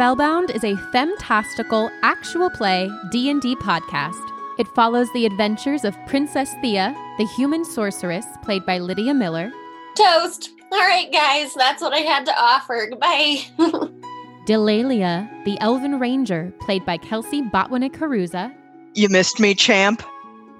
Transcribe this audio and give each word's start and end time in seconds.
Spellbound 0.00 0.50
is 0.52 0.64
a 0.64 0.76
femtastical 0.94 1.90
actual 2.00 2.48
play 2.48 2.88
D&D 3.10 3.54
podcast. 3.56 4.32
It 4.58 4.66
follows 4.68 5.12
the 5.12 5.26
adventures 5.26 5.84
of 5.84 5.94
Princess 6.06 6.54
Thea, 6.62 6.94
the 7.18 7.26
human 7.36 7.66
sorceress 7.66 8.24
played 8.42 8.64
by 8.64 8.78
Lydia 8.78 9.12
Miller, 9.12 9.52
Toast. 9.98 10.52
All 10.72 10.78
right, 10.78 11.12
guys, 11.12 11.52
that's 11.52 11.82
what 11.82 11.92
I 11.92 11.98
had 11.98 12.24
to 12.24 12.32
offer. 12.34 12.86
Goodbye. 12.88 13.40
Delalia, 14.46 15.28
the 15.44 15.60
elven 15.60 16.00
ranger 16.00 16.50
played 16.60 16.86
by 16.86 16.96
Kelsey 16.96 17.42
Botwinick 17.42 17.92
Caruza, 17.92 18.54
You 18.94 19.10
missed 19.10 19.38
me, 19.38 19.54
champ. 19.54 20.02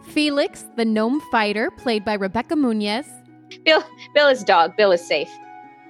Felix, 0.02 0.66
the 0.77 0.84
gnome 0.84 1.22
fighter 1.32 1.70
played 1.70 2.04
by 2.04 2.12
Rebecca 2.12 2.56
Munez, 2.56 3.06
Bill, 3.64 3.82
Bill 4.12 4.28
is 4.28 4.45
dog. 4.45 4.77
Bill 4.77 4.92
is 4.92 5.00
safe. 5.00 5.30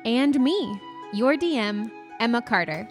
and 0.04 0.38
me, 0.38 0.80
your 1.12 1.36
DM, 1.36 1.90
Emma 2.20 2.42
Carter. 2.42 2.88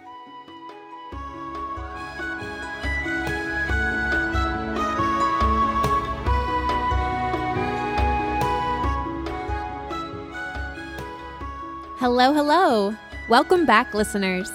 Hello, 12.00 12.32
hello. 12.32 12.96
Welcome 13.28 13.66
back, 13.66 13.92
listeners. 13.92 14.50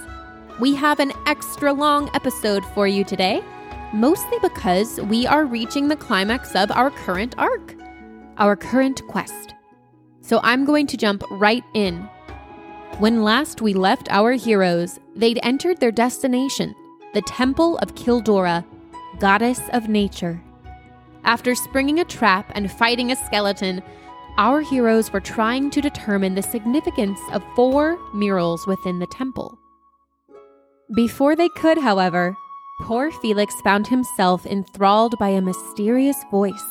We 0.60 0.74
have 0.74 1.00
an 1.00 1.12
extra 1.28 1.72
long 1.72 2.10
episode 2.16 2.66
for 2.74 2.88
you 2.88 3.04
today, 3.04 3.44
mostly 3.94 4.40
because 4.42 5.00
we 5.02 5.28
are 5.28 5.46
reaching 5.46 5.88
the 5.88 5.96
climax 5.96 6.56
of 6.56 6.72
our 6.72 6.90
current 6.90 7.36
arc, 7.38 7.76
our 8.40 8.56
current 8.56 9.06
quest. 9.08 9.54
So 10.22 10.40
I'm 10.42 10.66
going 10.66 10.88
to 10.88 10.98
jump 10.98 11.24
right 11.30 11.64
in. 11.76 12.10
When 12.98 13.22
last 13.22 13.62
we 13.62 13.76
left 13.76 14.10
our 14.10 14.32
heroes, 14.32 15.00
they'd 15.16 15.40
entered 15.44 15.80
their 15.80 15.92
destination, 15.92 16.74
the 17.14 17.22
Temple 17.22 17.78
of 17.78 17.94
Kildora, 17.94 18.66
goddess 19.20 19.62
of 19.72 19.88
nature. 19.88 20.42
After 21.24 21.54
springing 21.54 22.00
a 22.00 22.06
trap 22.06 22.52
and 22.56 22.72
fighting 22.72 23.12
a 23.12 23.16
skeleton, 23.16 23.84
our 24.38 24.62
heroes 24.62 25.12
were 25.12 25.22
trying 25.22 25.70
to 25.72 25.82
determine 25.82 26.36
the 26.36 26.44
significance 26.44 27.20
of 27.32 27.44
four 27.56 27.98
murals 28.14 28.68
within 28.68 29.00
the 29.00 29.08
temple. 29.08 29.58
Before 30.96 31.36
they 31.36 31.50
could, 31.50 31.78
however, 31.78 32.36
poor 32.82 33.12
Felix 33.12 33.54
found 33.62 33.88
himself 33.88 34.46
enthralled 34.46 35.18
by 35.18 35.30
a 35.30 35.42
mysterious 35.42 36.18
voice 36.30 36.64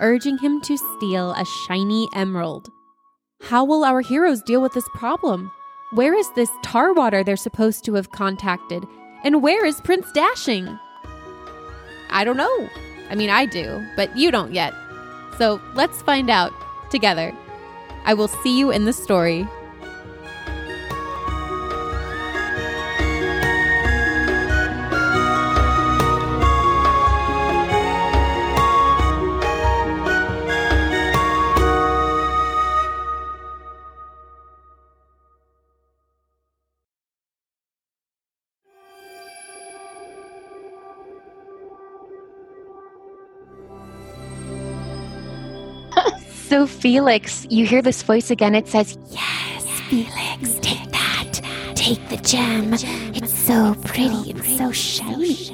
urging 0.00 0.38
him 0.38 0.60
to 0.60 0.76
steal 0.76 1.32
a 1.32 1.44
shiny 1.44 2.08
emerald. 2.14 2.68
How 3.42 3.64
will 3.64 3.84
our 3.84 4.00
heroes 4.00 4.42
deal 4.42 4.60
with 4.60 4.72
this 4.72 4.88
problem? 4.94 5.50
Where 5.92 6.14
is 6.14 6.30
this 6.34 6.50
tar 6.62 6.92
water 6.92 7.22
they're 7.22 7.36
supposed 7.36 7.84
to 7.84 7.94
have 7.94 8.10
contacted? 8.10 8.84
And 9.24 9.42
where 9.42 9.64
is 9.64 9.80
Prince 9.80 10.10
Dashing? 10.12 10.78
I 12.10 12.24
don't 12.24 12.36
know. 12.36 12.68
I 13.08 13.14
mean, 13.14 13.30
I 13.30 13.46
do, 13.46 13.86
but 13.96 14.16
you 14.16 14.30
don't 14.30 14.52
yet. 14.52 14.74
So 15.38 15.60
let's 15.74 16.02
find 16.02 16.30
out 16.30 16.52
together. 16.96 17.30
I 18.06 18.14
will 18.14 18.28
see 18.28 18.56
you 18.58 18.70
in 18.70 18.86
the 18.86 18.92
story. 18.92 19.46
Felix, 46.86 47.44
you 47.50 47.66
hear 47.66 47.82
this 47.82 48.00
voice 48.04 48.30
again. 48.30 48.54
It 48.54 48.68
says, 48.68 48.96
Yes, 49.10 49.64
Felix, 49.88 50.56
take 50.60 50.88
that. 50.92 51.40
Take 51.74 52.08
the 52.10 52.16
gem. 52.18 52.74
It's 53.12 53.36
so 53.36 53.74
pretty 53.84 54.30
and 54.30 54.44
so 54.44 54.70
shiny. 54.70 55.50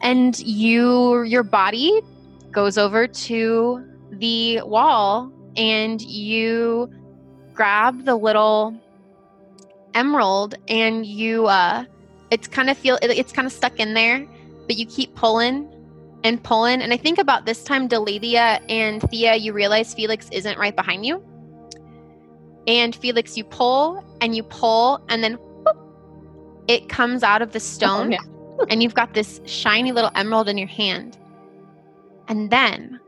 And 0.00 0.36
you, 0.40 1.22
your 1.22 1.44
body 1.44 2.02
goes 2.50 2.76
over 2.76 3.06
to 3.06 3.84
the 4.10 4.60
wall 4.62 5.32
and 5.56 6.02
you 6.02 6.90
grab 7.52 8.04
the 8.04 8.16
little 8.16 8.76
emerald 9.94 10.56
and 10.66 11.06
you, 11.06 11.46
uh, 11.46 11.84
it's 12.32 12.48
kind 12.48 12.70
of 12.70 12.76
feel, 12.76 12.98
it, 13.02 13.12
it's 13.12 13.30
kind 13.30 13.46
of 13.46 13.52
stuck 13.52 13.78
in 13.78 13.94
there, 13.94 14.26
but 14.66 14.74
you 14.74 14.84
keep 14.84 15.14
pulling 15.14 15.72
and 16.24 16.42
pulling. 16.42 16.82
And 16.82 16.92
I 16.92 16.96
think 16.96 17.18
about 17.18 17.46
this 17.46 17.62
time, 17.62 17.88
Delalia 17.88 18.60
and 18.68 19.00
Thea, 19.10 19.36
you 19.36 19.52
realize 19.52 19.94
Felix 19.94 20.28
isn't 20.32 20.58
right 20.58 20.74
behind 20.74 21.06
you. 21.06 21.22
And 22.66 22.96
Felix, 22.96 23.36
you 23.36 23.44
pull 23.44 24.02
and 24.20 24.34
you 24.34 24.42
pull, 24.42 25.04
and 25.08 25.22
then 25.22 25.34
whoop, 25.34 25.76
it 26.66 26.88
comes 26.88 27.22
out 27.22 27.42
of 27.42 27.52
the 27.52 27.60
stone, 27.60 28.16
and 28.68 28.82
you've 28.82 28.94
got 28.94 29.14
this 29.14 29.40
shiny 29.44 29.92
little 29.92 30.10
emerald 30.14 30.48
in 30.48 30.58
your 30.58 30.68
hand. 30.68 31.18
And 32.26 32.50
then 32.50 32.98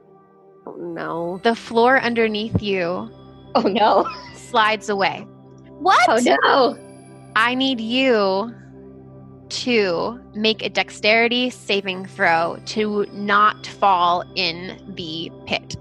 oh, 0.66 0.76
no. 0.76 1.40
the 1.42 1.54
floor 1.54 1.98
underneath 2.00 2.62
you 2.62 3.10
Oh 3.56 3.62
no. 3.62 4.06
slides 4.34 4.90
away. 4.90 5.26
What? 5.78 6.08
Oh 6.08 6.36
no. 6.44 6.78
I 7.36 7.54
need 7.54 7.80
you 7.80 8.54
to 9.48 10.20
make 10.34 10.62
a 10.62 10.68
dexterity 10.68 11.50
saving 11.50 12.06
throw 12.06 12.58
to 12.66 13.06
not 13.12 13.66
fall 13.66 14.24
in 14.34 14.80
the 14.96 15.30
pit. 15.46 15.76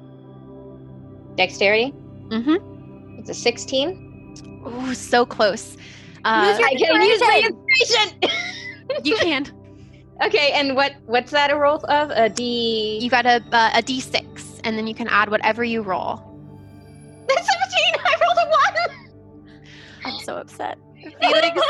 Dexterity. 1.36 1.94
Mm-hmm. 2.30 3.20
It's 3.20 3.30
a 3.30 3.34
16. 3.34 4.64
Oh, 4.66 4.94
so 4.94 5.26
close. 5.26 5.78
Uh, 6.26 6.58
I 6.64 6.76
can 6.76 7.02
use 7.02 7.22
my 7.22 7.50
inspiration. 7.50 8.32
you 9.04 9.16
can. 9.18 9.46
okay, 10.24 10.52
and 10.54 10.76
what 10.76 10.94
what's 11.06 11.32
that 11.32 11.52
a 11.52 11.56
roll 11.56 11.84
of? 11.86 12.10
A 12.10 12.30
D. 12.30 12.98
You 13.00 13.10
got 13.12 13.28
a 13.28 13.44
uh, 13.52 13.70
a 13.76 13.84
d6, 13.84 14.62
and 14.64 14.76
then 14.76 14.88
you 14.88 14.96
can 14.96 15.08
add 15.08 15.30
whatever 15.30 15.64
you 15.64 15.84
roll. 15.84 16.16
That's 17.28 17.48
17. 17.48 18.02
I 18.04 18.16
rolled 18.22 18.38
a 18.38 18.50
one. 18.50 19.08
I'm 20.06 20.20
so 20.24 20.38
upset. 20.38 20.80
Felix, 21.22 21.62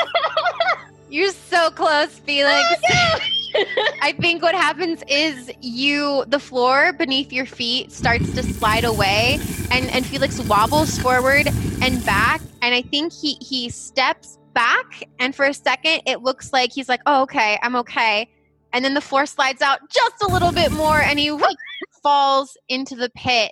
you're 1.09 1.31
so 1.31 1.69
close, 1.71 2.19
Felix. 2.19 2.63
I 4.01 4.13
think 4.19 4.41
what 4.41 4.55
happens 4.55 5.03
is 5.07 5.51
you 5.61 6.25
the 6.27 6.39
floor 6.39 6.93
beneath 6.93 7.31
your 7.31 7.45
feet 7.45 7.91
starts 7.91 8.33
to 8.33 8.43
slide 8.43 8.83
away 8.83 9.39
and 9.71 9.89
and 9.91 10.05
Felix 10.05 10.39
wobbles 10.41 10.97
forward 10.99 11.47
and 11.81 12.05
back 12.05 12.41
and 12.61 12.75
I 12.75 12.81
think 12.81 13.13
he 13.13 13.37
he 13.41 13.69
steps 13.69 14.37
back 14.53 15.03
and 15.19 15.35
for 15.35 15.45
a 15.45 15.53
second 15.53 16.01
it 16.05 16.21
looks 16.21 16.51
like 16.51 16.71
he's 16.71 16.89
like, 16.89 17.01
"Oh, 17.05 17.23
okay, 17.23 17.59
I'm 17.61 17.75
okay." 17.77 18.29
And 18.73 18.83
then 18.83 18.93
the 18.93 19.01
floor 19.01 19.25
slides 19.25 19.61
out 19.61 19.79
just 19.89 20.21
a 20.21 20.27
little 20.27 20.51
bit 20.51 20.71
more 20.71 20.99
and 20.99 21.17
he 21.17 21.31
whoop, 21.31 21.57
falls 22.03 22.57
into 22.67 22.95
the 22.95 23.09
pit. 23.15 23.51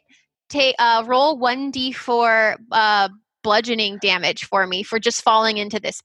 Take 0.50 0.76
uh 0.80 1.04
roll 1.06 1.40
1d4 1.40 2.58
uh 2.72 3.10
bludgeoning 3.42 4.00
damage 4.02 4.46
for 4.46 4.66
me 4.68 4.84
for 4.84 5.00
just 5.00 5.22
falling 5.22 5.58
into 5.58 5.80
this 5.80 6.02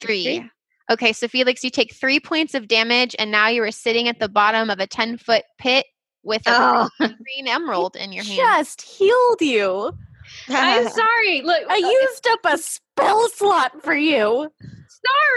3. 0.00 0.24
Three? 0.24 0.50
Okay, 0.90 1.12
so 1.12 1.28
Felix, 1.28 1.62
you 1.64 1.70
take 1.70 1.94
three 1.94 2.20
points 2.20 2.54
of 2.54 2.68
damage, 2.68 3.14
and 3.18 3.30
now 3.30 3.48
you 3.48 3.62
are 3.62 3.70
sitting 3.70 4.08
at 4.08 4.18
the 4.18 4.28
bottom 4.28 4.68
of 4.68 4.78
a 4.80 4.86
10 4.86 5.16
foot 5.18 5.44
pit 5.58 5.86
with 6.22 6.42
a 6.46 6.50
Oh. 6.50 6.88
green 6.98 7.48
emerald 7.48 7.96
in 7.96 8.12
your 8.12 8.24
hand. 8.24 8.36
just 8.36 8.82
healed 8.82 9.40
you. 9.40 9.92
I'm 10.48 10.88
sorry. 10.88 11.42
Look, 11.42 11.62
I 11.68 11.74
uh, 11.74 11.88
used 11.88 12.26
up 12.28 12.40
a 12.44 12.58
spell 12.58 13.28
slot 13.30 13.82
for 13.82 13.94
you. 13.94 14.50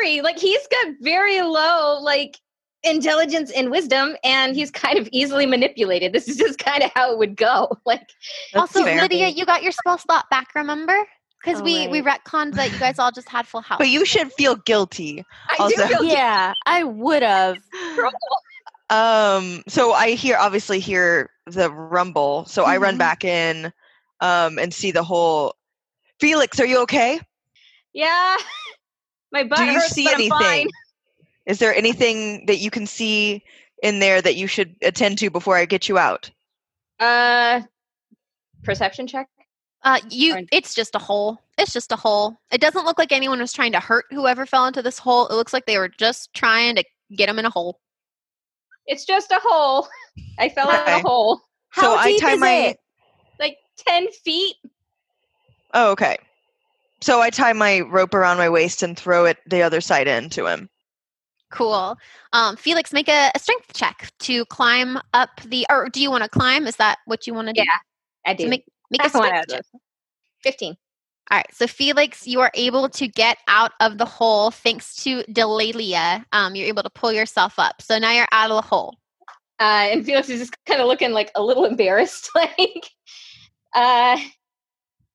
sorry. 0.04 0.22
Like 0.22 0.38
he's 0.40 0.66
got 0.68 0.94
very 1.02 1.42
low 1.42 2.00
like 2.02 2.38
intelligence 2.84 3.52
and 3.52 3.72
wisdom, 3.72 4.16
and 4.24 4.56
he's 4.56 4.70
kind 4.72 4.98
of 5.00 5.10
easily 5.12 5.46
manipulated. 5.48 6.14
This 6.14 6.28
is 6.28 6.38
just 6.38 6.60
kind 6.60 6.84
of 6.84 6.92
how 6.94 7.12
it 7.12 7.18
would 7.18 7.36
go. 7.36 7.70
Like 7.86 8.08
also. 8.54 8.84
Lydia, 8.84 9.30
you 9.30 9.46
got 9.46 9.64
your 9.64 9.72
spell 9.72 9.98
slot 9.98 10.30
back, 10.30 10.50
remember? 10.56 10.96
Because 11.46 11.62
Oh, 11.62 11.64
we, 11.64 11.88
we 11.90 12.02
retconned 12.02 12.56
that 12.56 12.72
you 12.74 12.80
guys 12.80 12.98
all 12.98 13.12
just 13.12 13.30
had 13.30 13.46
full 13.48 13.62
house. 13.62 13.78
But 13.78 13.90
you 13.90 14.04
should 14.04 14.34
feel 14.34 14.56
guilty. 14.56 15.24
I 15.48 15.56
Also- 15.60 15.76
do 15.76 15.88
feel 15.88 16.04
Yeah, 16.04 16.54
I 16.66 16.84
would 16.84 17.22
have. 17.22 17.58
Um, 18.92 19.64
so 19.68 19.94
I 19.94 20.12
hear 20.12 20.38
obviously 20.38 20.80
hear 20.80 21.32
the 21.48 21.72
rumble. 21.72 22.46
So 22.46 22.66
I 22.66 22.78
run 22.78 22.96
Mhm. 22.96 23.00
back 23.00 23.24
in 23.26 23.74
um 24.22 24.60
and 24.60 24.72
see 24.72 24.92
the 24.92 25.02
whole 25.04 25.56
Felix, 26.20 26.60
are 26.60 26.66
you 26.68 26.80
okay? 26.84 27.20
Yeah. 27.94 28.38
My 29.32 29.44
butt 29.44 29.58
Do 29.58 29.66
you 29.66 29.74
hurts, 29.74 29.90
see 29.92 30.04
but 30.06 30.14
I'm 30.14 30.20
anything? 30.22 30.38
fine. 30.40 30.68
Is 31.48 31.58
there 31.58 31.74
anything 31.74 32.46
that 32.46 32.58
you 32.60 32.70
can 32.70 32.86
see 32.86 33.44
in 33.82 33.98
there 34.00 34.22
that 34.22 34.36
you 34.36 34.46
should 34.46 34.76
attend 34.84 35.18
to 35.18 35.32
before 35.32 35.58
I 35.58 35.66
get 35.66 35.90
you 35.90 35.98
out? 35.98 36.30
Uh 37.00 37.62
perception 38.64 39.08
check. 39.08 39.28
Uh, 39.86 40.00
you, 40.10 40.46
it's 40.52 40.74
just 40.74 40.96
a 40.96 41.00
hole. 41.00 41.38
It's 41.60 41.72
just 41.72 41.92
a 41.92 41.96
hole. 41.96 42.36
It 42.52 42.60
doesn't 42.60 42.86
look 42.86 42.98
like 42.98 43.12
anyone 43.12 43.40
was 43.40 43.54
trying 43.54 43.72
to 43.74 43.80
hurt 43.80 44.06
whoever 44.10 44.48
fell 44.48 44.66
into 44.66 44.82
this 44.82 44.98
hole. 44.98 45.28
It 45.28 45.36
looks 45.36 45.54
like 45.54 45.68
they 45.68 45.78
were 45.78 45.90
just 45.90 46.34
trying 46.34 46.76
to 46.76 46.84
get 47.16 47.28
them 47.28 47.38
in 47.38 47.46
a 47.46 47.52
hole. 47.52 47.80
It's 48.88 49.06
just 49.06 49.30
a 49.32 49.40
hole. 49.42 49.88
I 50.40 50.50
fell 50.50 50.70
in 50.72 50.76
Okay. 50.82 50.96
a 50.96 51.00
hole. 51.00 51.38
so 51.74 51.82
How 51.82 51.96
I 51.98 52.18
tie 52.18 52.34
is 52.34 52.40
my. 52.40 52.52
it? 52.52 52.78
Like 53.40 53.58
10 53.88 54.08
feet. 54.24 54.56
Oh, 55.76 55.92
okay. 55.92 56.18
So 57.02 57.22
I 57.22 57.30
tie 57.30 57.54
my 57.54 57.82
rope 57.82 58.16
around 58.16 58.38
my 58.38 58.50
waist 58.50 58.82
and 58.82 58.98
throw 58.98 59.26
it 59.26 59.38
the 59.46 59.62
other 59.62 59.82
side 59.82 60.08
into 60.08 60.48
him. 60.48 60.68
Cool. 61.52 61.96
Um, 62.34 62.56
Felix, 62.56 62.92
make 62.92 63.08
a, 63.08 63.30
a 63.36 63.40
strength 63.40 63.74
check 63.74 64.12
to 64.20 64.46
climb 64.46 64.98
up 65.14 65.30
the. 65.46 65.66
Or 65.70 65.90
do 65.90 66.02
you 66.02 66.10
want 66.10 66.24
to 66.24 66.30
climb? 66.30 66.66
Is 66.66 66.78
that 66.78 66.98
what 67.06 67.28
you 67.28 67.36
want 67.36 67.50
to 67.50 67.54
do? 67.54 67.62
Yeah, 67.62 67.78
I 68.26 68.34
do. 68.34 68.46
So 68.46 68.50
make 68.50 68.66
make 68.92 69.02
a 69.02 69.06
I 69.06 69.20
wanna 69.20 69.44
strength 69.44 69.72
do 69.74 69.80
15. 70.44 70.76
All 71.32 71.38
right, 71.38 71.48
so 71.52 71.66
Felix, 71.66 72.28
you 72.28 72.40
are 72.42 72.52
able 72.54 72.88
to 72.90 73.08
get 73.08 73.40
out 73.48 73.72
of 73.80 73.98
the 73.98 74.06
hole 74.06 74.52
thanks 74.52 74.96
to 75.04 75.24
Delalia. 75.24 76.24
Um, 76.32 76.54
you're 76.54 76.68
able 76.68 76.84
to 76.84 76.90
pull 76.92 77.12
yourself 77.12 77.58
up. 77.58 77.82
So 77.82 77.98
now 77.98 78.12
you're 78.12 78.28
out 78.32 78.52
of 78.52 78.58
the 78.58 78.62
hole. 78.62 78.96
Uh, 79.60 79.90
and 79.92 80.06
Felix 80.06 80.30
is 80.30 80.40
just 80.40 80.56
kind 80.66 80.82
of 80.82 80.88
looking 80.88 81.14
like 81.14 81.32
a 81.34 81.42
little 81.42 81.66
embarrassed. 81.72 82.30
like, 82.36 82.92
uh, 83.74 84.20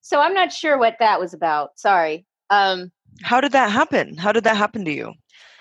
so 0.00 0.20
I'm 0.20 0.34
not 0.34 0.52
sure 0.52 0.78
what 0.78 0.96
that 0.98 1.20
was 1.20 1.32
about. 1.32 1.78
Sorry. 1.78 2.26
Um, 2.50 2.90
How 3.22 3.40
did 3.40 3.52
that 3.52 3.70
happen? 3.70 4.16
How 4.16 4.32
did 4.32 4.42
that 4.44 4.56
happen 4.56 4.84
to 4.86 4.92
you? 4.92 5.14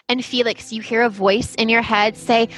And 0.07 0.25
Felix, 0.25 0.73
you 0.73 0.81
hear 0.81 1.03
a 1.03 1.09
voice 1.09 1.53
in 1.55 1.69
your 1.69 1.83
head 1.83 2.17
say, 2.17 2.49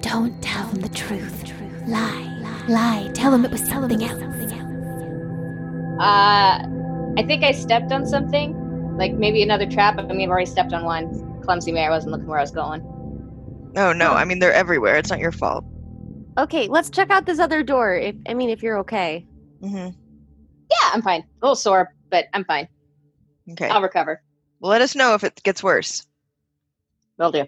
Don't 0.00 0.42
tell 0.42 0.66
them 0.66 0.82
the 0.82 0.88
truth. 0.88 1.52
Lie, 1.86 2.64
lie. 2.66 3.08
Tell 3.14 3.30
them 3.30 3.44
it 3.44 3.52
was 3.52 3.64
something 3.68 4.02
else. 4.02 4.55
Uh, 6.00 6.58
I 7.18 7.24
think 7.26 7.42
I 7.44 7.52
stepped 7.52 7.92
on 7.92 8.06
something, 8.06 8.96
like 8.96 9.12
maybe 9.14 9.42
another 9.42 9.66
trap. 9.66 9.98
I 9.98 10.02
mean, 10.02 10.22
I've 10.22 10.30
already 10.30 10.46
stepped 10.46 10.72
on 10.72 10.84
one. 10.84 11.40
Clumsy 11.42 11.72
me. 11.72 11.80
I 11.80 11.90
wasn't 11.90 12.12
looking 12.12 12.26
where 12.26 12.38
I 12.38 12.42
was 12.42 12.50
going. 12.50 12.82
Oh 13.76 13.92
no, 13.92 14.12
I 14.12 14.24
mean 14.24 14.38
they're 14.38 14.52
everywhere. 14.52 14.96
It's 14.96 15.10
not 15.10 15.18
your 15.20 15.32
fault. 15.32 15.64
Okay, 16.38 16.68
let's 16.68 16.90
check 16.90 17.10
out 17.10 17.24
this 17.26 17.38
other 17.38 17.62
door. 17.62 17.94
If 17.94 18.16
I 18.28 18.34
mean, 18.34 18.50
if 18.50 18.62
you're 18.62 18.78
okay. 18.78 19.26
hmm 19.60 19.88
Yeah, 20.70 20.90
I'm 20.92 21.02
fine. 21.02 21.20
A 21.20 21.46
little 21.46 21.56
sore, 21.56 21.94
but 22.10 22.26
I'm 22.34 22.44
fine. 22.44 22.68
Okay. 23.52 23.68
I'll 23.68 23.82
recover. 23.82 24.22
Well, 24.60 24.70
let 24.70 24.82
us 24.82 24.94
know 24.94 25.14
if 25.14 25.24
it 25.24 25.42
gets 25.44 25.62
worse. 25.62 26.06
Will 27.18 27.30
do. 27.32 27.46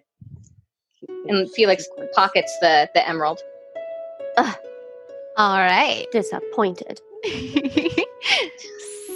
And 1.27 1.51
Felix 1.53 1.87
pockets 2.15 2.57
the 2.61 2.89
the 2.95 3.07
emerald. 3.09 3.41
All 4.37 5.59
right. 5.59 6.07
Disappointed. 6.13 7.01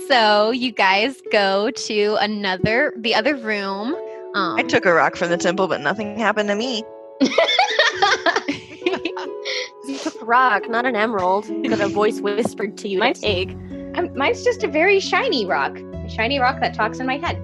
so 0.08 0.50
you 0.50 0.72
guys 0.72 1.22
go 1.30 1.70
to 1.70 2.16
another, 2.20 2.92
the 2.96 3.14
other 3.14 3.36
room. 3.36 3.94
Um, 4.34 4.56
I 4.56 4.62
took 4.62 4.84
a 4.86 4.92
rock 4.92 5.16
from 5.16 5.30
the 5.30 5.36
temple, 5.36 5.68
but 5.68 5.80
nothing 5.80 6.18
happened 6.18 6.48
to 6.48 6.54
me. 6.54 6.82
You 9.84 9.98
took 9.98 10.22
a 10.22 10.24
rock, 10.24 10.68
not 10.70 10.86
an 10.86 10.94
emerald 10.94 11.44
that 11.68 11.80
a 11.80 11.88
voice 11.88 12.20
whispered 12.20 12.78
to 12.78 12.88
you 12.88 13.00
Mine's- 13.00 13.18
to 13.20 13.26
take. 13.26 13.50
I'm, 13.96 14.16
mine's 14.16 14.44
just 14.44 14.62
a 14.62 14.68
very 14.68 15.00
shiny 15.00 15.44
rock. 15.44 15.76
A 15.76 16.08
shiny 16.08 16.38
rock 16.38 16.60
that 16.60 16.72
talks 16.72 17.00
in 17.00 17.06
my 17.06 17.18
head. 17.18 17.36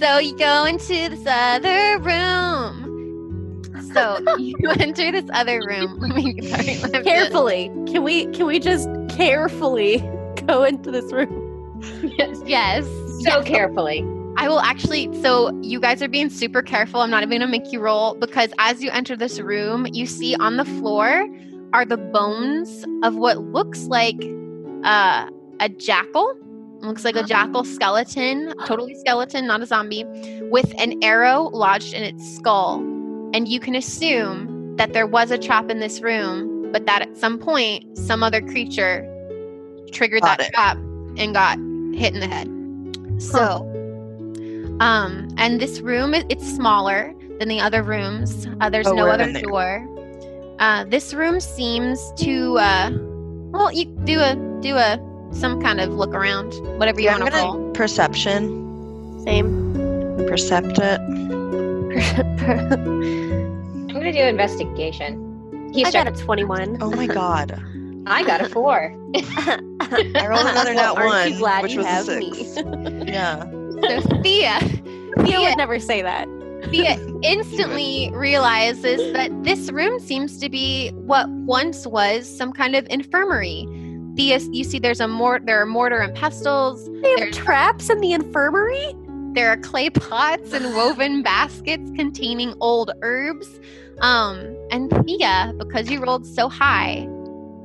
So 0.00 0.18
you 0.18 0.36
go 0.36 0.64
into 0.64 1.08
this 1.08 1.24
other 1.26 1.98
room. 2.00 3.62
So 3.94 4.18
you 4.38 4.56
enter 4.80 5.12
this 5.12 5.30
other 5.32 5.60
room. 5.64 6.00
Let 6.00 6.16
me- 6.16 6.40
sorry, 6.42 6.76
let 6.78 6.92
me- 6.92 7.02
Carefully. 7.04 7.70
Can 7.86 8.02
we 8.02 8.26
can 8.32 8.46
we 8.46 8.58
just 8.58 8.88
carefully 9.08 9.98
go 10.46 10.64
into 10.64 10.90
this 10.90 11.12
room? 11.12 11.80
yes. 12.18 12.38
Yes. 12.46 12.84
So 12.86 13.38
yes. 13.38 13.44
carefully. 13.44 14.04
I 14.36 14.48
will 14.48 14.60
actually. 14.60 15.08
So 15.22 15.58
you 15.62 15.80
guys 15.80 16.02
are 16.02 16.08
being 16.08 16.30
super 16.30 16.62
careful. 16.62 17.00
I'm 17.00 17.10
not 17.10 17.22
even 17.22 17.40
gonna 17.40 17.50
make 17.50 17.72
you 17.72 17.80
roll 17.80 18.14
because 18.14 18.50
as 18.58 18.82
you 18.82 18.90
enter 18.90 19.16
this 19.16 19.40
room, 19.40 19.86
you 19.92 20.06
see 20.06 20.36
on 20.36 20.56
the 20.56 20.64
floor 20.64 21.26
are 21.72 21.84
the 21.84 21.96
bones 21.96 22.84
of 23.02 23.16
what 23.16 23.38
looks 23.38 23.84
like 23.84 24.16
uh, 24.84 25.28
a 25.60 25.68
jackal. 25.68 26.34
It 26.82 26.84
looks 26.84 27.04
like 27.04 27.16
a 27.16 27.22
jackal 27.22 27.64
skeleton, 27.64 28.52
totally 28.66 28.94
skeleton, 28.94 29.46
not 29.46 29.62
a 29.62 29.66
zombie, 29.66 30.04
with 30.50 30.72
an 30.78 31.02
arrow 31.02 31.44
lodged 31.44 31.94
in 31.94 32.02
its 32.02 32.36
skull. 32.36 32.80
And 33.32 33.48
you 33.48 33.58
can 33.58 33.74
assume 33.74 34.76
that 34.76 34.92
there 34.92 35.06
was 35.06 35.30
a 35.30 35.38
trap 35.38 35.70
in 35.70 35.80
this 35.80 36.02
room, 36.02 36.70
but 36.72 36.84
that 36.84 37.00
at 37.00 37.16
some 37.16 37.38
point 37.38 37.96
some 37.96 38.22
other 38.22 38.42
creature 38.42 39.10
triggered 39.92 40.22
Got 40.22 40.38
that 40.38 40.48
it. 40.48 40.52
trap 40.52 40.76
and 40.76 41.32
got 41.34 41.58
hit 41.98 42.14
in 42.14 42.20
the 42.20 42.26
head. 42.26 42.48
So, 43.22 43.62
um, 44.80 45.28
and 45.38 45.60
this 45.60 45.80
room 45.80 46.12
it's 46.14 46.46
smaller 46.46 47.14
than 47.38 47.48
the 47.48 47.60
other 47.60 47.82
rooms. 47.82 48.46
Uh, 48.60 48.68
there's 48.70 48.86
Oh, 48.86 48.94
no 48.94 49.08
other 49.08 49.32
door. 49.40 49.86
Uh, 50.58 50.84
this 50.84 51.12
room 51.14 51.40
seems 51.40 52.12
to 52.16 52.58
uh, 52.58 52.90
well, 53.52 53.72
you 53.72 53.84
do 54.04 54.20
a 54.20 54.34
do 54.60 54.74
a 54.76 54.98
some 55.32 55.60
kind 55.60 55.80
of 55.80 55.90
look 55.90 56.14
around, 56.14 56.52
whatever 56.78 57.00
you 57.00 57.06
Yeah, 57.06 57.14
I'm 57.16 57.20
want 57.20 57.32
to 57.34 57.40
gonna 57.40 57.58
roll. 57.58 57.70
perception, 57.72 59.20
Same. 59.24 59.74
percept 60.28 60.78
it. 60.78 61.00
I'm 62.46 63.86
gonna 63.88 64.12
do 64.12 64.20
investigation. 64.20 65.70
He's 65.74 65.88
I 65.88 65.90
got 65.92 66.06
a 66.08 66.12
21. 66.12 66.78
Oh 66.80 66.90
my 66.90 67.06
god! 67.06 67.60
I 68.06 68.22
got 68.24 68.40
a 68.40 68.48
four. 68.48 68.94
I 69.16 70.26
rolled 70.28 70.46
another 70.46 70.74
nat 70.74 70.92
Well, 70.94 71.12
aren't 71.12 71.26
you 71.30 71.32
one, 71.34 71.38
glad 71.40 71.62
which 71.62 71.72
you 71.72 71.78
was 71.78 71.86
a 71.86 71.90
have 71.90 72.04
six. 72.04 72.56
me? 72.56 73.04
Yeah. 73.12 73.44
So 73.44 74.00
Thea, 74.22 74.58
Thea 74.60 75.24
Thea, 75.24 75.40
would 75.40 75.56
never 75.58 75.78
say 75.78 76.02
that. 76.02 76.26
Thea 76.70 76.96
instantly 77.22 78.10
realizes 78.14 79.12
that 79.12 79.30
this 79.44 79.70
room 79.70 80.00
seems 80.00 80.38
to 80.38 80.48
be 80.48 80.90
what 80.90 81.28
once 81.28 81.86
was 81.86 82.26
some 82.28 82.52
kind 82.52 82.74
of 82.74 82.86
infirmary. 82.90 83.66
Thea, 84.16 84.38
you 84.50 84.64
see, 84.64 84.78
there's 84.78 85.00
a 85.00 85.08
mort. 85.08 85.44
There 85.46 85.60
are 85.60 85.66
mortar 85.66 85.98
and 85.98 86.14
pestles. 86.16 86.86
They 87.02 87.10
have 87.10 87.18
There's- 87.18 87.36
traps 87.36 87.90
in 87.90 88.00
the 88.00 88.12
infirmary? 88.12 88.94
There 89.32 89.50
are 89.50 89.58
clay 89.58 89.90
pots 89.90 90.54
and 90.54 90.74
woven 90.74 91.22
baskets 91.24 91.90
containing 91.94 92.54
old 92.60 92.90
herbs. 93.02 93.60
Um, 94.00 94.56
and 94.70 94.90
Thea, 95.04 95.52
because 95.58 95.90
you 95.90 96.00
rolled 96.02 96.26
so 96.26 96.48
high, 96.48 97.06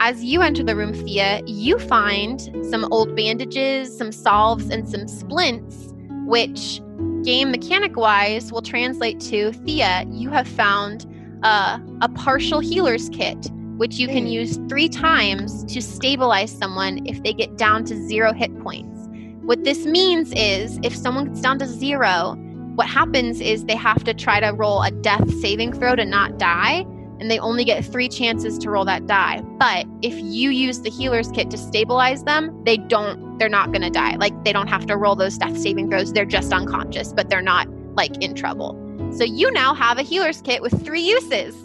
as 0.03 0.23
you 0.23 0.41
enter 0.41 0.63
the 0.63 0.75
room, 0.75 0.95
Thea, 0.95 1.43
you 1.45 1.77
find 1.77 2.41
some 2.71 2.91
old 2.91 3.15
bandages, 3.15 3.95
some 3.95 4.11
salves, 4.11 4.67
and 4.71 4.89
some 4.89 5.07
splints, 5.07 5.93
which 6.25 6.81
game 7.23 7.51
mechanic 7.51 7.95
wise 7.95 8.51
will 8.51 8.63
translate 8.63 9.19
to 9.19 9.53
Thea, 9.53 10.05
you 10.09 10.31
have 10.31 10.47
found 10.47 11.05
uh, 11.43 11.77
a 12.01 12.09
partial 12.09 12.59
healer's 12.59 13.09
kit, 13.09 13.51
which 13.77 13.97
you 13.97 14.07
can 14.07 14.25
use 14.25 14.57
three 14.67 14.89
times 14.89 15.63
to 15.65 15.83
stabilize 15.83 16.51
someone 16.51 17.05
if 17.05 17.21
they 17.21 17.31
get 17.31 17.59
down 17.59 17.83
to 17.85 17.95
zero 18.07 18.33
hit 18.33 18.59
points. 18.61 19.07
What 19.43 19.63
this 19.63 19.85
means 19.85 20.33
is 20.35 20.79
if 20.81 20.95
someone 20.95 21.25
gets 21.25 21.41
down 21.41 21.59
to 21.59 21.67
zero, 21.67 22.33
what 22.73 22.87
happens 22.87 23.39
is 23.39 23.65
they 23.65 23.75
have 23.75 24.03
to 24.05 24.15
try 24.15 24.39
to 24.39 24.47
roll 24.47 24.81
a 24.81 24.89
death 24.89 25.31
saving 25.41 25.73
throw 25.73 25.95
to 25.95 26.05
not 26.05 26.39
die, 26.39 26.87
and 27.21 27.29
they 27.29 27.37
only 27.37 27.63
get 27.63 27.85
three 27.85 28.09
chances 28.09 28.57
to 28.57 28.69
roll 28.71 28.83
that 28.83 29.05
die. 29.05 29.41
But 29.59 29.85
if 30.01 30.15
you 30.15 30.49
use 30.49 30.81
the 30.81 30.89
healer's 30.89 31.29
kit 31.29 31.51
to 31.51 31.57
stabilize 31.57 32.23
them, 32.23 32.63
they 32.65 32.77
don't, 32.77 33.37
they're 33.37 33.47
not 33.47 33.71
gonna 33.71 33.91
die. 33.91 34.15
Like 34.15 34.43
they 34.43 34.51
don't 34.51 34.67
have 34.67 34.87
to 34.87 34.97
roll 34.97 35.15
those 35.15 35.37
death 35.37 35.55
saving 35.55 35.89
throws, 35.89 36.11
they're 36.11 36.25
just 36.25 36.51
unconscious, 36.51 37.13
but 37.13 37.29
they're 37.29 37.41
not 37.41 37.69
like 37.95 38.17
in 38.23 38.33
trouble. 38.33 38.75
So 39.15 39.23
you 39.23 39.51
now 39.51 39.75
have 39.75 39.99
a 39.99 40.01
healer's 40.01 40.41
kit 40.41 40.63
with 40.63 40.83
three 40.83 41.01
uses. 41.01 41.55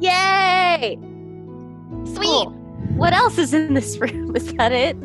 Yay! 0.00 0.98
Sweet. 2.04 2.26
Cool. 2.26 2.50
What 2.96 3.12
else 3.12 3.36
is 3.36 3.52
in 3.52 3.74
this 3.74 3.98
room? 3.98 4.34
Is 4.36 4.52
that 4.54 4.72
it? 4.72 4.96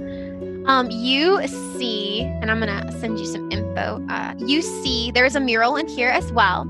Um, 0.67 0.89
you 0.89 1.45
see, 1.47 2.21
and 2.21 2.49
I'm 2.49 2.59
gonna 2.59 2.91
send 2.99 3.19
you 3.19 3.25
some 3.25 3.51
info. 3.51 4.05
Uh, 4.09 4.33
you 4.39 4.61
see, 4.61 5.11
there's 5.11 5.35
a 5.35 5.39
mural 5.39 5.75
in 5.75 5.87
here 5.87 6.09
as 6.09 6.31
well. 6.31 6.61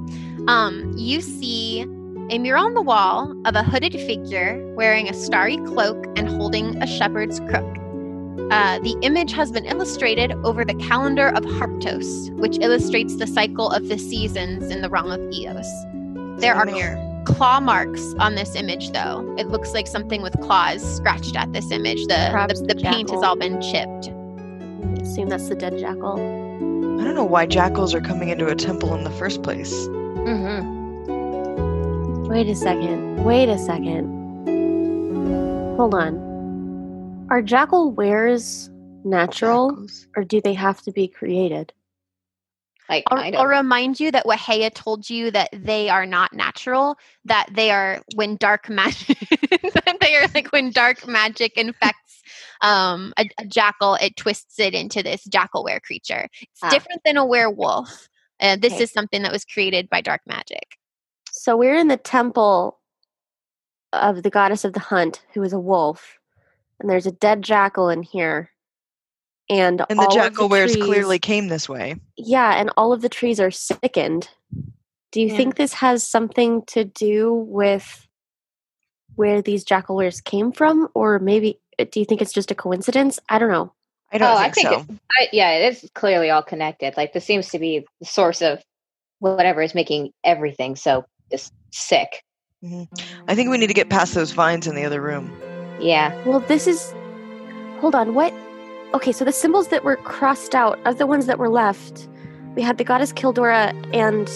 Um, 0.48 0.94
you 0.98 1.22
see 1.22 1.86
a 2.30 2.40
mural 2.40 2.66
on 2.66 2.74
the 2.74 2.82
wall 2.82 3.34
of 3.46 3.56
a 3.56 3.64
hooded 3.64 3.94
figure 3.94 4.60
wearing 4.76 5.08
a 5.08 5.14
starry 5.14 5.58
cloak 5.58 6.06
and 6.16 6.28
holding 6.28 6.82
a 6.82 6.88
shepherd's 6.88 7.40
crook. 7.42 7.66
Uh, 8.52 8.80
the 8.80 8.96
image 9.02 9.32
has 9.32 9.52
been 9.52 9.66
illustrated 9.66 10.32
over 10.44 10.66
the 10.66 10.74
calendar 10.76 11.30
of 11.30 11.44
Harptos, 11.44 12.32
which 12.38 12.58
illustrates 12.60 13.16
the 13.18 13.28
cycle 13.28 13.70
of 13.70 13.88
the 13.88 13.98
seasons 13.98 14.70
in 14.72 14.82
the 14.82 14.90
realm 14.90 15.12
of 15.12 15.20
Eos. 15.32 15.68
There 16.40 16.54
are 16.54 16.68
here. 16.68 16.98
claw 17.26 17.60
marks 17.60 18.14
on 18.20 18.36
this 18.36 18.56
image, 18.56 18.92
though. 18.92 19.36
It 19.38 19.48
looks 19.48 19.74
like 19.74 19.88
something 19.88 20.22
with 20.22 20.40
claws 20.42 20.84
scratched 20.98 21.36
at 21.36 21.54
this 21.54 21.72
image. 21.72 22.06
The 22.08 22.32
the, 22.48 22.54
the 22.68 22.74
the 22.74 22.82
paint 22.82 23.10
has 23.12 23.24
all 23.24 23.36
been 23.36 23.62
chipped. 23.62 24.08
assume 25.02 25.30
that's 25.30 25.48
the 25.48 25.56
dead 25.56 25.78
jackal. 25.80 26.20
I 27.00 27.04
don't 27.04 27.16
know 27.16 27.24
why 27.24 27.46
jackals 27.46 27.94
are 27.94 28.02
coming 28.02 28.30
into 28.30 28.48
a 28.48 28.56
temple 28.56 28.94
in 28.96 29.04
the 29.04 29.12
first 29.12 29.44
place. 29.44 29.74
Mm-hmm. 29.74 30.85
Wait 32.28 32.48
a 32.50 32.56
second. 32.56 33.24
Wait 33.24 33.50
a 33.50 33.58
second. 33.58 34.06
Hold 35.78 35.94
on. 35.94 37.28
Are 37.30 37.42
jackalweres 37.42 38.70
natural 39.06 39.70
Jackals. 39.72 40.08
or 40.16 40.24
do 40.24 40.42
they 40.42 40.54
have 40.54 40.82
to 40.84 40.92
be 40.92 41.08
created? 41.08 41.72
Like 42.90 43.04
I'll, 43.08 43.36
I'll 43.38 43.48
remind 43.48 44.00
you 44.00 44.12
that 44.12 44.26
Wahea 44.26 44.74
told 44.74 45.10
you 45.10 45.32
that 45.32 45.50
they 45.54 45.90
are 45.90 46.06
not 46.06 46.34
natural, 46.34 46.98
that 47.26 47.48
they 47.54 47.72
are 47.72 48.02
when 48.16 48.36
dark 48.38 48.70
magic, 48.70 49.18
they 50.02 50.16
are 50.18 50.28
like 50.36 50.52
when 50.52 50.72
dark 50.72 51.08
magic 51.08 51.54
infects 51.58 52.22
um, 52.62 53.14
a, 53.18 53.28
a 53.40 53.46
jackal, 53.46 53.96
it 53.96 54.16
twists 54.18 54.60
it 54.60 54.74
into 54.74 55.02
this 55.02 55.24
jackal 55.26 55.64
jackalwere 55.64 55.82
creature. 55.82 56.28
It's 56.42 56.60
Ah. 56.64 56.70
different 56.70 57.02
than 57.06 57.18
a 57.18 57.26
werewolf. 57.26 58.08
Uh, 58.40 58.56
this 58.56 58.74
Okay. 58.74 58.84
is 58.84 58.92
something 58.92 59.24
that 59.24 59.32
was 59.32 59.46
created 59.46 59.90
by 59.90 60.02
dark 60.02 60.22
magic. 60.28 60.78
So 61.46 61.56
we're 61.56 61.76
in 61.76 61.90
the 61.90 61.96
temple 61.98 62.80
of 63.94 64.24
the 64.24 64.32
goddess 64.32 64.66
of 64.66 64.74
the 64.74 64.80
hunt, 64.80 65.22
who 65.36 65.44
is 65.44 65.54
a 65.54 65.60
wolf, 65.60 66.18
and 66.80 66.90
there's 66.90 67.06
a 67.06 67.12
dead 67.12 67.44
jackal 67.44 67.88
in 67.90 68.02
here. 68.02 68.50
And, 69.48 69.80
And 69.88 70.00
the 70.00 70.08
all 70.08 70.20
of 70.20 70.34
jackalweres 70.34 70.72
trees- 70.72 70.84
clearly 70.84 71.20
came 71.20 71.50
this 71.50 71.70
way. 71.70 71.98
Yeah, 72.18 72.60
and 72.60 72.72
all 72.78 72.92
of 72.94 73.04
the 73.04 73.10
trees 73.10 73.40
are 73.40 73.52
sickened. 73.52 74.28
Do 75.12 75.22
you 75.22 75.28
Yeah. 75.28 75.38
think 75.38 75.56
this 75.56 75.74
has 75.74 76.04
something 76.04 76.64
to 76.64 76.84
do 76.84 77.32
with 77.32 78.08
where 79.16 79.44
these 79.44 79.64
jackalweres 79.64 80.24
came 80.24 80.52
from, 80.52 80.88
or 80.96 81.20
maybe 81.20 81.60
uh, 81.78 81.86
do 81.92 82.00
you 82.00 82.08
think 82.08 82.24
it's 82.24 82.34
just 82.34 82.50
a 82.50 82.56
coincidence? 82.56 83.20
I 83.30 83.38
don't 83.38 83.52
know. 83.52 83.72
I 84.12 84.18
don't 84.18 84.32
Oh, 84.32 84.36
I 84.36 84.50
think, 84.50 84.68
think 84.68 84.88
so. 84.90 84.96
I, 85.20 85.30
yeah, 85.32 85.52
it 85.52 85.76
is 85.76 85.92
clearly 85.94 86.32
all 86.32 86.42
connected. 86.42 86.98
Like 86.98 87.14
this 87.14 87.24
seems 87.24 87.50
to 87.50 87.60
be 87.60 87.86
the 88.00 88.08
source 88.08 88.42
of 88.42 88.64
whatever 89.20 89.62
is 89.62 89.76
making 89.76 90.12
everything 90.24 90.76
so 90.76 91.06
just 91.32 91.54
sick. 91.72 92.24
I 93.28 93.36
think 93.36 93.50
we 93.50 93.58
need 93.58 93.68
to 93.68 93.74
get 93.74 93.90
past 93.90 94.16
those 94.16 94.32
vines 94.32 94.66
in 94.66 94.76
the 94.76 94.86
other 94.86 95.02
room. 95.02 95.32
Yeah. 95.80 96.14
Well, 96.26 96.40
this 96.40 96.68
is. 96.68 96.94
Hold 97.80 97.96
on. 97.96 98.16
What? 98.16 98.34
Okay, 98.94 99.12
so 99.12 99.26
the 99.26 99.32
symbols 99.32 99.68
that 99.68 99.84
were 99.84 99.98
crossed 99.98 100.56
out 100.56 100.80
are 100.86 100.94
the 100.94 101.06
ones 101.06 101.26
that 101.26 101.38
were 101.38 101.50
left. 101.50 102.08
We 102.56 102.62
had 102.62 102.78
the 102.78 102.84
goddess 102.84 103.12
Kildora, 103.12 103.74
and 103.94 104.30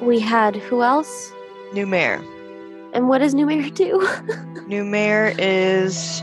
we 0.00 0.20
had 0.20 0.56
who 0.56 0.82
else? 0.82 1.32
Numer. 1.72 2.24
And 2.92 3.08
what 3.08 3.18
does 3.18 3.34
Numair 3.34 3.74
do? 3.74 4.06
New 4.66 4.84
mare 4.84 5.34
is 5.38 6.22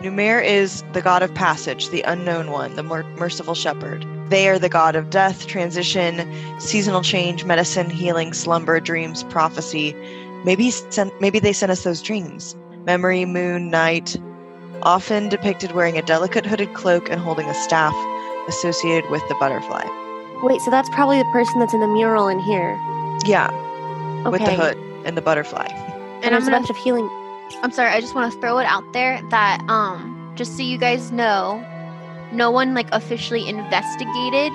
Numer 0.00 0.42
is 0.42 0.82
the 0.92 1.02
god 1.02 1.22
of 1.22 1.34
passage, 1.34 1.90
the 1.90 2.02
unknown 2.02 2.50
one, 2.50 2.74
the 2.74 2.82
mer- 2.82 3.04
merciful 3.18 3.54
shepherd. 3.54 4.06
They 4.30 4.48
are 4.48 4.58
the 4.58 4.68
god 4.68 4.96
of 4.96 5.10
death, 5.10 5.46
transition, 5.46 6.26
seasonal 6.58 7.02
change, 7.02 7.44
medicine, 7.44 7.90
healing, 7.90 8.32
slumber, 8.32 8.80
dreams, 8.80 9.24
prophecy. 9.24 9.94
Maybe 10.44 10.64
he 10.64 10.70
sent, 10.70 11.12
maybe 11.20 11.38
they 11.38 11.52
sent 11.52 11.70
us 11.70 11.84
those 11.84 12.00
dreams. 12.00 12.56
Memory, 12.86 13.26
moon, 13.26 13.68
night, 13.70 14.16
often 14.82 15.28
depicted 15.28 15.72
wearing 15.72 15.98
a 15.98 16.02
delicate 16.02 16.46
hooded 16.46 16.72
cloak 16.72 17.10
and 17.10 17.20
holding 17.20 17.46
a 17.46 17.54
staff 17.54 17.94
associated 18.48 19.10
with 19.10 19.22
the 19.28 19.34
butterfly. 19.34 19.84
Wait, 20.42 20.62
so 20.62 20.70
that's 20.70 20.88
probably 20.94 21.18
the 21.18 21.28
person 21.32 21.60
that's 21.60 21.74
in 21.74 21.80
the 21.80 21.86
mural 21.88 22.28
in 22.28 22.38
here. 22.40 22.70
Yeah, 23.26 23.50
Okay. 24.24 24.30
with 24.30 24.44
the 24.46 24.52
hood 24.52 24.78
and 25.04 25.14
the 25.14 25.20
butterfly. 25.22 25.66
And, 25.68 26.24
And 26.24 26.26
I'm 26.26 26.32
there's 26.32 26.44
a 26.48 26.50
gonna 26.52 26.58
bunch 26.60 26.70
of 26.70 26.76
healing. 26.78 27.10
I'm 27.62 27.72
sorry, 27.72 27.90
I 27.90 28.00
just 28.00 28.14
want 28.14 28.32
to 28.32 28.40
throw 28.40 28.58
it 28.58 28.64
out 28.64 28.84
there 28.92 29.20
that 29.30 29.62
um 29.68 30.32
just 30.36 30.56
so 30.56 30.62
you 30.62 30.78
guys 30.78 31.12
know, 31.12 31.64
no 32.32 32.50
one 32.50 32.74
like 32.74 32.88
officially 32.92 33.48
investigated 33.48 34.52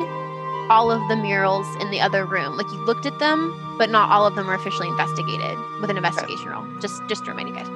all 0.70 0.92
of 0.92 1.08
the 1.10 1.16
murals 1.16 1.68
in 1.80 1.92
the 1.92 2.02
other 2.02 2.26
room. 2.26 2.58
Like 2.58 2.66
you 2.68 2.86
looked 2.86 3.06
at 3.06 3.18
them, 3.20 3.54
but 3.78 3.90
not 3.90 4.10
all 4.10 4.26
of 4.26 4.36
them 4.36 4.48
were 4.48 4.56
officially 4.56 4.88
investigated 4.88 5.58
with 5.82 5.90
an 5.90 5.98
investigation 5.98 6.50
roll. 6.50 6.66
Just 6.80 7.02
just 7.08 7.26
to 7.26 7.32
remind 7.32 7.50
you 7.50 7.56
guys. 7.56 7.68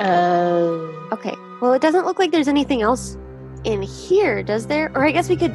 Oh. 0.00 1.08
Okay. 1.12 1.34
Well, 1.60 1.72
it 1.72 1.82
doesn't 1.82 2.04
look 2.04 2.18
like 2.18 2.30
there's 2.30 2.48
anything 2.48 2.82
else 2.82 3.16
in 3.64 3.82
here, 3.82 4.42
does 4.42 4.66
there? 4.66 4.92
Or 4.94 5.06
I 5.06 5.10
guess 5.10 5.28
we 5.28 5.36
could 5.36 5.52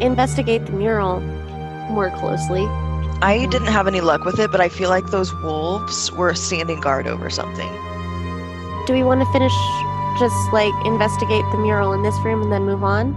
investigate 0.00 0.66
the 0.66 0.72
mural 0.72 1.20
more 1.90 2.10
closely. 2.10 2.66
I 3.22 3.46
didn't 3.50 3.68
have 3.68 3.86
any 3.86 4.00
luck 4.00 4.24
with 4.24 4.38
it, 4.38 4.50
but 4.50 4.60
I 4.60 4.68
feel 4.68 4.90
like 4.90 5.06
those 5.06 5.32
wolves 5.42 6.10
were 6.12 6.34
standing 6.34 6.80
guard 6.80 7.06
over 7.06 7.30
something. 7.30 7.70
Do 8.86 8.92
we 8.92 9.02
want 9.02 9.20
to 9.20 9.26
finish 9.32 9.52
just 10.18 10.52
like 10.52 10.72
investigate 10.86 11.44
the 11.52 11.58
mural 11.58 11.92
in 11.92 12.02
this 12.02 12.14
room 12.24 12.42
and 12.42 12.52
then 12.52 12.64
move 12.64 12.84
on? 12.84 13.12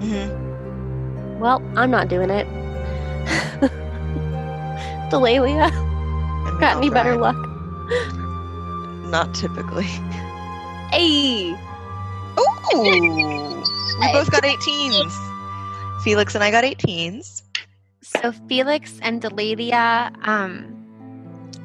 hmm 0.00 1.38
Well, 1.40 1.60
I'm 1.76 1.90
not 1.90 2.08
doing 2.08 2.30
it. 2.30 2.46
Delalia, 5.10 5.70
got 6.60 6.76
any 6.78 6.90
better 6.90 7.16
luck? 7.16 7.36
luck? 7.36 7.48
Not 9.10 9.34
typically. 9.34 9.84
Hey, 10.90 11.50
Ooh, 12.38 12.68
we 14.00 14.12
both 14.12 14.30
got 14.30 14.42
18s. 14.42 15.12
Felix 16.02 16.34
and 16.34 16.42
I 16.44 16.50
got 16.50 16.64
18s. 16.64 17.42
so 18.02 18.32
Felix 18.48 18.98
and 19.02 19.22
Delalia, 19.22 20.12
um, 20.26 20.83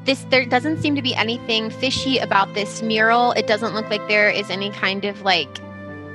this 0.06 0.26
there 0.30 0.46
doesn't 0.46 0.82
seem 0.82 0.96
to 0.96 1.02
be 1.02 1.14
anything 1.16 1.70
fishy 1.70 2.18
about 2.18 2.54
this 2.54 2.82
mural. 2.82 3.32
It 3.34 3.48
doesn't 3.48 3.74
look 3.74 3.90
like 3.90 4.08
there 4.08 4.30
is 4.30 4.50
any 4.50 4.72
kind 4.72 5.06
of 5.06 5.22
like 5.22 5.60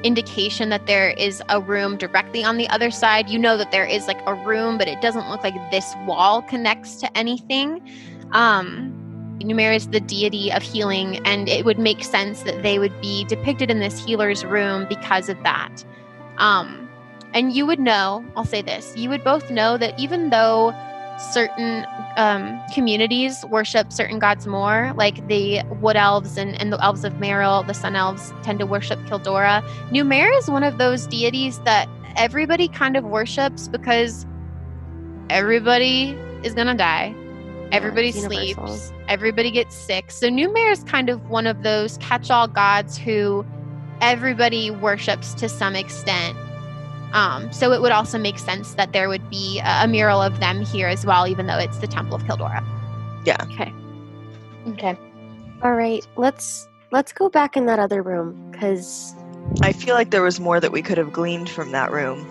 indication 0.03 0.69
that 0.69 0.87
there 0.87 1.11
is 1.11 1.43
a 1.49 1.61
room 1.61 1.97
directly 1.97 2.45
on 2.45 2.57
the 2.57 2.69
other 2.69 2.91
side. 2.91 3.29
You 3.29 3.39
know 3.39 3.57
that 3.57 3.73
there 3.73 3.87
is 3.87 4.07
like 4.07 4.21
a 4.27 4.35
room, 4.35 4.79
but 4.79 4.87
it 4.87 5.01
doesn't 5.01 5.29
look 5.31 5.43
like 5.43 5.55
this 5.71 5.95
wall 6.07 6.43
connects 6.43 6.97
to 6.97 7.17
anything. 7.17 7.81
Um, 8.33 9.01
Numer 9.41 9.75
is 9.75 9.89
the 9.89 10.01
deity 10.01 10.53
of 10.53 10.63
healing, 10.63 11.25
and 11.27 11.49
it 11.49 11.65
would 11.65 11.79
make 11.79 12.05
sense 12.05 12.43
that 12.43 12.63
they 12.63 12.79
would 12.79 12.99
be 13.01 13.25
depicted 13.25 13.71
in 13.71 13.81
this 13.81 14.05
healer's 14.05 14.45
room 14.45 14.87
because 14.89 15.29
of 15.29 15.43
that. 15.43 15.85
Um, 16.39 16.89
and 17.33 17.53
you 17.53 17.67
would 17.67 17.81
know, 17.81 18.25
I'll 18.37 18.45
say 18.45 18.63
this, 18.63 18.97
you 18.97 19.09
would 19.11 19.25
both 19.25 19.51
know 19.51 19.77
that 19.77 19.99
even 19.99 20.31
though 20.31 20.73
certain 21.19 21.87
um, 22.17 22.61
communities 22.73 23.45
worship 23.47 23.93
certain 23.93 24.19
gods 24.19 24.47
more, 24.47 24.93
like 24.97 25.27
the 25.29 25.63
wood 25.81 25.97
elves 25.97 26.37
and, 26.37 26.61
and 26.61 26.73
the 26.73 26.83
elves 26.83 27.05
of 27.05 27.19
Merrill, 27.21 27.63
the 27.63 27.75
sun 27.75 27.97
elves 27.97 28.33
tend 28.43 28.59
to 28.59 28.67
worship 28.67 28.99
Kildora. 29.01 29.63
Numer 29.91 30.37
is 30.39 30.49
one 30.49 30.65
of 30.65 30.79
those 30.79 31.07
deities 31.07 31.59
that 31.61 31.89
everybody 32.17 32.69
kind 32.69 32.97
of 32.97 33.05
worships 33.05 33.69
because 33.69 34.27
everybody 35.31 36.11
is 36.43 36.55
going 36.55 36.67
to 36.67 36.75
die. 36.75 37.15
Everybody 37.73 38.11
universal. 38.11 38.69
sleeps. 38.69 38.93
Everybody 39.09 39.51
gets 39.51 39.75
sick. 39.75 40.11
So 40.11 40.29
Numer 40.29 40.71
is 40.71 40.85
kind 40.85 41.09
of 41.09 41.29
one 41.29 41.47
of 41.47 41.63
those 41.63 41.99
catch-all 41.99 42.49
gods 42.49 42.97
who 42.97 43.45
everybody 44.01 44.71
worships 44.71 45.35
to 45.35 45.49
some 45.49 45.75
extent. 45.75 46.37
Um, 47.15 47.51
so 47.53 47.73
it 47.73 47.81
would 47.81 47.93
also 47.93 48.19
make 48.19 48.39
sense 48.39 48.75
that 48.75 48.93
there 48.93 49.09
would 49.09 49.31
be 49.31 49.61
a, 49.61 49.85
a 49.85 49.89
mural 49.89 50.21
of 50.21 50.41
them 50.41 50.65
here 50.65 50.89
as 50.89 51.07
well, 51.07 51.27
even 51.27 51.47
though 51.47 51.59
it's 51.59 51.79
the 51.79 51.87
Temple 51.87 52.17
of 52.17 52.25
Kildora. 52.25 52.63
Yeah. 53.25 53.37
Okay. 53.53 53.73
Okay. 54.69 54.99
All 55.63 55.75
right, 55.75 56.07
let's 56.17 56.69
let's 56.91 57.13
go 57.13 57.29
back 57.31 57.57
in 57.57 57.67
that 57.67 57.79
other 57.79 58.03
room 58.03 58.51
because 58.51 59.15
I 59.63 59.73
feel 59.73 59.95
like 59.95 60.11
there 60.11 60.23
was 60.23 60.41
more 60.41 60.59
that 60.61 60.73
we 60.73 60.83
could 60.83 60.99
have 60.99 61.13
gleaned 61.13 61.49
from 61.49 61.71
that 61.73 61.91
room. 61.91 62.27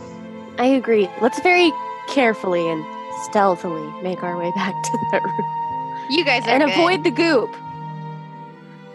I 0.59 0.65
agree. 0.65 1.09
Let's 1.21 1.39
very 1.41 1.71
carefully 2.09 2.67
and 2.69 2.83
stealthily 3.23 3.89
make 4.03 4.21
our 4.21 4.37
way 4.37 4.51
back 4.55 4.73
to 4.83 4.97
that 5.13 5.23
room 5.23 6.07
You 6.11 6.25
guys 6.25 6.43
are 6.43 6.49
and 6.49 6.63
good. 6.63 6.73
avoid 6.73 7.03
the 7.03 7.11
goop. 7.11 7.49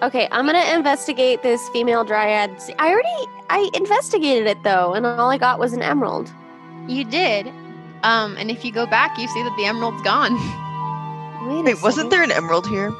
Okay, 0.03 0.29
I'm 0.31 0.47
gonna 0.47 0.77
investigate 0.77 1.43
this 1.43 1.67
female 1.71 2.05
dryad. 2.05 2.51
I 2.79 2.91
already 2.91 3.27
I 3.51 3.71
investigated 3.75 4.47
it 4.47 4.63
though, 4.63 4.95
and 4.95 5.07
all 5.07 5.31
I 5.31 5.39
got 5.39 5.59
was 5.59 5.73
an 5.73 5.83
emerald. 5.83 6.31
You 6.87 7.05
did. 7.05 7.49
Um, 8.03 8.37
and 8.37 8.51
if 8.51 8.65
you 8.65 8.73
go 8.73 8.87
back, 8.87 9.19
you 9.19 9.27
see 9.29 9.43
that 9.43 9.55
the 9.57 9.65
emerald's 9.65 10.03
gone. 10.03 10.35
Wait, 11.49 11.65
Wait, 11.65 11.83
wasn't 11.83 11.95
second. 11.95 12.11
there 12.11 12.23
an 12.23 12.33
emerald 12.33 12.67
here? 12.69 12.93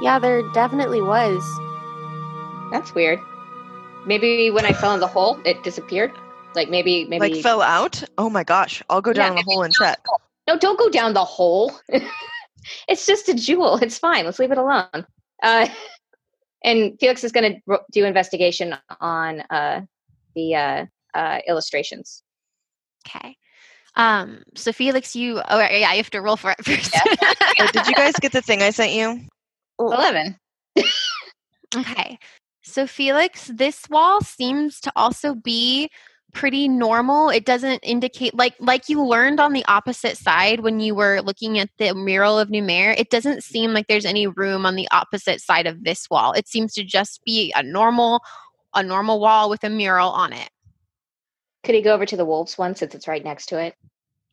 Yeah, 0.00 0.18
there 0.18 0.42
definitely 0.52 1.00
was. 1.00 1.42
That's 2.72 2.94
weird. 2.94 3.20
Maybe 4.06 4.50
when 4.50 4.64
I 4.66 4.72
fell 4.72 4.94
in 4.94 5.00
the 5.00 5.06
hole, 5.06 5.38
it 5.44 5.62
disappeared. 5.62 6.12
Like 6.54 6.68
maybe 6.70 7.04
maybe 7.06 7.34
Like 7.34 7.42
fell 7.42 7.62
out? 7.62 8.02
Oh 8.18 8.28
my 8.30 8.44
gosh. 8.44 8.82
I'll 8.90 9.00
go 9.00 9.10
Yeah, 9.10 9.28
down 9.28 9.36
the 9.36 9.42
hole 9.42 9.62
and 9.62 9.72
check. 9.72 9.98
No, 10.48 10.58
don't 10.58 10.78
go 10.78 10.88
down 10.88 11.14
the 11.14 11.24
hole. 11.24 11.72
it's 12.88 13.06
just 13.06 13.28
a 13.28 13.34
jewel. 13.34 13.76
It's 13.76 13.98
fine. 13.98 14.24
Let's 14.24 14.38
leave 14.38 14.50
it 14.52 14.58
alone. 14.58 15.06
Uh, 15.42 15.68
and 16.64 16.98
Felix 16.98 17.22
is 17.22 17.32
going 17.32 17.62
to 17.68 17.78
do 17.92 18.04
investigation 18.04 18.74
on 19.00 19.42
uh, 19.50 19.82
the 20.34 20.54
uh, 20.54 20.86
uh, 21.14 21.38
illustrations. 21.46 22.22
Okay. 23.06 23.36
Um, 23.96 24.42
so 24.56 24.72
Felix, 24.72 25.14
you 25.14 25.40
oh 25.48 25.58
yeah, 25.60 25.92
you 25.92 25.98
have 25.98 26.10
to 26.10 26.20
roll 26.20 26.36
for 26.36 26.50
it 26.50 26.56
first. 26.64 26.96
Oh, 27.60 27.68
did 27.72 27.86
you 27.86 27.94
guys 27.94 28.14
get 28.20 28.32
the 28.32 28.42
thing 28.42 28.62
I 28.62 28.70
sent 28.70 28.92
you? 28.92 29.20
Eleven. 29.78 30.36
Okay. 31.76 32.18
So, 32.62 32.86
Felix, 32.86 33.50
this 33.54 33.88
wall 33.90 34.20
seems 34.22 34.80
to 34.80 34.92
also 34.96 35.34
be 35.34 35.90
pretty 36.34 36.68
normal. 36.68 37.30
It 37.30 37.46
doesn't 37.46 37.78
indicate 37.78 38.34
like 38.34 38.54
like 38.60 38.88
you 38.88 39.02
learned 39.02 39.40
on 39.40 39.52
the 39.54 39.64
opposite 39.66 40.18
side 40.18 40.60
when 40.60 40.80
you 40.80 40.94
were 40.94 41.22
looking 41.22 41.58
at 41.58 41.70
the 41.78 41.94
mural 41.94 42.38
of 42.38 42.48
Numer, 42.48 42.94
it 42.98 43.08
doesn't 43.08 43.42
seem 43.42 43.72
like 43.72 43.86
there's 43.86 44.04
any 44.04 44.26
room 44.26 44.66
on 44.66 44.74
the 44.74 44.88
opposite 44.90 45.40
side 45.40 45.66
of 45.66 45.84
this 45.84 46.10
wall. 46.10 46.32
It 46.32 46.46
seems 46.46 46.74
to 46.74 46.84
just 46.84 47.24
be 47.24 47.52
a 47.56 47.62
normal 47.62 48.20
a 48.74 48.82
normal 48.82 49.20
wall 49.20 49.48
with 49.48 49.64
a 49.64 49.70
mural 49.70 50.10
on 50.10 50.32
it. 50.32 50.50
Could 51.62 51.76
he 51.76 51.82
go 51.82 51.94
over 51.94 52.04
to 52.04 52.16
the 52.16 52.26
wolves 52.26 52.58
one 52.58 52.74
since 52.74 52.94
it's 52.94 53.08
right 53.08 53.24
next 53.24 53.46
to 53.46 53.58
it? 53.58 53.74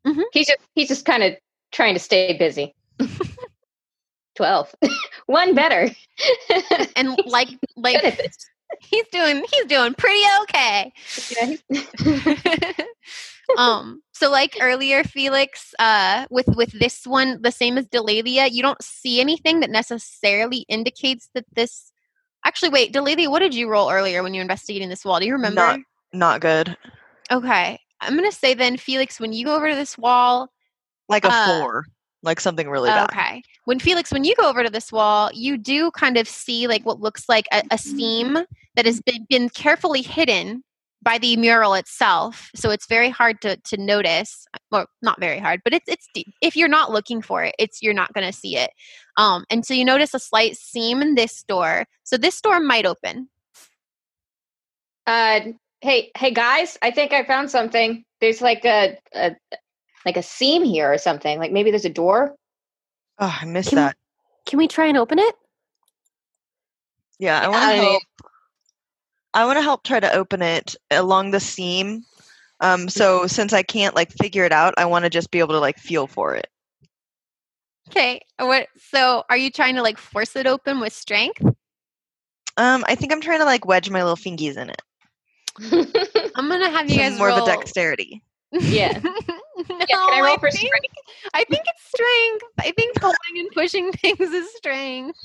Mhm. 0.05 0.23
He's 0.33 0.47
just 0.47 0.59
he's 0.75 0.87
just 0.89 1.05
kind 1.05 1.23
of 1.23 1.35
trying 1.71 1.93
to 1.93 1.99
stay 1.99 2.37
busy. 2.37 2.75
Twelve. 4.35 4.73
one 5.27 5.53
better. 5.53 5.89
And 6.95 7.17
like 7.25 7.49
like. 7.75 8.19
He's 8.79 9.05
doing 9.11 9.43
he's 9.51 9.65
doing 9.65 9.93
pretty 9.93 10.21
okay. 10.43 10.91
Yeah, 11.29 11.55
um 13.57 14.01
so 14.13 14.29
like 14.31 14.57
earlier 14.61 15.03
felix 15.03 15.73
uh 15.79 16.25
with 16.29 16.47
with 16.55 16.71
this 16.79 17.05
one 17.05 17.41
the 17.41 17.51
same 17.51 17.77
as 17.77 17.85
delalia 17.87 18.49
you 18.51 18.61
don't 18.61 18.81
see 18.81 19.19
anything 19.19 19.59
that 19.59 19.69
necessarily 19.69 20.65
indicates 20.69 21.29
that 21.33 21.45
this 21.53 21.91
actually 22.45 22.69
wait 22.69 22.93
delalia 22.93 23.29
what 23.29 23.39
did 23.39 23.53
you 23.53 23.67
roll 23.69 23.89
earlier 23.91 24.23
when 24.23 24.33
you 24.33 24.39
were 24.39 24.43
investigating 24.43 24.89
this 24.89 25.03
wall 25.03 25.19
do 25.19 25.25
you 25.25 25.33
remember 25.33 25.61
Not- 25.61 25.79
Not 26.13 26.41
good. 26.41 26.77
okay 27.31 27.79
i'm 27.99 28.15
gonna 28.15 28.31
say 28.31 28.53
then 28.53 28.77
felix 28.77 29.19
when 29.19 29.33
you 29.33 29.45
go 29.45 29.55
over 29.55 29.69
to 29.69 29.75
this 29.75 29.97
wall 29.97 30.49
Like 31.09 31.25
a 31.25 31.29
Uh, 31.31 31.59
four. 31.59 31.85
Like 32.23 32.39
something 32.39 32.69
really 32.69 32.89
bad. 32.89 33.09
okay 33.09 33.41
when 33.65 33.79
felix 33.79 34.11
when 34.11 34.23
you 34.23 34.35
go 34.35 34.47
over 34.47 34.63
to 34.63 34.69
this 34.69 34.91
wall 34.91 35.31
you 35.33 35.57
do 35.57 35.89
kind 35.91 36.17
of 36.17 36.27
see 36.27 36.67
like 36.67 36.85
what 36.85 36.99
looks 36.99 37.27
like 37.27 37.45
a, 37.51 37.63
a 37.71 37.77
seam 37.77 38.37
that 38.75 38.85
has 38.85 39.01
been, 39.01 39.25
been 39.29 39.49
carefully 39.49 40.01
hidden 40.01 40.63
by 41.01 41.17
the 41.17 41.35
mural 41.35 41.73
itself 41.73 42.51
so 42.55 42.69
it's 42.69 42.85
very 42.85 43.09
hard 43.09 43.41
to, 43.41 43.57
to 43.57 43.75
notice 43.75 44.45
well 44.69 44.85
not 45.01 45.19
very 45.19 45.39
hard 45.39 45.61
but 45.63 45.73
it's 45.73 45.89
it's 45.89 46.07
deep. 46.13 46.27
if 46.41 46.55
you're 46.55 46.67
not 46.67 46.91
looking 46.91 47.21
for 47.23 47.43
it 47.43 47.55
it's 47.57 47.81
you're 47.81 47.93
not 47.93 48.13
going 48.13 48.25
to 48.25 48.37
see 48.37 48.55
it 48.55 48.69
um 49.17 49.43
and 49.49 49.65
so 49.65 49.73
you 49.73 49.83
notice 49.83 50.13
a 50.13 50.19
slight 50.19 50.55
seam 50.55 51.01
in 51.01 51.15
this 51.15 51.43
door 51.43 51.85
so 52.03 52.17
this 52.17 52.39
door 52.39 52.59
might 52.59 52.85
open 52.85 53.27
uh, 55.07 55.41
hey, 55.81 56.11
hey 56.15 56.31
guys! 56.31 56.77
I 56.81 56.91
think 56.91 57.13
I 57.13 57.25
found 57.25 57.49
something. 57.49 58.05
There's 58.19 58.41
like 58.41 58.65
a, 58.65 58.97
a 59.13 59.35
like 60.05 60.17
a 60.17 60.23
seam 60.23 60.63
here 60.63 60.91
or 60.91 60.97
something. 60.97 61.37
Like 61.39 61.51
maybe 61.51 61.71
there's 61.71 61.85
a 61.85 61.89
door. 61.89 62.35
Oh, 63.19 63.37
I 63.41 63.45
missed 63.45 63.69
Can- 63.69 63.77
that. 63.77 63.95
Can 64.45 64.57
we 64.57 64.67
try 64.67 64.87
and 64.87 64.97
open 64.97 65.19
it? 65.19 65.35
Yeah, 67.19 67.39
I 67.39 67.47
want 67.47 67.63
I 67.63 67.75
to 67.75 67.81
mean- 67.81 67.91
help. 67.91 68.03
I 69.33 69.45
want 69.45 69.57
to 69.57 69.61
help 69.63 69.83
try 69.83 69.99
to 69.99 70.11
open 70.13 70.41
it 70.41 70.75
along 70.89 71.31
the 71.31 71.39
seam. 71.39 72.03
Um, 72.59 72.89
so 72.89 73.27
since 73.27 73.53
I 73.53 73.63
can't 73.63 73.95
like 73.95 74.11
figure 74.11 74.43
it 74.43 74.51
out, 74.51 74.73
I 74.77 74.85
want 74.85 75.05
to 75.05 75.09
just 75.09 75.31
be 75.31 75.39
able 75.39 75.53
to 75.53 75.59
like 75.59 75.77
feel 75.77 76.05
for 76.07 76.35
it. 76.35 76.47
okay 77.89 78.21
what 78.39 78.67
so 78.77 79.23
are 79.29 79.37
you 79.37 79.49
trying 79.49 79.75
to 79.75 79.81
like 79.81 79.97
force 79.97 80.35
it 80.35 80.45
open 80.47 80.79
with 80.79 80.93
strength 80.93 81.41
Um, 82.57 82.83
I 82.87 82.95
think 82.95 83.11
I'm 83.11 83.21
trying 83.21 83.39
to 83.39 83.45
like 83.45 83.65
wedge 83.65 83.89
my 83.89 84.03
little 84.03 84.15
fingies 84.17 84.57
in 84.57 84.69
it. 84.69 84.81
i'm 86.35 86.47
gonna 86.47 86.69
have 86.69 86.89
you 86.89 86.95
Some 86.97 87.09
guys 87.09 87.17
more 87.17 87.27
roll 87.29 87.37
of 87.39 87.43
a 87.47 87.51
dexterity. 87.51 88.21
Yeah. 88.53 88.99
no, 89.69 89.85
can 89.85 90.13
I 90.13 90.21
roll 90.21 90.37
for 90.37 90.51
think, 90.51 90.71
I 91.33 91.43
think 91.45 91.63
it's 91.65 91.83
strength. 91.87 92.45
I 92.59 92.71
think 92.71 92.95
pulling 92.99 93.15
and 93.37 93.49
pushing 93.51 93.91
things 93.93 94.19
is 94.19 94.53
strength. 94.55 95.19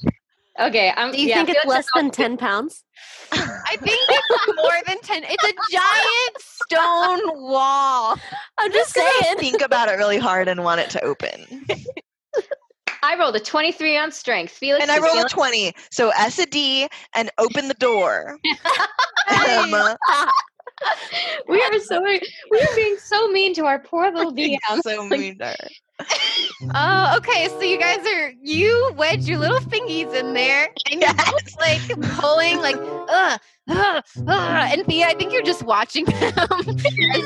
okay, 0.61 0.93
I'm. 0.97 1.13
Do 1.13 1.21
you 1.21 1.29
yeah, 1.29 1.45
think 1.45 1.57
it's 1.57 1.67
less 1.67 1.87
than 1.95 2.11
10 2.11 2.37
pounds? 2.37 2.83
I 3.33 3.77
think 3.77 4.01
it's 4.09 4.57
more 4.57 4.81
than 4.87 4.99
ten. 5.01 5.25
It's 5.25 5.45
a 5.45 5.53
giant 5.73 6.39
stone 6.39 7.43
wall. 7.43 8.17
I'm 8.59 8.73
just 8.73 8.95
Gonna 8.95 9.11
saying. 9.23 9.39
think 9.39 9.61
about 9.61 9.89
it 9.89 9.93
really 9.93 10.19
hard 10.19 10.49
and 10.49 10.63
want 10.65 10.81
it 10.81 10.91
to 10.91 11.05
open. 11.05 11.67
I 13.03 13.17
rolled 13.17 13.37
a 13.37 13.41
23 13.41 13.97
on 13.99 14.11
strength. 14.11 14.53
Felix 14.53 14.83
and 14.83 14.91
I 14.91 14.97
is 14.97 15.03
rolled 15.03 15.27
a 15.27 15.29
20. 15.29 15.73
So 15.91 16.11
S 16.17 16.39
a 16.39 16.47
D 16.47 16.89
and 17.15 17.31
open 17.39 17.69
the 17.69 17.75
door. 17.75 18.39
Um, 19.29 19.97
we 21.49 21.61
are 21.61 21.79
so 21.81 22.03
we 22.03 22.61
are 22.61 22.75
being 22.75 22.97
so 22.99 23.29
mean 23.29 23.55
to 23.55 23.65
our 23.65 23.79
poor 23.79 24.11
little 24.13 24.33
DM. 24.35 24.59
so 24.83 25.07
mean 25.09 25.39
to 25.39 25.47
her. 25.47 25.57
Oh, 26.75 27.15
okay. 27.19 27.49
So 27.49 27.63
you 27.63 27.79
guys 27.79 28.07
are 28.07 28.33
you 28.43 28.93
wedge 28.97 29.27
your 29.27 29.39
little 29.39 29.61
fingies 29.61 30.13
in 30.15 30.35
there, 30.35 30.69
and 30.91 31.01
you're 31.01 31.15
both 31.15 31.57
like 31.59 31.81
pulling, 32.19 32.61
like 32.61 32.77
uh, 32.77 33.39
uh, 33.69 34.01
uh, 34.27 34.69
and 34.73 34.87
Thea, 34.87 35.07
I 35.07 35.15
think 35.15 35.33
you're 35.33 35.43
just 35.43 35.63
watching 35.63 36.05
them 36.05 36.33
as 36.39 36.77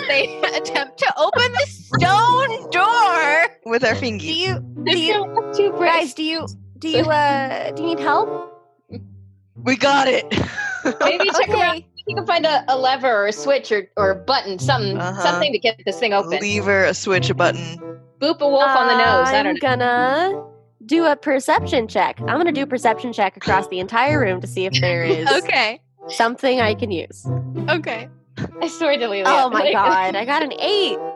they 0.09 0.41
attempt 0.55 0.99
to 0.99 1.15
open 1.19 1.53
the 1.53 1.67
stone 1.67 2.71
door. 2.71 3.49
With 3.67 3.85
our 3.85 3.95
Do 3.95 4.07
you, 4.09 4.61
do 4.85 4.99
you, 4.99 5.53
Two 5.55 5.73
guys, 5.73 6.15
do 6.15 6.23
you, 6.23 6.47
do 6.79 6.89
you, 6.89 7.03
uh, 7.05 7.73
do 7.73 7.83
you 7.83 7.89
need 7.91 8.01
help? 8.01 8.53
We 9.57 9.77
got 9.77 10.09
it. 10.09 10.25
Maybe 11.01 11.29
check 11.31 11.51
around. 11.51 11.85
Okay. 12.11 12.21
You 12.21 12.27
can 12.27 12.27
find 12.27 12.47
a, 12.47 12.65
a 12.73 12.77
lever 12.77 13.11
or 13.11 13.27
a 13.29 13.33
switch 13.33 13.71
or, 13.73 13.89
or 13.97 14.11
a 14.11 14.15
button, 14.17 14.59
something 14.59 14.97
Uh-huh. 14.99 15.23
something 15.23 15.53
to 15.53 15.59
get 15.59 15.81
this 15.85 15.99
thing 15.99 16.13
open. 16.13 16.35
A 16.35 16.41
lever, 16.41 16.85
a 16.85 16.95
switch, 16.95 17.31
a 17.31 17.35
button. 17.35 17.79
Boop 18.21 18.41
a 18.41 18.49
wolf 18.49 18.65
on 18.71 18.87
the 18.89 18.97
nose. 18.97 19.29
I 19.29 19.39
I'm 19.39 19.45
don't 19.45 19.63
know. 19.63 19.69
gonna 19.77 20.45
do 20.87 21.05
a 21.07 21.17
perception 21.17 21.89
check. 21.89 22.21
I'm 22.21 22.37
gonna 22.37 22.53
do 22.53 22.63
a 22.63 22.67
perception 22.67 23.13
check 23.13 23.37
across 23.37 23.67
the 23.69 23.79
entire 23.81 24.21
room 24.21 24.41
to 24.41 24.47
see 24.47 24.67
if 24.67 24.73
there 24.81 25.05
is 25.07 25.27
Okay. 25.29 25.81
something 26.09 26.61
I 26.61 26.75
can 26.75 26.91
use. 26.91 27.27
Okay. 27.69 28.09
I 28.63 28.69
swear 28.69 28.97
to 28.99 29.09
Lelia. 29.09 29.25
Oh 29.27 29.51
my 29.51 29.71
god, 29.73 30.17
I 30.17 30.25
got 30.25 30.43
an 30.43 30.53
eight. 30.61 30.99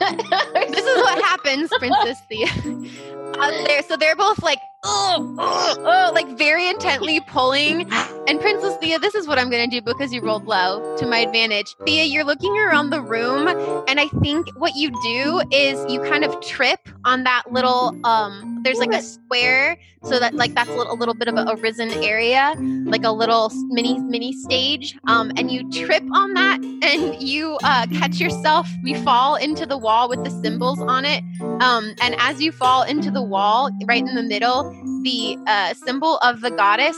This 0.00 0.84
is 0.84 0.96
what 1.02 1.22
happens, 1.22 1.70
Princess 1.78 2.18
Thea. 2.28 2.48
Uh, 3.32 3.50
there, 3.66 3.82
so 3.82 3.96
they're 3.96 4.14
both 4.14 4.40
like, 4.42 4.58
oh, 4.84 5.36
oh, 5.38 5.76
oh, 5.78 6.12
like 6.12 6.28
very 6.36 6.68
intently 6.68 7.20
pulling. 7.28 7.90
And 8.28 8.40
Princess 8.40 8.76
Thea, 8.78 8.98
this 8.98 9.14
is 9.14 9.26
what 9.26 9.38
I'm 9.38 9.50
going 9.50 9.68
to 9.68 9.80
do 9.80 9.82
because 9.82 10.12
you 10.12 10.20
rolled 10.20 10.46
low 10.46 10.96
to 10.96 11.06
my 11.06 11.18
advantage. 11.18 11.74
Thea, 11.84 12.04
you're 12.04 12.24
looking 12.24 12.56
around 12.56 12.90
the 12.90 13.00
room, 13.00 13.48
and 13.88 14.00
I 14.00 14.08
think 14.22 14.48
what 14.56 14.74
you 14.76 14.90
do 15.02 15.42
is 15.50 15.84
you 15.90 16.00
kind 16.02 16.24
of 16.24 16.40
trip 16.40 16.88
on 17.04 17.24
that 17.24 17.44
little. 17.50 17.98
Um, 18.04 18.60
there's 18.62 18.78
like 18.78 18.92
a 18.92 19.02
square, 19.02 19.76
so 20.04 20.18
that 20.18 20.34
like 20.34 20.54
that's 20.54 20.70
a 20.70 20.74
little, 20.74 20.92
a 20.92 20.96
little 20.96 21.14
bit 21.14 21.28
of 21.28 21.34
a, 21.34 21.42
a 21.42 21.56
risen 21.56 21.90
area, 22.04 22.54
like 22.84 23.04
a 23.04 23.10
little 23.10 23.50
mini 23.68 23.98
mini 23.98 24.32
stage. 24.32 24.96
Um, 25.08 25.32
and 25.36 25.50
you 25.50 25.68
trip 25.70 26.02
on 26.12 26.34
that, 26.34 26.58
and 26.62 27.20
you 27.20 27.58
uh, 27.64 27.86
catch 27.88 28.20
yourself. 28.20 28.68
You 28.84 29.00
fall 29.02 29.36
into 29.36 29.66
the 29.66 29.78
wall 29.78 30.08
with 30.08 30.22
the 30.24 30.30
symbols 30.30 30.80
on 30.80 31.04
it. 31.04 31.24
Um, 31.60 31.94
and 32.00 32.14
as 32.18 32.40
you 32.40 32.52
fall 32.52 32.82
into 32.82 33.10
the 33.10 33.22
wall, 33.22 33.70
right 33.86 34.06
in 34.06 34.14
the 34.14 34.22
middle, 34.22 34.71
the 35.02 35.36
uh, 35.46 35.74
symbol 35.74 36.18
of 36.18 36.40
the 36.40 36.50
goddess 36.50 36.96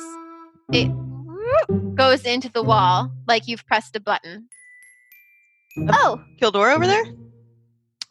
it 0.72 0.90
goes 1.94 2.22
into 2.22 2.50
the 2.50 2.62
wall 2.62 3.10
like 3.28 3.46
you've 3.46 3.66
pressed 3.66 3.94
a 3.96 4.00
button. 4.00 4.48
Oh, 5.88 6.22
Kildora 6.40 6.74
over 6.74 6.86
there? 6.86 7.04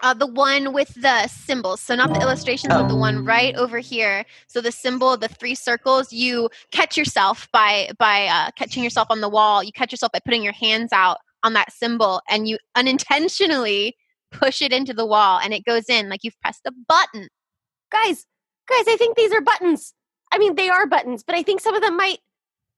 uh, 0.04 0.14
the 0.14 0.28
one 0.28 0.74
with 0.74 0.94
the 1.02 1.28
symbols. 1.28 1.80
So 1.80 1.96
not 1.96 2.14
the 2.14 2.20
illustrations, 2.20 2.74
but 2.74 2.90
the 2.90 2.96
one 2.96 3.26
right 3.26 3.56
over 3.56 3.80
here. 3.80 4.26
So 4.48 4.60
the 4.60 4.72
symbol, 4.72 5.16
the 5.16 5.30
three 5.30 5.56
circles. 5.56 6.12
You 6.12 6.50
catch 6.72 6.98
yourself 6.98 7.48
by 7.54 7.90
by 7.98 8.28
uh, 8.28 8.52
catching 8.58 8.84
yourself 8.84 9.08
on 9.10 9.22
the 9.22 9.30
wall. 9.30 9.64
You 9.64 9.72
catch 9.72 9.92
yourself 9.92 10.12
by 10.12 10.20
putting 10.24 10.44
your 10.44 10.54
hands 10.54 10.92
out 10.92 11.18
on 11.42 11.54
that 11.54 11.72
symbol, 11.72 12.22
and 12.30 12.48
you 12.48 12.58
unintentionally 12.76 13.96
push 14.32 14.62
it 14.62 14.74
into 14.74 14.94
the 14.94 15.06
wall, 15.06 15.40
and 15.42 15.54
it 15.54 15.64
goes 15.64 15.90
in 15.90 16.10
like 16.10 16.24
you've 16.24 16.40
pressed 16.42 16.66
a 16.66 16.74
button. 16.88 17.30
Guys, 17.90 18.26
guys, 18.68 18.86
I 18.88 18.96
think 18.98 19.16
these 19.16 19.32
are 19.32 19.42
buttons. 19.42 19.94
I 20.32 20.38
mean, 20.38 20.56
they 20.56 20.70
are 20.70 20.88
buttons, 20.88 21.24
but 21.24 21.36
I 21.36 21.44
think 21.44 21.62
some 21.62 21.76
of 21.76 21.82
them 21.82 21.98
might, 21.98 22.20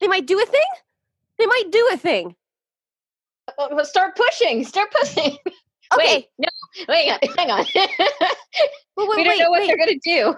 they 0.02 0.08
might 0.08 0.26
do 0.26 0.42
a 0.42 0.46
thing. 0.46 0.62
They 1.38 1.46
might 1.46 1.72
do 1.72 1.90
a 1.94 1.98
thing. 1.98 2.36
Well, 3.58 3.86
start 3.86 4.16
pushing. 4.16 4.64
Start 4.66 4.92
pushing. 4.92 5.38
Okay. 5.94 6.16
Wait, 6.16 6.28
no, 6.40 6.48
wait, 6.90 7.08
hang 7.38 7.52
on. 7.52 7.64
hang 7.66 7.88
on. 7.88 8.28
Well, 8.98 9.08
we 9.08 9.24
don't 9.24 9.28
wait, 9.28 9.40
know 9.40 9.52
what 9.52 9.62
wait. 9.62 9.68
they're 9.68 9.78
gonna 9.78 10.00
do. 10.04 10.36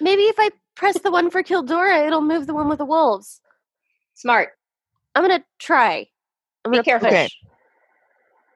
Maybe 0.00 0.22
if 0.22 0.36
I 0.38 0.50
press 0.76 0.96
the 1.00 1.10
one 1.10 1.28
for 1.28 1.42
Kildora, 1.42 2.06
it'll 2.06 2.20
move 2.20 2.46
the 2.46 2.54
one 2.54 2.68
with 2.68 2.78
the 2.78 2.84
wolves. 2.84 3.40
Smart. 4.14 4.50
I'm 5.14 5.22
gonna 5.24 5.44
try. 5.58 6.06
I'm 6.64 6.70
Be 6.70 6.76
gonna 6.76 6.84
careful. 6.84 7.08
Okay. 7.08 7.28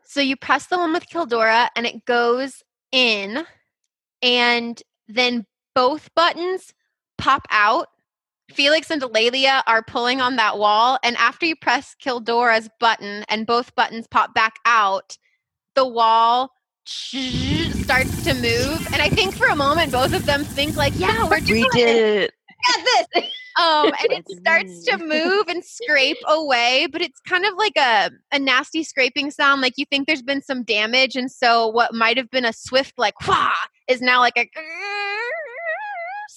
So 0.05 0.21
you 0.21 0.37
press 0.37 0.67
the 0.67 0.79
one 0.79 0.93
with 0.93 1.09
Kildora 1.09 1.69
and 1.75 1.87
it 1.87 2.05
goes 2.05 2.63
in, 2.93 3.45
and 4.23 4.81
then 5.09 5.47
both 5.75 6.13
buttons 6.15 6.73
pop 7.19 7.47
out. 7.51 7.89
Felix 8.51 8.91
and 8.91 9.01
Delalia 9.01 9.63
are 9.67 9.83
pulling 9.83 10.21
on 10.21 10.37
that 10.37 10.59
wall, 10.59 10.99
and 11.05 11.17
after 11.17 11.47
you 11.47 11.55
press 11.55 11.95
Kildora's 12.03 12.69
button 12.81 13.25
and 13.29 13.47
both 13.47 13.75
buttons 13.77 14.09
pop 14.09 14.35
back 14.35 14.57
out, 14.65 15.17
the 15.77 15.87
wall 15.87 16.51
starts 16.85 18.25
to 18.25 18.35
move. 18.35 18.87
And 18.93 19.01
I 19.01 19.09
think 19.09 19.37
for 19.37 19.47
a 19.47 19.55
moment, 19.55 19.93
both 19.93 20.13
of 20.15 20.27
them 20.27 20.45
think 20.45 20.77
like, 20.77 20.93
"Yeah, 20.97 21.29
we're 21.29 21.39
We 21.39 21.45
doing 21.47 21.65
it." 21.67 21.73
did 21.73 22.23
it. 22.23 22.35
Got 22.67 22.85
this. 23.15 23.25
um 23.61 23.87
and 23.87 24.13
it 24.13 24.29
starts 24.29 24.85
to 24.85 24.97
move 25.05 25.49
and 25.49 25.65
scrape 25.65 26.17
away 26.29 26.87
but 26.91 27.03
it's 27.03 27.21
kind 27.21 27.45
of 27.45 27.55
like 27.57 27.77
a, 27.77 28.11
a 28.33 28.39
nasty 28.39 28.83
scraping 28.83 29.31
sound 29.31 29.61
like 29.61 29.75
you 29.77 29.85
think 29.87 30.07
there's 30.07 30.23
been 30.23 30.43
some 30.43 30.63
damage 30.63 31.17
and 31.17 31.31
so 31.31 31.67
what 31.67 31.95
might 31.95 32.17
have 32.17 32.31
been 32.31 32.45
a 32.45 32.53
swift 32.53 32.95
like 32.97 33.15
wah 33.27 33.51
is 33.89 34.01
now 34.01 34.21
like 34.21 34.37
a 34.37 34.49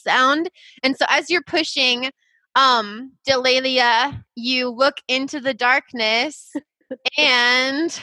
sound 0.03 0.49
and 0.83 0.97
so 0.97 1.05
as 1.09 1.29
you're 1.29 1.43
pushing 1.43 2.11
um 2.55 3.11
delalia 3.27 4.23
you 4.35 4.69
look 4.69 4.97
into 5.07 5.39
the 5.39 5.53
darkness 5.53 6.51
and 7.17 7.99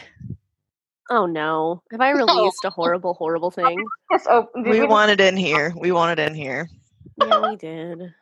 Oh 1.13 1.27
no. 1.27 1.83
Have 1.91 2.01
I 2.01 2.11
released 2.11 2.65
a 2.65 2.71
horrible, 2.71 3.15
horrible 3.15 3.51
thing? 3.61 3.85
Oh, 4.29 4.47
We 4.65 4.85
want 4.85 5.11
it 5.11 5.21
in 5.21 5.37
here. 5.49 5.75
We 5.77 5.91
want 5.91 6.17
it 6.21 6.23
in 6.25 6.35
here. 6.37 6.69
Yeah, 7.17 7.49
we 7.49 7.57
did. 7.57 8.15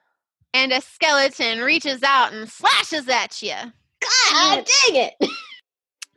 And 0.55 0.73
a 0.73 0.81
skeleton 0.81 1.59
reaches 1.61 2.03
out 2.03 2.33
and 2.33 2.49
slashes 2.49 3.07
at 3.11 3.43
you. 3.43 3.53
God 3.53 4.65
dang 4.87 4.97
it! 4.97 5.15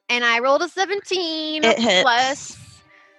And 0.08 0.24
I 0.24 0.39
rolled 0.39 0.62
a 0.62 0.69
17 0.69 1.65
It 1.65 1.78
hits. 1.78 2.02
plus. 2.04 2.58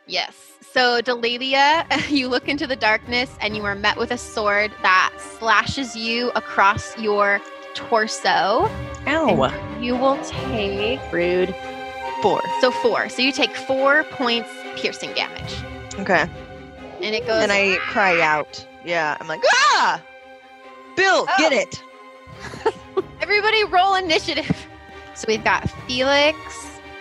Yes. 0.07 0.51
So, 0.72 1.02
Delalia, 1.02 1.85
you 2.11 2.28
look 2.28 2.48
into 2.48 2.66
the 2.66 2.76
darkness 2.76 3.30
and 3.40 3.56
you 3.56 3.64
are 3.64 3.74
met 3.74 3.98
with 3.98 4.11
a 4.11 4.18
sword 4.18 4.72
that 4.82 5.12
slashes 5.38 5.94
you 5.94 6.30
across 6.35 6.96
your 6.98 7.40
torso. 7.74 8.68
Ow. 9.06 9.78
You 9.80 9.96
will 9.96 10.18
take 10.24 11.00
Rude. 11.12 11.54
Four. 12.22 12.40
so 12.61 12.70
four. 12.70 13.08
So 13.08 13.20
you 13.20 13.32
take 13.32 13.54
four 13.56 14.04
points 14.04 14.48
piercing 14.76 15.12
damage, 15.12 15.56
Okay. 15.98 16.22
and 17.00 17.14
it 17.16 17.26
goes. 17.26 17.42
And 17.42 17.50
I 17.50 17.78
cry 17.88 18.20
out. 18.20 18.64
Yeah. 18.85 19.16
I'm 19.20 19.26
like, 19.26 19.42
ah! 19.52 20.00
Bill, 20.94 21.26
get 21.38 21.52
Oh. 21.52 21.56
it. 21.58 23.04
Everybody, 23.20 23.64
roll 23.64 23.96
initiative. 23.96 24.66
So 25.14 25.24
we've 25.26 25.42
got 25.42 25.68
Felix, 25.88 26.37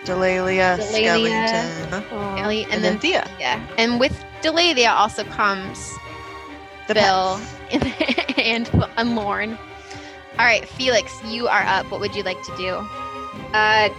Delalia, 0.04 0.78
Delalia. 0.78 1.48
Skellington, 1.48 2.38
Ellie, 2.38 2.64
and, 2.64 2.72
and 2.72 2.84
then 2.84 2.92
then 2.94 2.98
Thea. 2.98 3.30
yeah, 3.38 3.64
and 3.78 4.00
with 4.00 4.24
Delalia 4.42 4.90
also 4.90 5.24
comes 5.24 5.92
The 6.88 6.94
Bill 6.94 7.40
pets. 7.70 8.34
and 8.38 8.68
and 8.96 9.16
Lorne. 9.16 9.58
All 10.38 10.46
right, 10.46 10.66
Felix, 10.66 11.22
you 11.24 11.46
are 11.46 11.62
up. 11.62 11.90
What 11.90 12.00
would 12.00 12.16
you 12.16 12.22
like 12.22 12.42
to 12.42 12.56
do? 12.56 12.74
Uh, 13.54 13.90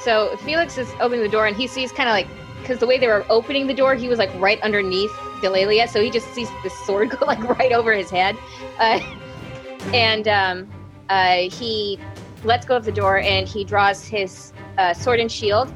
so 0.00 0.36
Felix 0.38 0.78
is 0.78 0.90
opening 1.00 1.22
the 1.22 1.28
door, 1.28 1.46
and 1.46 1.56
he 1.56 1.66
sees 1.66 1.92
kind 1.92 2.08
of 2.08 2.12
like 2.12 2.26
because 2.60 2.78
the 2.78 2.86
way 2.86 2.98
they 2.98 3.06
were 3.06 3.24
opening 3.30 3.66
the 3.66 3.74
door, 3.74 3.94
he 3.94 4.08
was 4.08 4.18
like 4.18 4.30
right 4.40 4.60
underneath 4.62 5.12
Delalia, 5.40 5.88
so 5.88 6.02
he 6.02 6.10
just 6.10 6.28
sees 6.34 6.48
the 6.62 6.70
sword 6.70 7.10
go 7.18 7.26
like 7.26 7.42
right 7.58 7.72
over 7.72 7.92
his 7.92 8.10
head, 8.10 8.36
uh, 8.78 9.00
and 9.94 10.26
um, 10.26 10.68
uh, 11.08 11.48
he 11.50 11.98
lets 12.44 12.66
go 12.66 12.76
of 12.76 12.84
the 12.84 12.92
door, 12.92 13.18
and 13.18 13.46
he 13.46 13.64
draws 13.64 14.04
his 14.04 14.52
uh, 14.78 14.94
sword 14.94 15.20
and 15.20 15.30
shield, 15.30 15.72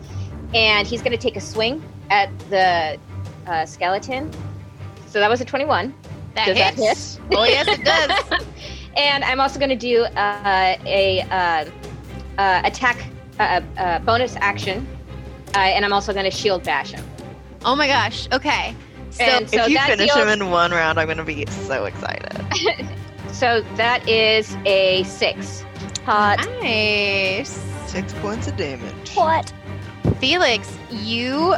and 0.55 0.87
he's 0.87 1.03
going 1.03 1.13
to 1.13 1.19
take 1.19 1.37
a 1.37 1.41
swing 1.41 1.83
at 2.11 2.31
the 2.51 2.99
uh, 3.47 3.67
skeleton. 3.67 4.31
So 5.07 5.21
that 5.21 5.29
was 5.29 5.41
a 5.41 5.45
twenty-one. 5.45 5.95
That 6.35 6.47
Does 6.47 6.57
that 6.57 6.75
hits. 6.75 7.21
Oh 7.33 7.45
yes, 7.45 7.67
it 7.69 7.85
does. 7.85 8.45
and 8.97 9.23
I'm 9.25 9.41
also 9.41 9.59
going 9.59 9.69
to 9.69 9.77
do 9.77 10.05
uh, 10.05 10.77
a 10.87 11.21
uh, 11.31 11.71
uh, 12.39 12.63
attack 12.65 13.05
uh, 13.39 13.61
uh, 13.77 13.99
bonus 14.01 14.37
action, 14.37 14.87
uh, 15.55 15.59
and 15.59 15.85
I'm 15.85 15.93
also 15.93 16.13
going 16.15 16.25
to 16.25 16.31
shield 16.31 16.63
bash 16.65 16.93
him. 16.93 17.05
oh 17.67 17.77
my 17.77 17.87
gosh. 17.87 18.29
Okay. 18.33 18.75
So 19.11 19.25
And 19.25 19.51
so 19.51 19.65
if 19.65 19.69
you 19.71 19.79
finish 19.81 20.07
deals- 20.07 20.19
him 20.27 20.29
in 20.29 20.51
one 20.51 20.71
round, 20.71 20.99
I'm 20.99 21.07
gonna 21.07 21.23
be 21.25 21.45
so 21.47 21.85
excited. 21.85 22.33
So 23.33 23.63
that 23.77 24.07
is 24.09 24.57
a 24.67 25.03
six. 25.05 25.65
Hot. 26.05 26.39
nice. 26.61 27.59
Six 27.93 28.15
points 28.15 28.49
of 28.49 28.57
damage. 28.57 29.11
What? 29.15 29.53
Felix, 30.19 30.75
you 30.91 31.55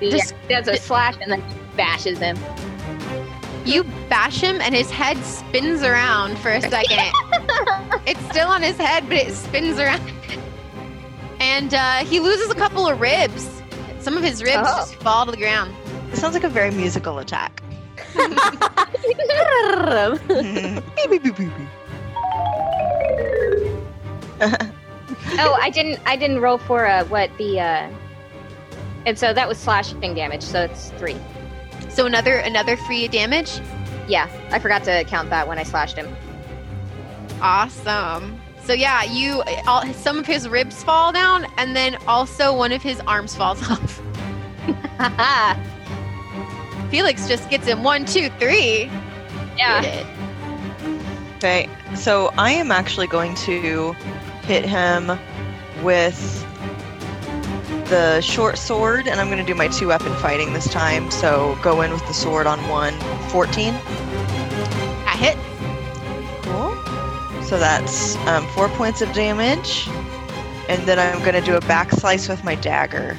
Yeah, 0.00 0.10
Just- 0.10 0.34
does 0.48 0.68
a 0.68 0.76
slash 0.76 1.16
and 1.20 1.32
then 1.32 1.42
bashes 1.76 2.18
him. 2.18 2.38
you 3.64 3.82
bash 4.08 4.40
him 4.40 4.60
and 4.60 4.72
his 4.72 4.88
head 4.90 5.16
spins 5.24 5.82
around 5.82 6.38
for 6.38 6.50
a 6.52 6.60
second. 6.60 7.00
it's 8.06 8.20
still 8.30 8.48
on 8.48 8.62
his 8.62 8.76
head, 8.76 9.08
but 9.08 9.18
it 9.18 9.34
spins 9.34 9.80
around. 9.80 10.00
And 11.40 11.74
uh, 11.74 12.04
he 12.04 12.20
loses 12.20 12.50
a 12.50 12.54
couple 12.54 12.86
of 12.86 13.00
ribs. 13.00 13.50
Some 13.98 14.16
of 14.16 14.22
his 14.22 14.44
ribs 14.44 14.58
Oh. 14.64 14.76
just 14.76 14.94
fall 14.96 15.24
to 15.24 15.32
the 15.32 15.36
ground. 15.36 15.74
It 16.12 16.16
sounds 16.18 16.34
like 16.34 16.44
a 16.44 16.48
very 16.48 16.70
musical 16.70 17.18
attack. 17.18 17.62
oh, 25.38 25.58
I 25.60 25.70
didn't. 25.70 26.00
I 26.06 26.16
didn't 26.16 26.40
roll 26.40 26.58
for 26.58 26.86
uh, 26.86 27.04
what 27.06 27.30
the. 27.38 27.60
Uh, 27.60 27.90
and 29.06 29.18
so 29.18 29.32
that 29.32 29.48
was 29.48 29.58
slashing 29.58 30.14
damage. 30.14 30.42
So 30.42 30.62
it's 30.62 30.90
three. 30.92 31.16
So 31.88 32.06
another 32.06 32.36
another 32.38 32.76
free 32.76 33.08
damage. 33.08 33.60
Yeah, 34.08 34.28
I 34.50 34.58
forgot 34.58 34.84
to 34.84 35.04
count 35.04 35.30
that 35.30 35.46
when 35.48 35.58
I 35.58 35.62
slashed 35.62 35.96
him. 35.96 36.14
Awesome. 37.40 38.40
So 38.62 38.72
yeah, 38.72 39.04
you 39.04 39.42
all, 39.66 39.84
some 39.92 40.18
of 40.18 40.26
his 40.26 40.48
ribs 40.48 40.82
fall 40.82 41.12
down, 41.12 41.46
and 41.58 41.76
then 41.76 41.96
also 42.06 42.56
one 42.56 42.72
of 42.72 42.82
his 42.82 43.00
arms 43.00 43.34
falls 43.34 43.62
off. 43.70 44.00
Haha. 44.98 45.60
Felix 46.90 47.26
just 47.26 47.50
gets 47.50 47.66
him 47.66 47.82
one, 47.82 48.04
two, 48.04 48.30
three. 48.38 48.84
yeah. 49.56 50.04
Okay, 51.38 51.68
so 51.96 52.32
I 52.38 52.52
am 52.52 52.70
actually 52.70 53.06
going 53.06 53.34
to 53.36 53.94
hit 54.46 54.64
him 54.64 55.18
with 55.82 56.44
the 57.88 58.20
short 58.20 58.58
sword, 58.58 59.06
and 59.06 59.20
I'm 59.20 59.26
going 59.28 59.38
to 59.38 59.44
do 59.44 59.54
my 59.54 59.68
two 59.68 59.88
weapon 59.88 60.14
fighting 60.16 60.52
this 60.52 60.68
time. 60.70 61.10
So 61.10 61.58
go 61.62 61.82
in 61.82 61.92
with 61.92 62.06
the 62.06 62.14
sword 62.14 62.46
on 62.46 62.58
one, 62.68 62.98
14. 63.30 63.74
That 65.04 65.16
hit. 65.18 65.36
Cool. 66.42 67.42
So 67.44 67.58
that's 67.58 68.16
um, 68.26 68.46
four 68.48 68.68
points 68.70 69.02
of 69.02 69.12
damage. 69.12 69.88
And 70.68 70.82
then 70.88 70.98
I'm 70.98 71.18
going 71.20 71.34
to 71.34 71.42
do 71.42 71.56
a 71.56 71.60
back 71.62 71.90
slice 71.90 72.28
with 72.28 72.42
my 72.42 72.54
dagger. 72.54 73.16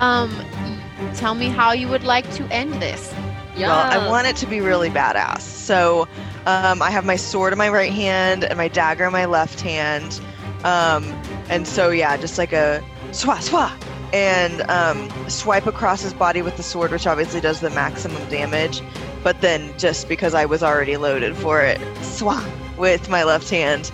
Um, 0.00 0.34
tell 1.14 1.34
me 1.34 1.48
how 1.48 1.72
you 1.72 1.88
would 1.88 2.04
like 2.04 2.30
to 2.34 2.44
end 2.52 2.74
this. 2.74 3.14
Yeah. 3.56 3.68
Well, 3.68 4.02
I 4.02 4.08
want 4.08 4.26
it 4.26 4.36
to 4.36 4.46
be 4.46 4.60
really 4.60 4.90
badass. 4.90 5.40
So 5.40 6.08
um, 6.46 6.82
I 6.82 6.90
have 6.90 7.04
my 7.04 7.16
sword 7.16 7.52
in 7.52 7.58
my 7.58 7.68
right 7.68 7.92
hand 7.92 8.44
and 8.44 8.56
my 8.56 8.68
dagger 8.68 9.06
in 9.06 9.12
my 9.12 9.26
left 9.26 9.60
hand. 9.60 10.20
Um, 10.64 11.04
and 11.48 11.66
so, 11.66 11.90
yeah, 11.90 12.16
just 12.16 12.38
like 12.38 12.52
a 12.52 12.82
swa 13.10 13.36
swa. 13.36 13.72
And 14.12 14.62
um, 14.70 15.10
swipe 15.28 15.66
across 15.66 16.00
his 16.02 16.14
body 16.14 16.40
with 16.40 16.56
the 16.56 16.62
sword, 16.62 16.90
which 16.92 17.06
obviously 17.06 17.40
does 17.40 17.60
the 17.60 17.68
maximum 17.70 18.26
damage. 18.30 18.80
But 19.22 19.40
then, 19.42 19.76
just 19.78 20.08
because 20.08 20.32
I 20.34 20.46
was 20.46 20.62
already 20.62 20.96
loaded 20.96 21.36
for 21.36 21.60
it, 21.62 21.78
swa 22.00 22.42
with 22.78 23.08
my 23.10 23.24
left 23.24 23.50
hand 23.50 23.90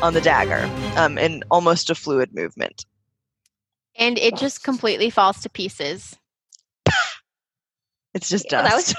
on 0.00 0.14
the 0.14 0.20
dagger 0.20 0.70
um, 0.96 1.18
in 1.18 1.42
almost 1.50 1.90
a 1.90 1.94
fluid 1.94 2.34
movement. 2.34 2.86
And 3.96 4.16
it 4.18 4.36
just 4.36 4.62
completely 4.62 5.10
falls 5.10 5.40
to 5.40 5.50
pieces. 5.50 6.16
It's 8.14 8.28
just 8.28 8.46
Yeah, 8.50 8.62
that 8.62 8.74
was- 8.74 8.94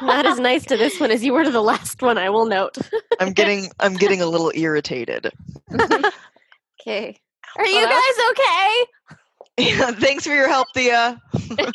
Not 0.00 0.26
as 0.26 0.38
nice 0.40 0.64
to 0.66 0.76
this 0.76 0.98
one 0.98 1.10
as 1.10 1.22
you 1.24 1.32
were 1.32 1.44
to 1.44 1.50
the 1.50 1.60
last 1.62 2.00
one, 2.02 2.16
I 2.18 2.30
will 2.30 2.46
note. 2.46 2.78
I'm 3.20 3.32
getting 3.32 3.70
I'm 3.78 3.94
getting 3.94 4.20
a 4.22 4.26
little 4.26 4.50
irritated. 4.54 5.30
Okay. 6.86 7.18
Are 7.56 7.66
you 7.66 7.80
that 7.80 8.14
guys 8.16 8.30
okay? 8.30 9.16
Yeah, 9.56 9.92
thanks 9.92 10.26
for 10.26 10.34
your 10.34 10.48
help, 10.48 10.66
Thea. 10.74 11.16
that 11.32 11.72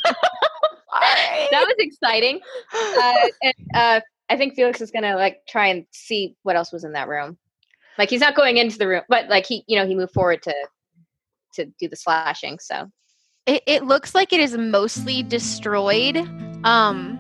was 1.54 1.76
exciting. 1.78 2.42
Uh, 2.74 3.14
and, 3.42 3.54
uh, 3.74 4.02
I 4.30 4.36
think 4.36 4.56
Felix 4.56 4.82
is 4.82 4.92
gonna 4.92 5.16
like 5.16 5.40
try 5.48 5.68
and 5.68 5.86
see 5.92 6.36
what 6.44 6.58
else 6.58 6.74
was 6.74 6.84
in 6.84 6.92
that 6.92 7.08
room. 7.08 7.38
Like 7.98 8.10
he's 8.10 8.20
not 8.20 8.36
going 8.36 8.58
into 8.58 8.78
the 8.78 8.86
room, 8.86 9.04
but 9.08 9.30
like 9.30 9.46
he, 9.46 9.64
you 9.68 9.80
know, 9.80 9.88
he 9.88 9.96
moved 9.96 10.12
forward 10.12 10.44
to 10.44 10.54
to 11.54 11.66
do 11.80 11.88
the 11.88 11.96
slashing. 11.96 12.60
So 12.60 12.90
It, 13.46 13.64
it 13.66 13.86
looks 13.86 14.14
like 14.14 14.34
it 14.34 14.42
is 14.42 14.58
mostly 14.58 15.24
destroyed. 15.24 16.18
Um, 16.66 17.18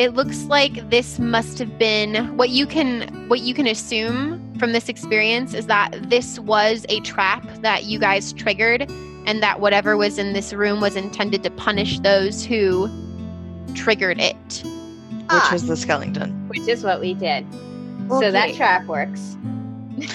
it 0.00 0.14
looks 0.14 0.44
like 0.44 0.90
this 0.90 1.20
must 1.20 1.60
have 1.60 1.78
been 1.78 2.36
what 2.36 2.50
you 2.50 2.66
can 2.66 3.28
what 3.28 3.40
you 3.40 3.54
can 3.54 3.68
assume 3.68 4.51
from 4.62 4.70
this 4.70 4.88
experience 4.88 5.54
is 5.54 5.66
that 5.66 5.90
this 6.08 6.38
was 6.38 6.86
a 6.88 7.00
trap 7.00 7.44
that 7.62 7.82
you 7.82 7.98
guys 7.98 8.32
triggered, 8.32 8.88
and 9.26 9.42
that 9.42 9.58
whatever 9.58 9.96
was 9.96 10.18
in 10.18 10.34
this 10.34 10.52
room 10.52 10.80
was 10.80 10.94
intended 10.94 11.42
to 11.42 11.50
punish 11.50 11.98
those 11.98 12.44
who 12.44 12.88
triggered 13.74 14.20
it. 14.20 14.36
which 14.62 15.26
Ah. 15.30 15.48
was 15.52 15.66
the 15.66 15.76
skeleton. 15.76 16.46
which 16.48 16.68
is 16.68 16.84
what 16.84 17.00
we 17.00 17.12
did. 17.12 17.44
So 18.08 18.30
that 18.30 18.54
trap 18.54 18.86
works. 18.86 19.36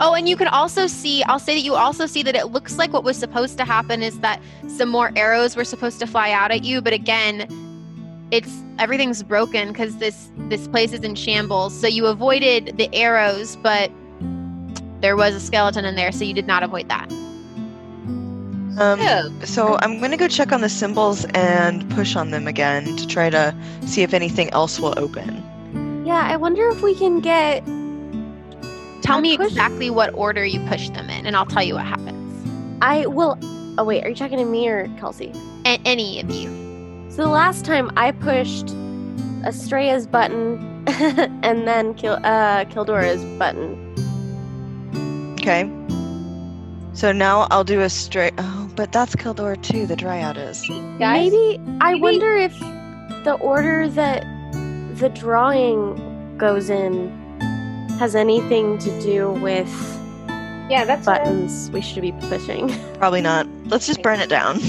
Oh, 0.00 0.12
and 0.14 0.28
you 0.28 0.36
can 0.36 0.48
also 0.48 0.86
see, 0.86 1.22
I'll 1.24 1.38
say 1.38 1.54
that 1.54 1.60
you 1.62 1.74
also 1.74 2.04
see 2.06 2.22
that 2.24 2.34
it 2.36 2.46
looks 2.48 2.76
like 2.78 2.92
what 2.92 3.04
was 3.04 3.16
supposed 3.16 3.56
to 3.58 3.64
happen 3.64 4.02
is 4.02 4.20
that 4.20 4.40
some 4.68 4.88
more 4.90 5.12
arrows 5.16 5.56
were 5.56 5.64
supposed 5.64 5.98
to 6.00 6.06
fly 6.06 6.30
out 6.30 6.50
at 6.50 6.62
you, 6.64 6.80
but 6.82 6.92
again, 6.92 7.46
it's 8.30 8.62
everything's 8.78 9.22
broken 9.22 9.68
because 9.68 9.96
this 9.98 10.30
this 10.48 10.66
place 10.68 10.92
is 10.92 11.00
in 11.00 11.14
shambles. 11.14 11.78
So 11.78 11.86
you 11.86 12.06
avoided 12.06 12.76
the 12.76 12.92
arrows, 12.94 13.56
but 13.56 13.90
there 15.00 15.16
was 15.16 15.34
a 15.34 15.40
skeleton 15.40 15.84
in 15.84 15.96
there, 15.96 16.12
so 16.12 16.24
you 16.24 16.34
did 16.34 16.46
not 16.46 16.62
avoid 16.62 16.88
that. 16.88 17.10
Um, 18.76 19.40
so 19.44 19.78
I'm 19.82 20.00
gonna 20.00 20.16
go 20.16 20.26
check 20.26 20.50
on 20.50 20.60
the 20.60 20.68
symbols 20.68 21.24
and 21.26 21.88
push 21.90 22.16
on 22.16 22.30
them 22.30 22.48
again 22.48 22.96
to 22.96 23.06
try 23.06 23.30
to 23.30 23.54
see 23.86 24.02
if 24.02 24.12
anything 24.12 24.50
else 24.50 24.80
will 24.80 24.94
open. 24.98 26.04
Yeah, 26.04 26.26
I 26.28 26.36
wonder 26.36 26.68
if 26.70 26.82
we 26.82 26.94
can 26.94 27.20
get. 27.20 27.64
Tell 29.02 29.20
me 29.20 29.36
push- 29.36 29.48
exactly 29.48 29.90
what 29.90 30.12
order 30.14 30.44
you 30.44 30.58
push 30.66 30.88
them 30.90 31.08
in, 31.10 31.26
and 31.26 31.36
I'll 31.36 31.46
tell 31.46 31.62
you 31.62 31.74
what 31.74 31.84
happens. 31.84 32.48
I 32.82 33.06
will. 33.06 33.38
Oh 33.78 33.84
wait, 33.84 34.04
are 34.04 34.08
you 34.08 34.14
talking 34.16 34.38
to 34.38 34.44
me 34.44 34.66
or 34.68 34.88
Kelsey? 34.98 35.32
A- 35.66 35.80
any 35.84 36.20
of 36.20 36.30
you. 36.30 36.63
So 37.14 37.22
the 37.22 37.28
last 37.28 37.64
time 37.64 37.92
I 37.96 38.10
pushed 38.10 38.66
Estrella's 39.46 40.04
button 40.04 40.58
and 41.44 41.68
then 41.68 41.94
Kil- 41.94 42.18
uh, 42.24 42.64
Kildora's 42.64 43.24
button. 43.38 43.78
Okay. 45.34 45.70
So 46.92 47.12
now 47.12 47.46
I'll 47.52 47.62
do 47.62 47.82
a 47.82 47.88
straight. 47.88 48.34
Oh, 48.38 48.68
but 48.74 48.90
that's 48.90 49.14
Kildora 49.14 49.62
too. 49.62 49.86
The 49.86 49.94
Dryad 49.94 50.36
is. 50.36 50.60
Guys, 50.98 51.30
Maybe 51.30 51.60
I 51.80 51.94
wonder 51.94 52.34
if 52.34 52.58
the 53.22 53.38
order 53.40 53.88
that 53.90 54.24
the 54.96 55.08
drawing 55.10 56.36
goes 56.36 56.68
in 56.68 57.10
has 58.00 58.16
anything 58.16 58.76
to 58.78 59.00
do 59.00 59.30
with 59.34 59.70
yeah, 60.70 60.84
that's 60.84 61.06
buttons 61.06 61.70
we 61.70 61.80
should 61.80 62.02
be 62.02 62.12
pushing. 62.28 62.68
Probably 62.98 63.20
not. 63.20 63.46
Let's 63.66 63.86
just 63.86 64.02
burn 64.02 64.20
it 64.20 64.28
down. 64.28 64.56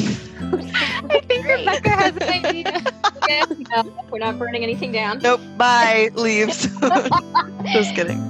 I 1.10 1.22
think 1.28 1.46
Rebecca 1.48 1.90
has 1.90 2.16
an 2.18 2.46
idea. 2.46 2.84
Yeah, 3.28 3.46
no, 3.72 3.92
we're 4.12 4.20
not 4.20 4.38
burning 4.38 4.62
anything 4.62 4.92
down. 4.92 5.18
nope. 5.18 5.42
Bye. 5.58 6.12
Leaves. 6.14 6.68
just 7.74 7.96
kidding. 7.96 8.22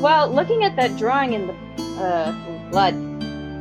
Well, 0.00 0.30
looking 0.30 0.62
at 0.62 0.76
that 0.76 0.96
drawing 0.96 1.32
in 1.32 1.48
the 1.48 1.54
uh, 2.00 2.70
blood, 2.70 2.94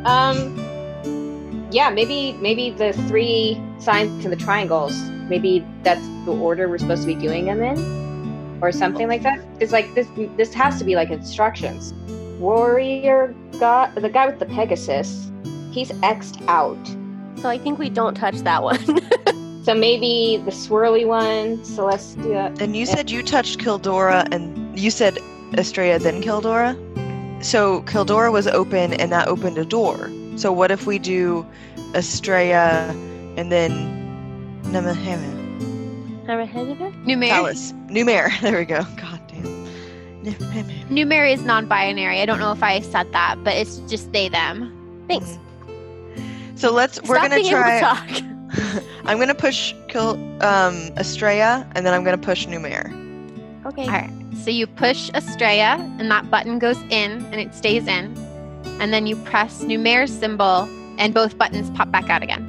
um, 0.05 1.67
yeah, 1.71 1.89
maybe 1.89 2.33
maybe 2.33 2.69
the 2.69 2.93
three 3.07 3.59
signs 3.79 4.23
and 4.23 4.31
the 4.31 4.37
triangles. 4.37 4.95
Maybe 5.29 5.65
that's 5.81 6.05
the 6.25 6.31
order 6.33 6.69
we're 6.69 6.77
supposed 6.77 7.01
to 7.01 7.07
be 7.07 7.15
doing 7.15 7.45
them 7.45 7.63
in, 7.63 8.59
or 8.61 8.71
something 8.71 9.07
like 9.07 9.23
that. 9.23 9.39
It's 9.59 9.71
like 9.71 9.91
this. 9.95 10.07
This 10.37 10.53
has 10.53 10.77
to 10.77 10.83
be 10.85 10.95
like 10.95 11.09
instructions. 11.09 11.91
Warrior 12.39 13.33
got 13.59 13.95
the 13.95 14.09
guy 14.09 14.27
with 14.27 14.39
the 14.39 14.45
Pegasus. 14.45 15.31
He's 15.71 15.91
xed 15.91 16.45
out. 16.47 16.77
so 17.41 17.49
I 17.49 17.57
think 17.57 17.79
we 17.79 17.89
don't 17.89 18.15
touch 18.15 18.37
that 18.39 18.63
one. 18.63 18.79
So 19.65 19.73
maybe 19.73 20.39
the 20.45 20.51
swirly 20.51 21.07
one, 21.07 21.57
Celestia. 21.63 22.55
And 22.61 22.75
you 22.75 22.83
eh. 22.83 22.85
said 22.85 23.09
you 23.09 23.23
touched 23.23 23.57
Kildora, 23.57 24.27
and 24.31 24.77
you 24.77 24.91
said 24.91 25.17
Estrella, 25.57 25.97
then 25.97 26.21
Kildora. 26.21 26.75
So 27.43 27.81
Kildora 27.81 28.31
was 28.31 28.45
open, 28.45 28.93
and 28.93 29.11
that 29.11 29.27
opened 29.27 29.57
a 29.57 29.65
door. 29.65 30.11
So 30.35 30.51
what 30.51 30.69
if 30.69 30.85
we 30.85 30.99
do 30.99 31.43
Estrella, 31.95 32.93
and 33.37 33.51
then 33.51 33.71
Nemahema? 34.65 35.33
Numer. 36.27 37.29
Talus. 37.29 37.73
Numer. 37.89 38.29
There 38.41 38.59
we 38.59 38.65
go. 38.65 38.83
God 38.83 38.99
damn. 39.01 39.14
Nemahema. 40.25 40.87
Numer 40.89 41.31
is 41.31 41.43
non-binary. 41.43 42.19
I 42.21 42.25
don't 42.25 42.39
know 42.39 42.51
if 42.51 42.63
I 42.63 42.79
said 42.81 43.11
that, 43.13 43.43
but 43.43 43.53
it's 43.55 43.77
just 43.89 44.11
they 44.11 44.27
them. 44.29 44.71
Thanks. 45.07 45.37
So 46.55 46.71
let's. 46.71 47.01
we're 47.03 47.15
gonna 47.15 47.35
being 47.35 47.51
try. 47.51 47.77
able 47.77 47.95
to 47.95 48.21
talk. 48.21 48.83
I'm 49.05 49.19
gonna 49.19 49.35
push 49.35 49.73
Kil 49.87 50.11
um 50.43 50.75
Estrella, 50.97 51.67
and 51.75 51.85
then 51.85 51.93
I'm 51.93 52.03
gonna 52.03 52.17
push 52.17 52.47
Numer. 52.47 52.89
Okay. 53.65 53.83
All 53.83 53.89
right. 53.89 54.11
So 54.43 54.49
you 54.49 54.67
push 54.67 55.09
Estrella, 55.13 55.77
and 55.99 56.09
that 56.11 56.29
button 56.31 56.59
goes 56.59 56.77
in, 56.89 57.23
and 57.31 57.35
it 57.35 57.53
stays 57.53 57.87
in. 57.87 58.15
And 58.79 58.91
then 58.93 59.07
you 59.07 59.15
press 59.17 59.63
Numer's 59.63 60.11
symbol, 60.11 60.67
and 60.97 61.13
both 61.13 61.37
buttons 61.37 61.69
pop 61.71 61.91
back 61.91 62.09
out 62.09 62.23
again. 62.23 62.45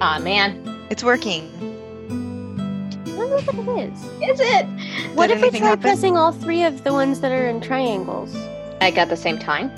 Aw 0.00 0.18
man, 0.20 0.86
It's 0.90 1.02
working. 1.02 1.50
I 3.06 3.10
don't 3.10 3.56
know 3.56 3.62
what 3.62 3.78
it 3.78 3.92
is. 3.92 4.04
is 4.30 4.40
it? 4.40 4.66
What 5.14 5.28
Did 5.28 5.38
if 5.38 5.52
we 5.52 5.58
try 5.58 5.68
happen? 5.68 5.82
pressing 5.82 6.16
all 6.16 6.32
three 6.32 6.62
of 6.64 6.84
the 6.84 6.92
ones 6.92 7.20
that 7.20 7.32
are 7.32 7.46
in 7.46 7.60
triangles? 7.60 8.34
Like 8.80 8.96
at 8.96 9.08
the 9.08 9.16
same 9.16 9.38
time. 9.38 9.70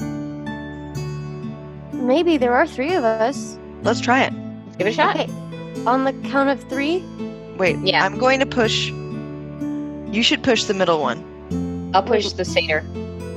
Maybe 1.92 2.36
there 2.36 2.54
are 2.54 2.66
three 2.66 2.94
of 2.94 3.04
us. 3.04 3.58
Let's 3.82 4.00
try 4.00 4.24
it. 4.24 4.32
Give 4.78 4.86
it 4.86 4.90
a 4.90 4.92
shot. 4.92 5.18
Okay. 5.18 5.30
On 5.86 6.04
the 6.04 6.12
count 6.28 6.50
of 6.50 6.62
three? 6.68 7.04
Wait. 7.56 7.78
Yeah. 7.78 8.04
I'm 8.04 8.18
going 8.18 8.40
to 8.40 8.46
push. 8.46 8.88
You 8.88 10.22
should 10.22 10.42
push 10.42 10.64
the 10.64 10.74
middle 10.74 11.00
one. 11.00 11.90
I'll 11.94 12.02
push 12.02 12.32
the 12.32 12.44
satyr. 12.44 12.84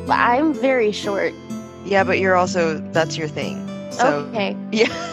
I'm 0.09 0.53
very 0.53 0.91
short. 0.91 1.33
Yeah, 1.85 2.03
but 2.03 2.19
you're 2.19 2.35
also 2.35 2.79
that's 2.91 3.17
your 3.17 3.27
thing. 3.27 3.67
So 3.91 4.27
okay. 4.29 4.55
yeah. 4.71 5.12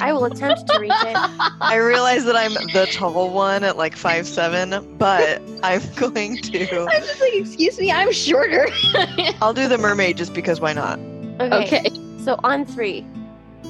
I 0.00 0.12
will 0.12 0.24
attempt 0.24 0.66
to 0.68 0.78
reach 0.80 0.92
it. 0.92 1.16
I 1.60 1.76
realize 1.76 2.24
that 2.24 2.36
I'm 2.36 2.54
the 2.72 2.86
tall 2.90 3.30
one 3.30 3.64
at 3.64 3.76
like 3.76 3.94
five 3.96 4.26
seven, 4.26 4.96
but 4.98 5.42
I'm 5.62 5.82
going 5.96 6.38
to. 6.38 6.80
I'm 6.90 7.02
just 7.02 7.20
like, 7.20 7.34
excuse 7.34 7.78
me, 7.78 7.92
I'm 7.92 8.12
shorter. 8.12 8.66
I'll 9.42 9.54
do 9.54 9.68
the 9.68 9.78
mermaid 9.78 10.16
just 10.16 10.32
because 10.34 10.60
why 10.60 10.72
not? 10.72 10.98
Okay. 11.40 11.80
okay. 11.80 11.90
So 12.24 12.38
on 12.44 12.64
three. 12.66 13.02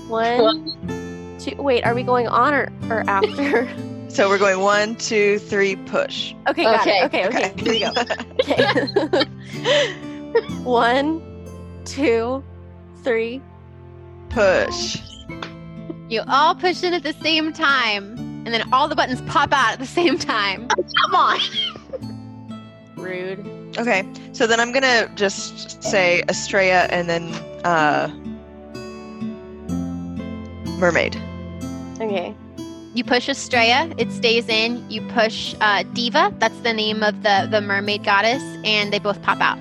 One, 0.08 1.36
two. 1.38 1.54
Wait, 1.62 1.84
are 1.84 1.94
we 1.94 2.02
going 2.02 2.26
on 2.28 2.52
or, 2.54 2.72
or 2.88 3.04
after? 3.08 3.68
So 4.10 4.28
we're 4.28 4.38
going 4.38 4.58
one, 4.58 4.96
two, 4.96 5.38
three, 5.38 5.76
push. 5.76 6.34
okay, 6.48 6.64
got 6.64 6.80
Okay. 6.80 6.98
it. 7.02 7.04
Okay, 7.04 7.26
okay. 7.28 7.54
Here 7.56 7.72
we 7.72 7.78
go. 7.78 7.92
Okay. 8.40 9.24
One, 10.64 11.22
two, 11.84 12.42
three. 13.04 13.40
push. 14.30 14.98
You 16.10 16.22
all 16.26 16.56
push 16.56 16.82
in 16.82 16.92
at 16.92 17.04
the 17.04 17.12
same 17.12 17.52
time, 17.52 18.18
and 18.44 18.48
then 18.48 18.64
all 18.72 18.88
the 18.88 18.96
buttons 18.96 19.20
pop 19.30 19.52
out 19.52 19.74
at 19.74 19.78
the 19.78 19.86
same 19.86 20.18
time. 20.18 20.66
Come 21.02 21.14
on. 21.14 21.38
Rude. 22.96 23.46
Okay, 23.78 24.04
so 24.32 24.48
then 24.48 24.58
I'm 24.58 24.72
gonna 24.72 25.08
just 25.14 25.80
say 25.84 26.24
Estrella 26.28 26.88
and 26.90 27.08
then 27.08 27.32
uh, 27.64 28.08
mermaid. 30.80 31.14
Okay. 32.00 32.34
You 32.92 33.04
push 33.04 33.28
Estrella, 33.28 33.94
it 33.96 34.10
stays 34.10 34.48
in. 34.48 34.84
You 34.90 35.06
push 35.12 35.54
uh, 35.60 35.84
Diva, 35.92 36.34
that's 36.40 36.58
the 36.62 36.72
name 36.72 37.04
of 37.04 37.22
the, 37.22 37.46
the 37.48 37.60
mermaid 37.60 38.02
goddess, 38.02 38.42
and 38.64 38.92
they 38.92 38.98
both 38.98 39.22
pop 39.22 39.40
out. 39.40 39.58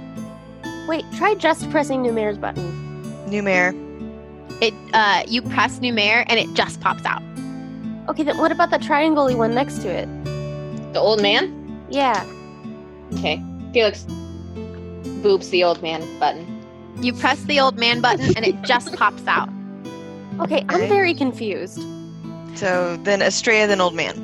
Wait, 0.88 1.06
try 1.16 1.36
just 1.36 1.70
pressing 1.70 2.02
Numer's 2.02 2.40
button. 2.40 2.66
Numer. 3.28 3.89
It 4.62 4.74
uh, 4.94 5.24
you 5.28 5.42
press 5.42 5.80
Numer 5.80 6.26
and 6.28 6.40
it 6.40 6.54
just 6.54 6.82
pops 6.82 7.06
out. 7.06 7.22
Okay, 8.10 8.24
then 8.24 8.38
what 8.38 8.52
about 8.52 8.72
the 8.72 8.80
triangle 8.80 9.36
one 9.38 9.54
next 9.54 9.82
to 9.84 9.88
it? 9.90 10.08
The 10.94 11.00
old 11.00 11.22
man? 11.22 11.56
Yeah. 11.90 12.26
Okay. 13.14 13.42
Felix 13.74 14.06
boops 15.22 15.50
the 15.52 15.64
old 15.64 15.82
man 15.82 16.02
button. 16.20 16.46
You 17.02 17.14
press 17.14 17.42
the 17.44 17.60
old 17.60 17.78
man 17.78 18.02
button 18.02 18.36
and 18.36 18.46
it 18.46 18.62
just 18.64 18.94
pops 18.96 19.26
out. 19.28 19.50
Okay, 20.40 20.66
I'm 20.70 20.88
very 20.88 21.14
confused. 21.14 21.80
So 22.56 22.98
then 23.04 23.22
Estrella, 23.22 23.68
then 23.68 23.80
old 23.80 23.94
man. 23.96 24.16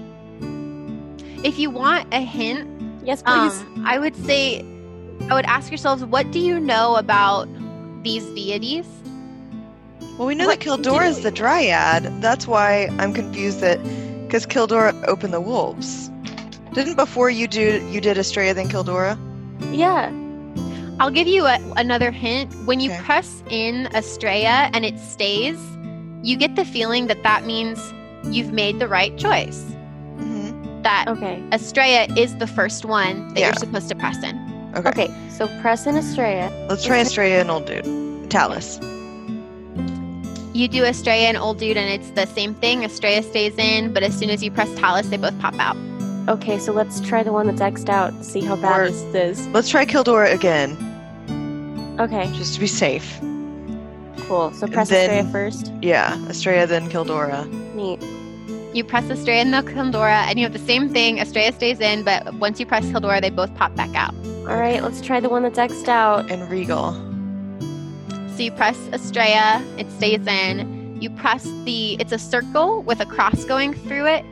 If 1.44 1.60
you 1.60 1.70
want 1.70 2.12
a 2.14 2.22
hint, 2.22 2.68
Yes, 3.04 3.22
please. 3.22 3.62
um, 3.62 3.84
I 3.86 4.00
would 4.00 4.16
say, 4.26 4.66
I 5.30 5.36
would 5.36 5.46
ask 5.46 5.70
yourselves, 5.70 6.04
what 6.04 6.32
do 6.32 6.40
you 6.40 6.60
know 6.60 6.96
about 6.96 7.48
these 8.04 8.26
deities? 8.32 8.88
Well, 10.18 10.28
we 10.28 10.36
know 10.36 10.48
What 10.48 10.60
that 10.60 10.66
Kildora 10.66 11.08
is 11.08 11.22
the 11.24 11.32
dryad. 11.32 12.22
That's 12.22 12.48
why 12.48 12.88
I'm 13.00 13.14
confused 13.14 13.60
that 13.60 13.80
because 14.26 14.46
Kildora 14.46 14.94
opened 15.08 15.34
the 15.34 15.42
wolves. 15.42 16.10
Didn't 16.74 16.96
before 16.96 17.30
you 17.30 17.48
do 17.48 17.86
you 17.92 18.02
did 18.02 18.18
Estrella 18.18 18.54
then 18.54 18.70
Kildora? 18.70 19.18
yeah. 19.74 20.12
I'll 21.00 21.12
give 21.12 21.28
you 21.28 21.46
a, 21.46 21.58
another 21.76 22.10
hint. 22.12 22.54
When 22.66 22.80
you 22.80 22.90
Okay. 22.92 23.02
press 23.02 23.44
in 23.50 23.88
Estrella 23.94 24.70
and 24.74 24.86
it 24.86 24.98
stays, 24.98 25.60
you 26.24 26.38
get 26.38 26.56
the 26.56 26.64
feeling 26.64 27.08
that 27.08 27.22
that 27.24 27.46
means 27.46 27.94
you've 28.24 28.54
made 28.54 28.80
the 28.80 28.88
right 28.88 29.16
choice. 29.18 29.62
hmm 30.18 30.82
That 30.84 31.06
Okay. 31.10 31.44
Estrella 31.52 32.08
is 32.18 32.34
the 32.38 32.48
first 32.48 32.86
one 32.86 33.28
that 33.34 33.40
Yeah. 33.40 33.48
you're 33.48 33.56
supposed 33.56 33.90
to 33.90 33.96
press 33.96 34.24
in. 34.24 34.36
Okay. 34.78 34.90
Okay, 34.90 35.14
so 35.30 35.48
press 35.62 35.86
in 35.86 35.98
Estrella. 35.98 36.50
Let's 36.70 36.86
try 36.86 37.00
Estrella 37.02 37.42
and 37.42 37.52
old 37.52 37.66
dude. 37.66 38.30
Talus. 38.30 38.80
You 40.56 40.70
do 40.70 40.86
Estrella 40.86 41.24
and 41.28 41.36
Old 41.38 41.60
Dude, 41.60 41.76
and 41.76 41.90
it's 41.92 42.12
the 42.12 42.26
same 42.34 42.54
thing. 42.56 42.86
Estrella 42.86 43.22
stays 43.24 43.58
in, 43.58 43.92
but 43.94 44.04
as 44.04 44.18
soon 44.18 44.30
as 44.30 44.42
you 44.42 44.50
press 44.50 44.74
Talus, 44.76 45.06
they 45.08 45.18
both 45.18 45.38
pop 45.42 45.54
out. 45.60 45.76
Okay, 46.30 46.58
so 46.60 46.72
let's 46.72 47.02
try 47.02 47.24
the 47.24 47.34
one 47.34 47.48
that's 47.48 47.60
X'd 47.60 47.90
out. 47.90 48.14
See 48.24 48.40
how 48.40 48.56
bad 48.56 48.80
Or- 48.80 48.90
this 48.90 49.40
is. 49.40 49.48
Let's 49.50 49.68
try 49.68 49.86
Kildora 49.86 50.34
again, 50.34 50.78
Okay, 52.00 52.32
just 52.38 52.54
to 52.54 52.62
be 52.62 52.68
safe. 52.68 53.20
cool. 54.30 54.52
So 54.54 54.66
press 54.68 54.88
Then- 54.90 55.10
Estrella 55.10 55.30
first. 55.32 55.74
Yeah, 55.82 56.18
Estrella 56.30 56.66
then 56.68 56.90
Kildora. 56.90 57.46
Neat. 57.76 58.02
You 58.74 58.86
press 58.86 59.10
Estrella 59.10 59.42
and 59.42 59.54
the 59.54 59.62
Kildora, 59.74 60.26
and 60.30 60.40
you 60.40 60.46
have 60.46 60.54
the 60.54 60.60
same 60.60 60.88
thing. 60.90 61.20
Estrella 61.20 61.52
stays 61.52 61.82
in, 61.82 62.04
but 62.04 62.34
once 62.36 62.62
you 62.62 62.66
press 62.66 62.86
Kildora, 62.86 63.20
they 63.20 63.30
both 63.30 63.54
pop 63.56 63.76
back 63.76 63.94
out. 63.94 64.14
All 64.48 64.56
right, 64.58 64.82
let's 64.82 65.02
try 65.02 65.20
the 65.20 65.28
one 65.30 65.44
that's 65.44 65.58
X'd 65.60 65.90
out. 65.90 66.32
and 66.32 66.50
Regal. 66.50 66.96
So 68.36 68.44
you 68.44 68.52
press 68.52 68.78
Estrella, 68.92 69.64
it 69.78 69.90
stays 69.92 70.28
in. 70.28 70.98
You 71.02 71.10
press 71.10 71.44
the, 71.64 71.94
it's 72.02 72.12
a 72.12 72.18
circle 72.20 72.84
with 72.84 73.00
a 73.00 73.06
cross 73.06 73.46
going 73.46 73.74
through 73.74 74.08
it, 74.08 74.26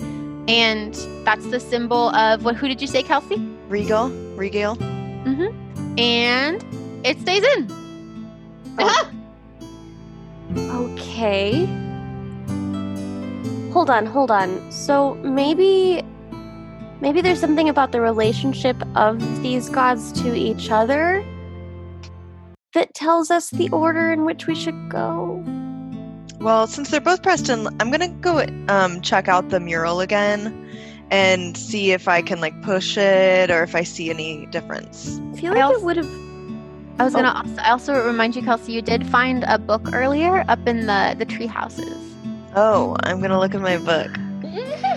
and 0.49 0.93
that's 1.23 1.45
the 1.47 1.59
symbol 1.59 2.09
of 2.13 2.43
what? 2.43 2.57
Who 2.57 2.67
did 2.67 2.81
you 2.81 2.87
say, 2.87 3.01
Kelsey? 3.01 3.37
Regal? 3.69 4.09
Regal? 4.35 4.75
Mhm. 4.75 5.53
And 5.97 7.05
it 7.05 7.17
stays 7.21 7.45
in. 7.55 7.71
Okay. 10.69 11.65
hold 13.71 13.89
on, 13.89 14.05
hold 14.05 14.31
on. 14.31 14.69
So 14.69 15.15
maybe 15.15 16.03
maybe 16.99 17.21
there's 17.21 17.39
something 17.39 17.69
about 17.69 17.93
the 17.93 18.01
relationship 18.01 18.75
of 18.95 19.19
these 19.41 19.69
gods 19.69 20.11
to 20.23 20.35
each 20.35 20.71
other 20.71 21.23
that 22.73 22.93
tells 22.93 23.29
us 23.31 23.49
the 23.49 23.69
order 23.69 24.11
in 24.11 24.25
which 24.25 24.47
we 24.47 24.55
should 24.55 24.89
go. 24.89 25.43
Well, 26.39 26.67
since 26.67 26.89
they're 26.89 26.99
both 27.01 27.21
Preston, 27.23 27.67
I'm 27.79 27.91
gonna 27.91 28.09
go 28.09 28.45
um, 28.67 29.01
check 29.01 29.27
out 29.27 29.49
the 29.49 29.59
mural 29.59 30.01
again 30.01 30.59
and 31.11 31.55
see 31.55 31.91
if 31.91 32.07
I 32.07 32.21
can 32.21 32.41
like 32.41 32.59
push 32.63 32.97
it 32.97 33.51
or 33.51 33.63
if 33.63 33.75
I 33.75 33.83
see 33.83 34.09
any 34.09 34.45
difference. 34.47 35.19
I 35.33 35.37
feel 35.37 35.51
I 35.51 35.55
like 35.55 35.63
also- 35.65 35.79
it 35.79 35.83
would 35.85 35.97
have 35.97 36.09
I 36.99 37.05
was 37.05 37.15
Oh. 37.15 37.21
gonna 37.23 37.33
also, 37.33 37.61
I 37.61 37.69
also 37.71 38.05
remind 38.05 38.35
you, 38.35 38.43
Kelsey, 38.43 38.71
you 38.73 38.81
did 38.81 39.07
find 39.07 39.43
a 39.47 39.57
book 39.57 39.89
earlier 39.93 40.45
up 40.47 40.67
in 40.67 40.85
the 40.85 41.15
the 41.17 41.25
tree 41.25 41.47
houses. 41.47 41.97
Oh, 42.55 42.95
I'm 43.03 43.19
gonna 43.19 43.39
look 43.39 43.53
in 43.55 43.61
my 43.63 43.77
book. 43.77 44.11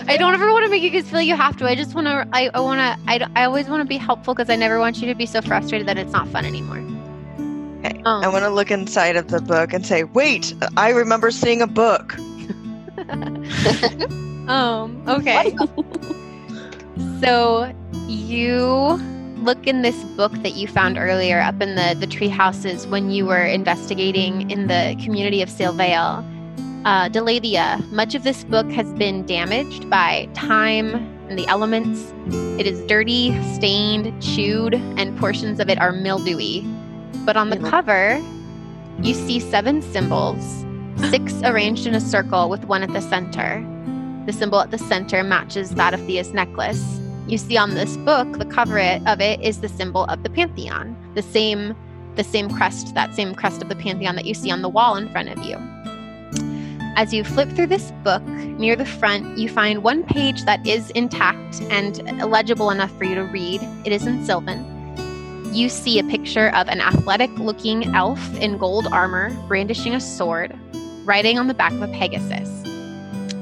I 0.09 0.15
don't 0.15 0.33
ever 0.35 0.51
want 0.53 0.63
to 0.63 0.69
make 0.69 0.83
you 0.83 0.89
guys 0.91 1.09
feel 1.09 1.21
you 1.21 1.35
have 1.35 1.57
to. 1.57 1.65
I 1.65 1.73
just 1.75 1.95
want 1.95 2.05
to. 2.07 2.27
I, 2.31 2.49
I 2.53 2.59
want 2.59 2.79
to. 2.79 3.11
I, 3.11 3.27
I 3.35 3.45
always 3.45 3.67
want 3.67 3.81
to 3.81 3.87
be 3.87 3.97
helpful 3.97 4.33
because 4.35 4.49
I 4.49 4.55
never 4.55 4.77
want 4.79 5.01
you 5.01 5.07
to 5.07 5.15
be 5.15 5.25
so 5.25 5.41
frustrated 5.41 5.87
that 5.87 5.97
it's 5.97 6.11
not 6.13 6.27
fun 6.27 6.45
anymore. 6.45 6.77
Okay, 7.87 8.01
Um, 8.05 8.23
I 8.23 8.27
want 8.27 8.43
to 8.43 8.49
look 8.49 8.71
inside 8.71 9.15
of 9.15 9.29
the 9.29 9.41
book 9.41 9.73
and 9.73 9.85
say, 9.85 10.03
"Wait, 10.03 10.53
I 10.75 10.89
remember 10.89 11.31
seeing 11.31 11.61
a 11.61 11.67
book." 11.67 12.15
Um. 14.47 15.03
Okay. 15.09 15.53
so 17.21 17.73
you 18.07 18.97
look 19.43 19.67
in 19.67 19.81
this 19.81 20.01
book 20.15 20.31
that 20.41 20.53
you 20.55 20.69
found 20.69 20.97
earlier 20.97 21.41
up 21.41 21.61
in 21.61 21.75
the 21.75 21.97
the 21.99 22.07
tree 22.07 22.29
houses 22.29 22.87
when 22.87 23.11
you 23.11 23.25
were 23.25 23.43
investigating 23.43 24.49
in 24.49 24.67
the 24.67 24.95
community 25.03 25.41
of 25.41 25.49
Silvale. 25.49 26.23
Uh, 26.85 27.09
Delalia, 27.09 27.85
much 27.91 28.15
of 28.15 28.23
this 28.23 28.45
book 28.45 28.69
has 28.71 28.87
been 28.93 29.25
damaged 29.25 29.89
by 29.89 30.29
time 30.33 30.95
and 31.27 31.37
the 31.37 31.45
elements. 31.47 32.13
It 32.57 32.65
is 32.65 32.79
dirty, 32.87 33.35
stained, 33.53 34.21
chewed, 34.21 34.75
and 34.75 35.17
portions 35.19 35.59
of 35.59 35.69
it 35.69 35.77
are 35.79 35.91
mildewy. 35.91 36.65
But 37.27 37.35
on 37.35 37.49
the 37.49 37.57
Mhm. 37.57 37.69
cover, 37.69 38.21
you 39.03 39.13
see 39.13 39.41
seven 39.41 39.81
symbols, 39.81 40.65
six 41.11 41.33
arranged 41.43 41.85
in 41.85 41.93
a 41.93 41.99
circle 41.99 42.47
with 42.47 42.63
one 42.65 42.83
at 42.83 42.93
the 42.93 43.01
center. 43.01 43.61
The 44.25 44.31
symbol 44.31 44.61
at 44.61 44.71
the 44.71 44.77
center 44.77 45.23
matches 45.23 45.71
that 45.71 45.93
of 45.93 45.99
Thea's 46.05 46.33
necklace. 46.33 47.01
You 47.27 47.37
see 47.37 47.57
on 47.57 47.75
this 47.75 47.97
book, 47.97 48.39
the 48.39 48.45
cover 48.45 48.79
of 48.79 49.19
it 49.19 49.41
is 49.41 49.59
the 49.59 49.67
symbol 49.67 50.05
of 50.05 50.23
the 50.23 50.29
Pantheon, 50.29 50.95
the 51.15 51.21
same, 51.21 51.75
the 52.15 52.23
same 52.23 52.49
crest, 52.49 52.95
that 52.95 53.13
same 53.13 53.35
crest 53.35 53.61
of 53.61 53.67
the 53.67 53.75
Pantheon 53.75 54.15
that 54.15 54.25
you 54.25 54.33
see 54.33 54.49
on 54.49 54.61
the 54.61 54.69
wall 54.69 54.95
in 54.95 55.09
front 55.09 55.27
of 55.27 55.43
you. 55.43 55.57
As 56.95 57.13
you 57.13 57.25
flip 57.25 57.51
through 57.51 57.67
this 57.67 57.91
book, 58.05 58.25
near 58.57 58.77
the 58.77 58.85
front, 58.85 59.37
you 59.37 59.49
find 59.49 59.83
one 59.83 60.03
page 60.03 60.45
that 60.45 60.65
is 60.65 60.91
intact 60.91 61.61
and 61.69 62.01
legible 62.23 62.69
enough 62.69 62.91
for 62.97 63.03
you 63.03 63.15
to 63.15 63.23
read. 63.23 63.61
It 63.83 63.91
is 63.91 64.07
in 64.07 64.23
Sylvan. 64.23 64.76
You 65.53 65.69
see 65.69 65.97
a 65.97 66.03
picture 66.03 66.49
of 66.55 66.67
an 66.67 66.81
athletic 66.81 67.31
looking 67.39 67.95
elf 67.95 68.35
in 68.37 68.57
gold 68.57 68.87
armor 68.91 69.31
brandishing 69.47 69.95
a 69.95 69.99
sword, 69.99 70.55
riding 71.03 71.39
on 71.39 71.47
the 71.47 71.53
back 71.53 71.71
of 71.73 71.81
a 71.81 71.87
Pegasus. 71.87 72.49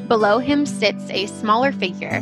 Below 0.07 0.39
him 0.39 0.65
sits 0.65 1.09
a 1.09 1.25
smaller 1.25 1.71
figure, 1.71 2.21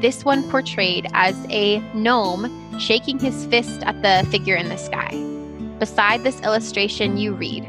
this 0.00 0.24
one 0.24 0.48
portrayed 0.50 1.06
as 1.12 1.36
a 1.48 1.78
gnome 1.94 2.78
shaking 2.78 3.18
his 3.18 3.46
fist 3.46 3.82
at 3.82 4.02
the 4.02 4.28
figure 4.30 4.56
in 4.56 4.68
the 4.68 4.76
sky. 4.76 5.10
Beside 5.78 6.22
this 6.22 6.40
illustration, 6.40 7.16
you 7.16 7.32
read 7.34 7.68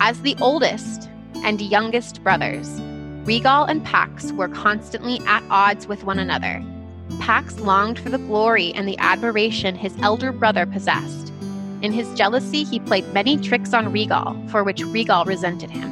As 0.00 0.20
the 0.22 0.36
oldest 0.40 1.08
and 1.44 1.60
youngest 1.60 2.22
brothers, 2.22 2.80
Regal 3.24 3.64
and 3.64 3.84
Pax 3.84 4.32
were 4.32 4.48
constantly 4.48 5.20
at 5.26 5.44
odds 5.50 5.86
with 5.86 6.04
one 6.04 6.18
another. 6.18 6.62
Pax 7.20 7.58
longed 7.60 7.98
for 7.98 8.08
the 8.10 8.18
glory 8.18 8.72
and 8.74 8.88
the 8.88 8.98
admiration 8.98 9.74
his 9.74 9.94
elder 10.00 10.32
brother 10.32 10.66
possessed. 10.66 11.32
In 11.82 11.92
his 11.92 12.12
jealousy, 12.14 12.64
he 12.64 12.78
played 12.78 13.12
many 13.12 13.36
tricks 13.36 13.74
on 13.74 13.90
Regal, 13.90 14.36
for 14.48 14.62
which 14.62 14.84
Regal 14.84 15.24
resented 15.24 15.70
him. 15.70 15.90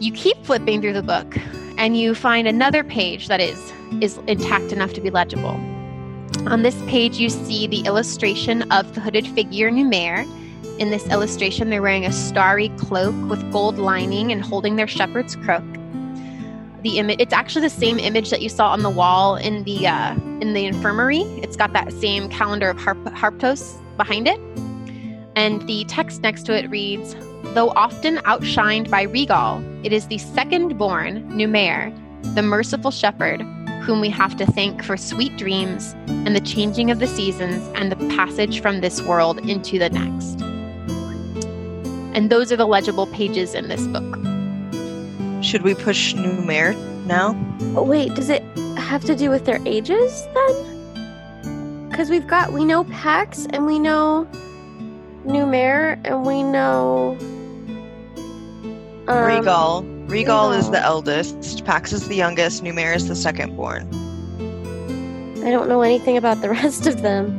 You 0.00 0.12
keep 0.12 0.36
flipping 0.44 0.80
through 0.80 0.94
the 0.94 1.02
book, 1.02 1.36
and 1.78 1.96
you 1.96 2.14
find 2.14 2.48
another 2.48 2.82
page 2.82 3.28
that 3.28 3.40
is 3.40 3.72
is 4.00 4.18
intact 4.26 4.72
enough 4.72 4.94
to 4.94 5.00
be 5.00 5.10
legible. 5.10 5.60
On 6.46 6.62
this 6.62 6.80
page, 6.86 7.18
you 7.18 7.28
see 7.28 7.66
the 7.66 7.80
illustration 7.80 8.62
of 8.72 8.94
the 8.94 9.00
hooded 9.00 9.26
figure 9.28 9.70
Numer. 9.70 10.26
In 10.80 10.90
this 10.90 11.06
illustration, 11.08 11.70
they're 11.70 11.82
wearing 11.82 12.06
a 12.06 12.12
starry 12.12 12.70
cloak 12.70 13.14
with 13.28 13.52
gold 13.52 13.78
lining 13.78 14.32
and 14.32 14.42
holding 14.42 14.76
their 14.76 14.88
shepherd's 14.88 15.36
crook. 15.36 15.62
The 16.82 16.98
image 16.98 17.20
it's 17.20 17.32
actually 17.32 17.62
the 17.62 17.70
same 17.70 17.98
image 17.98 18.30
that 18.30 18.42
you 18.42 18.48
saw 18.48 18.70
on 18.70 18.82
the 18.82 18.90
wall 18.90 19.36
in 19.36 19.62
the 19.64 19.86
uh, 19.86 20.14
in 20.40 20.52
the 20.52 20.66
infirmary. 20.66 21.20
It's 21.42 21.56
got 21.56 21.72
that 21.74 21.92
same 21.92 22.28
calendar 22.28 22.68
of 22.68 22.78
Harp- 22.78 23.04
Harptos 23.04 23.78
behind 23.96 24.26
it. 24.26 24.40
And 25.36 25.66
the 25.68 25.84
text 25.84 26.22
next 26.22 26.44
to 26.46 26.58
it 26.58 26.68
reads, 26.68 27.14
Though 27.54 27.70
often 27.70 28.16
outshined 28.18 28.90
by 28.90 29.02
Regal, 29.02 29.62
it 29.84 29.92
is 29.92 30.06
the 30.08 30.18
second 30.18 30.76
born, 30.76 31.30
Numer, 31.30 31.92
the 32.34 32.42
merciful 32.42 32.90
shepherd, 32.90 33.42
whom 33.82 34.00
we 34.00 34.10
have 34.10 34.36
to 34.36 34.46
thank 34.46 34.82
for 34.82 34.96
sweet 34.96 35.36
dreams 35.36 35.94
and 36.06 36.36
the 36.36 36.40
changing 36.40 36.90
of 36.90 36.98
the 36.98 37.06
seasons 37.06 37.68
and 37.74 37.90
the 37.90 38.08
passage 38.14 38.60
from 38.60 38.80
this 38.80 39.02
world 39.02 39.38
into 39.48 39.78
the 39.78 39.90
next. 39.90 40.40
And 42.14 42.30
those 42.30 42.52
are 42.52 42.56
the 42.56 42.66
legible 42.66 43.06
pages 43.06 43.54
in 43.54 43.68
this 43.68 43.86
book. 43.86 44.21
Should 45.42 45.62
we 45.62 45.74
push 45.74 46.14
Numer 46.14 46.74
now? 47.06 47.36
Oh, 47.76 47.82
wait, 47.82 48.14
does 48.14 48.28
it 48.30 48.42
have 48.76 49.04
to 49.04 49.16
do 49.16 49.28
with 49.28 49.44
their 49.44 49.60
ages 49.66 50.26
then? 50.34 51.88
Because 51.90 52.08
we've 52.10 52.26
got, 52.26 52.52
we 52.52 52.64
know 52.64 52.84
Pax 52.84 53.46
and 53.50 53.66
we 53.66 53.78
know 53.78 54.26
Numer 55.26 56.00
and 56.04 56.24
we 56.24 56.42
know. 56.42 57.16
um, 59.08 59.24
Regal. 59.26 59.82
Regal 60.06 60.52
is 60.52 60.70
the 60.70 60.80
eldest. 60.80 61.64
Pax 61.64 61.92
is 61.92 62.08
the 62.08 62.16
youngest. 62.16 62.62
Numer 62.62 62.94
is 62.94 63.08
the 63.08 63.16
second 63.16 63.56
born. 63.56 63.88
I 65.44 65.50
don't 65.50 65.68
know 65.68 65.82
anything 65.82 66.16
about 66.16 66.40
the 66.40 66.50
rest 66.60 66.86
of 66.86 67.02
them. 67.02 67.38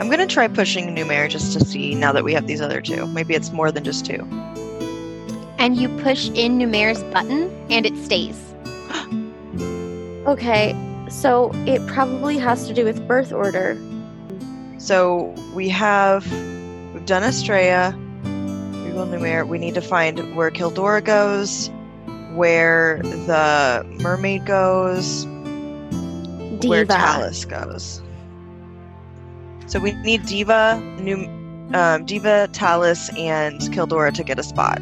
I'm 0.00 0.08
gonna 0.08 0.26
try 0.26 0.48
pushing 0.48 0.94
Numer 0.94 1.28
just 1.28 1.52
to 1.58 1.64
see 1.64 1.94
now 1.94 2.12
that 2.12 2.24
we 2.24 2.32
have 2.32 2.46
these 2.46 2.60
other 2.60 2.80
two. 2.80 3.06
Maybe 3.08 3.34
it's 3.34 3.50
more 3.52 3.70
than 3.70 3.84
just 3.84 4.06
two. 4.06 4.26
And 5.60 5.76
you 5.76 5.90
push 5.98 6.30
in 6.30 6.58
Numer's 6.58 7.02
button 7.12 7.50
and 7.70 7.86
it 7.86 7.96
stays. 8.04 8.36
Okay, 10.26 10.76
so 11.08 11.50
it 11.66 11.84
probably 11.86 12.36
has 12.36 12.66
to 12.68 12.74
do 12.74 12.84
with 12.84 13.08
birth 13.08 13.32
order. 13.32 13.76
So 14.78 15.34
we 15.54 15.68
have 15.70 16.30
we've 16.92 17.06
done 17.06 17.22
Estrella, 17.24 17.96
Regal 18.84 19.06
Numer. 19.06 19.48
We 19.48 19.58
need 19.58 19.74
to 19.74 19.80
find 19.80 20.36
where 20.36 20.50
Kildora 20.50 21.02
goes, 21.02 21.70
where 22.36 23.00
the 23.02 23.82
mermaid 24.02 24.44
goes, 24.44 25.24
where 26.66 26.84
Diva. 26.84 26.94
Talus 26.94 27.46
goes. 27.46 28.02
So 29.66 29.80
we 29.80 29.92
need 29.92 30.26
Diva, 30.26 30.78
Num- 31.00 31.74
um, 31.74 32.04
Diva, 32.04 32.48
Talus, 32.52 33.08
and 33.16 33.58
Kildora 33.60 34.12
to 34.14 34.22
get 34.22 34.38
a 34.38 34.42
spot. 34.42 34.80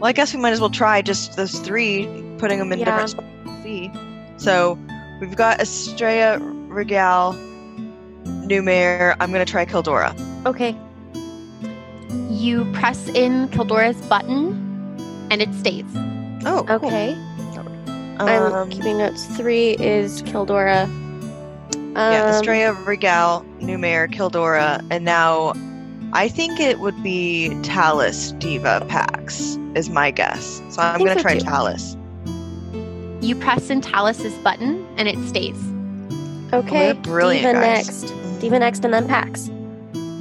Well, 0.00 0.06
I 0.08 0.12
guess 0.12 0.34
we 0.34 0.40
might 0.40 0.52
as 0.52 0.60
well 0.60 0.70
try 0.70 1.00
just 1.02 1.36
those 1.36 1.58
three, 1.60 2.06
putting 2.38 2.58
them 2.58 2.72
in 2.72 2.78
Yeah. 2.80 2.84
different 2.86 3.10
spots. 3.10 3.26
See. 3.62 3.90
So 4.36 4.78
we've 5.20 5.36
got 5.36 5.60
Estrella, 5.60 6.38
Regal, 6.68 7.34
Numer. 8.46 9.16
I'm 9.20 9.32
gonna 9.32 9.44
try 9.44 9.64
Kildora. 9.64 10.14
Okay, 10.46 10.76
You 12.28 12.64
press 12.74 13.08
in 13.08 13.48
Kildora's 13.48 13.96
button 14.08 14.52
and 15.30 15.40
it 15.40 15.52
stays. 15.54 15.84
Oh, 16.44 16.64
cool. 16.66 16.88
okay. 16.88 17.14
Um, 18.18 18.28
I'm 18.28 18.70
keeping 18.70 18.98
notes. 18.98 19.24
Three 19.36 19.70
is 19.78 20.22
Kildora. 20.22 20.86
yeah, 21.96 22.24
Um, 22.24 22.34
Estrella, 22.34 22.74
Regal, 22.84 23.44
Numer, 23.60 24.12
Kildora, 24.12 24.84
and 24.90 25.04
now 25.04 25.52
I 26.14 26.28
think 26.28 26.60
it 26.60 26.78
would 26.78 27.02
be 27.02 27.48
Talus, 27.62 28.30
Diva, 28.38 28.86
Pax 28.88 29.58
is 29.74 29.90
my 29.90 30.12
guess. 30.12 30.62
So 30.70 30.80
I'm 30.80 31.00
gonna 31.00 31.14
so 31.14 31.22
try 31.22 31.38
too. 31.38 31.44
Talus. 31.44 31.96
You 33.20 33.34
press 33.34 33.68
in 33.68 33.80
Talus's 33.80 34.34
button 34.44 34.86
and 34.96 35.08
it 35.08 35.18
stays. 35.26 35.56
Okay, 36.52 36.92
we're 36.92 37.00
brilliant, 37.00 37.46
Diva 37.46 37.54
guys. 37.54 38.02
next. 38.04 38.40
Diva 38.40 38.58
next, 38.60 38.84
and 38.84 38.94
then 38.94 39.08
Pax. 39.08 39.50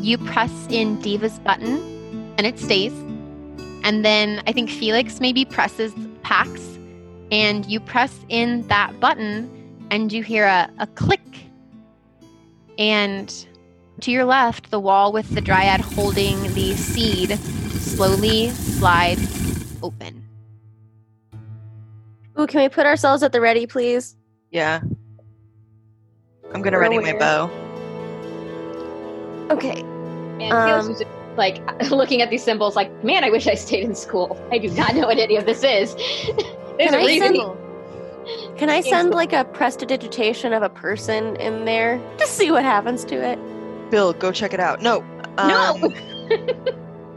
You 0.02 0.18
press 0.18 0.52
in 0.72 1.00
Diva's 1.00 1.38
button 1.40 2.34
and 2.40 2.48
it 2.48 2.58
stays. 2.58 2.94
And 3.84 4.04
then 4.04 4.42
I 4.48 4.52
think 4.52 4.72
Felix 4.72 5.20
maybe 5.20 5.46
presses 5.46 5.94
Pax 6.24 6.60
and 7.32 7.68
you 7.68 7.80
press 7.80 8.20
in 8.30 8.68
that 8.68 9.00
button 9.00 9.48
and 9.92 10.12
you 10.12 10.24
hear 10.24 10.46
a, 10.46 10.72
a 10.80 10.88
click. 10.88 11.22
And 12.80 13.46
to 14.04 14.12
your 14.12 14.26
left, 14.26 14.70
the 14.70 14.80
wall 14.80 15.12
with 15.12 15.30
the 15.30 15.42
dryad 15.42 15.82
holding 15.82 16.42
the 16.54 16.76
seed 16.76 17.40
slowly 17.40 18.50
slides 18.50 19.82
open. 19.82 20.24
Ooh, 22.40 22.48
can 22.48 22.62
we 22.62 22.70
put 22.70 22.86
ourselves 22.86 23.24
at 23.24 23.32
the 23.32 23.40
ready, 23.40 23.66
please? 23.66 24.16
Yeah. 24.52 24.82
I'm 26.54 26.62
gonna 26.62 26.78
We're 26.78 26.82
ready 26.82 27.00
my 27.00 27.18
bow. 27.18 27.50
Okay. 29.50 29.82
And 29.82 30.52
Felix 30.52 30.86
Um, 30.86 30.94
just 30.94 31.06
like 31.38 31.62
looking 31.92 32.22
at 32.22 32.30
these 32.30 32.44
symbols, 32.44 32.76
like, 32.76 33.04
man, 33.04 33.24
I 33.24 33.30
wish 33.30 33.48
I 33.48 33.56
stayed 33.56 33.86
in 33.86 33.96
school. 33.96 34.38
I 34.52 34.58
do 34.58 34.70
not 34.70 34.96
know 34.96 35.08
what 35.08 35.18
any 35.18 35.38
of 35.38 35.46
this 35.46 35.64
is. 35.64 35.96
There's 36.78 36.90
Can 36.90 36.94
a 36.94 36.98
I 36.98 37.06
reason. 37.06 37.36
send, 37.36 38.58
can 38.58 38.70
I 38.70 38.82
send 38.82 39.12
like 39.12 39.32
a 39.32 39.46
prestidigitation 39.46 40.54
of 40.54 40.62
a 40.64 40.70
person 40.70 41.36
in 41.38 41.66
there 41.66 42.02
to 42.18 42.28
see 42.28 42.52
what 42.52 42.64
happens 42.64 43.06
to 43.06 43.16
it? 43.16 43.40
Bill, 43.94 44.12
go 44.14 44.32
check 44.32 44.56
it 44.56 44.60
out. 44.60 44.82
No. 44.82 45.02
No! 45.38 45.78
Um, 45.80 45.94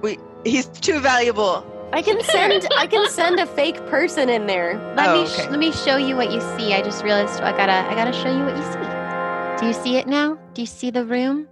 we, 0.02 0.18
he's 0.44 0.66
too 0.66 1.00
valuable. 1.00 1.64
I 1.94 2.02
can 2.02 2.22
send 2.22 2.68
I 2.76 2.86
can 2.86 3.08
send 3.08 3.40
a 3.40 3.46
fake 3.46 3.76
person 3.86 4.28
in 4.28 4.46
there. 4.46 4.74
Let 4.94 5.08
Oh, 5.08 5.22
me 5.22 5.26
sh- 5.26 5.38
okay. 5.40 5.48
let 5.48 5.58
me 5.58 5.72
show 5.72 5.96
you 5.96 6.16
what 6.16 6.30
you 6.30 6.42
see. 6.58 6.74
I 6.74 6.82
just 6.82 7.02
realized 7.02 7.40
I 7.40 7.52
gotta 7.56 7.72
I 7.72 7.94
gotta 7.94 8.12
show 8.12 8.30
you 8.30 8.44
what 8.44 8.54
you 8.54 8.62
see. 8.74 9.58
Do 9.58 9.66
you 9.68 9.72
see 9.72 9.96
it 9.96 10.06
now? 10.06 10.38
Do 10.52 10.60
you 10.60 10.66
see 10.66 10.90
the 10.90 11.06
room? 11.06 11.48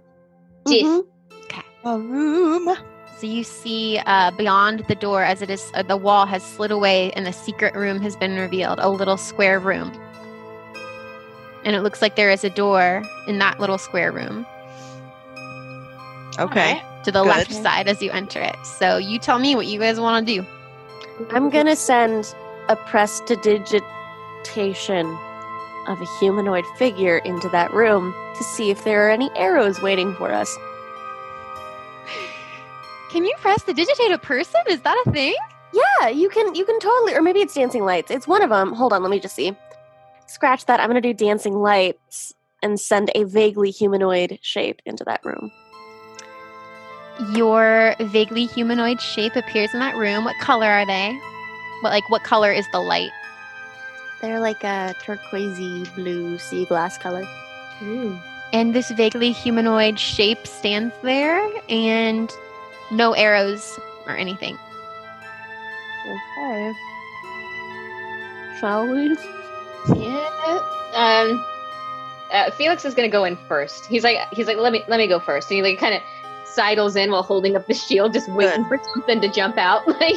Yes. 0.67 0.85
Mhm. 0.85 1.05
A 1.85 1.97
room. 1.97 2.75
So 3.17 3.25
you 3.25 3.43
see 3.43 3.97
uh, 4.05 4.29
beyond 4.29 4.85
the 4.87 4.93
door, 4.95 5.23
as 5.23 5.41
it 5.41 5.49
is, 5.49 5.71
uh, 5.73 5.81
the 5.81 5.97
wall 5.97 6.27
has 6.27 6.43
slid 6.43 6.69
away, 6.69 7.11
and 7.13 7.25
the 7.25 7.33
secret 7.33 7.73
room 7.73 7.99
has 8.01 8.15
been 8.15 8.35
revealed. 8.37 8.77
A 8.79 8.89
little 8.91 9.17
square 9.17 9.59
room, 9.59 9.91
and 11.63 11.75
it 11.75 11.81
looks 11.81 11.99
like 12.03 12.15
there 12.15 12.29
is 12.29 12.43
a 12.43 12.49
door 12.51 13.01
in 13.27 13.39
that 13.39 13.59
little 13.59 13.79
square 13.79 14.11
room 14.11 14.45
Okay. 16.39 16.81
to 17.03 17.11
the 17.11 17.23
Good. 17.23 17.29
left 17.29 17.53
side 17.53 17.87
as 17.87 18.01
you 18.01 18.11
enter 18.11 18.41
it. 18.41 18.55
So 18.65 18.97
you 18.97 19.19
tell 19.19 19.39
me 19.39 19.55
what 19.55 19.67
you 19.67 19.79
guys 19.79 19.99
want 19.99 20.27
to 20.27 20.41
do. 20.41 20.45
I'm 21.31 21.49
gonna 21.49 21.75
send 21.75 22.33
a 22.67 22.75
prestidigitation 22.75 25.17
of 25.87 26.01
a 26.01 26.05
humanoid 26.19 26.65
figure 26.77 27.19
into 27.19 27.47
that 27.49 27.71
room 27.73 28.13
to 28.37 28.43
see 28.43 28.71
if 28.71 28.83
there 28.83 29.07
are 29.07 29.11
any 29.11 29.29
arrows 29.35 29.81
waiting 29.81 30.13
for 30.15 30.31
us. 30.31 30.55
Can 33.11 33.23
you 33.23 33.33
press 33.39 33.63
the 33.63 33.73
digitate 33.73 34.11
a 34.11 34.17
person? 34.17 34.61
Is 34.67 34.81
that 34.81 35.01
a 35.05 35.11
thing? 35.11 35.35
Yeah, 35.73 36.09
you 36.09 36.27
can 36.29 36.55
you 36.55 36.65
can 36.65 36.79
totally 36.79 37.13
or 37.13 37.21
maybe 37.21 37.39
it's 37.39 37.53
dancing 37.53 37.85
lights. 37.85 38.11
It's 38.11 38.27
one 38.27 38.41
of 38.41 38.49
them. 38.49 38.73
Hold 38.73 38.93
on, 38.93 39.03
let 39.03 39.11
me 39.11 39.19
just 39.19 39.35
see. 39.35 39.55
Scratch 40.27 40.65
that. 40.65 40.79
I'm 40.79 40.89
going 40.89 41.01
to 41.01 41.07
do 41.07 41.13
dancing 41.13 41.55
lights 41.55 42.33
and 42.61 42.79
send 42.79 43.11
a 43.13 43.23
vaguely 43.25 43.71
humanoid 43.71 44.39
shape 44.41 44.81
into 44.85 45.03
that 45.03 45.23
room. 45.23 45.51
Your 47.31 47.95
vaguely 47.99 48.45
humanoid 48.45 48.99
shape 48.99 49.35
appears 49.35 49.73
in 49.73 49.79
that 49.79 49.95
room. 49.95 50.25
What 50.25 50.35
color 50.41 50.67
are 50.67 50.85
they? 50.85 51.17
What 51.81 51.91
like 51.91 52.09
what 52.09 52.23
color 52.23 52.51
is 52.51 52.65
the 52.71 52.79
light? 52.79 53.11
They're 54.21 54.39
like 54.39 54.63
a 54.63 54.93
turquoisey 55.03 55.93
blue 55.95 56.37
sea 56.37 56.65
glass 56.65 56.97
color. 56.97 57.25
And 58.53 58.73
this 58.73 58.91
vaguely 58.91 59.31
humanoid 59.31 59.99
shape 59.99 60.47
stands 60.47 60.93
there, 61.03 61.47
and 61.69 62.31
no 62.91 63.13
arrows 63.13 63.79
or 64.07 64.15
anything. 64.15 64.57
Okay. 66.05 66.73
Shall 68.59 68.87
we? 68.87 69.15
Yeah. 69.95 70.59
Um. 70.93 71.45
Uh, 72.31 72.51
Felix 72.51 72.85
is 72.85 72.93
gonna 72.93 73.09
go 73.09 73.23
in 73.25 73.37
first. 73.47 73.85
He's 73.85 74.03
like, 74.03 74.17
he's 74.33 74.47
like, 74.47 74.57
let 74.57 74.73
me, 74.73 74.83
let 74.87 74.97
me 74.97 75.07
go 75.07 75.19
first. 75.19 75.49
And 75.51 75.57
he 75.57 75.61
like 75.63 75.79
kind 75.79 75.95
of 75.95 76.01
sidles 76.55 76.95
in 76.95 77.11
while 77.11 77.23
holding 77.23 77.55
up 77.55 77.67
the 77.67 77.73
shield, 77.73 78.13
just 78.13 78.29
waiting 78.29 78.65
for 78.65 78.79
something 78.93 79.21
to 79.21 79.29
jump 79.31 79.57
out. 79.57 79.83
Like, 79.99 80.15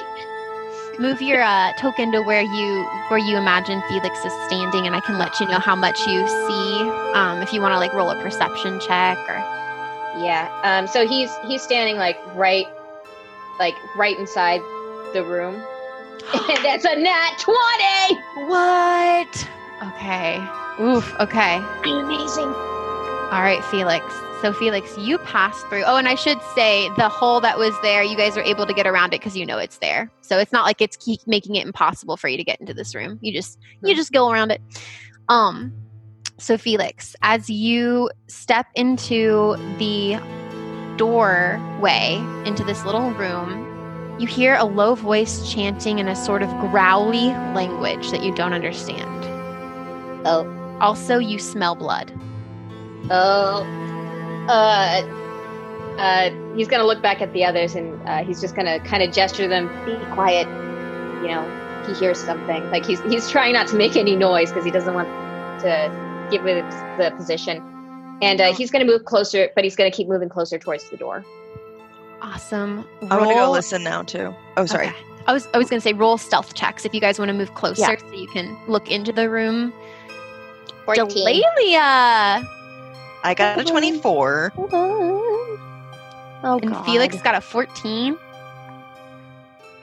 Move 0.99 1.23
your 1.23 1.41
uh, 1.41 1.73
token 1.79 2.11
to 2.11 2.23
where 2.23 2.43
you 2.43 2.85
where 3.09 3.21
you 3.21 3.37
imagine 3.37 3.81
Felix 3.89 4.19
is 4.25 4.33
standing, 4.49 4.85
and 4.87 4.97
I 4.97 5.01
can 5.01 5.17
let 5.17 5.39
you 5.39 5.47
know 5.47 5.61
how 5.61 5.77
much 5.77 5.97
you 6.09 6.27
see. 6.27 6.81
Um, 7.15 7.41
if 7.41 7.53
you 7.53 7.61
want 7.61 7.73
to 7.73 7.79
like 7.79 7.93
roll 7.95 8.11
a 8.11 8.21
perception 8.21 8.81
check 8.81 9.17
or 9.31 9.39
yeah. 10.19 10.51
Um. 10.65 10.89
So 10.89 11.07
he's 11.07 11.31
he's 11.47 11.63
standing 11.63 11.97
like 11.99 12.19
right, 12.35 12.67
like 13.61 13.75
right 13.97 14.19
inside 14.19 14.61
the 15.15 15.23
room, 15.25 15.55
and 16.35 16.59
that's 16.65 16.85
a 16.85 16.97
nat 16.97 17.39
twenty. 17.39 18.21
what? 18.51 19.49
Okay. 19.95 20.45
Oof. 20.81 21.15
Okay. 21.21 21.63
Amazing. 21.85 22.49
All 23.31 23.43
right, 23.43 23.65
Felix. 23.71 24.05
So 24.41 24.53
Felix, 24.53 24.97
you 24.99 25.19
pass 25.19 25.63
through. 25.65 25.83
Oh, 25.85 25.97
and 25.97 26.07
I 26.07 26.15
should 26.15 26.41
say 26.55 26.89
the 26.97 27.09
hole 27.09 27.41
that 27.41 27.59
was 27.59 27.75
there, 27.83 28.05
you 28.05 28.17
guys 28.17 28.37
are 28.37 28.43
able 28.43 28.67
to 28.67 28.73
get 28.73 28.87
around 28.87 29.13
it 29.13 29.21
because 29.21 29.37
you 29.37 29.45
know 29.45 29.59
it's 29.59 29.79
there. 29.79 30.13
So 30.21 30.39
it's 30.39 30.53
not 30.53 30.65
like 30.65 30.81
it's 30.81 30.97
keep 30.97 31.27
making 31.27 31.57
it 31.57 31.67
impossible 31.67 32.17
for 32.17 32.29
you 32.29 32.37
to 32.37 32.45
get 32.45 32.61
into 32.61 32.73
this 32.73 32.95
room. 32.95 33.19
You 33.21 33.33
just 33.33 33.59
you 33.83 33.97
just 33.97 34.13
go 34.13 34.31
around 34.31 34.53
it. 34.53 34.61
Um 35.29 35.73
so 36.39 36.57
Felix, 36.57 37.17
as 37.23 37.51
you 37.51 38.11
step 38.29 38.67
into 38.77 39.57
the 39.79 40.21
doorway 40.97 42.17
into 42.45 42.63
this 42.63 42.85
little 42.85 43.11
room, 43.13 43.65
you 44.21 44.27
hear 44.29 44.55
a 44.55 44.65
low 44.65 44.95
voice 44.95 45.51
chanting 45.53 45.99
in 45.99 46.07
a 46.07 46.15
sort 46.15 46.43
of 46.43 46.51
growly 46.71 47.29
language 47.55 48.11
that 48.13 48.23
you 48.23 48.35
don't 48.35 48.53
understand. 48.53 49.25
Oh. 50.27 50.55
Also, 50.81 51.19
you 51.19 51.41
smell 51.41 51.75
blood. 51.75 52.13
Oh. 53.11 53.65
Uh. 54.49 55.03
Uh. 55.99 56.31
He's 56.57 56.69
gonna 56.69 56.85
look 56.85 57.03
back 57.03 57.21
at 57.23 57.33
the 57.33 57.45
others, 57.45 57.75
and 57.75 58.01
uh, 58.09 58.25
he's 58.25 58.41
just 58.41 58.55
gonna 58.57 58.81
kind 58.81 59.03
of 59.03 59.13
gesture 59.13 59.47
them, 59.49 59.69
be 59.85 59.97
quiet. 60.15 60.47
You 61.23 61.29
know, 61.29 61.85
he 61.87 61.95
hears 61.95 62.19
something. 62.19 62.71
Like 62.71 62.85
he's 62.85 63.01
he's 63.03 63.31
trying 63.31 63.53
not 63.53 63.67
to 63.69 63.77
make 63.77 63.97
any 63.97 64.17
noise 64.17 64.51
because 64.51 64.65
he 64.65 64.71
doesn't 64.71 64.95
want 64.95 65.09
to 65.61 66.29
give 66.31 66.47
it 66.47 66.65
the 66.99 67.13
position. 67.17 67.63
And 68.21 68.41
uh, 68.41 68.53
he's 68.53 68.71
gonna 68.71 68.85
move 68.85 69.05
closer, 69.05 69.51
but 69.55 69.65
he's 69.65 69.77
gonna 69.77 69.91
keep 69.91 70.09
moving 70.09 70.29
closer 70.29 70.59
towards 70.59 70.89
the 70.91 70.97
door. 70.97 71.25
Awesome. 72.21 72.85
I 73.11 73.17
want 73.17 73.31
to 73.31 73.35
go 73.35 73.51
listen 73.51 73.85
now 73.85 74.03
too. 74.03 74.35
Oh, 74.57 74.67
sorry. 74.67 74.89
Okay. 74.89 74.97
I 75.29 75.33
was 75.33 75.47
I 75.55 75.59
was 75.59 75.69
gonna 75.69 75.81
say 75.81 75.93
roll 75.93 76.19
stealth 76.19 76.55
checks 76.55 76.85
if 76.85 76.95
you 76.95 77.01
guys 77.01 77.19
want 77.19 77.29
to 77.29 77.35
move 77.35 77.55
closer 77.55 77.83
Yeah. 77.83 77.99
so 77.99 78.13
you 78.13 78.27
can 78.29 78.59
look 78.67 78.91
into 78.91 79.13
the 79.13 79.29
room. 79.31 79.73
Fourteen. 80.85 81.27
Delalia 81.45 82.45
I 83.29 83.35
got 83.35 83.61
a 83.61 83.65
24. 83.65 84.53
Hold 84.57 84.73
on. 84.73 84.89
Oh, 86.43 86.59
and 86.63 86.71
God. 86.71 86.85
Felix 86.87 87.21
got 87.21 87.35
a 87.35 87.43
fourteen. 87.43 88.17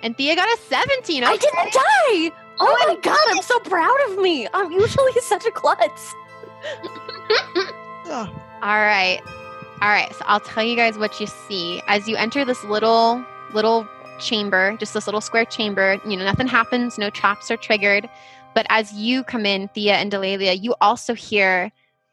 And 0.01 0.17
Thea 0.17 0.35
got 0.35 0.47
a 0.47 0.61
seventeen. 0.63 1.23
I 1.23 1.37
didn't 1.37 1.73
die! 1.73 2.35
Oh, 2.59 2.61
oh 2.61 2.85
my 2.87 2.95
god, 3.01 3.19
I'm 3.29 3.43
so 3.43 3.59
proud 3.59 3.97
of 4.09 4.17
me. 4.17 4.47
I'm 4.51 4.71
usually 4.71 5.11
such 5.21 5.45
a 5.45 5.51
klutz. 5.51 6.13
Oh, 8.07 8.27
All 8.63 8.79
right. 8.79 9.19
All 9.81 9.89
right. 9.89 10.11
So 10.15 10.23
I'll 10.25 10.39
tell 10.39 10.63
you 10.63 10.75
guys 10.75 10.97
what 10.97 11.19
you 11.19 11.27
see 11.27 11.83
as 11.87 12.07
you 12.07 12.15
enter 12.15 12.45
this 12.45 12.63
little 12.63 13.23
little 13.53 13.87
chamber, 14.19 14.75
just 14.79 14.95
this 14.95 15.05
little 15.05 15.21
square 15.21 15.45
chamber. 15.45 15.99
You 16.03 16.17
know, 16.17 16.23
nothing 16.23 16.47
happens, 16.47 16.97
no 16.97 17.11
traps 17.11 17.51
are 17.51 17.57
triggered. 17.57 18.09
But 18.55 18.65
as 18.69 18.93
you 18.93 19.23
come 19.23 19.45
in, 19.45 19.67
Thea 19.67 19.95
and 19.95 20.11
Delalia, 20.11 20.59
you 20.59 20.73
also 20.81 21.13
hear 21.13 21.71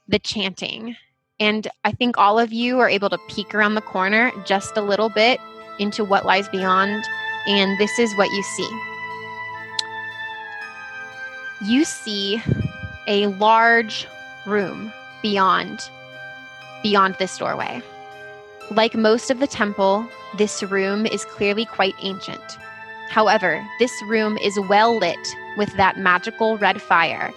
the 0.09 0.19
chanting. 0.19 0.97
And 1.43 1.67
I 1.83 1.91
think 1.91 2.17
all 2.17 2.39
of 2.39 2.53
you 2.53 2.79
are 2.79 2.89
able 2.89 3.11
to 3.11 3.19
peek 3.29 3.53
around 3.53 3.75
the 3.75 3.81
corner 3.81 4.31
just 4.45 4.77
a 4.77 4.81
little 4.81 5.09
bit 5.09 5.41
into 5.81 6.05
what 6.05 6.25
lies 6.25 6.49
beyond. 6.49 7.05
And 7.49 7.77
this 7.81 7.99
is 7.99 8.17
what 8.17 8.31
you 8.31 8.45
see. 8.45 8.81
You 11.65 11.85
see 11.85 12.41
a 13.09 13.27
large 13.27 14.07
room 14.47 14.93
beyond 15.21 15.81
beyond 16.81 17.17
this 17.19 17.37
doorway. 17.39 17.83
Like 18.71 18.95
most 18.95 19.29
of 19.29 19.41
the 19.41 19.49
temple, 19.49 20.07
this 20.39 20.63
room 20.63 21.07
is 21.07 21.25
clearly 21.25 21.67
quite 21.67 21.95
ancient. 22.03 22.57
However, 23.09 23.67
this 23.81 23.93
room 24.07 24.39
is 24.39 24.61
well 24.69 24.97
lit 24.97 25.35
with 25.57 25.77
that 25.77 25.99
magical 25.99 26.57
red 26.59 26.81
fire. 26.81 27.33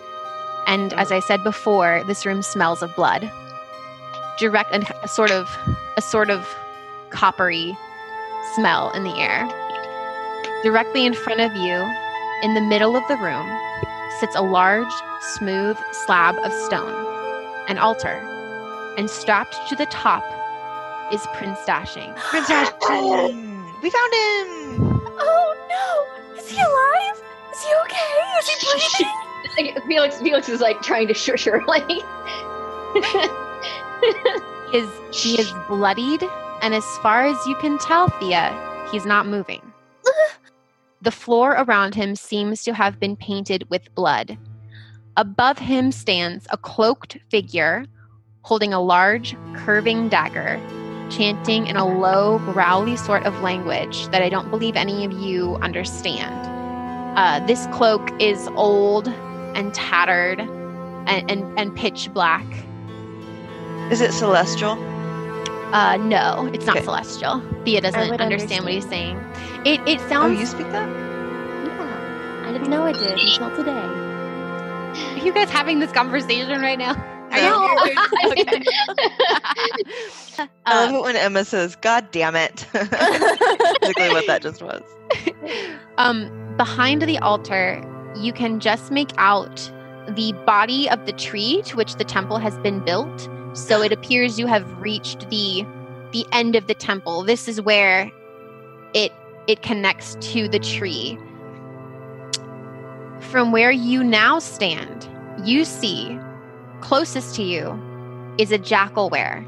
And 0.68 0.94
as 0.94 1.12
I 1.12 1.22
said 1.22 1.44
before, 1.44 2.04
this 2.06 2.24
room 2.24 2.44
smells 2.44 2.84
of 2.84 2.96
blood. 2.96 3.32
Direct 4.38 4.70
and 4.72 4.86
a 5.04 5.08
sort 5.08 5.32
of 5.32 5.50
a 5.98 6.02
sort 6.02 6.30
of 6.30 6.48
coppery 7.10 7.78
smell 8.56 8.92
in 8.92 9.04
the 9.04 9.16
air. 9.18 9.48
Directly 10.64 11.06
in 11.06 11.14
front 11.14 11.40
of 11.42 11.56
you, 11.56 11.82
in 12.44 12.54
the 12.54 12.62
middle 12.62 12.98
of 12.98 13.08
the 13.08 13.18
room, 13.18 13.48
sits 14.20 14.36
a 14.36 14.42
large, 14.42 14.92
smooth 15.36 15.78
slab 15.92 16.36
of 16.40 16.52
stone, 16.52 16.94
an 17.68 17.78
altar, 17.78 18.20
and 18.98 19.10
strapped 19.10 19.56
to 19.70 19.76
the 19.76 19.86
top 19.88 20.24
is 21.14 21.26
Prince 21.34 21.64
Dashing. 21.66 22.14
Prince 22.18 22.50
Ashton! 22.50 23.64
We 23.82 23.90
found 23.90 24.14
him! 24.14 25.02
Oh 25.18 25.56
no! 25.70 26.38
Is 26.38 26.50
he 26.50 26.58
alive? 26.58 27.22
Is 27.54 27.64
he 27.64 27.74
okay? 27.86 28.22
Is 28.40 28.50
he 28.50 29.06
breathing? 29.66 29.88
Felix, 29.88 30.20
Felix 30.22 30.50
is 30.50 30.60
like 30.62 30.82
trying 30.82 31.08
to 31.08 31.14
shush 31.14 31.46
her. 31.46 31.64
Like, 31.68 31.88
He 34.72 34.80
is 34.80 34.90
he 35.14 35.40
is 35.40 35.54
bloodied, 35.68 36.24
and 36.62 36.74
as 36.74 36.84
far 36.98 37.26
as 37.26 37.38
you 37.46 37.56
can 37.56 37.78
tell, 37.78 38.10
Thea, 38.10 38.52
he's 38.92 39.06
not 39.06 39.28
moving. 39.28 39.62
the 41.02 41.12
floor 41.12 41.52
around 41.52 41.94
him 41.96 42.16
seems 42.16 42.64
to 42.64 42.74
have 42.74 43.00
been 43.00 43.16
painted 43.16 43.70
with 43.70 43.94
blood. 43.94 44.38
Above 45.18 45.60
him 45.60 45.92
stands 45.92 46.48
a 46.50 46.58
cloaked 46.58 47.18
figure 47.30 47.86
holding 48.46 48.74
a 48.74 48.80
large, 48.82 49.36
curving 49.56 50.08
dagger, 50.08 50.60
chanting 51.10 51.66
in 51.66 51.76
a 51.78 51.88
low, 51.88 52.38
growly 52.40 52.96
sort 52.96 53.24
of 53.26 53.34
language 53.42 54.08
that 54.10 54.22
I 54.22 54.30
don't 54.30 54.52
believe 54.52 54.76
any 54.76 55.04
of 55.04 55.12
you 55.14 55.56
understand. 55.58 56.46
Uh, 57.18 57.44
this 57.48 57.66
cloak 57.68 58.12
is 58.22 58.48
old 58.50 59.08
and 59.08 59.74
tattered 59.74 60.42
and, 60.42 61.32
and, 61.32 61.60
and 61.60 61.76
pitch 61.76 62.14
black. 62.14 62.46
Is 63.92 64.02
it 64.02 64.14
celestial? 64.14 64.72
Uh, 65.74 65.98
no, 65.98 66.50
it's 66.54 66.66
not 66.66 66.78
Okay. 66.78 66.86
celestial. 66.86 67.42
Thea 67.66 67.82
doesn't 67.82 68.10
would 68.10 68.22
understand, 68.22 68.64
what 68.66 68.74
he's 68.74 68.88
saying. 68.88 69.18
understand. 69.18 69.88
It 69.90 70.00
sounds. 70.10 70.38
Oh, 70.38 70.40
you 70.40 70.46
speak 70.46 70.72
that? 70.72 70.88
Yeah, 70.90 72.44
I 72.48 72.52
didn't 72.52 72.70
know 72.70 72.84
I 72.84 72.94
did 72.94 73.20
until 73.20 73.52
today. 73.56 73.72
are 73.72 75.18
you 75.26 75.34
guys 75.34 75.50
having 75.50 75.80
this 75.80 75.92
conversation 75.92 76.62
right 76.62 76.80
now? 76.80 76.94
Are 77.32 77.42
No. 77.42 77.60
you? 77.86 78.32
Okay. 78.32 78.64
I 80.38 80.48
Uh, 80.66 80.86
love 80.92 80.94
it 80.96 81.02
when 81.02 81.16
Emma 81.16 81.46
says, 81.46 81.76
God 81.78 82.10
damn 82.12 82.36
it. 82.36 82.66
Basically 82.74 84.10
what 84.10 84.26
that 84.28 84.42
just 84.42 84.62
was. 84.62 84.82
um, 85.98 86.30
behind 86.58 87.02
the 87.04 87.18
altar, 87.20 87.84
you 88.16 88.34
can 88.34 88.60
just 88.60 88.92
make 88.92 89.12
out 89.18 89.72
the 90.10 90.34
body 90.46 90.90
of 90.90 91.06
the 91.06 91.12
tree 91.14 91.62
to 91.66 91.76
which 91.78 91.96
the 91.96 92.04
temple 92.04 92.38
has 92.38 92.58
been 92.60 92.80
built. 92.80 93.30
So 93.56 93.82
it 93.82 93.94
appears 93.94 94.38
you 94.38 94.48
have 94.48 94.70
reached 94.80 95.30
the 95.30 95.66
the 96.12 96.26
end 96.34 96.56
of 96.56 96.68
the 96.68 96.74
temple. 96.74 97.24
This 97.24 97.48
is 97.48 97.62
where 97.62 98.12
it 98.94 99.14
it 99.48 99.62
connects 99.62 100.18
to 100.34 100.50
the 100.50 100.60
tree. 100.60 101.18
From 103.22 103.54
where 103.54 103.72
you 103.72 104.04
now 104.04 104.40
stand, 104.40 105.10
you 105.44 105.64
see 105.64 106.20
closest 106.82 107.36
to 107.36 107.44
you 107.44 107.80
is 108.38 108.52
a 108.52 108.60
jackalwere. 108.60 109.48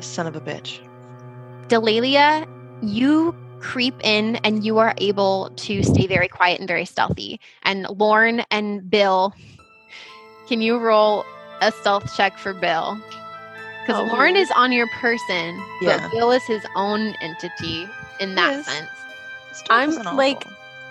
Son 0.00 0.26
of 0.26 0.34
a 0.34 0.40
bitch. 0.40 0.80
Delalia, 1.68 2.48
you 2.82 3.34
creep 3.60 3.94
in 4.02 4.36
and 4.36 4.64
you 4.64 4.78
are 4.78 4.92
able 4.98 5.50
to 5.50 5.84
stay 5.84 6.08
very 6.08 6.26
quiet 6.26 6.58
and 6.58 6.66
very 6.66 6.84
stealthy. 6.84 7.38
And 7.62 7.86
Lorne 7.88 8.44
and 8.50 8.90
Bill, 8.90 9.32
can 10.48 10.60
you 10.60 10.78
roll 10.78 11.24
a 11.62 11.72
stealth 11.72 12.14
check 12.16 12.36
for 12.38 12.52
Bill? 12.54 12.98
Because 13.86 14.00
Oh. 14.00 14.04
Lorne 14.14 14.36
is 14.36 14.50
on 14.54 14.70
your 14.72 14.86
person, 15.00 15.60
Yeah. 15.80 15.98
but 15.98 16.10
Bill 16.12 16.30
is 16.32 16.44
his 16.44 16.64
own 16.76 17.14
entity 17.20 17.88
in 18.20 18.34
that 18.36 18.52
Yes. 18.52 18.66
sense. 18.66 18.90
This 19.48 19.62
I'm, 19.70 20.16
like- 20.16 20.46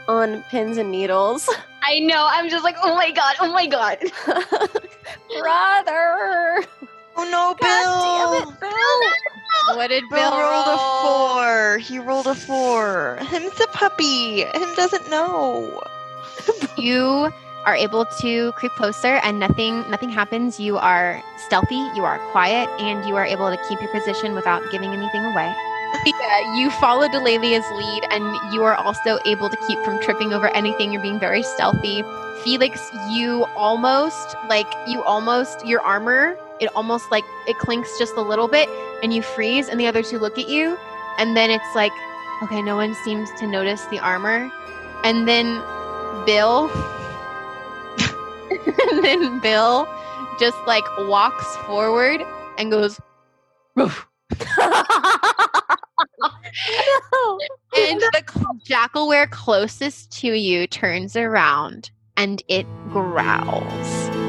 On 0.07 0.41
pins 0.49 0.78
and 0.78 0.91
needles. 0.91 1.47
I 1.84 1.99
know. 1.99 2.28
I'm 2.30 2.49
just 2.49 2.63
like, 2.63 2.76
oh 2.84 2.95
my 2.95 3.11
god, 3.11 3.36
oh 3.39 3.51
my 3.53 3.65
god. 3.67 3.97
Brother! 5.39 6.65
Oh 7.15 7.24
no, 7.30 7.55
God 7.59 7.61
Bill! 7.61 8.41
damn 8.41 8.53
it, 8.53 8.59
Bill! 8.59 9.76
What 9.78 9.88
did 9.88 10.03
Bill 10.09 10.32
Bill, 10.32 10.39
rolled 10.39 10.67
roll? 10.67 10.76
a 10.76 11.01
four. 11.03 11.78
He 11.80 11.99
rolled 11.99 12.28
a 12.28 12.36
four. 12.36 13.17
Him's 13.22 13.59
a 13.61 13.67
puppy. 13.67 14.41
Him 14.43 14.76
doesn't 14.76 15.09
know. 15.09 15.82
you 16.78 17.32
are 17.66 17.76
able 17.76 18.05
to 18.05 18.51
creep 18.53 18.72
closer 18.74 19.20
and 19.24 19.39
nothing 19.39 19.89
nothing 19.89 20.09
happens. 20.09 20.59
You 20.59 20.78
are 20.78 21.22
stealthy 21.38 21.82
you 21.95 22.03
are 22.03 22.20
quiet 22.32 22.70
and 22.80 23.07
you 23.07 23.16
are 23.16 23.26
able 23.26 23.49
to 23.49 23.57
keep 23.68 23.82
your 23.82 23.91
position 23.91 24.34
without 24.34 24.64
giving 24.72 24.91
anything 24.93 25.24
away. 25.26 25.53
Yeah, 26.05 26.55
you 26.55 26.72
follow 26.72 27.07
Delalia's 27.07 27.70
lead 27.78 28.03
and 28.12 28.53
you 28.53 28.64
are 28.64 28.76
also 28.76 29.20
able 29.26 29.49
to 29.49 29.57
keep 29.68 29.78
from 29.84 29.99
tripping 29.99 30.34
over 30.34 30.47
anything. 30.49 30.91
You're 30.91 31.01
being 31.01 31.20
very 31.20 31.43
stealthy. 31.43 32.03
Felix 32.43 32.89
you 33.09 33.45
almost 33.55 34.36
like 34.49 34.68
you 34.88 35.03
almost 35.03 35.66
your 35.66 35.82
armor 35.82 36.36
it 36.59 36.70
almost 36.76 37.12
like 37.12 37.24
it 37.47 37.57
clinks 37.59 37.99
just 37.99 38.16
a 38.16 38.22
little 38.22 38.47
bit 38.47 38.68
and 39.03 39.14
you 39.14 39.22
freeze 39.22 39.68
and 39.68 39.80
the 39.80 39.86
other 39.86 40.01
two 40.01 40.18
look 40.18 40.39
at 40.39 40.47
you 40.47 40.78
and 41.20 41.38
then 41.38 41.51
it's 41.51 41.76
like 41.76 41.91
okay 42.41 42.62
no 42.62 42.76
one 42.76 42.95
seems 43.03 43.30
to 43.39 43.45
notice 43.45 43.86
the 43.88 43.99
armor. 43.99 44.49
And 45.03 45.28
then 45.28 45.62
bill 46.26 46.70
and 48.91 49.03
then 49.03 49.39
Bill 49.39 49.88
just 50.39 50.57
like 50.67 50.86
walks 50.99 51.55
forward 51.57 52.22
and 52.57 52.72
goes, 52.72 52.99
"Roof." 53.76 54.07
and 57.76 57.99
the 58.01 58.24
jackalwere 58.67 59.30
closest 59.30 60.11
to 60.19 60.34
you 60.34 60.67
turns 60.67 61.15
around 61.15 61.91
and 62.17 62.41
it 62.47 62.65
growls. 62.91 64.20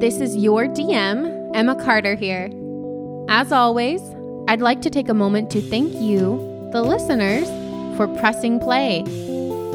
This 0.00 0.18
is 0.18 0.34
your 0.34 0.64
DM, 0.64 1.50
Emma 1.54 1.76
Carter 1.76 2.14
here. 2.14 2.48
As 3.28 3.52
always, 3.52 4.00
I'd 4.48 4.62
like 4.62 4.80
to 4.80 4.88
take 4.88 5.10
a 5.10 5.14
moment 5.14 5.50
to 5.50 5.60
thank 5.60 5.92
you, 5.92 6.38
the 6.72 6.82
listeners, 6.82 7.46
for 7.98 8.08
pressing 8.18 8.58
play. 8.60 9.04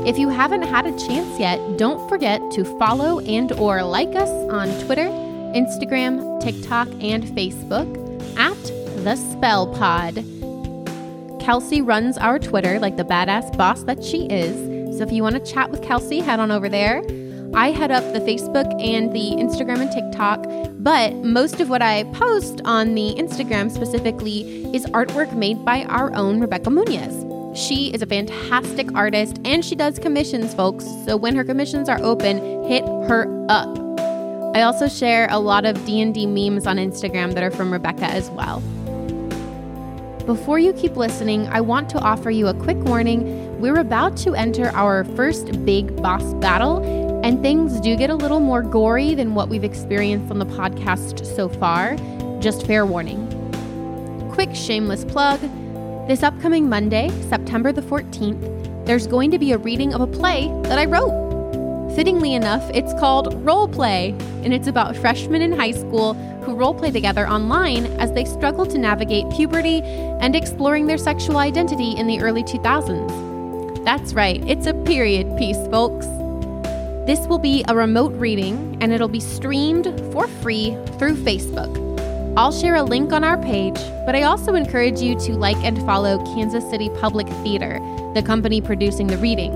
If 0.04 0.18
you 0.18 0.30
haven't 0.30 0.64
had 0.64 0.88
a 0.88 0.98
chance 0.98 1.40
yet, 1.40 1.60
don't 1.78 2.10
forget 2.10 2.42
to 2.54 2.66
follow 2.80 3.20
and 3.20 3.52
or 3.52 3.84
like 3.84 4.16
us 4.16 4.30
on 4.52 4.68
Twitter, 4.86 5.10
Instagram, 5.54 6.42
TikTok, 6.42 6.88
and 7.04 7.24
Facebook 7.26 7.88
at 8.36 9.04
The 9.04 9.18
Spell 9.18 9.68
Pod. 9.76 10.16
Kelsey 11.40 11.84
runs 11.84 12.18
our 12.18 12.40
Twitter 12.40 12.80
like 12.80 12.98
the 12.98 13.06
badass 13.06 13.56
boss 13.56 13.84
that 13.84 14.04
she 14.04 14.26
is. 14.26 14.98
So 14.98 15.04
if 15.04 15.12
you 15.12 15.22
want 15.22 15.36
to 15.36 15.54
chat 15.54 15.70
with 15.70 15.84
Kelsey, 15.84 16.20
head 16.20 16.40
on 16.40 16.50
over 16.50 16.68
there. 16.68 17.04
I 17.56 17.72
head 17.72 17.90
up 17.90 18.04
the 18.12 18.20
Facebook 18.20 18.70
and 18.84 19.14
the 19.14 19.32
Instagram 19.42 19.80
and 19.80 19.90
TikTok, 19.90 20.46
but 20.84 21.14
most 21.24 21.62
of 21.62 21.70
what 21.70 21.82
I 21.82 22.04
post 22.12 22.60
on 22.66 22.96
the 22.96 23.16
Instagram 23.16 23.72
specifically 23.72 24.66
is 24.76 24.86
artwork 24.88 25.34
made 25.34 25.64
by 25.64 25.86
our 25.86 26.14
own 26.16 26.42
Rebecca 26.42 26.70
Munoz. 26.70 27.26
She 27.58 27.94
is 27.94 28.02
a 28.02 28.06
fantastic 28.06 28.94
artist 28.94 29.40
and 29.46 29.64
she 29.64 29.74
does 29.74 30.00
commissions, 30.00 30.54
folks. 30.54 30.84
So 31.06 31.16
when 31.16 31.34
her 31.38 31.46
commissions 31.46 31.88
are 31.88 32.02
open, 32.04 32.66
hit 32.66 32.84
her 32.84 33.46
up. 33.48 33.80
I 34.54 34.64
also 34.64 34.90
share 34.90 35.30
a 35.32 35.40
lot 35.40 35.64
of 35.64 35.86
D&D 35.86 36.26
memes 36.26 36.68
on 36.68 36.76
Instagram 36.76 37.36
that 37.36 37.44
are 37.44 37.52
from 37.52 37.72
Rebecca 37.72 38.04
as 38.04 38.30
well. 38.32 38.60
Before 40.26 40.60
you 40.60 40.74
keep 40.74 40.98
listening, 40.98 41.48
I 41.48 41.62
want 41.62 41.88
to 41.92 42.00
offer 42.00 42.32
you 42.32 42.48
a 42.48 42.54
quick 42.54 42.78
warning. 42.80 43.62
We're 43.62 43.80
about 43.80 44.18
to 44.18 44.36
enter 44.36 44.72
our 44.72 45.06
first 45.16 45.64
big 45.66 45.96
boss 46.02 46.34
battle, 46.36 47.05
and 47.26 47.42
things 47.42 47.82
do 47.82 47.98
get 47.98 48.10
a 48.10 48.16
little 48.16 48.40
more 48.40 48.62
gory 48.62 49.16
than 49.16 49.36
what 49.36 49.50
we've 49.50 49.66
experienced 49.66 50.32
on 50.32 50.40
the 50.40 50.46
podcast 50.46 51.26
so 51.36 51.50
far. 51.50 51.98
Just 52.40 52.66
fair 52.66 52.86
warning. 52.86 53.28
Quick 54.32 54.56
shameless 54.56 55.04
plug 55.04 55.42
this 56.08 56.22
upcoming 56.22 56.70
Monday, 56.70 57.10
September 57.30 57.72
the 57.72 57.82
14th, 57.82 58.86
there's 58.86 59.08
going 59.08 59.32
to 59.32 59.40
be 59.40 59.54
a 59.54 59.58
reading 59.58 59.92
of 59.92 60.02
a 60.02 60.08
play 60.08 60.52
that 60.66 60.78
I 60.78 60.86
wrote. 60.86 61.96
Fittingly 61.96 62.36
enough, 62.36 62.64
it's 62.76 62.94
called 63.00 63.34
Role 63.44 63.68
Play, 63.68 64.10
and 64.44 64.54
it's 64.54 64.68
about 64.68 64.96
freshmen 64.96 65.42
in 65.42 65.52
high 65.52 65.72
school 65.72 66.14
who 66.44 66.54
role 66.54 66.76
play 66.76 66.92
together 66.92 67.28
online 67.28 67.88
as 68.00 68.12
they 68.12 68.24
struggle 68.24 68.68
to 68.68 68.78
navigate 68.78 69.28
puberty 69.32 69.82
and 69.82 70.36
exploring 70.36 70.86
their 70.86 71.00
sexual 71.00 71.38
identity 71.38 71.94
in 71.98 72.06
the 72.06 72.20
early 72.20 72.44
2000s. 72.44 73.84
That's 73.84 74.14
right, 74.14 74.48
it's 74.48 74.68
a 74.68 74.76
period 74.76 75.36
piece, 75.40 75.58
folks. 75.72 76.06
This 77.06 77.28
will 77.28 77.38
be 77.38 77.64
a 77.68 77.76
remote 77.76 78.14
reading 78.14 78.80
and 78.82 78.92
it'll 78.92 79.08
be 79.08 79.20
streamed 79.20 79.86
for 80.12 80.28
free 80.28 80.76
through 80.98 81.16
Facebook. 81.18 81.86
I'll 82.36 82.52
share 82.52 82.76
a 82.76 82.84
link 82.84 83.14
on 83.14 83.24
our 83.24 83.38
page, 83.38 83.78
but 84.08 84.16
I 84.16 84.24
also 84.24 84.56
encourage 84.56 85.00
you 85.02 85.16
to 85.20 85.34
like 85.34 85.58
and 85.58 85.78
follow 85.86 86.18
Kansas 86.34 86.68
City 86.68 86.90
Public 87.00 87.28
Theater, 87.44 87.80
the 88.16 88.24
company 88.24 88.60
producing 88.60 89.06
the 89.06 89.20
reading. 89.20 89.52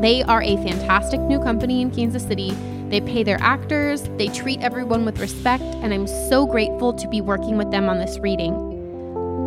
They 0.00 0.24
are 0.24 0.42
a 0.42 0.56
fantastic 0.56 1.20
new 1.20 1.38
company 1.38 1.80
in 1.80 1.92
Kansas 1.92 2.24
City. 2.24 2.50
They 2.88 3.00
pay 3.00 3.22
their 3.22 3.38
actors, 3.40 4.02
they 4.16 4.26
treat 4.26 4.60
everyone 4.60 5.04
with 5.04 5.20
respect, 5.20 5.62
and 5.62 5.94
I'm 5.94 6.08
so 6.08 6.44
grateful 6.44 6.92
to 6.94 7.06
be 7.06 7.20
working 7.20 7.56
with 7.56 7.70
them 7.70 7.88
on 7.88 7.98
this 7.98 8.18
reading. 8.18 8.52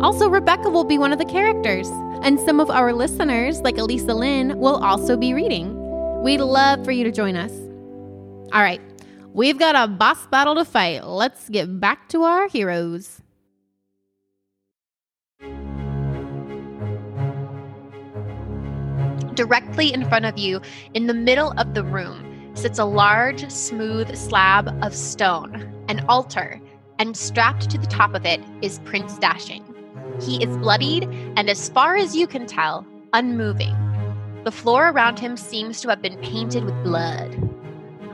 Also, 0.02 0.30
Rebecca 0.30 0.70
will 0.70 0.84
be 0.84 0.96
one 0.96 1.12
of 1.12 1.18
the 1.18 1.26
characters, 1.26 1.88
and 2.22 2.40
some 2.40 2.58
of 2.58 2.70
our 2.70 2.94
listeners, 2.94 3.60
like 3.60 3.76
Elisa 3.76 4.14
Lynn, 4.14 4.58
will 4.58 4.82
also 4.82 5.14
be 5.14 5.34
reading. 5.34 5.73
We'd 6.24 6.40
love 6.40 6.84
for 6.84 6.90
you 6.90 7.04
to 7.04 7.12
join 7.12 7.36
us. 7.36 7.52
All 8.52 8.62
right, 8.62 8.80
We've 9.34 9.58
got 9.58 9.74
a 9.74 9.88
boss 9.90 10.28
battle 10.28 10.54
to 10.54 10.64
fight. 10.64 11.04
Let's 11.04 11.48
get 11.48 11.80
back 11.80 12.08
to 12.10 12.22
our 12.22 12.48
heroes. 12.48 13.20
Directly 19.34 19.92
in 19.92 20.08
front 20.08 20.24
of 20.24 20.38
you, 20.38 20.60
in 20.94 21.08
the 21.08 21.14
middle 21.14 21.52
of 21.58 21.74
the 21.74 21.82
room, 21.82 22.52
sits 22.54 22.78
a 22.78 22.84
large, 22.84 23.50
smooth 23.50 24.16
slab 24.16 24.68
of 24.84 24.94
stone, 24.94 25.84
an 25.88 26.04
altar, 26.08 26.60
and 27.00 27.16
strapped 27.16 27.68
to 27.70 27.78
the 27.78 27.88
top 27.88 28.14
of 28.14 28.24
it 28.24 28.40
is 28.62 28.78
Prince 28.84 29.18
Dashing. 29.18 29.64
He 30.22 30.40
is 30.44 30.56
bloodied 30.58 31.08
and, 31.36 31.50
as 31.50 31.68
far 31.68 31.96
as 31.96 32.14
you 32.14 32.28
can 32.28 32.46
tell, 32.46 32.86
unmoving. 33.12 33.74
The 34.44 34.52
floor 34.52 34.90
around 34.90 35.18
him 35.18 35.38
seems 35.38 35.80
to 35.80 35.88
have 35.88 36.02
been 36.02 36.18
painted 36.18 36.64
with 36.64 36.74
blood. 36.84 37.50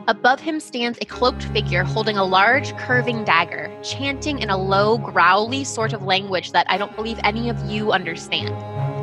Above 0.07 0.39
him 0.39 0.61
stands 0.61 0.97
a 1.01 1.05
cloaked 1.05 1.43
figure 1.45 1.83
holding 1.83 2.17
a 2.17 2.25
large, 2.25 2.77
curving 2.77 3.25
dagger, 3.25 3.71
chanting 3.83 4.39
in 4.39 4.49
a 4.49 4.57
low, 4.57 4.97
growly 4.99 5.65
sort 5.65 5.93
of 5.93 6.03
language 6.03 6.53
that 6.53 6.67
I 6.69 6.79
don't 6.79 6.95
believe 6.95 7.19
any 7.25 7.49
of 7.49 7.59
you 7.69 7.93
understand. 7.93 8.51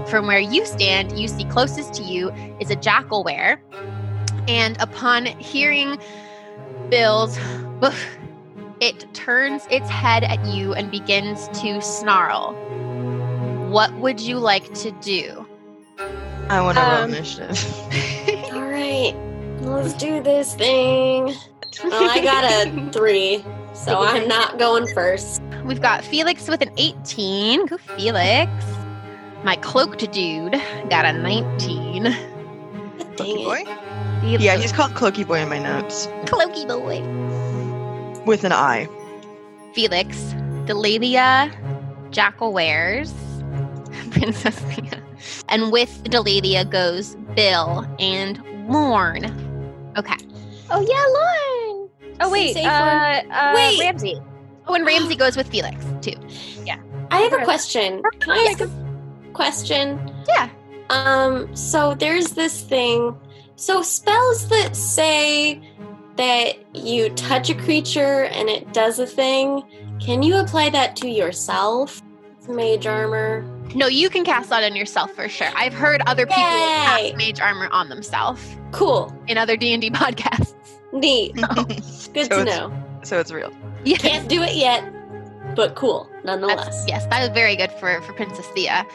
From 0.10 0.26
where 0.26 0.40
you 0.40 0.66
stand, 0.66 1.18
you 1.20 1.28
see 1.28 1.44
closest 1.46 1.94
to 1.96 2.04
you 2.04 2.32
is 2.62 2.72
a 2.72 2.76
jackalwere, 2.76 3.60
and 4.48 4.78
upon 4.82 5.26
hearing 5.26 5.98
Bill's 6.90 7.38
it 8.80 9.14
turns 9.14 9.68
its 9.72 9.90
head 9.90 10.24
at 10.24 10.46
you 10.46 10.74
and 10.74 10.92
begins 10.92 11.48
to 11.62 11.82
snarl. 11.82 12.54
What 13.70 13.94
would 13.96 14.20
you 14.20 14.38
like 14.38 14.74
to 14.76 14.92
do? 14.92 15.47
I 16.50 16.62
want 16.62 16.78
to 16.78 16.84
roll 16.84 16.92
Um, 17.04 17.14
initiative. 17.14 17.74
All 18.54 18.64
right, 18.64 19.14
let's 19.62 19.94
do 19.94 20.22
this 20.24 20.56
thing. 20.56 21.34
Well, 21.84 22.10
I 22.10 22.22
got 22.24 22.44
a 22.46 22.92
three, 22.98 23.44
so 23.74 24.02
I'm 24.02 24.28
not 24.28 24.58
going 24.58 24.88
first. 24.94 25.42
We've 25.66 25.82
got 25.82 26.04
Felix 26.04 26.48
with 26.48 26.62
an 26.62 26.72
18. 26.78 27.66
Go 27.68 27.78
Felix. 27.78 28.52
My 29.44 29.56
cloaked 29.58 30.10
dude 30.12 30.54
got 30.90 31.06
a 31.06 31.14
19. 31.14 32.04
Dang 32.04 32.16
Cloaky 33.16 33.44
boy? 33.44 33.64
Felix, 34.22 34.44
Yeah, 34.44 34.56
he's 34.58 34.72
called 34.72 34.92
Cloaky 34.94 35.28
Boy 35.28 35.40
in 35.42 35.50
my 35.50 35.60
notes. 35.60 36.08
cloaky 36.26 36.68
boy. 36.68 37.02
With 38.26 38.44
an 38.44 38.52
I. 38.52 38.88
Felix, 39.74 40.18
Delalia, 40.66 41.52
Jackalweres, 42.12 43.12
Princess 44.12 44.60
Leia. 44.62 45.00
And 45.50 45.72
with 45.72 46.04
Delalia 46.06 46.70
goes 46.70 47.16
Bill 47.36 47.86
and 48.00 48.42
Lorne. 48.68 49.26
Okay. 49.98 50.18
Oh 50.70 50.82
yeah, 50.82 51.06
Lorne. 51.16 51.90
Oh 52.20 52.32
wait, 52.32 52.58
uh, 52.58 53.22
uh, 53.32 53.52
Wait. 53.56 53.80
Ramsey. 53.80 54.20
Oh, 54.68 54.74
and 54.74 54.86
Ramsey 54.86 55.16
goes 55.16 55.38
with 55.38 55.50
Felix 55.50 55.86
too. 56.02 56.16
Yeah. 56.66 56.80
I 57.12 57.22
have 57.22 57.34
a 57.34 57.44
question. 57.44 58.02
Can 58.20 58.32
I 58.32 58.48
ask 58.52 58.60
a 58.60 58.70
question? 59.34 60.12
Yeah. 60.28 60.50
Um, 60.90 61.56
so 61.56 61.94
there's 61.94 62.30
this 62.32 62.62
thing. 62.62 63.16
So 63.56 63.82
spells 63.82 64.50
that 64.50 64.76
say 64.76 65.62
that 66.18 66.56
you 66.76 67.10
touch 67.12 67.50
a 67.50 67.56
creature 67.56 68.26
and 68.26 68.50
it 68.50 68.74
does 68.74 69.00
a 69.00 69.08
thing, 69.08 69.64
can 70.00 70.22
you 70.22 70.36
apply 70.38 70.70
that 70.72 70.96
to 70.98 71.08
yourself? 71.08 72.02
Mage 72.48 72.88
armor. 72.88 73.46
No, 73.76 73.88
you 73.88 74.10
can 74.10 74.24
cast 74.24 74.50
that 74.50 74.64
on 74.64 74.76
yourself 74.76 75.12
for 75.14 75.28
sure. 75.30 75.50
I've 75.56 75.74
heard 75.74 76.02
other 76.08 76.26
people 76.26 76.42
Yay! 76.42 77.12
cast 77.12 77.16
mage 77.18 77.40
armor 77.40 77.68
on 77.72 77.90
themselves 77.90 78.42
Cool. 78.72 79.14
in 79.28 79.38
other 79.38 79.58
D&D 79.58 79.90
podcasts. 79.92 80.54
Neat. 80.94 81.36
Good 82.14 82.28
So 82.32 82.40
to 82.40 82.44
know. 82.46 82.84
so 83.04 83.20
it's 83.20 83.32
real. 83.32 83.52
Yes. 83.84 84.02
Can't 84.02 84.28
do 84.30 84.42
it 84.42 84.56
yet, 84.56 84.84
but 85.56 85.76
cool 85.76 86.10
That's, 86.24 86.26
nonetheless. 86.26 86.86
yes, 86.88 87.06
that 87.08 87.22
is 87.24 87.30
very 87.30 87.56
good 87.56 87.72
for, 87.74 88.02
for 88.02 88.14
Princess 88.14 88.48
Thea. 88.48 88.86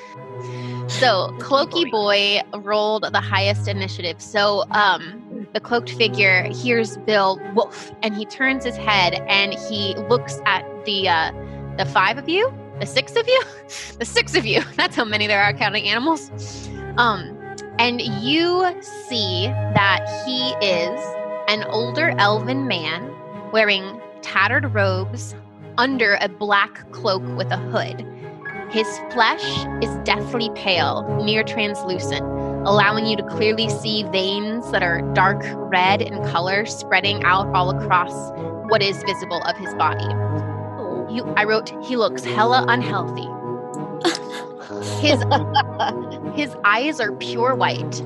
So, 0.89 1.29
Cloaky 1.39 1.89
Boy 1.91 2.41
rolled 2.59 3.05
the 3.12 3.20
highest 3.20 3.68
initiative. 3.68 4.20
So, 4.20 4.64
um, 4.73 5.47
the 5.55 5.61
cloaked 5.61 5.91
figure 5.91 6.45
hears 6.53 6.97
Bill 6.99 7.41
Wolf, 7.55 7.93
and 8.03 8.14
he 8.16 8.25
turns 8.25 8.64
his 8.64 8.77
head 8.77 9.14
and 9.29 9.55
he 9.55 9.95
looks 10.09 10.41
at 10.47 10.64
the 10.85 11.09
uh, 11.09 11.31
the 11.77 11.85
five 11.87 12.18
of 12.18 12.29
you, 12.29 12.53
the 12.81 12.87
six 12.87 13.16
of 13.16 13.27
you, 13.27 13.43
the 13.99 14.05
six 14.05 14.35
of 14.35 14.45
you. 14.45 14.62
That's 14.77 14.97
how 14.97 15.05
many 15.05 15.27
there 15.27 15.43
are 15.43 15.53
counting 15.53 15.89
animals. 15.89 16.31
Um, 16.97 17.39
and 17.79 18.01
you 18.01 18.75
see 18.83 19.47
that 19.47 20.07
he 20.27 20.51
is 20.66 21.01
an 21.49 21.64
older 21.64 22.14
elven 22.18 22.66
man 22.66 23.12
wearing 23.53 24.01
tattered 24.23 24.73
robes 24.75 25.35
under 25.79 26.16
a 26.20 26.29
black 26.29 26.91
cloak 26.93 27.23
with 27.37 27.51
a 27.51 27.57
hood. 27.57 28.07
His 28.70 28.87
flesh 29.11 29.45
is 29.83 29.95
deathly 30.05 30.51
pale, 30.55 31.20
near 31.23 31.43
translucent, 31.43 32.23
allowing 32.66 33.07
you 33.07 33.16
to 33.16 33.23
clearly 33.25 33.68
see 33.68 34.05
veins 34.05 34.70
that 34.70 34.83
are 34.83 35.03
dark 35.12 35.43
red 35.55 36.01
in 36.01 36.14
color 36.25 36.64
spreading 36.64 37.23
out 37.25 37.47
all 37.55 37.70
across 37.70 38.33
what 38.70 38.83
is 38.83 39.03
visible 39.03 39.43
of 39.43 39.57
his 39.59 39.75
body. 39.75 40.07
You, 41.13 41.25
I 41.37 41.45
wrote, 41.45 41.71
he 41.85 41.97
looks 41.97 42.25
hella 42.25 42.65
unhealthy. 42.69 43.29
His 45.01 45.23
his 46.35 46.57
eyes 46.65 47.01
are 47.01 47.13
pure 47.13 47.55
white. 47.55 48.03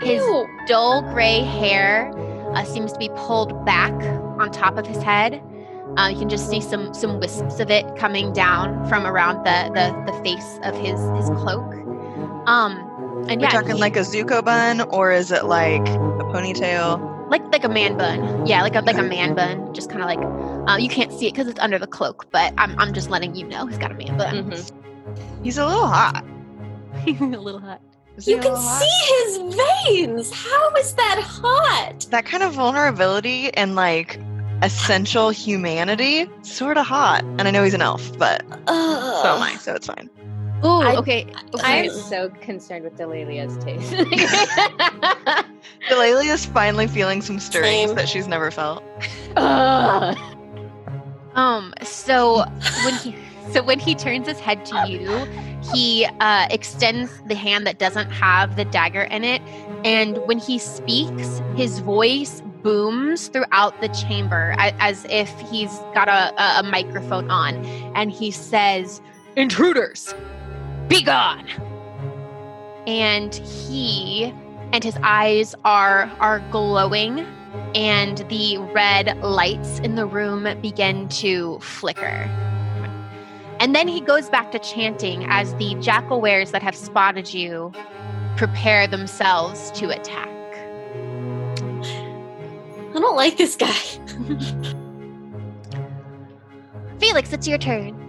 His 0.00 0.20
Ew. 0.22 0.46
dull 0.66 1.02
gray 1.12 1.40
hair 1.40 2.12
uh, 2.54 2.64
seems 2.64 2.92
to 2.92 2.98
be 2.98 3.08
pulled 3.16 3.64
back 3.64 3.92
on 4.40 4.50
top 4.50 4.76
of 4.76 4.86
his 4.86 5.02
head. 5.02 5.40
Uh, 5.96 6.08
you 6.08 6.18
can 6.18 6.28
just 6.28 6.48
see 6.50 6.60
some 6.60 6.92
some 6.92 7.20
wisps 7.20 7.60
of 7.60 7.70
it 7.70 7.84
coming 7.96 8.32
down 8.32 8.86
from 8.88 9.06
around 9.06 9.44
the 9.44 9.70
the, 9.74 10.12
the 10.12 10.18
face 10.24 10.58
of 10.64 10.74
his 10.74 10.98
his 11.16 11.28
cloak. 11.40 11.72
Um, 12.48 12.76
and 13.28 13.40
We're 13.40 13.46
yeah, 13.46 13.50
talking 13.50 13.76
he- 13.76 13.80
like 13.80 13.96
a 13.96 14.00
Zuko 14.00 14.44
bun, 14.44 14.80
or 14.80 15.12
is 15.12 15.30
it 15.30 15.44
like 15.44 15.86
a 15.86 16.24
ponytail? 16.32 17.11
Like 17.32 17.42
like 17.52 17.64
a 17.64 17.68
man 17.68 17.96
bun. 17.96 18.46
Yeah, 18.46 18.62
like 18.62 18.76
a 18.76 18.80
like 18.80 18.96
a 18.98 19.02
man 19.02 19.34
bun. 19.34 19.74
Just 19.74 19.90
kind 19.90 20.02
of 20.02 20.06
like 20.06 20.68
uh, 20.70 20.76
you 20.76 20.88
can't 20.88 21.12
see 21.12 21.26
it 21.26 21.32
because 21.32 21.48
it's 21.48 21.58
under 21.58 21.78
the 21.78 21.86
cloak, 21.88 22.30
but 22.30 22.54
I'm 22.58 22.78
I'm 22.78 22.92
just 22.94 23.10
letting 23.10 23.34
you 23.34 23.46
know 23.48 23.66
he's 23.66 23.78
got 23.78 23.90
a 23.90 23.94
man 23.94 24.16
bun. 24.16 24.50
Mhm. 24.50 24.72
He's 25.42 25.58
a 25.58 25.66
little 25.66 25.88
hot. 25.88 26.24
He's 27.04 27.20
a 27.20 27.24
little 27.24 27.58
hot. 27.60 27.80
Is 28.16 28.28
You 28.28 28.38
can 28.38 28.52
hot? 28.54 28.80
see 28.82 29.14
his 29.14 29.56
veins. 29.56 30.30
How 30.32 30.70
is 30.76 30.94
that 30.94 31.18
hot? 31.22 32.06
that 32.10 32.24
kind 32.26 32.42
of 32.42 32.52
vulnerability 32.52 33.52
and 33.54 33.74
like 33.74 34.20
essential 34.62 35.30
humanity, 35.30 36.28
sort 36.42 36.76
of 36.76 36.86
hot. 36.86 37.24
And 37.24 37.42
I 37.42 37.50
know 37.50 37.64
he's 37.64 37.74
an 37.74 37.82
elf, 37.82 38.16
but 38.18 38.42
so 38.68 39.34
am 39.36 39.42
I, 39.42 39.56
so 39.58 39.74
it's 39.74 39.86
fine. 39.86 40.08
Ooh, 40.64 40.80
I- 40.80 40.96
okay. 40.96 41.26
I'm 41.60 41.90
so 41.90 42.28
concerned 42.40 42.84
with 42.84 42.96
Delalia's 42.96 43.56
taste. 43.64 43.92
Delalia 45.88 46.34
is 46.34 46.46
finally 46.46 46.86
feeling 46.86 47.20
some 47.22 47.40
stirrings 47.40 47.88
Same. 47.88 47.96
that 47.96 48.08
she's 48.08 48.28
never 48.28 48.50
felt. 48.50 48.82
Ugh. 49.36 50.16
Um, 51.34 51.72
so 51.82 52.44
when 52.84 52.94
he 52.94 53.16
so 53.50 53.62
when 53.62 53.78
he 53.78 53.94
turns 53.94 54.28
his 54.28 54.38
head 54.38 54.64
to 54.66 54.88
you, 54.88 55.08
he 55.74 56.06
uh, 56.20 56.46
extends 56.50 57.22
the 57.26 57.34
hand 57.34 57.66
that 57.66 57.78
doesn't 57.78 58.10
have 58.10 58.56
the 58.56 58.64
dagger 58.66 59.02
in 59.02 59.24
it, 59.24 59.42
and 59.84 60.18
when 60.26 60.38
he 60.38 60.58
speaks, 60.58 61.40
his 61.56 61.80
voice 61.80 62.42
booms 62.62 63.28
throughout 63.28 63.80
the 63.80 63.88
chamber 63.88 64.54
as 64.58 65.04
if 65.10 65.28
he's 65.50 65.76
got 65.94 66.08
a, 66.08 66.32
a, 66.40 66.60
a 66.60 66.62
microphone 66.62 67.30
on, 67.30 67.56
and 67.96 68.12
he 68.12 68.30
says, 68.30 69.00
"Intruders, 69.36 70.14
be 70.88 71.02
gone!" 71.02 71.46
And 72.86 73.34
he 73.34 74.32
and 74.72 74.82
his 74.82 74.96
eyes 75.02 75.54
are 75.64 76.10
are 76.20 76.40
glowing 76.50 77.26
and 77.74 78.18
the 78.28 78.58
red 78.58 79.16
lights 79.22 79.78
in 79.80 79.94
the 79.94 80.06
room 80.06 80.48
begin 80.60 81.08
to 81.08 81.58
flicker. 81.60 82.28
And 83.60 83.74
then 83.74 83.88
he 83.88 84.00
goes 84.00 84.28
back 84.28 84.50
to 84.52 84.58
chanting 84.58 85.24
as 85.28 85.54
the 85.54 85.74
jackalweres 85.76 86.50
that 86.50 86.62
have 86.62 86.74
spotted 86.74 87.32
you 87.32 87.72
prepare 88.36 88.86
themselves 88.86 89.70
to 89.72 89.90
attack. 89.90 90.28
I 92.94 93.00
don't 93.00 93.16
like 93.16 93.36
this 93.36 93.56
guy. 93.56 93.72
Felix, 96.98 97.32
it's 97.32 97.46
your 97.46 97.58
turn. 97.58 97.98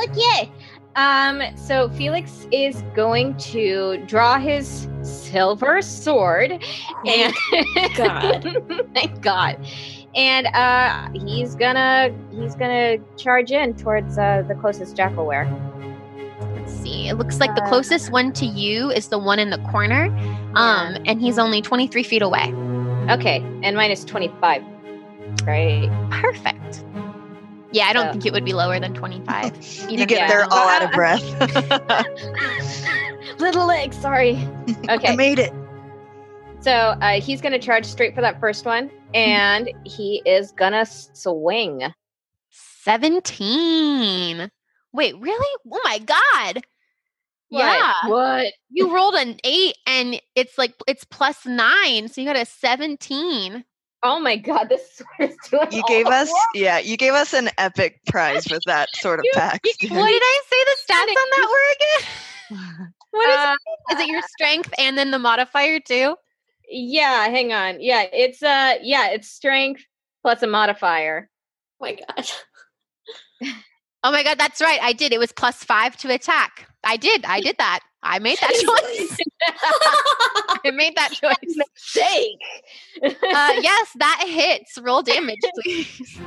Okay. 0.00 0.50
Um, 0.96 1.40
so 1.56 1.88
Felix 1.90 2.46
is 2.50 2.82
going 2.94 3.36
to 3.38 4.02
draw 4.06 4.38
his 4.38 4.88
silver 5.02 5.80
sword 5.82 6.62
and 7.06 7.34
God. 7.96 8.56
thank 8.94 9.20
God. 9.22 9.64
And 10.16 10.46
uh 10.48 11.08
he's 11.14 11.54
gonna 11.54 12.10
he's 12.32 12.54
gonna 12.56 12.98
charge 13.16 13.52
in 13.52 13.74
towards 13.74 14.18
uh 14.18 14.42
the 14.48 14.54
closest 14.56 14.96
jackalwere. 14.96 15.48
Let's 16.56 16.72
see. 16.72 17.08
It 17.08 17.14
looks 17.14 17.38
like 17.38 17.54
the 17.54 17.62
Uh, 17.62 17.68
closest 17.68 18.10
one 18.10 18.32
to 18.32 18.44
you 18.44 18.90
is 18.90 19.08
the 19.08 19.18
one 19.18 19.38
in 19.38 19.50
the 19.50 19.58
corner. 19.70 20.06
Um, 20.54 20.96
and 21.06 21.20
he's 21.20 21.38
only 21.38 21.62
23 21.62 22.02
feet 22.02 22.22
away. 22.22 22.52
Okay, 23.08 23.36
and 23.62 23.76
mine 23.76 23.90
is 23.92 24.04
25. 24.04 24.62
Great. 25.44 25.88
Perfect. 26.10 26.84
Yeah, 27.72 27.86
I 27.86 27.92
don't 27.92 28.06
So- 28.06 28.12
think 28.12 28.26
it 28.26 28.32
would 28.32 28.44
be 28.44 28.52
lower 28.52 28.78
than 28.80 28.94
25. 28.94 29.56
You 29.90 29.90
even 29.90 30.06
get 30.08 30.28
there 30.28 30.44
all 30.44 30.68
out 30.68 30.82
of 30.82 30.90
breath. 30.92 31.22
Little 33.40 33.66
leg, 33.66 33.92
sorry. 33.94 34.36
Okay. 34.88 35.12
I 35.12 35.16
made 35.16 35.38
it. 35.38 35.52
So 36.60 36.72
uh, 36.72 37.20
he's 37.20 37.40
going 37.40 37.52
to 37.52 37.58
charge 37.58 37.84
straight 37.86 38.14
for 38.14 38.20
that 38.20 38.38
first 38.40 38.64
one, 38.66 38.90
and 39.14 39.70
he 39.84 40.20
is 40.26 40.52
going 40.52 40.72
to 40.72 40.84
swing. 40.86 41.82
17. 42.82 44.50
Wait, 44.92 45.16
really? 45.18 45.56
Oh 45.72 45.80
my 45.84 45.98
god. 46.00 46.62
Yeah. 47.50 47.92
What? 48.06 48.52
You 48.70 48.92
rolled 48.94 49.14
an 49.14 49.36
8 49.44 49.74
and 49.86 50.20
it's 50.34 50.56
like 50.58 50.74
it's 50.86 51.04
plus 51.04 51.46
9, 51.46 52.08
so 52.08 52.20
you 52.20 52.26
got 52.26 52.36
a 52.36 52.44
17. 52.44 53.64
Oh 54.02 54.18
my 54.18 54.36
god, 54.36 54.68
this 54.68 54.82
sword 54.96 55.30
is 55.30 55.36
doing 55.50 55.68
You 55.72 55.82
gave 55.86 56.06
us, 56.06 56.28
work. 56.28 56.36
yeah, 56.54 56.78
you 56.78 56.96
gave 56.96 57.12
us 57.12 57.34
an 57.34 57.50
epic 57.58 58.00
prize 58.06 58.46
with 58.50 58.62
that 58.66 58.88
sort 58.96 59.18
of 59.18 59.24
You- 59.26 59.32
pack. 59.34 59.60
What 59.64 59.78
did 59.80 59.92
I 59.92 60.40
say 60.48 60.64
the 60.64 60.76
stats 60.92 61.08
on 61.08 61.14
that 61.14 61.48
were 61.50 61.74
again? 61.74 62.92
What 63.12 63.28
is 63.28 63.36
Uh, 63.36 63.56
it? 63.90 63.94
Is 63.94 64.00
it 64.00 64.08
your 64.08 64.22
strength 64.22 64.72
and 64.78 64.96
then 64.96 65.10
the 65.10 65.18
modifier 65.18 65.80
too? 65.80 66.16
yeah, 66.68 67.24
hang 67.28 67.52
on. 67.52 67.80
Yeah, 67.80 68.04
it's 68.12 68.42
uh 68.42 68.74
yeah, 68.82 69.08
it's 69.10 69.28
strength 69.28 69.82
plus 70.22 70.42
a 70.42 70.46
modifier. 70.46 71.28
Oh 71.80 71.86
my 71.86 71.92
god. 71.96 72.30
Oh 74.02 74.10
my 74.10 74.22
god, 74.22 74.38
that's 74.38 74.62
right. 74.62 74.80
I 74.80 74.94
did. 74.94 75.12
It 75.12 75.18
was 75.18 75.30
plus 75.30 75.62
5 75.62 75.94
to 75.98 76.14
attack. 76.14 76.66
I 76.82 76.96
did. 76.96 77.22
I 77.26 77.40
did 77.42 77.56
that. 77.58 77.80
I 78.02 78.18
made 78.18 78.38
that 78.40 78.52
choice. 78.52 79.18
I 80.64 80.70
made 80.70 80.96
that 80.96 81.12
choice. 81.12 81.34
Mistake. 81.42 82.38
Uh, 83.02 83.08
yes, 83.60 83.90
that 83.96 84.24
hits. 84.26 84.78
Roll 84.78 85.02
damage, 85.02 85.38
please. 85.62 86.18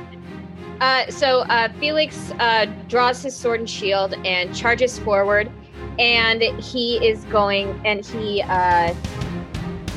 Uh, 0.80 1.08
so 1.10 1.40
uh, 1.42 1.72
Felix 1.74 2.32
uh, 2.38 2.66
draws 2.88 3.22
his 3.22 3.34
sword 3.34 3.60
and 3.60 3.70
shield 3.70 4.14
and 4.24 4.54
charges 4.54 4.98
forward, 4.98 5.50
and 5.98 6.42
he 6.42 7.04
is 7.06 7.24
going 7.26 7.80
and 7.86 8.04
he, 8.04 8.42
uh, 8.42 8.94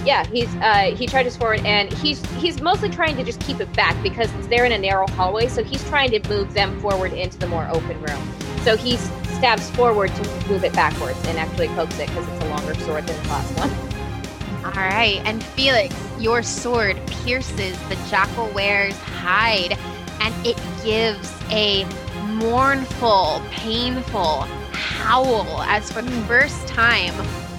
yeah, 0.06 0.26
he's 0.28 0.54
uh, 0.58 0.96
he 0.96 1.06
charges 1.08 1.36
forward 1.36 1.66
and 1.66 1.92
he's 1.94 2.24
he's 2.36 2.62
mostly 2.62 2.90
trying 2.90 3.18
to 3.18 3.24
just 3.24 3.42
keep 3.42 3.60
it 3.60 3.72
back 3.74 4.02
because 4.04 4.32
they're 4.48 4.66
in 4.66 4.72
a 4.72 4.78
narrow 4.78 5.08
hallway, 5.08 5.48
so 5.48 5.64
he's 5.64 5.84
trying 5.90 6.12
to 6.12 6.30
move 6.30 6.54
them 6.54 6.80
forward 6.80 7.12
into 7.14 7.38
the 7.38 7.48
more 7.48 7.68
open 7.72 8.00
room. 8.02 8.47
So 8.68 8.76
he 8.76 8.98
stabs 8.98 9.70
forward 9.70 10.14
to 10.14 10.48
move 10.50 10.66
it 10.66 10.74
backwards 10.74 11.26
and 11.28 11.38
actually 11.38 11.70
pokes 11.70 11.98
it 12.00 12.10
because 12.10 12.28
it's 12.28 12.44
a 12.44 12.50
longer 12.50 12.76
sword 12.82 13.08
than 13.08 13.24
the 13.24 13.30
last 13.30 13.58
one. 13.58 13.70
All 14.66 14.72
right. 14.74 15.22
And 15.24 15.42
Felix, 15.42 15.96
your 16.20 16.44
sword 16.44 17.00
pierces 17.08 17.80
the 17.88 17.96
jackal 18.10 18.50
wearer's 18.50 18.98
hide 18.98 19.78
and 20.20 20.46
it 20.46 20.60
gives 20.84 21.34
a 21.50 21.86
mournful, 22.26 23.42
painful 23.52 24.42
howl 24.74 25.62
as 25.62 25.90
for 25.90 26.02
the 26.02 26.12
hmm. 26.12 26.28
first 26.28 26.68
time, 26.68 27.14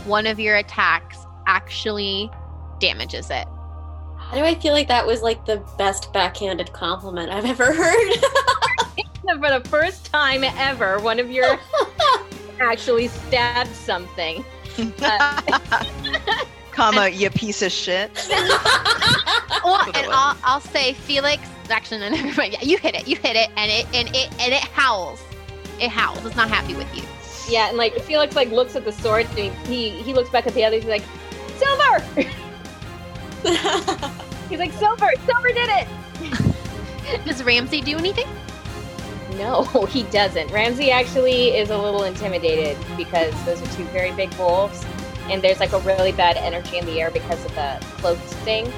one 0.05 0.27
of 0.27 0.39
your 0.39 0.57
attacks 0.57 1.17
actually 1.47 2.31
damages 2.81 3.31
it. 3.31 3.49
How 4.19 4.37
do 4.37 4.45
I 4.45 4.55
feel 4.57 4.75
like 4.75 4.89
that 4.89 5.07
was 5.07 5.23
like 5.23 5.47
the 5.47 5.67
best 5.79 6.13
backhanded 6.13 6.75
compliment 6.75 7.31
I've 7.31 7.47
ever 7.47 7.73
heard? 7.73 8.13
For 9.39 9.51
the 9.51 9.61
first 9.69 10.07
time 10.07 10.43
ever, 10.43 10.99
one 11.01 11.21
of 11.21 11.31
your 11.31 11.59
actually 12.61 13.09
stabbed 13.09 13.75
something. 13.75 14.43
Uh, 15.03 15.43
Comma, 16.73 17.09
you 17.09 17.29
piece 17.29 17.61
of 17.61 17.71
shit. 17.71 18.11
Well, 18.31 19.85
and. 19.95 20.07
I'll, 20.11 20.37
I'll 20.45 20.61
say 20.61 20.95
Felix. 20.95 21.43
Actually, 21.69 22.01
no, 22.01 22.09
never 22.09 22.35
mind. 22.37 22.55
Yeah, 22.55 22.63
you 22.63 22.79
hit 22.79 22.95
it. 22.95 23.07
You 23.07 23.17
hit 23.17 23.37
it, 23.37 23.51
and 23.57 23.71
it 23.71 23.87
and 23.93 24.09
it 24.17 24.31
and 24.41 24.55
it 24.55 24.63
howls. 24.63 25.23
It 25.79 25.91
howls. 25.91 26.25
It's 26.25 26.37
not 26.37 26.49
happy 26.49 26.75
with 26.75 26.89
you. 26.97 27.03
Yeah, 27.51 27.69
and 27.69 27.77
like 27.77 27.95
Felix 28.01 28.35
like 28.35 28.51
looks 28.51 28.77
at 28.77 28.87
the 28.87 28.93
sword 28.93 29.27
and 29.37 29.39
he 29.39 29.51
he, 29.67 30.03
he 30.03 30.15
looks 30.15 30.31
back 30.31 30.47
at 30.47 30.55
the 30.55 30.65
others. 30.65 30.85
He's 30.85 30.91
like, 30.91 31.05
Silver. 31.59 32.01
He's 34.49 34.59
like, 34.59 34.73
Silver. 34.73 35.11
Silver 35.27 35.49
did 35.49 35.69
it. 35.69 37.27
Does 37.27 37.43
Ramsey 37.43 37.83
do 37.83 37.99
anything? 37.99 38.27
No, 39.37 39.65
he 39.91 40.05
doesn't. 40.05 40.51
Ramsey 40.51 40.91
actually 40.91 41.57
is 41.57 41.71
a 41.71 41.79
little 41.79 42.05
intimidated 42.05 42.77
because 42.97 43.33
those 43.45 43.61
are 43.63 43.77
two 43.77 43.85
very 43.87 44.13
big 44.13 44.33
wolves, 44.35 44.85
and 45.31 45.43
there's 45.43 45.61
like 45.61 45.73
a 45.73 45.81
really 45.81 46.13
bad 46.13 46.37
energy 46.37 46.79
in 46.79 46.87
the 46.87 47.01
air 47.01 47.11
because 47.11 47.45
of 47.45 47.55
the 47.55 47.79
cloaked 47.99 48.23
thing. 48.23 48.73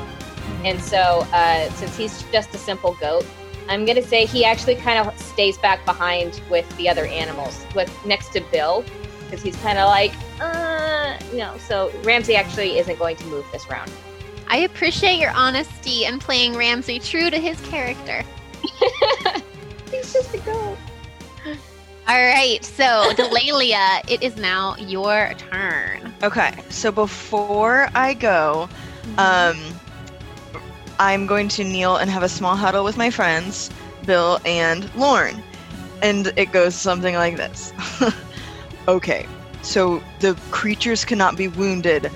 And 0.64 0.80
so, 0.80 1.26
uh, 1.32 1.70
since 1.70 1.96
he's 1.96 2.22
just 2.32 2.54
a 2.54 2.58
simple 2.58 2.94
goat, 2.94 3.24
I'm 3.68 3.84
gonna 3.84 4.02
say 4.02 4.26
he 4.26 4.44
actually 4.44 4.74
kind 4.74 5.06
of 5.06 5.16
stays 5.18 5.56
back 5.58 5.84
behind 5.84 6.40
with 6.50 6.68
the 6.76 6.88
other 6.88 7.06
animals, 7.06 7.64
with 7.74 7.90
next 8.04 8.32
to 8.32 8.40
Bill, 8.50 8.84
because 9.24 9.42
he's 9.42 9.56
kind 9.56 9.78
of 9.78 9.88
like, 9.88 10.12
uh, 10.40 11.16
no. 11.32 11.56
So 11.58 11.92
Ramsey 12.02 12.34
actually 12.34 12.78
isn't 12.78 12.98
going 12.98 13.16
to 13.16 13.24
move 13.26 13.46
this 13.52 13.68
round. 13.70 13.90
I 14.48 14.58
appreciate 14.58 15.20
your 15.20 15.30
honesty 15.30 16.04
and 16.04 16.20
playing 16.20 16.56
Ramsey 16.56 16.98
true 16.98 17.30
to 17.30 17.38
his 17.38 17.60
character. 17.60 18.24
He's 19.90 20.12
just 20.12 20.34
a 20.34 20.38
goat. 20.38 20.78
All 22.08 22.16
right, 22.16 22.64
so 22.64 23.12
Delalia, 23.14 24.02
it 24.10 24.22
is 24.22 24.36
now 24.36 24.76
your 24.76 25.32
turn. 25.36 26.12
Okay, 26.22 26.58
so 26.68 26.90
before 26.90 27.88
I 27.94 28.14
go, 28.14 28.68
um, 29.18 29.56
I'm 30.98 31.26
going 31.26 31.48
to 31.50 31.64
kneel 31.64 31.96
and 31.96 32.10
have 32.10 32.22
a 32.22 32.28
small 32.28 32.56
huddle 32.56 32.84
with 32.84 32.96
my 32.96 33.10
friends, 33.10 33.70
Bill 34.06 34.40
and 34.44 34.92
Lorne. 34.96 35.42
And 36.02 36.32
it 36.36 36.52
goes 36.52 36.74
something 36.74 37.14
like 37.14 37.36
this. 37.36 37.72
okay, 38.88 39.26
so 39.62 40.02
the 40.20 40.34
creatures 40.50 41.04
cannot 41.04 41.36
be 41.36 41.48
wounded 41.48 42.10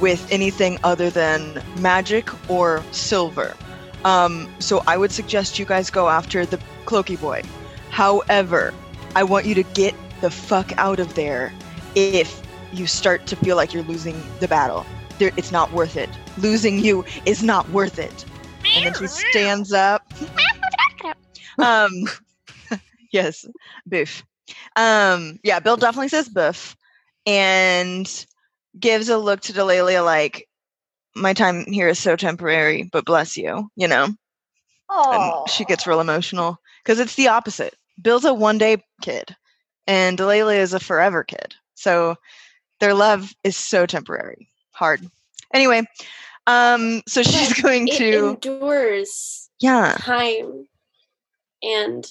with 0.00 0.30
anything 0.30 0.78
other 0.84 1.10
than 1.10 1.62
magic 1.78 2.28
or 2.50 2.84
silver. 2.92 3.56
Um, 4.04 4.48
so 4.58 4.82
I 4.86 4.96
would 4.96 5.12
suggest 5.12 5.58
you 5.58 5.66
guys 5.66 5.90
go 5.90 6.08
after 6.08 6.46
the 6.46 6.58
Cloaky 6.90 7.20
Boy. 7.20 7.42
However, 7.90 8.74
I 9.14 9.22
want 9.22 9.46
you 9.46 9.54
to 9.54 9.62
get 9.62 9.94
the 10.20 10.30
fuck 10.30 10.72
out 10.76 10.98
of 10.98 11.14
there 11.14 11.52
if 11.94 12.42
you 12.72 12.88
start 12.88 13.26
to 13.26 13.36
feel 13.36 13.54
like 13.54 13.72
you're 13.72 13.84
losing 13.84 14.20
the 14.40 14.48
battle. 14.48 14.84
There, 15.20 15.30
it's 15.36 15.52
not 15.52 15.72
worth 15.72 15.96
it. 15.96 16.10
Losing 16.38 16.80
you 16.80 17.04
is 17.26 17.44
not 17.44 17.68
worth 17.70 18.00
it. 18.00 18.24
And 18.74 18.84
then 18.84 18.94
she 18.94 19.06
stands 19.06 19.72
up. 19.72 20.02
um, 21.58 21.92
yes, 23.12 23.46
boof. 23.86 24.24
Um, 24.74 25.38
yeah, 25.44 25.60
Bill 25.60 25.76
definitely 25.76 26.08
says 26.08 26.28
boof 26.28 26.76
and 27.24 28.26
gives 28.78 29.08
a 29.08 29.16
look 29.16 29.40
to 29.42 29.52
Delalia 29.52 30.04
like, 30.04 30.48
"My 31.14 31.34
time 31.34 31.66
here 31.66 31.88
is 31.88 32.00
so 32.00 32.16
temporary, 32.16 32.88
but 32.90 33.04
bless 33.04 33.36
you," 33.36 33.70
you 33.76 33.86
know. 33.86 34.08
Oh, 34.90 35.42
And 35.42 35.50
she 35.50 35.64
gets 35.64 35.86
real 35.86 36.00
emotional 36.00 36.58
because 36.82 36.98
it's 36.98 37.14
the 37.14 37.28
opposite. 37.28 37.76
Bill's 38.02 38.24
a 38.24 38.34
one 38.34 38.58
day 38.58 38.82
kid, 39.02 39.36
and 39.86 40.18
Delalia 40.18 40.58
is 40.58 40.74
a 40.74 40.80
forever 40.80 41.22
kid. 41.22 41.54
So 41.74 42.16
their 42.80 42.94
love 42.94 43.32
is 43.44 43.56
so 43.56 43.86
temporary. 43.86 44.48
Hard. 44.72 45.06
Anyway, 45.54 45.82
um, 46.46 47.02
so 47.06 47.22
she's 47.22 47.60
going 47.60 47.88
it 47.88 47.98
to 47.98 48.28
endures 48.30 49.48
yeah. 49.60 49.96
time 50.00 50.66
and 51.62 52.06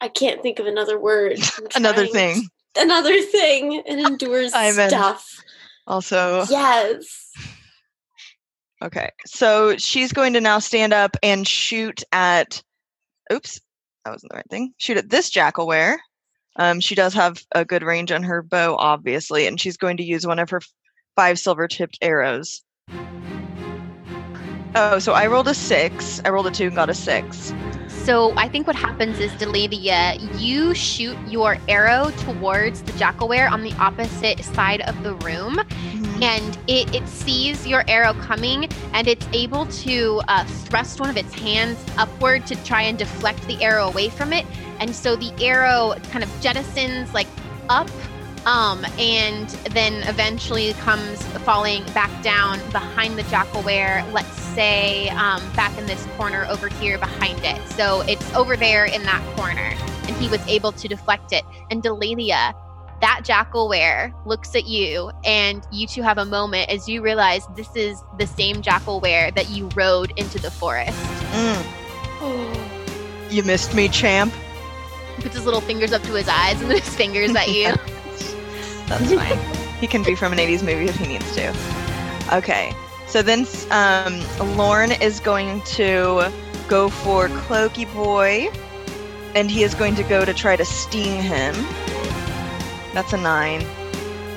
I 0.00 0.08
can't 0.08 0.42
think 0.42 0.58
of 0.58 0.66
another 0.66 0.98
word. 0.98 1.38
Another 1.74 2.06
thing. 2.06 2.48
Another 2.76 3.22
thing. 3.22 3.82
It 3.86 3.98
endures 4.06 4.52
stuff. 4.52 5.42
Also, 5.86 6.44
Yes. 6.50 7.30
Okay. 8.84 9.08
So 9.26 9.76
she's 9.78 10.12
going 10.12 10.34
to 10.34 10.40
now 10.40 10.58
stand 10.58 10.92
up 10.92 11.16
and 11.22 11.48
shoot 11.48 12.02
at. 12.12 12.62
Oops, 13.32 13.60
that 14.04 14.10
wasn't 14.10 14.30
the 14.30 14.36
right 14.36 14.50
thing. 14.50 14.74
Shoot 14.76 14.98
at 14.98 15.08
this 15.08 15.30
jackalwere. 15.30 15.96
Um, 16.56 16.80
she 16.80 16.94
does 16.94 17.14
have 17.14 17.42
a 17.54 17.64
good 17.64 17.82
range 17.82 18.12
on 18.12 18.22
her 18.22 18.42
bow, 18.42 18.76
obviously, 18.76 19.46
and 19.46 19.58
she's 19.58 19.78
going 19.78 19.96
to 19.96 20.04
use 20.04 20.26
one 20.26 20.38
of 20.38 20.50
her 20.50 20.60
five 21.16 21.38
silver 21.38 21.66
tipped 21.66 21.98
arrows. 22.02 22.62
Oh, 24.76 24.98
so 24.98 25.12
I 25.12 25.26
rolled 25.28 25.48
a 25.48 25.54
six. 25.54 26.20
I 26.24 26.30
rolled 26.30 26.46
a 26.46 26.50
two 26.50 26.66
and 26.66 26.76
got 26.76 26.90
a 26.90 26.94
six. 26.94 27.52
So 28.04 28.34
I 28.36 28.48
think 28.48 28.66
what 28.66 28.76
happens 28.76 29.18
is, 29.18 29.32
Delalia, 29.32 30.18
you 30.38 30.74
shoot 30.74 31.16
your 31.26 31.56
arrow 31.68 32.10
towards 32.18 32.82
the 32.82 32.92
jackalwere 32.92 33.50
on 33.50 33.62
the 33.62 33.72
opposite 33.80 34.44
side 34.44 34.82
of 34.82 35.02
the 35.02 35.14
room, 35.14 35.58
and 36.20 36.58
it, 36.68 36.94
it 36.94 37.08
sees 37.08 37.66
your 37.66 37.82
arrow 37.88 38.12
coming, 38.12 38.68
and 38.92 39.08
it's 39.08 39.26
able 39.32 39.64
to 39.66 40.20
uh, 40.28 40.44
thrust 40.44 41.00
one 41.00 41.08
of 41.08 41.16
its 41.16 41.32
hands 41.32 41.82
upward 41.96 42.46
to 42.48 42.62
try 42.62 42.82
and 42.82 42.98
deflect 42.98 43.42
the 43.46 43.62
arrow 43.64 43.88
away 43.88 44.10
from 44.10 44.34
it. 44.34 44.44
And 44.80 44.94
so 44.94 45.16
the 45.16 45.32
arrow 45.42 45.94
kind 46.10 46.22
of 46.22 46.28
jettisons 46.42 47.10
like 47.14 47.28
up 47.70 47.88
Um, 48.46 48.84
and 48.98 49.48
then 49.70 50.02
eventually 50.08 50.72
comes 50.74 51.22
falling 51.38 51.84
back 51.94 52.22
down 52.22 52.58
behind 52.70 53.18
the 53.18 53.22
jackalwere, 53.24 54.10
let's 54.12 54.38
say 54.38 55.08
um, 55.10 55.42
back 55.52 55.76
in 55.78 55.86
this 55.86 56.04
corner 56.18 56.44
over 56.50 56.68
here 56.68 56.98
behind 56.98 57.42
it. 57.42 57.66
So 57.70 58.02
it's 58.02 58.34
over 58.34 58.56
there 58.56 58.84
in 58.84 59.02
that 59.04 59.22
corner. 59.36 59.74
And 60.06 60.16
he 60.16 60.28
was 60.28 60.46
able 60.46 60.72
to 60.72 60.88
deflect 60.88 61.32
it. 61.32 61.42
And 61.70 61.82
Delalia, 61.82 62.54
that 63.00 63.20
jackalwere 63.22 64.14
looks 64.26 64.54
at 64.54 64.66
you, 64.66 65.10
and 65.24 65.66
you 65.72 65.86
two 65.86 66.02
have 66.02 66.18
a 66.18 66.24
moment 66.24 66.70
as 66.70 66.88
you 66.88 67.02
realize 67.02 67.46
this 67.56 67.74
is 67.74 68.02
the 68.18 68.26
same 68.26 68.56
jackalwere 68.56 69.34
that 69.34 69.50
you 69.50 69.68
rode 69.74 70.12
into 70.16 70.38
the 70.38 70.50
forest. 70.50 70.96
Mm. 71.32 73.30
You 73.30 73.42
missed 73.42 73.74
me, 73.74 73.88
champ. 73.88 74.32
He 75.16 75.22
puts 75.22 75.34
his 75.34 75.44
little 75.44 75.60
fingers 75.60 75.92
up 75.92 76.02
to 76.02 76.12
his 76.12 76.28
eyes 76.28 76.60
and 76.60 76.70
then 76.70 76.78
his 76.82 76.94
fingers 76.94 77.34
at 77.34 77.48
you. 77.48 77.74
That's 78.86 79.12
fine. 79.14 79.38
he 79.80 79.86
can 79.86 80.02
be 80.02 80.14
from 80.14 80.32
an 80.32 80.38
80s 80.38 80.62
movie 80.62 80.86
if 80.86 80.96
he 80.96 81.06
needs 81.06 81.34
to. 81.36 81.54
Okay. 82.32 82.74
So 83.06 83.22
then 83.22 83.46
um, 83.70 84.22
Lorne 84.56 84.92
is 84.92 85.20
going 85.20 85.60
to 85.62 86.32
go 86.68 86.88
for 86.88 87.28
Cloaky 87.28 87.92
Boy, 87.94 88.48
and 89.34 89.50
he 89.50 89.62
is 89.62 89.74
going 89.74 89.94
to 89.96 90.02
go 90.02 90.24
to 90.24 90.34
try 90.34 90.56
to 90.56 90.64
sting 90.64 91.22
him. 91.22 91.54
That's 92.92 93.12
a 93.12 93.18
nine. 93.18 93.62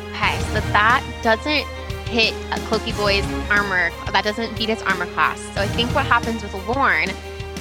Okay, 0.09 0.39
so 0.51 0.59
that 0.71 1.03
doesn't 1.23 1.65
hit 2.07 2.33
a 2.51 2.59
Cloaky 2.67 2.95
Boy's 2.97 3.25
armor. 3.49 3.91
That 4.11 4.23
doesn't 4.23 4.57
beat 4.57 4.69
his 4.69 4.81
armor 4.83 5.05
class. 5.07 5.39
So 5.53 5.61
I 5.61 5.67
think 5.67 5.93
what 5.95 6.05
happens 6.05 6.43
with 6.43 6.53
Lorne 6.67 7.09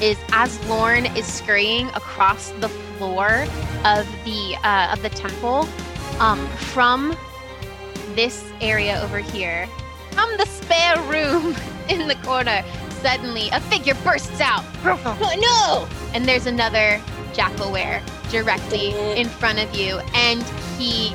is 0.00 0.18
as 0.32 0.62
Lorne 0.66 1.06
is 1.16 1.26
scurrying 1.26 1.88
across 1.88 2.50
the 2.60 2.68
floor 2.68 3.46
of 3.84 4.06
the 4.24 4.56
uh, 4.62 4.92
of 4.92 5.02
the 5.02 5.10
temple, 5.10 5.68
um, 6.20 6.46
from 6.72 7.16
this 8.14 8.44
area 8.60 9.00
over 9.02 9.18
here, 9.18 9.68
from 10.12 10.30
the 10.36 10.46
spare 10.46 11.00
room 11.02 11.54
in 11.88 12.08
the 12.08 12.14
corner, 12.16 12.64
suddenly 13.00 13.48
a 13.50 13.60
figure 13.62 13.94
bursts 14.04 14.40
out. 14.40 14.64
no! 14.84 15.88
And 16.14 16.24
there's 16.24 16.46
another 16.46 17.00
jackalwere 17.32 18.02
directly 18.30 18.90
in 19.18 19.28
front 19.28 19.58
of 19.58 19.74
you, 19.74 20.00
and 20.14 20.42
he 20.78 21.14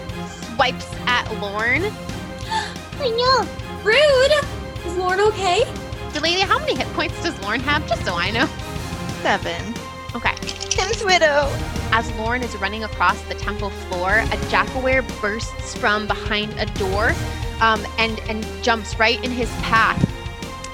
swipes 0.56 0.88
at 1.08 1.30
Lorne. 1.42 1.86
I 3.00 3.10
know. 3.10 3.48
Rude. 3.84 4.86
Is 4.86 4.96
Lorne 4.96 5.20
okay? 5.22 5.64
Delaney, 6.14 6.42
how 6.42 6.60
many 6.60 6.76
hit 6.76 6.88
points 6.94 7.22
does 7.24 7.40
Lorne 7.42 7.62
have? 7.62 7.88
Just 7.88 8.06
so 8.06 8.14
I 8.14 8.32
know. 8.32 8.46
Seven. 9.22 9.81
Okay. 10.14 10.36
Tim's 10.70 11.04
widow. 11.04 11.48
As 11.94 12.12
Lorne 12.16 12.44
is 12.44 12.56
running 12.58 12.84
across 12.84 13.22
the 13.24 13.36
temple 13.36 13.70
floor, 13.70 14.20
a 14.20 14.38
jackalwere 14.50 15.04
bursts 15.22 15.76
from 15.78 16.08
behind 16.08 16.54
a 16.60 16.66
door 16.78 17.14
um, 17.62 17.86
and, 17.98 18.20
and 18.28 18.46
jumps 18.62 18.98
right 19.00 19.24
in 19.24 19.32
his 19.32 19.50
path. 19.62 20.00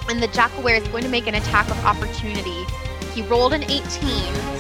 And 0.10 0.22
the 0.22 0.28
jackalwere 0.30 0.82
is 0.82 0.88
going 0.88 1.04
to 1.04 1.10
make 1.10 1.28
an 1.28 1.36
attack 1.36 1.70
of 1.70 1.86
opportunity. 1.86 2.66
He 3.14 3.22
rolled 3.24 3.54
an 3.54 3.64
18, 3.64 3.90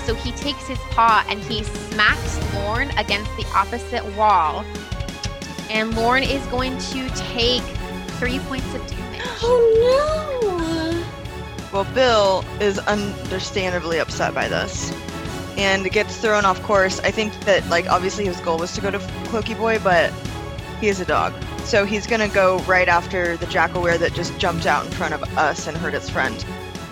so 0.06 0.14
he 0.14 0.32
takes 0.34 0.68
his 0.68 0.80
paw 0.92 1.26
and 1.30 1.40
he 1.40 1.64
smacks 1.64 2.40
Lorne 2.54 2.90
against 2.98 3.36
the 3.38 3.46
opposite 3.56 4.06
wall. 4.16 4.64
And 5.70 5.96
Lorne 5.96 6.24
is 6.24 6.46
going 6.48 6.78
to 6.78 7.10
take 7.16 7.64
three 8.20 8.40
points 8.40 8.74
of 8.76 8.86
damage. 8.88 9.22
Oh 9.40 10.57
Well, 11.78 11.94
Bill 11.94 12.44
is 12.60 12.80
understandably 12.80 14.00
upset 14.00 14.34
by 14.34 14.48
this 14.48 14.92
and 15.60 15.88
gets 15.92 16.18
thrown 16.18 16.44
off 16.44 16.60
course. 16.64 17.00
I 17.02 17.12
think 17.12 17.40
that, 17.42 17.70
like, 17.70 17.88
obviously 17.88 18.26
his 18.26 18.40
goal 18.40 18.58
was 18.58 18.74
to 18.74 18.82
go 18.82 18.90
to 18.90 18.98
Cloaky 18.98 19.56
Boy, 19.56 19.78
but 19.78 20.12
he 20.82 20.88
is 20.88 21.00
a 21.02 21.06
dog. 21.06 21.36
So 21.66 21.86
he's 21.86 22.08
gonna 22.08 22.30
go 22.30 22.58
right 22.62 22.88
after 22.88 23.38
the 23.38 23.46
jackalwere 23.46 24.00
that 24.00 24.16
just 24.16 24.36
jumped 24.40 24.66
out 24.66 24.88
in 24.88 24.92
front 24.92 25.14
of 25.14 25.22
us 25.38 25.68
and 25.68 25.78
hurt 25.78 25.94
its 25.94 26.10
friend. 26.10 26.44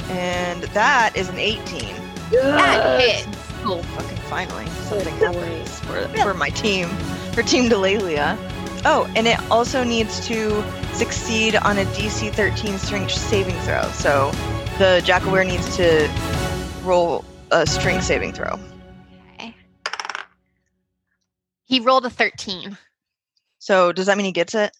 And 0.09 0.61
that 0.65 1.17
is 1.17 1.29
an 1.29 1.39
18. 1.39 1.95
no. 2.31 2.41
That 2.43 3.01
hits. 3.01 3.27
Oh, 3.63 3.81
fucking 3.81 4.17
finally. 4.29 4.67
Something 4.83 5.15
happens 5.15 5.79
for, 5.79 6.07
for 6.19 6.35
my 6.35 6.49
team, 6.49 6.89
for 7.33 7.41
Team 7.41 7.71
Delalia. 7.71 8.37
Oh, 8.85 9.11
and 9.15 9.25
it 9.25 9.39
also 9.49 9.83
needs 9.83 10.23
to 10.27 10.63
succeed 10.93 11.55
on 11.55 11.79
a 11.79 11.85
DC 11.85 12.31
13 12.31 12.77
strength 12.77 13.13
saving 13.13 13.55
throw. 13.61 13.81
So 13.89 14.31
the 14.77 15.01
jackalwere 15.05 15.45
needs 15.47 15.75
to 15.77 16.09
roll 16.83 17.23
a 17.51 17.65
strength 17.65 18.03
saving 18.03 18.33
throw. 18.33 18.59
Okay. 19.33 19.53
He 21.65 21.79
rolled 21.79 22.05
a 22.05 22.09
13. 22.09 22.77
So 23.59 23.91
does 23.91 24.05
that 24.07 24.17
mean 24.17 24.25
he 24.25 24.31
gets 24.31 24.53
it? 24.53 24.71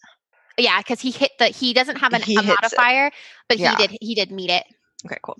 Yeah, 0.58 0.78
because 0.78 1.00
he 1.00 1.10
hit 1.10 1.32
the 1.38 1.46
he 1.46 1.72
doesn't 1.74 1.96
have 1.96 2.12
an, 2.12 2.22
He 2.22 2.36
a 2.36 2.42
hits 2.42 2.52
it. 2.54 2.62
modifier, 2.62 3.10
but 3.48 3.58
Yeah. 3.58 3.76
he 3.76 3.86
did 3.86 3.98
he 4.00 4.14
did 4.14 4.30
meet 4.30 4.50
it. 4.50 4.64
Okay, 5.04 5.18
cool. 5.22 5.38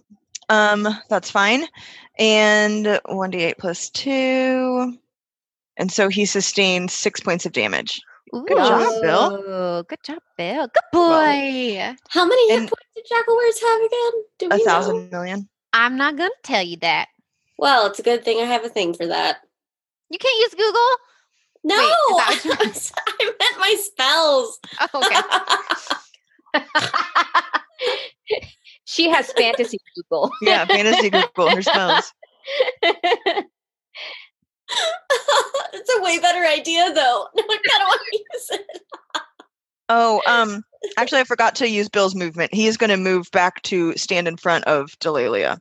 Um, 0.49 0.87
that's 1.09 1.31
fine. 1.31 1.67
And 2.19 2.87
1d8 3.07 3.59
plus 3.59 3.91
2. 3.91 4.97
And 5.79 5.91
so 5.93 6.09
he 6.09 6.25
sustained 6.25 6.91
six 6.91 7.21
points 7.21 7.47
of 7.47 7.53
damage. 7.53 8.01
Good 8.33 8.49
job, 8.57 9.03
Bill. 9.03 9.83
Good 9.85 10.03
job, 10.05 10.19
Bill. 10.37 10.67
Good 10.69 10.83
boy. 10.93 11.95
How 12.09 12.25
many 12.27 12.49
hit 12.51 12.59
And- 12.61 12.69
points 12.69 12.87
did 12.95 13.07
jackalweres 13.11 13.61
have 13.63 13.81
again? 13.83 14.13
Do 14.39 14.47
A 14.47 14.49
we 14.51 14.59
know? 14.59 14.65
thousand 14.65 15.11
million. 15.11 15.49
I'm 15.73 15.97
not 15.97 16.17
gonna 16.17 16.31
tell 16.43 16.63
you 16.63 16.77
that. 16.79 17.09
Well, 17.59 17.87
it's 17.87 17.99
a 17.99 18.03
good 18.03 18.25
thing 18.25 18.39
I 18.41 18.45
have 18.45 18.65
a 18.65 18.69
thing 18.69 18.95
for 18.95 19.07
that. 19.07 19.39
You 20.11 20.19
can't 20.19 20.39
use 20.41 20.55
Google. 20.55 20.97
No, 21.65 21.77
Wait, 22.29 22.47
is 22.67 22.93
I 23.21 23.25
meant 23.25 23.59
my 23.59 23.75
spells. 23.79 24.59
Oh, 24.81 24.89
okay. 26.55 26.65
she 28.85 29.09
has 29.11 29.33
fantasy 29.33 29.79
people. 29.95 30.31
Yeah, 30.43 30.65
fantasy 30.65 31.11
Google 31.11 31.51
her 31.55 31.63
spells. 31.71 32.13
It's 35.73 35.95
a 35.95 36.03
way 36.03 36.19
better 36.19 36.45
idea, 36.45 36.93
though. 36.93 37.27
No, 37.37 37.43
I 37.43 37.59
kind 37.69 37.83
of 37.83 37.87
want 37.89 38.01
to 38.11 38.19
use 38.35 38.49
it. 38.51 38.83
Oh, 39.89 40.21
um, 40.27 40.63
actually, 40.99 41.21
I 41.21 41.25
forgot 41.25 41.55
to 41.57 41.69
use 41.69 41.89
Bill's 41.89 42.15
movement. 42.15 42.53
He 42.53 42.67
is 42.67 42.77
going 42.77 42.91
to 42.91 42.97
move 42.97 43.31
back 43.31 43.63
to 43.63 43.93
stand 43.97 44.27
in 44.27 44.37
front 44.37 44.65
of 44.65 44.99
Delalia. 44.99 45.61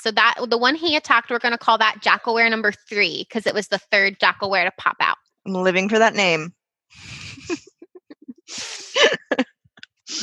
so 0.00 0.10
that 0.12 0.36
the 0.48 0.56
one 0.56 0.74
he 0.76 0.96
attacked, 0.96 1.30
we're 1.30 1.38
gonna 1.40 1.58
call 1.58 1.76
that 1.78 1.96
Jackalwere 2.00 2.48
number 2.50 2.72
three 2.88 3.26
because 3.28 3.46
it 3.46 3.52
was 3.54 3.68
the 3.68 3.78
third 3.78 4.18
Jackalwere 4.18 4.64
to 4.64 4.72
pop 4.78 4.96
out. 5.00 5.16
I'm 5.44 5.52
living 5.52 5.88
for 5.88 5.98
that 5.98 6.14
name. 6.14 6.54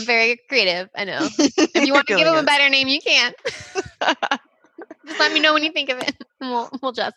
Very 0.05 0.39
creative, 0.49 0.89
I 0.95 1.03
know. 1.03 1.27
If 1.37 1.85
you 1.85 1.93
want 1.93 2.07
to 2.07 2.15
give 2.15 2.25
him 2.27 2.35
a 2.35 2.43
better 2.43 2.69
name, 2.69 2.87
you 2.87 3.01
can. 3.01 3.33
Just 5.07 5.19
let 5.19 5.31
me 5.33 5.39
know 5.39 5.53
when 5.53 5.63
you 5.63 5.71
think 5.71 5.89
of 5.89 5.99
it. 5.99 6.15
and 6.41 6.49
We'll 6.51 6.69
we'll 6.81 6.91
just. 6.91 7.15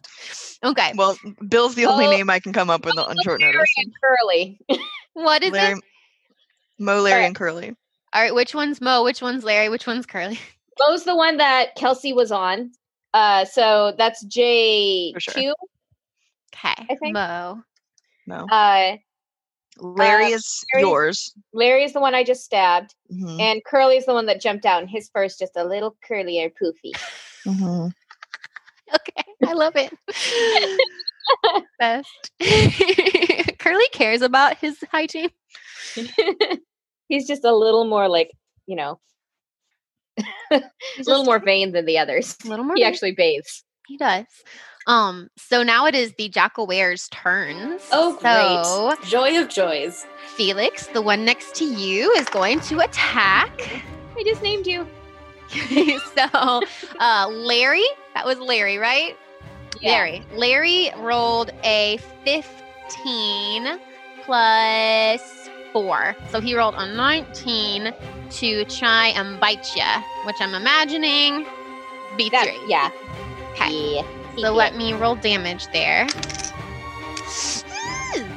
Okay. 0.64 0.92
well, 0.96 1.16
Bill's 1.48 1.74
the 1.74 1.86
only 1.86 2.06
Oh. 2.06 2.10
name 2.10 2.30
I 2.30 2.38
can 2.40 2.52
come 2.52 2.70
up 2.70 2.84
with 2.84 2.96
on 2.98 3.16
short 3.24 3.40
Larry 3.40 3.54
notice. 3.54 3.70
and 3.78 3.92
Curly. 4.02 4.60
What 5.14 5.42
is 5.42 5.52
Larry, 5.52 5.78
it? 5.78 5.84
Mo, 6.78 7.00
Larry, 7.00 7.12
Alright. 7.14 7.26
and 7.26 7.34
Curly. 7.36 7.76
All 8.12 8.22
right. 8.22 8.34
Which 8.34 8.54
one's 8.54 8.80
Mo? 8.80 9.02
Which 9.04 9.20
one's 9.22 9.44
Larry? 9.44 9.68
Which 9.68 9.86
one's 9.86 10.06
Curly? 10.06 10.38
Mo's 10.78 11.04
the 11.04 11.16
one 11.16 11.38
that 11.38 11.74
Kelsey 11.74 12.12
was 12.12 12.30
on. 12.30 12.70
Uh, 13.14 13.44
so 13.46 13.94
that's 13.96 14.22
J 14.24 15.12
For 15.14 15.20
sure. 15.20 15.34
two. 15.34 15.54
Okay. 16.54 16.86
I 16.90 16.94
think- 16.96 17.14
Mo. 17.14 17.62
No, 18.26 18.44
Uh, 18.50 18.96
Larry 19.78 20.32
uh, 20.32 20.36
is 20.36 20.64
Larry's- 20.74 20.86
yours. 20.88 21.34
Larry 21.52 21.84
is 21.84 21.92
the 21.92 22.00
one 22.00 22.14
I 22.14 22.24
just 22.24 22.44
stabbed, 22.44 22.94
Mhm, 23.12 23.40
and 23.40 23.64
Curly 23.64 23.96
is 23.96 24.04
the 24.06 24.12
one 24.14 24.26
that 24.26 24.40
jumped 24.40 24.66
out, 24.66 24.80
and 24.82 24.90
his 24.90 25.08
fur's 25.10 25.36
just 25.36 25.52
a 25.56 25.64
little 25.64 25.96
curlier, 26.08 26.50
poofy. 26.60 26.92
mhm. 27.46 27.92
Okay. 28.94 29.24
I 29.46 29.52
love 29.52 29.74
it. 29.76 29.92
Best. 31.78 32.30
Curly 33.58 33.88
cares 33.92 34.22
about 34.22 34.56
his 34.58 34.78
hygiene. 34.90 35.30
He's 37.08 37.26
just 37.26 37.44
a 37.44 37.54
little 37.54 37.84
more 37.84 38.08
like 38.08 38.30
you 38.66 38.76
know, 38.76 38.98
a 40.50 40.62
little 41.06 41.24
more 41.24 41.38
vain 41.38 41.72
than 41.72 41.84
the 41.84 41.98
others. 41.98 42.36
A 42.44 42.48
little 42.48 42.64
more. 42.64 42.74
He 42.76 42.82
vain. 42.82 42.92
actually 42.92 43.12
bathes. 43.12 43.64
He 43.86 43.96
does. 43.96 44.24
Um. 44.86 45.28
So 45.36 45.62
now 45.62 45.86
it 45.86 45.94
is 45.94 46.12
the 46.16 46.28
Jackalwere's 46.28 47.08
turns. 47.08 47.82
Oh, 47.92 48.16
So 48.20 48.94
great. 48.96 49.08
Joy 49.08 49.40
of 49.40 49.48
joys. 49.48 50.04
Felix, 50.36 50.86
the 50.88 51.02
one 51.02 51.24
next 51.24 51.54
to 51.56 51.64
you, 51.64 52.10
is 52.12 52.28
going 52.28 52.60
to 52.60 52.80
attack. 52.80 53.50
I 54.16 54.22
just 54.24 54.42
named 54.42 54.66
you. 54.66 54.86
so, 56.14 56.62
uh, 56.98 57.28
Larry, 57.28 57.86
that 58.14 58.24
was 58.24 58.38
Larry, 58.38 58.78
right? 58.78 59.16
Larry. 59.82 60.22
Larry 60.34 60.90
rolled 60.98 61.50
a 61.62 61.98
15 62.24 63.78
plus 64.24 65.48
4. 65.72 66.16
So 66.30 66.40
he 66.40 66.54
rolled 66.56 66.74
a 66.76 66.86
19 66.94 67.92
to 68.30 68.64
try 68.64 69.08
and 69.08 69.38
bite 69.38 69.74
you, 69.76 69.82
which 70.24 70.36
I'm 70.40 70.54
imagining 70.54 71.46
beats 72.16 72.32
That, 72.32 72.48
yeah. 72.66 72.90
Okay. 73.52 73.96
Yeah. 73.96 74.02
So 74.38 74.52
let 74.52 74.76
me 74.76 74.92
roll 74.92 75.16
damage 75.16 75.66
there. 75.72 76.06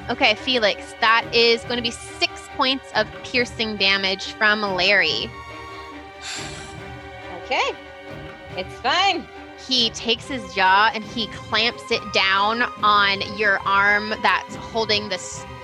Okay, 0.09 0.33
Felix, 0.35 0.95
that 1.01 1.25
is 1.33 1.63
going 1.65 1.77
to 1.77 1.83
be 1.83 1.91
six 1.91 2.49
points 2.55 2.85
of 2.95 3.07
piercing 3.23 3.77
damage 3.77 4.31
from 4.33 4.61
Larry. 4.61 5.29
Okay. 7.49 7.75
It's 8.57 8.73
fine. 8.75 9.27
He 9.67 9.89
takes 9.89 10.27
his 10.27 10.53
jaw 10.53 10.91
and 10.93 11.03
he 11.03 11.25
clamps 11.27 11.89
it 11.89 12.01
down 12.13 12.61
on 12.83 13.21
your 13.37 13.57
arm 13.65 14.13
that's 14.21 14.55
holding 14.55 15.09
the, 15.09 15.17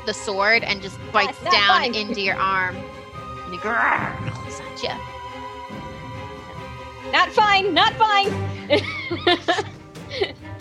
the 0.07 0.13
sword 0.13 0.63
and 0.63 0.81
just 0.81 0.97
bites 1.13 1.39
down 1.43 1.53
fine. 1.53 1.93
into 1.93 2.21
your 2.21 2.37
arm. 2.37 2.75
And 2.75 3.53
he 3.53 3.59
growls 3.59 3.75
at 3.77 4.81
you. 4.81 4.89
Not 7.11 7.29
fine. 7.29 7.75
Not 7.75 7.93
fine. 7.93 8.31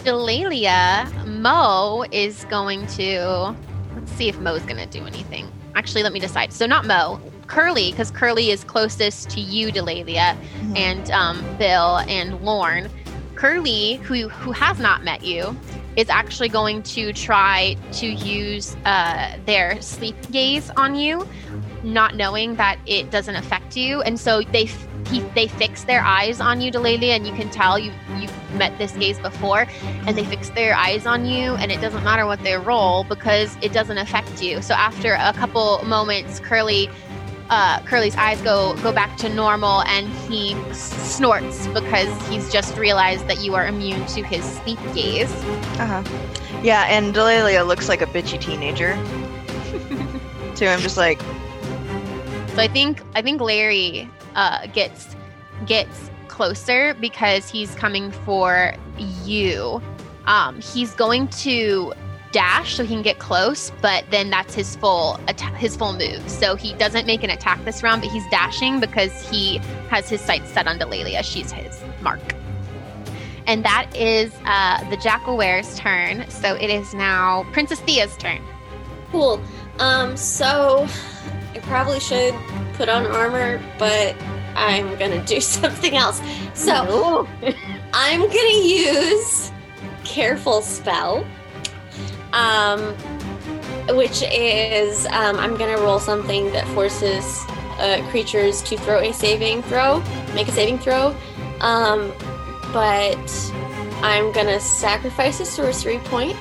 Delalia, 0.00 1.26
Mo 1.26 2.04
is 2.12 2.44
going 2.50 2.86
to. 2.88 3.56
Let's 3.94 4.12
see 4.12 4.28
if 4.28 4.38
Mo's 4.40 4.62
going 4.64 4.76
to 4.76 4.86
do 4.86 5.06
anything. 5.06 5.50
Actually, 5.74 6.02
let 6.02 6.12
me 6.12 6.20
decide. 6.20 6.52
So, 6.52 6.66
not 6.66 6.84
Mo, 6.84 7.18
Curly, 7.46 7.90
because 7.90 8.10
Curly 8.10 8.50
is 8.50 8.64
closest 8.64 9.30
to 9.30 9.40
you, 9.40 9.72
Delalia, 9.72 10.36
Mhm. 10.62 10.76
and 10.78 11.10
um, 11.10 11.44
Bill 11.58 11.98
and 12.08 12.40
Lorne. 12.42 12.88
Curly, 13.34 13.94
who 13.96 14.28
who 14.28 14.52
has 14.52 14.78
not 14.78 15.04
met 15.04 15.22
you, 15.24 15.56
is 15.96 16.08
actually 16.08 16.48
going 16.48 16.82
to 16.82 17.12
try 17.12 17.76
to 17.92 18.06
use 18.06 18.76
uh, 18.84 19.32
their 19.46 19.80
sleep 19.82 20.16
gaze 20.30 20.70
on 20.76 20.94
you, 20.94 21.26
not 21.82 22.14
knowing 22.16 22.54
that 22.56 22.78
it 22.86 23.10
doesn't 23.10 23.36
affect 23.36 23.76
you, 23.76 24.02
and 24.02 24.18
so 24.18 24.40
they 24.52 24.64
f- 24.64 24.88
he, 25.10 25.20
they 25.34 25.46
fix 25.46 25.84
their 25.84 26.02
eyes 26.02 26.40
on 26.40 26.60
you, 26.62 26.72
Delalia, 26.72 27.10
and 27.14 27.26
you 27.26 27.34
can 27.34 27.50
tell 27.50 27.78
you 27.78 27.92
you've 28.18 28.32
met 28.54 28.76
this 28.78 28.92
gaze 28.92 29.18
before, 29.18 29.66
and 30.06 30.16
they 30.16 30.24
fix 30.24 30.48
their 30.50 30.74
eyes 30.74 31.04
on 31.04 31.26
you, 31.26 31.54
and 31.56 31.70
it 31.70 31.80
doesn't 31.82 32.02
matter 32.04 32.24
what 32.24 32.42
they 32.42 32.56
roll 32.56 33.04
because 33.04 33.54
it 33.60 33.72
doesn't 33.74 33.98
affect 33.98 34.42
you. 34.42 34.62
So 34.62 34.72
after 34.74 35.14
a 35.20 35.32
couple 35.34 35.84
moments, 35.84 36.40
Curly 36.40 36.88
uh, 37.50 37.80
Curly's 37.80 38.16
eyes 38.16 38.40
go 38.42 38.74
go 38.82 38.92
back 38.92 39.16
to 39.18 39.28
normal, 39.28 39.82
and 39.82 40.08
he 40.28 40.54
snorts 40.72 41.66
because 41.68 42.28
he's 42.28 42.50
just 42.52 42.76
realized 42.76 43.28
that 43.28 43.42
you 43.42 43.54
are 43.54 43.66
immune 43.66 44.04
to 44.06 44.22
his 44.22 44.44
sleep 44.44 44.78
gaze. 44.94 45.32
Uh-huh. 45.78 46.02
Yeah, 46.62 46.84
and 46.88 47.14
Delalia 47.14 47.66
looks 47.66 47.88
like 47.88 48.00
a 48.00 48.06
bitchy 48.06 48.40
teenager. 48.40 48.94
too. 50.54 50.66
I'm 50.66 50.80
just 50.80 50.96
like, 50.96 51.20
So 52.54 52.58
I 52.58 52.68
think 52.68 53.02
I 53.14 53.22
think 53.22 53.40
Larry 53.40 54.08
uh, 54.34 54.66
gets 54.68 55.14
gets 55.66 56.10
closer 56.28 56.94
because 56.94 57.48
he's 57.48 57.74
coming 57.74 58.10
for 58.10 58.74
you. 59.24 59.82
Um, 60.26 60.60
he's 60.60 60.94
going 60.94 61.28
to 61.28 61.92
dash 62.34 62.74
so 62.74 62.82
he 62.82 62.92
can 62.92 63.02
get 63.02 63.20
close, 63.20 63.70
but 63.80 64.04
then 64.10 64.28
that's 64.28 64.54
his 64.54 64.74
full 64.76 65.20
atta- 65.28 65.56
his 65.56 65.76
full 65.76 65.92
move. 65.92 66.28
So 66.28 66.56
he 66.56 66.74
doesn't 66.74 67.06
make 67.06 67.22
an 67.22 67.30
attack 67.30 67.64
this 67.64 67.82
round, 67.82 68.02
but 68.02 68.10
he's 68.10 68.28
dashing 68.28 68.80
because 68.80 69.12
he 69.30 69.58
has 69.88 70.08
his 70.08 70.20
sights 70.20 70.50
set 70.50 70.66
on 70.66 70.78
Delalia. 70.78 71.22
She's 71.22 71.52
his 71.52 71.80
mark. 72.02 72.20
And 73.46 73.64
that 73.64 73.88
is 73.94 74.32
uh, 74.46 74.78
the 74.90 74.96
Jackalwere's 74.96 75.78
turn. 75.78 76.28
So 76.28 76.56
it 76.56 76.70
is 76.70 76.92
now 76.92 77.46
Princess 77.52 77.80
Thea's 77.80 78.16
turn. 78.16 78.42
Cool. 79.12 79.40
Um, 79.78 80.16
so 80.16 80.88
I 81.54 81.58
probably 81.60 82.00
should 82.00 82.34
put 82.72 82.88
on 82.88 83.06
armor, 83.06 83.62
but 83.78 84.16
I'm 84.56 84.96
gonna 84.98 85.24
do 85.24 85.40
something 85.58 85.94
else. 85.94 86.20
So 86.54 87.28
I'm 87.92 88.20
gonna 88.20 88.64
use 88.64 89.52
careful 90.04 90.62
spell. 90.62 91.24
Um 92.34 92.94
which 93.90 94.22
is 94.22 95.06
um, 95.06 95.36
I'm 95.36 95.56
gonna 95.56 95.76
roll 95.76 95.98
something 95.98 96.50
that 96.52 96.66
forces 96.68 97.44
uh, 97.78 98.02
creatures 98.10 98.62
to 98.62 98.76
throw 98.78 99.00
a 99.00 99.12
saving 99.12 99.62
throw, 99.64 100.02
make 100.34 100.48
a 100.48 100.52
saving 100.52 100.78
throw. 100.78 101.14
Um, 101.60 102.12
but 102.72 103.52
I'm 104.02 104.32
gonna 104.32 104.60
sacrifice 104.60 105.40
a 105.40 105.44
sorcery 105.44 105.98
point. 105.98 106.36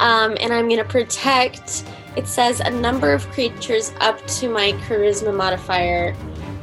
Um, 0.00 0.36
and 0.40 0.52
I'm 0.52 0.68
gonna 0.68 0.84
protect. 0.84 1.84
It 2.16 2.26
says 2.26 2.60
a 2.60 2.70
number 2.70 3.12
of 3.12 3.28
creatures 3.30 3.92
up 4.00 4.24
to 4.26 4.48
my 4.48 4.72
charisma 4.88 5.34
modifier, 5.34 6.16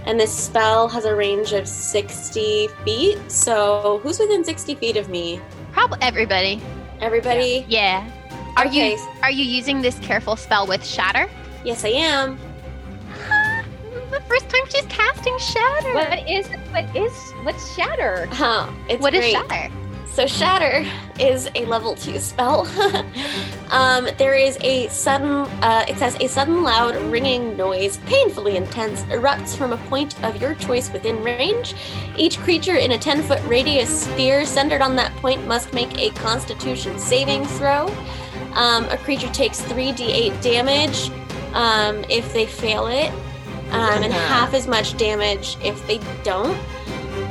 and 0.05 0.19
this 0.19 0.35
spell 0.35 0.87
has 0.89 1.05
a 1.05 1.15
range 1.15 1.53
of 1.53 1.67
60 1.67 2.67
feet. 2.83 3.31
So 3.31 3.99
who's 4.03 4.19
within 4.19 4.43
60 4.43 4.75
feet 4.75 4.97
of 4.97 5.09
me? 5.09 5.39
Probably 5.71 5.99
everybody. 6.01 6.61
Everybody. 7.01 7.65
Yeah. 7.67 8.09
Are 8.55 8.65
Okay. 8.65 8.93
you 8.93 8.97
are 9.21 9.31
you 9.31 9.43
using 9.43 9.81
this 9.81 9.99
careful 9.99 10.35
spell 10.35 10.65
with 10.65 10.83
shatter? 10.85 11.29
Yes, 11.63 11.85
I 11.85 11.89
am. 11.89 12.39
the 14.11 14.21
first 14.27 14.49
time 14.49 14.61
she's 14.69 14.85
casting 14.87 15.37
shatter. 15.37 15.93
What 15.93 16.29
is 16.29 16.47
what 16.71 16.85
is 16.95 17.11
what's 17.43 17.75
shatter? 17.75 18.27
Huh, 18.31 18.67
it's 18.89 19.01
What 19.01 19.13
is 19.13 19.21
great. 19.21 19.33
shatter? 19.33 19.73
So 20.17 20.25
Shatter 20.25 20.83
is 21.19 21.47
a 21.53 21.63
level 21.65 21.93
two 21.93 22.17
spell. 22.17 22.65
um, 23.69 24.07
there 24.17 24.33
is 24.33 24.57
a 24.61 24.87
sudden, 24.87 25.45
uh, 25.61 25.85
it 25.87 25.95
says 25.97 26.17
a 26.19 26.27
sudden 26.27 26.63
loud 26.63 26.95
ringing 27.11 27.55
noise, 27.55 27.97
painfully 28.07 28.57
intense, 28.57 29.03
erupts 29.03 29.55
from 29.55 29.73
a 29.73 29.77
point 29.77 30.19
of 30.23 30.41
your 30.41 30.55
choice 30.55 30.91
within 30.91 31.23
range. 31.23 31.75
Each 32.17 32.39
creature 32.39 32.77
in 32.77 32.93
a 32.93 32.97
10 32.97 33.21
foot 33.21 33.43
radius 33.45 34.05
sphere 34.05 34.43
centered 34.43 34.81
on 34.81 34.95
that 34.95 35.15
point 35.17 35.45
must 35.45 35.71
make 35.71 35.95
a 35.99 36.09
Constitution 36.15 36.97
saving 36.97 37.45
throw. 37.45 37.85
Um, 38.53 38.85
a 38.85 38.97
creature 38.97 39.29
takes 39.29 39.61
3d8 39.61 40.41
damage 40.41 41.11
um, 41.53 42.03
if 42.09 42.33
they 42.33 42.47
fail 42.47 42.87
it, 42.87 43.11
um, 43.69 44.01
and 44.01 44.11
half 44.33 44.55
as 44.55 44.67
much 44.67 44.97
damage 44.97 45.57
if 45.61 45.85
they 45.85 45.99
don't. 46.23 46.57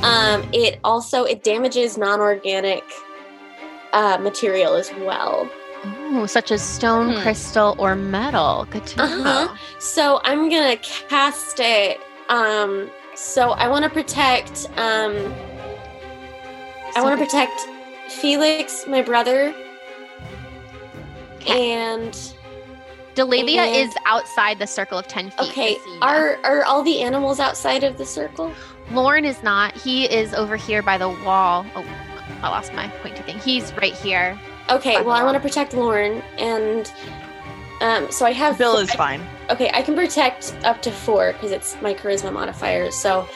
Um, 0.03 0.47
it 0.53 0.79
also 0.83 1.23
it 1.23 1.43
damages 1.43 1.97
non-organic 1.97 2.83
uh, 3.93 4.17
material 4.19 4.73
as 4.75 4.91
well. 5.01 5.49
Oh, 5.85 6.25
such 6.25 6.51
as 6.51 6.61
stone, 6.61 7.13
Hmm. 7.13 7.21
crystal, 7.21 7.75
or 7.77 7.95
metal. 7.95 8.65
Good 8.69 8.85
to 8.87 8.97
know. 8.97 9.03
Uh-huh. 9.29 9.55
So 9.79 10.19
I'm 10.23 10.49
gonna 10.49 10.77
cast 10.77 11.59
it. 11.59 11.99
Um, 12.29 12.89
so 13.15 13.51
I 13.51 13.67
want 13.67 13.83
to 13.83 13.89
protect. 13.89 14.67
Um, 14.77 15.33
I 16.95 17.01
want 17.01 17.17
to 17.19 17.25
protect 17.25 17.59
Felix, 18.09 18.85
my 18.87 19.01
brother, 19.01 19.53
and 21.47 22.13
Delalia 23.15 23.57
and- 23.59 23.75
is 23.89 23.95
outside 24.05 24.59
the 24.59 24.67
circle 24.67 24.97
of 24.97 25.07
ten 25.07 25.29
feet. 25.31 25.49
okay, 25.49 25.75
to 25.75 25.81
see 25.81 25.93
you. 25.93 25.99
are 26.01 26.37
are 26.43 26.63
all 26.65 26.83
the 26.83 27.01
animals 27.01 27.39
outside 27.39 27.83
of 27.83 27.97
the 27.97 28.05
circle? 28.05 28.51
Lorne 28.91 29.25
is 29.25 29.43
not. 29.43 29.75
He 29.75 30.05
is 30.05 30.33
over 30.33 30.55
here 30.55 30.81
by 30.81 30.97
the 30.97 31.09
wall. 31.09 31.65
Oh, 31.75 31.85
I 32.41 32.49
lost 32.49 32.73
my 32.73 32.87
pointy 32.87 33.21
thing. 33.23 33.39
He's 33.39 33.73
right 33.73 33.93
here. 33.93 34.39
Okay, 34.69 34.95
Fine. 34.95 35.05
well 35.05 35.15
I 35.15 35.23
want 35.23 35.35
to 35.35 35.39
protect 35.39 35.73
Lorne, 35.73 36.21
and 36.37 36.91
um, 37.81 38.11
so 38.11 38.25
I 38.25 38.31
have 38.33 38.57
Bill 38.57 38.77
is 38.77 38.91
fine. 38.91 39.21
Okay, 39.49 39.69
I 39.73 39.81
can 39.81 39.95
protect 39.95 40.55
up 40.63 40.81
to 40.81 40.91
four 40.91 41.33
because 41.33 41.51
it's 41.51 41.79
my 41.81 41.93
charisma 41.93 42.33
modifier. 42.33 42.91
So 42.91 43.27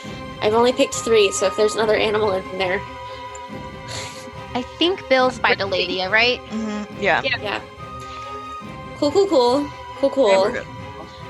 I've 0.42 0.54
only 0.54 0.74
picked 0.74 0.96
three. 0.96 1.32
So 1.32 1.48
if 1.48 1.56
there's 1.56 1.76
another 1.76 1.96
animal 1.96 2.32
in 2.34 2.58
there, 2.58 2.82
I 4.54 4.64
think 4.78 5.08
Bill's 5.08 5.40
by 5.40 5.56
Delalia, 5.56 6.12
right? 6.12 6.40
Mm-hmm. 6.40 7.02
Yeah. 7.02 7.22
yeah. 7.24 7.62
Cool, 8.98 9.12
cool, 9.12 9.28
cool, 9.28 9.70
cool, 9.98 10.10
cool. 10.10 10.56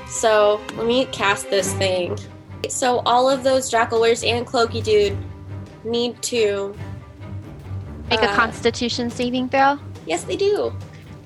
So 0.06 0.60
let 0.76 0.86
me 0.86 1.06
cast 1.06 1.48
this 1.48 1.72
thing. 1.74 2.18
So 2.68 3.00
all 3.00 3.28
of 3.28 3.44
those 3.44 3.70
Jackalweres 3.70 4.26
and 4.28 4.46
Cloaky 4.46 4.82
Dude 4.82 5.16
need 5.84 6.20
to. 6.22 6.74
Make 8.10 8.20
a 8.20 8.30
uh, 8.30 8.36
Constitution 8.36 9.10
saving 9.10 9.48
throw. 9.48 9.78
Yes, 10.06 10.24
they 10.24 10.36
do. 10.36 10.74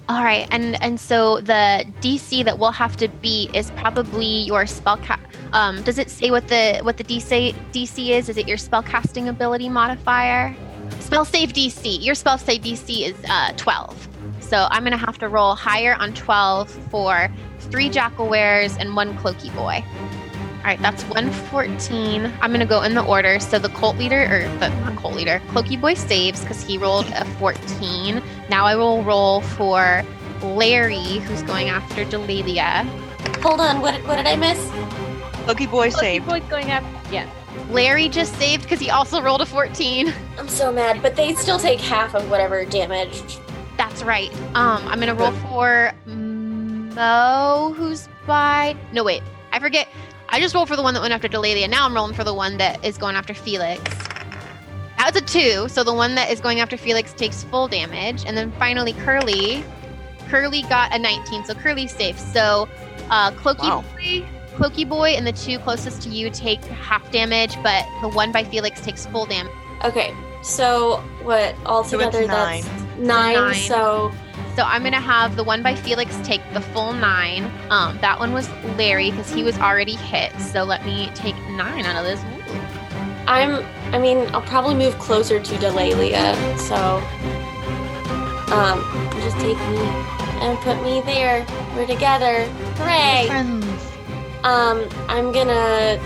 All 0.09 0.23
right, 0.23 0.47
and 0.53 0.81
and 0.83 1.01
so 1.01 1.41
the 1.41 1.85
DC 2.01 2.45
that 2.45 2.61
we'll 2.61 2.71
have 2.71 2.97
to 2.99 3.09
beat 3.09 3.55
is 3.57 3.73
probably 3.73 4.25
your 4.25 4.65
spell. 4.65 4.99
Ca- 4.99 5.19
um, 5.53 5.83
does 5.83 5.99
it 5.99 6.11
say 6.11 6.31
what 6.31 6.47
the 6.47 6.79
what 6.83 6.97
the 6.97 7.03
DC 7.03 7.55
DC 7.73 8.11
is? 8.11 8.29
Is 8.29 8.37
it 8.37 8.47
your 8.47 8.57
spell 8.57 8.85
casting 8.85 9.29
ability 9.29 9.69
modifier? 9.69 10.55
Spell 11.01 11.25
save 11.25 11.53
DC. 11.53 12.01
Your 12.05 12.15
spell 12.15 12.39
save 12.39 12.63
DC 12.63 13.09
is 13.09 13.17
uh, 13.29 13.53
twelve. 13.57 14.09
So 14.39 14.69
I'm 14.71 14.85
gonna 14.85 14.97
have 14.97 15.19
to 15.19 15.29
roll 15.29 15.57
higher 15.57 15.97
on 15.99 16.15
twelve 16.15 16.71
for 16.91 17.29
three 17.59 17.91
Jackalweres 17.91 18.79
and 18.79 18.95
one 18.95 19.17
Cloaky 19.19 19.53
Boy. 19.57 19.85
All 20.67 20.73
right, 20.73 20.83
that's 20.83 21.05
114. 21.05 22.27
I'm 22.41 22.51
gonna 22.51 22.67
go 22.67 22.83
in 22.83 22.97
the 22.97 23.05
order. 23.05 23.39
So 23.39 23.57
the 23.57 23.69
cult 23.69 23.99
leader, 23.99 24.25
or 24.25 24.59
the 24.59 24.69
not 24.81 24.97
cult 24.97 25.15
leader, 25.15 25.41
Cloaky 25.51 25.81
Boy 25.81 25.95
saves 25.95 26.41
because 26.41 26.61
he 26.61 26.77
rolled 26.77 27.07
a 27.11 27.25
14. 27.39 28.21
Now 28.51 28.67
I 28.67 28.75
will 28.75 29.05
roll 29.05 29.43
for 29.43 30.05
Larry, 30.43 31.19
who's 31.21 31.43
going 31.43 31.69
after 31.69 32.05
Delalia. 32.05 32.85
Hold 33.45 33.61
on. 33.61 33.81
What 33.81 33.95
what 34.09 34.17
did 34.17 34.27
I 34.27 34.35
miss? 34.35 34.59
Lucky 35.47 35.69
boy 35.69 35.91
Lucky 35.91 35.91
saved. 35.93 36.27
boy's 36.27 36.43
going 36.51 36.73
up. 36.73 36.83
Yeah. 37.13 37.31
Larry 37.71 38.09
just 38.09 38.35
saved 38.35 38.65
because 38.65 38.81
he 38.81 38.91
also 38.91 39.23
rolled 39.23 39.43
a 39.43 39.47
14. 39.47 40.13
I'm 40.37 40.49
so 40.49 40.73
mad, 40.73 41.01
but 41.01 41.15
they 41.15 41.35
still 41.35 41.61
take 41.61 41.79
half 41.79 42.17
of 42.17 42.29
whatever 42.29 42.65
damage. 42.65 43.23
That's 43.23 44.01
That's 44.01 44.03
right. 44.03 44.35
Um, 44.57 44.85
I'm 44.89 44.99
gonna 44.99 45.15
roll 45.15 45.31
for 45.31 45.93
Mo, 46.07 47.73
who's 47.77 48.09
by. 48.27 48.77
No, 48.93 49.05
wait. 49.05 49.23
I 49.53 49.59
forget. 49.59 49.89
I 50.29 50.41
just 50.41 50.55
rolled 50.55 50.69
for 50.69 50.77
the 50.77 50.83
one 50.83 50.95
that 50.95 51.01
went 51.01 51.15
after 51.15 51.29
Delalia. 51.29 51.69
Now 51.69 51.87
I'm 51.87 51.95
rolling 51.95 52.15
for 52.15 52.25
the 52.25 52.35
one 52.35 52.57
that 52.59 52.85
is 52.85 52.99
going 52.99 53.17
after 53.17 53.35
Felix. 53.35 53.83
That 54.99 55.13
was 55.13 55.23
a 55.23 55.25
two, 55.25 55.69
so 55.69 55.85
the 55.85 55.93
one 55.95 56.15
that 56.15 56.31
is 56.31 56.41
going 56.41 56.61
after 56.61 56.77
Felix 56.77 57.13
takes 57.13 57.45
full 57.45 57.69
damage, 57.69 58.25
and 58.27 58.37
then 58.37 58.51
finally 58.53 58.93
Curly. 58.95 59.63
Curly 60.29 60.63
got 60.63 60.95
a 60.95 60.99
19, 60.99 61.45
so 61.45 61.55
Curly's 61.55 61.93
safe. 61.95 62.19
So, 62.19 62.69
uh, 63.11 63.31
Cloaky 63.33 63.59
Wow. 63.69 63.85
Boy, 63.95 64.27
Cloaky 64.57 64.89
Boy, 64.89 65.11
and 65.11 65.25
the 65.27 65.33
two 65.33 65.59
closest 65.61 66.03
to 66.03 66.09
you 66.09 66.31
take 66.31 66.65
half 66.65 67.09
damage, 67.13 67.55
but 67.63 67.87
the 68.01 68.09
one 68.09 68.33
by 68.33 68.43
Felix 68.43 68.81
takes 68.81 69.07
full 69.07 69.27
damage. 69.27 69.53
Okay, 69.85 70.13
so 70.43 70.97
what 71.23 71.55
altogether 71.67 72.27
nine. 72.27 72.63
that's 72.63 72.99
nine, 72.99 73.35
Nine. 73.35 73.55
so 73.55 74.11
So 74.57 74.63
I'm 74.63 74.83
gonna 74.83 75.01
have 75.01 75.37
the 75.37 75.45
one 75.45 75.63
by 75.63 75.75
Felix 75.75 76.17
take 76.25 76.41
the 76.55 76.63
full 76.63 76.95
nine. 76.95 77.45
Um, 77.69 77.99
that 78.01 78.19
one 78.19 78.33
was 78.33 78.49
Larry 78.79 79.11
because 79.11 79.31
he 79.31 79.43
was 79.45 79.59
already 79.59 79.97
hit. 79.97 80.33
So 80.41 80.65
let 80.65 80.85
me 80.87 81.11
take 81.15 81.37
nine 81.51 81.85
out 81.85 81.97
of 81.97 82.05
this. 82.05 82.21
Ooh. 82.25 82.61
I'm 83.29 83.65
I 83.95 83.99
mean, 83.99 84.19
I'll 84.35 84.41
probably 84.43 84.75
move 84.75 84.99
closer 84.99 85.39
to 85.39 85.55
Delalia, 85.57 86.35
so 86.59 86.77
um 88.55 88.81
just 89.21 89.37
take 89.41 89.59
me 89.59 90.17
and 90.41 90.59
put 90.61 90.83
me 90.83 91.03
there. 91.03 91.45
We're 91.75 91.87
together. 91.87 92.45
Hooray! 92.77 93.27
Friends. 93.27 93.67
Um, 94.43 94.89
I'm 95.09 95.33
gonna 95.33 96.01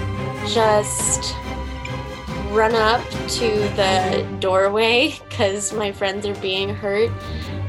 just 0.49 1.35
run 2.51 2.75
up 2.75 3.09
to 3.11 3.49
the 3.77 4.27
doorway 4.41 5.15
because 5.29 5.73
my 5.73 5.93
friends 5.93 6.27
are 6.27 6.35
being 6.37 6.75
hurt. 6.75 7.11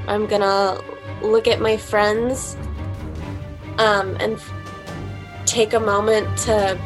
I'm 0.07 0.25
gonna 0.27 0.81
look 1.21 1.47
at 1.47 1.61
my 1.61 1.77
friends 1.77 2.55
um, 3.77 4.15
and 4.19 4.41
take 5.45 5.73
a 5.73 5.79
moment 5.79 6.37
to 6.39 6.79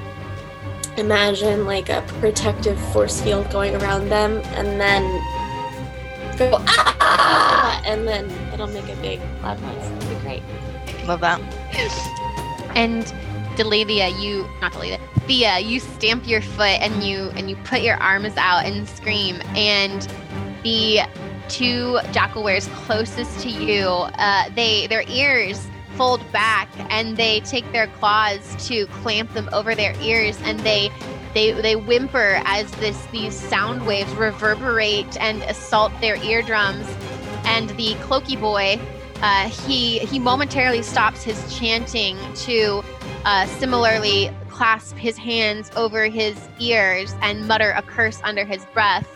imagine 0.98 1.66
like 1.66 1.90
a 1.90 2.02
protective 2.20 2.80
force 2.92 3.22
field 3.22 3.50
going 3.52 3.76
around 3.76 4.10
them 4.10 4.38
and 4.56 4.80
then 4.80 5.04
go 6.38 6.52
ah 6.68 7.82
and 7.86 8.08
then 8.08 8.30
it'll 8.54 8.68
make 8.68 8.88
a 8.90 8.96
big 8.98 9.20
loud 9.42 9.62
noise. 9.62 9.90
That'd 9.90 10.10
be 10.10 10.16
great. 10.24 10.44
Love 11.06 11.22
that. 11.22 11.42
And 12.76 13.06
Delalia, 13.56 14.12
you 14.22 14.46
not 14.62 14.74
Delalia, 14.74 15.00
Thea, 15.28 15.60
you 15.60 15.80
stamp 15.80 16.28
your 16.28 16.42
foot 16.42 16.82
and 16.82 17.04
you 17.04 17.30
and 17.36 17.50
you 17.50 17.56
put 17.58 17.82
your 17.82 17.96
arms 17.98 18.36
out 18.38 18.66
and 18.66 18.88
scream. 18.88 19.42
And 19.56 20.02
the 20.64 21.02
two 21.50 22.00
jackalweres 22.12 22.68
closest 22.86 23.40
to 23.42 23.50
you, 23.50 23.88
uh, 23.88 24.50
they 24.56 24.88
their 24.88 25.04
ears 25.10 25.68
fold 25.96 26.22
back 26.32 26.70
and 26.92 27.16
they 27.16 27.40
take 27.42 27.70
their 27.72 27.88
claws 27.88 28.56
to 28.68 28.86
clamp 28.88 29.34
them 29.34 29.50
over 29.54 29.76
their 29.76 29.96
ears 30.02 30.38
and 30.44 30.60
they 30.60 30.90
they 31.34 31.52
they 31.52 31.76
whimper 31.76 32.42
as 32.44 32.70
this 32.74 33.06
these 33.08 33.34
sound 33.34 33.86
waves 33.86 34.12
reverberate 34.14 35.18
and 35.22 35.42
assault 35.44 35.92
their 36.02 36.16
eardrums. 36.24 36.88
And 37.46 37.70
the 37.72 37.94
cloaky 37.96 38.40
boy 38.40 38.80
uh, 39.22 39.50
he 39.50 40.00
he 40.00 40.20
momentarily 40.20 40.82
stops 40.82 41.24
his 41.24 41.58
chanting 41.58 42.18
to 42.36 42.84
uh, 43.24 43.46
similarly 43.46 44.30
clasp 44.50 44.96
his 44.98 45.18
hands 45.18 45.72
over 45.76 46.06
his 46.06 46.38
ears 46.60 47.16
and 47.22 47.48
mutter 47.48 47.72
a 47.72 47.82
curse 47.82 48.22
under 48.24 48.46
his 48.46 48.66
breath. 48.74 49.08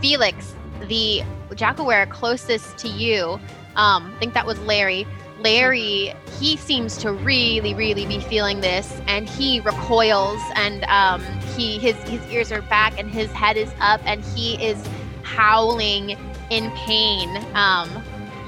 Felix 0.00 0.54
the 0.88 1.22
jackalwere 1.50 2.08
closest 2.10 2.78
to 2.78 2.88
you 2.88 3.38
um, 3.76 4.12
i 4.14 4.18
think 4.18 4.34
that 4.34 4.46
was 4.46 4.58
larry 4.60 5.06
Larry, 5.42 6.14
he 6.38 6.56
seems 6.56 6.96
to 6.98 7.12
really, 7.12 7.74
really 7.74 8.06
be 8.06 8.20
feeling 8.20 8.60
this, 8.60 9.00
and 9.06 9.28
he 9.28 9.60
recoils, 9.60 10.40
and 10.54 10.84
um, 10.84 11.20
he 11.56 11.78
his 11.78 11.96
his 12.08 12.24
ears 12.30 12.52
are 12.52 12.62
back, 12.62 12.98
and 12.98 13.10
his 13.10 13.30
head 13.32 13.56
is 13.56 13.72
up, 13.80 14.00
and 14.04 14.24
he 14.24 14.54
is 14.64 14.88
howling 15.22 16.16
in 16.50 16.70
pain. 16.72 17.28
Um, 17.54 17.88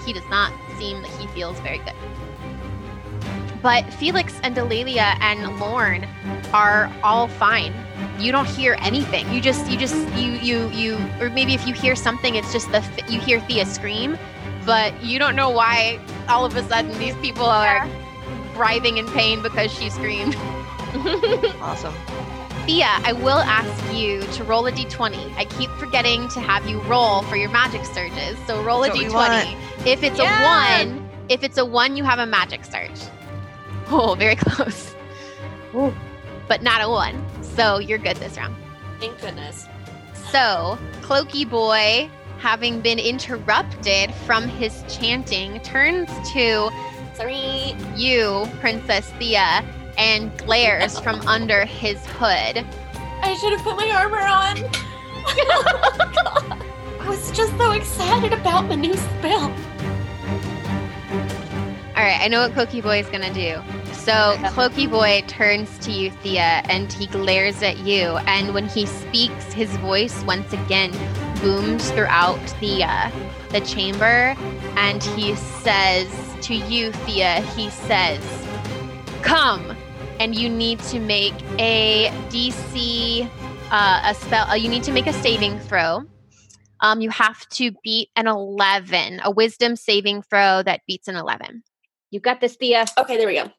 he 0.06 0.12
does 0.12 0.28
not 0.30 0.52
seem 0.78 1.02
that 1.02 1.10
he 1.20 1.26
feels 1.28 1.58
very 1.60 1.78
good. 1.78 1.94
But 3.62 3.90
Felix 3.94 4.38
and 4.42 4.54
Delalia 4.54 5.16
and 5.20 5.58
Lorne 5.58 6.06
are 6.52 6.92
all 7.02 7.28
fine. 7.28 7.72
You 8.18 8.32
don't 8.32 8.46
hear 8.48 8.76
anything. 8.80 9.30
You 9.32 9.40
just, 9.40 9.70
you 9.70 9.76
just, 9.76 9.96
you, 10.16 10.32
you, 10.32 10.68
you, 10.70 10.96
or 11.20 11.30
maybe 11.30 11.54
if 11.54 11.66
you 11.66 11.74
hear 11.74 11.94
something, 11.96 12.34
it's 12.34 12.52
just 12.52 12.70
the 12.72 12.82
you 13.08 13.20
hear 13.20 13.40
Thea 13.40 13.66
scream, 13.66 14.18
but 14.64 14.92
you 15.02 15.18
don't 15.18 15.36
know 15.36 15.50
why 15.50 15.98
all 16.28 16.44
of 16.44 16.56
a 16.56 16.62
sudden 16.68 16.96
these 16.98 17.16
people 17.16 17.44
are 17.44 17.88
writhing 18.56 18.98
in 18.98 19.06
pain 19.08 19.42
because 19.42 19.72
she 19.72 19.90
screamed. 19.90 20.36
Awesome. 21.60 21.92
Thea, 22.66 22.86
I 23.04 23.12
will 23.12 23.40
ask 23.40 23.94
you 23.94 24.22
to 24.22 24.44
roll 24.44 24.64
a 24.66 24.72
d20. 24.72 25.34
I 25.36 25.44
keep 25.44 25.68
forgetting 25.70 26.28
to 26.28 26.40
have 26.40 26.66
you 26.68 26.80
roll 26.82 27.22
for 27.22 27.36
your 27.36 27.50
magic 27.50 27.84
surges. 27.84 28.38
So 28.46 28.62
roll 28.62 28.84
a 28.84 28.88
That's 28.88 29.12
what 29.12 29.30
we 29.30 29.52
d20. 29.52 29.86
If 29.86 30.02
it's 30.04 30.18
Yeah. 30.18 30.40
a 30.40 30.86
one, 30.86 31.10
if 31.28 31.42
it's 31.42 31.58
a 31.58 31.64
one, 31.64 31.96
you 31.96 32.04
have 32.04 32.20
a 32.20 32.26
magic 32.26 32.64
surge. 32.64 32.90
Oh, 33.90 34.14
very 34.14 34.36
close. 34.46 34.94
Ooh. 35.74 35.92
But 36.48 36.62
not 36.62 36.80
a 36.80 36.88
one. 36.88 37.22
So 37.56 37.78
you're 37.78 37.98
good 37.98 38.16
this 38.16 38.36
round. 38.36 38.56
Thank 39.00 39.20
goodness. 39.20 39.68
So, 40.30 40.78
Cloaky 41.02 41.48
Boy, 41.48 42.10
having 42.38 42.80
been 42.80 42.98
interrupted 42.98 44.12
from 44.26 44.48
his 44.48 44.82
chanting, 44.88 45.60
turns 45.60 46.08
to 46.32 46.70
Sorry. 47.14 47.76
you, 47.94 48.48
Princess 48.60 49.08
Thea, 49.18 49.64
and 49.96 50.36
glares 50.38 50.98
from 50.98 51.20
under 51.28 51.64
his 51.64 52.04
hood. 52.06 52.64
I 53.22 53.36
should 53.40 53.52
have 53.52 53.62
put 53.62 53.76
my 53.76 53.90
armor 53.90 54.18
on. 54.18 54.58
I 57.00 57.08
was 57.08 57.30
just 57.30 57.56
so 57.56 57.70
excited 57.70 58.32
about 58.32 58.68
the 58.68 58.76
new 58.76 58.94
spell. 58.94 59.52
All 61.96 62.02
right, 62.02 62.18
I 62.20 62.28
know 62.28 62.48
what 62.48 62.52
Cloaky 62.52 62.82
Boy 62.82 62.98
is 62.98 63.06
gonna 63.06 63.32
do. 63.32 63.62
So 64.04 64.36
Cloaky 64.52 64.90
Boy 64.90 65.24
turns 65.28 65.78
to 65.78 65.90
you, 65.90 66.10
Thea, 66.10 66.60
and 66.68 66.92
he 66.92 67.06
glares 67.06 67.62
at 67.62 67.78
you. 67.78 68.18
And 68.26 68.52
when 68.52 68.68
he 68.68 68.84
speaks, 68.84 69.50
his 69.54 69.74
voice 69.78 70.22
once 70.24 70.52
again 70.52 70.92
booms 71.40 71.90
throughout 71.92 72.38
the 72.60 72.84
uh, 72.84 73.10
the 73.48 73.62
chamber, 73.62 74.36
and 74.76 75.02
he 75.02 75.34
says 75.36 76.06
to 76.42 76.54
you, 76.54 76.92
Thea, 76.92 77.40
he 77.56 77.70
says, 77.70 78.20
"Come." 79.22 79.74
And 80.20 80.34
you 80.34 80.50
need 80.50 80.80
to 80.80 81.00
make 81.00 81.34
a 81.58 82.10
DC, 82.28 83.26
uh, 83.70 84.02
a 84.04 84.14
spell. 84.14 84.46
Uh, 84.50 84.54
you 84.54 84.68
need 84.68 84.82
to 84.82 84.92
make 84.92 85.06
a 85.06 85.14
saving 85.14 85.58
throw. 85.60 86.02
Um, 86.80 87.00
you 87.00 87.08
have 87.08 87.48
to 87.56 87.72
beat 87.82 88.10
an 88.16 88.26
11, 88.26 89.22
a 89.24 89.30
wisdom 89.30 89.76
saving 89.76 90.20
throw 90.20 90.62
that 90.62 90.82
beats 90.86 91.08
an 91.08 91.16
11. 91.16 91.64
You 92.10 92.20
got 92.20 92.42
this, 92.42 92.56
Thea. 92.56 92.84
Okay, 92.98 93.16
there 93.16 93.26
we 93.26 93.36
go. 93.36 93.50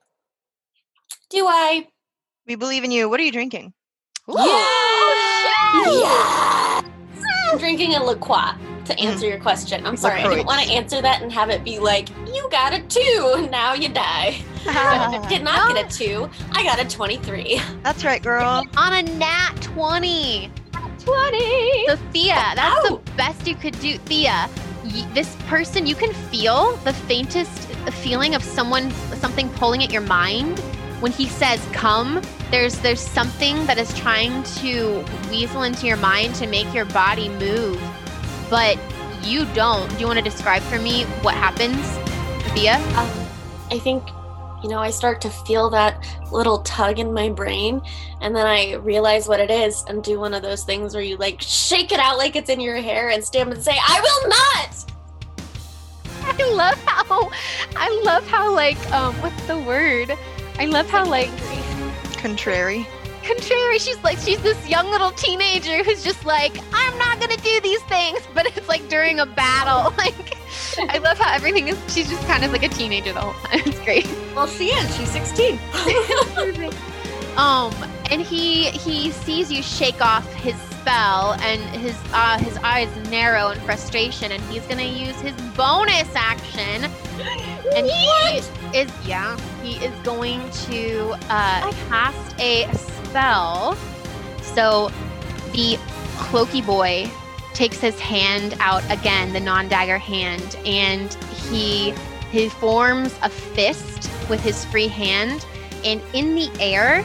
Do 1.29 1.47
I? 1.47 1.87
We 2.47 2.55
believe 2.55 2.83
in 2.83 2.91
you. 2.91 3.09
What 3.09 3.19
are 3.19 3.23
you 3.23 3.31
drinking? 3.31 3.73
Yeah! 4.27 4.65
I'm 7.51 7.57
drinking 7.57 7.95
a 7.95 8.03
La 8.03 8.15
Croix 8.15 8.53
to 8.85 8.95
mm. 8.95 9.03
answer 9.03 9.27
your 9.27 9.39
question. 9.39 9.85
I'm 9.85 9.97
sorry, 9.97 10.21
I 10.21 10.29
didn't 10.29 10.45
want 10.45 10.61
to 10.63 10.71
answer 10.71 11.01
that 11.01 11.21
and 11.21 11.31
have 11.31 11.49
it 11.49 11.63
be 11.63 11.79
like, 11.79 12.09
you 12.33 12.47
got 12.51 12.73
a 12.73 12.81
two, 12.81 13.47
now 13.51 13.73
you 13.73 13.89
die. 13.89 14.41
Did 15.29 15.43
not 15.43 15.75
get 15.75 15.85
a 15.85 15.89
two, 15.95 16.29
I 16.51 16.63
got 16.63 16.79
a 16.79 16.87
23. 16.87 17.61
That's 17.83 18.03
right, 18.03 18.21
girl. 18.21 18.63
On 18.77 18.93
a 18.93 19.01
nat 19.03 19.53
20. 19.61 20.51
20. 20.99 21.87
So, 21.87 21.95
Thea, 22.11 22.33
that's 22.55 22.59
Ow. 22.59 22.83
the 22.83 22.93
oh. 22.93 23.01
best 23.15 23.47
you 23.47 23.55
could 23.55 23.79
do. 23.79 23.97
Thea, 23.99 24.49
y- 24.83 25.07
this 25.13 25.35
person, 25.47 25.85
you 25.85 25.95
can 25.95 26.11
feel 26.13 26.75
the 26.77 26.93
faintest 26.93 27.69
feeling 28.01 28.33
of 28.33 28.43
someone, 28.43 28.89
something 28.91 29.49
pulling 29.51 29.83
at 29.83 29.91
your 29.91 30.01
mind. 30.01 30.61
When 30.99 31.11
he 31.11 31.27
says 31.27 31.65
come, 31.71 32.21
there's 32.51 32.79
there's 32.79 33.01
something 33.01 33.65
that 33.65 33.77
is 33.77 33.93
trying 33.97 34.43
to 34.61 35.03
weasel 35.29 35.63
into 35.63 35.87
your 35.87 35.97
mind 35.97 36.35
to 36.35 36.47
make 36.47 36.73
your 36.73 36.85
body 36.85 37.29
move, 37.29 37.81
but 38.49 38.77
you 39.23 39.45
don't. 39.53 39.89
Do 39.91 39.99
you 39.99 40.07
want 40.07 40.19
to 40.19 40.23
describe 40.23 40.61
for 40.63 40.79
me 40.79 41.03
what 41.21 41.35
happens, 41.35 41.79
Thea? 42.53 42.75
Um, 42.97 43.09
I 43.71 43.79
think, 43.79 44.07
you 44.63 44.69
know, 44.69 44.79
I 44.79 44.91
start 44.91 45.19
to 45.21 45.29
feel 45.29 45.69
that 45.71 46.05
little 46.31 46.59
tug 46.59 46.99
in 46.99 47.11
my 47.11 47.29
brain, 47.29 47.81
and 48.21 48.35
then 48.35 48.45
I 48.45 48.75
realize 48.75 49.27
what 49.27 49.39
it 49.39 49.49
is 49.49 49.83
and 49.87 50.03
do 50.03 50.19
one 50.19 50.33
of 50.33 50.43
those 50.43 50.63
things 50.63 50.93
where 50.93 51.03
you 51.03 51.17
like 51.17 51.41
shake 51.41 51.91
it 51.91 51.99
out 51.99 52.17
like 52.17 52.35
it's 52.35 52.49
in 52.49 52.59
your 52.59 52.77
hair 52.77 53.09
and 53.09 53.23
stamp 53.23 53.51
and 53.51 53.61
say, 53.61 53.75
I 53.75 53.99
will 54.01 54.29
not! 54.29 54.91
I 56.27 56.51
love 56.53 56.77
how 56.85 57.31
I 57.75 58.01
love 58.03 58.27
how 58.27 58.53
like 58.53 58.79
um 58.91 59.13
what's 59.21 59.45
the 59.47 59.57
word? 59.57 60.17
I 60.59 60.65
love 60.65 60.89
how 60.89 61.05
like 61.05 61.29
Contrary. 62.17 62.87
contrary. 63.23 63.77
She's 63.79 64.01
like, 64.03 64.17
she's 64.17 64.41
this 64.41 64.67
young 64.67 64.89
little 64.89 65.11
teenager 65.11 65.83
who's 65.83 66.03
just 66.03 66.25
like, 66.25 66.57
I'm 66.73 66.97
not 66.97 67.19
gonna 67.19 67.37
do 67.37 67.59
these 67.61 67.81
things, 67.83 68.19
but 68.33 68.45
it's 68.57 68.67
like 68.67 68.87
during 68.89 69.19
a 69.19 69.25
battle. 69.25 69.93
Like, 70.05 70.37
I 70.89 70.97
love 70.99 71.17
how 71.17 71.33
everything 71.33 71.67
is. 71.67 71.77
She's 71.93 72.09
just 72.09 72.25
kind 72.27 72.43
of 72.43 72.51
like 72.51 72.63
a 72.63 72.69
teenager 72.69 73.13
the 73.13 73.19
whole 73.21 73.33
time. 73.43 73.61
It's 73.65 73.79
great. 73.81 74.05
Well, 74.35 74.47
she 74.47 74.67
is. 74.69 74.95
She's 74.97 75.09
16. 75.11 75.59
Um, 77.37 77.73
and 78.11 78.21
he 78.21 78.69
he 78.69 79.11
sees 79.11 79.51
you 79.51 79.61
shake 79.63 80.01
off 80.01 80.31
his 80.33 80.55
spell, 80.55 81.33
and 81.41 81.61
his 81.75 81.95
uh 82.13 82.37
his 82.37 82.57
eyes 82.57 82.89
narrow 83.09 83.49
in 83.49 83.59
frustration, 83.61 84.31
and 84.31 84.41
he's 84.43 84.65
gonna 84.67 84.83
use 84.83 85.19
his 85.21 85.33
bonus 85.55 86.09
action, 86.15 86.89
and 87.75 87.87
he 87.87 88.41
is 88.77 88.91
yeah 89.05 89.37
he 89.63 89.83
is 89.83 89.93
going 90.03 90.47
to 90.51 91.15
uh 91.29 91.71
cast 91.89 92.39
a 92.39 92.71
spell. 92.73 93.75
So 94.41 94.89
the 95.53 95.77
cloaky 96.17 96.65
boy 96.65 97.09
takes 97.53 97.79
his 97.79 97.99
hand 97.99 98.55
out 98.59 98.83
again, 98.91 99.33
the 99.33 99.39
non-dagger 99.39 99.97
hand, 99.97 100.57
and 100.65 101.13
he 101.49 101.93
he 102.31 102.49
forms 102.49 103.17
a 103.23 103.29
fist 103.29 104.11
with 104.29 104.41
his 104.41 104.65
free 104.65 104.87
hand, 104.87 105.45
and 105.83 106.01
in 106.13 106.35
the 106.35 106.51
air 106.59 107.03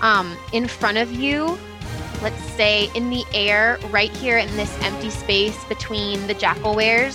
um, 0.00 0.36
in 0.52 0.68
front 0.68 0.98
of 0.98 1.12
you, 1.12 1.58
let's 2.22 2.42
say 2.52 2.90
in 2.94 3.10
the 3.10 3.24
air, 3.34 3.78
right 3.90 4.14
here 4.16 4.38
in 4.38 4.48
this 4.56 4.76
empty 4.82 5.10
space 5.10 5.64
between 5.64 6.26
the 6.26 6.34
jackalweres, 6.34 7.14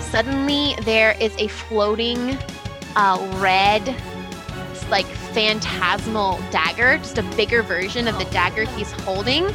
suddenly 0.00 0.74
there 0.82 1.16
is 1.20 1.34
a 1.38 1.48
floating 1.48 2.36
uh, 2.96 3.38
red, 3.40 3.86
like 4.90 5.06
phantasmal 5.06 6.38
dagger, 6.50 6.98
just 6.98 7.18
a 7.18 7.22
bigger 7.36 7.62
version 7.62 8.06
of 8.08 8.18
the 8.18 8.26
dagger 8.26 8.64
he's 8.64 8.90
holding. 8.92 9.46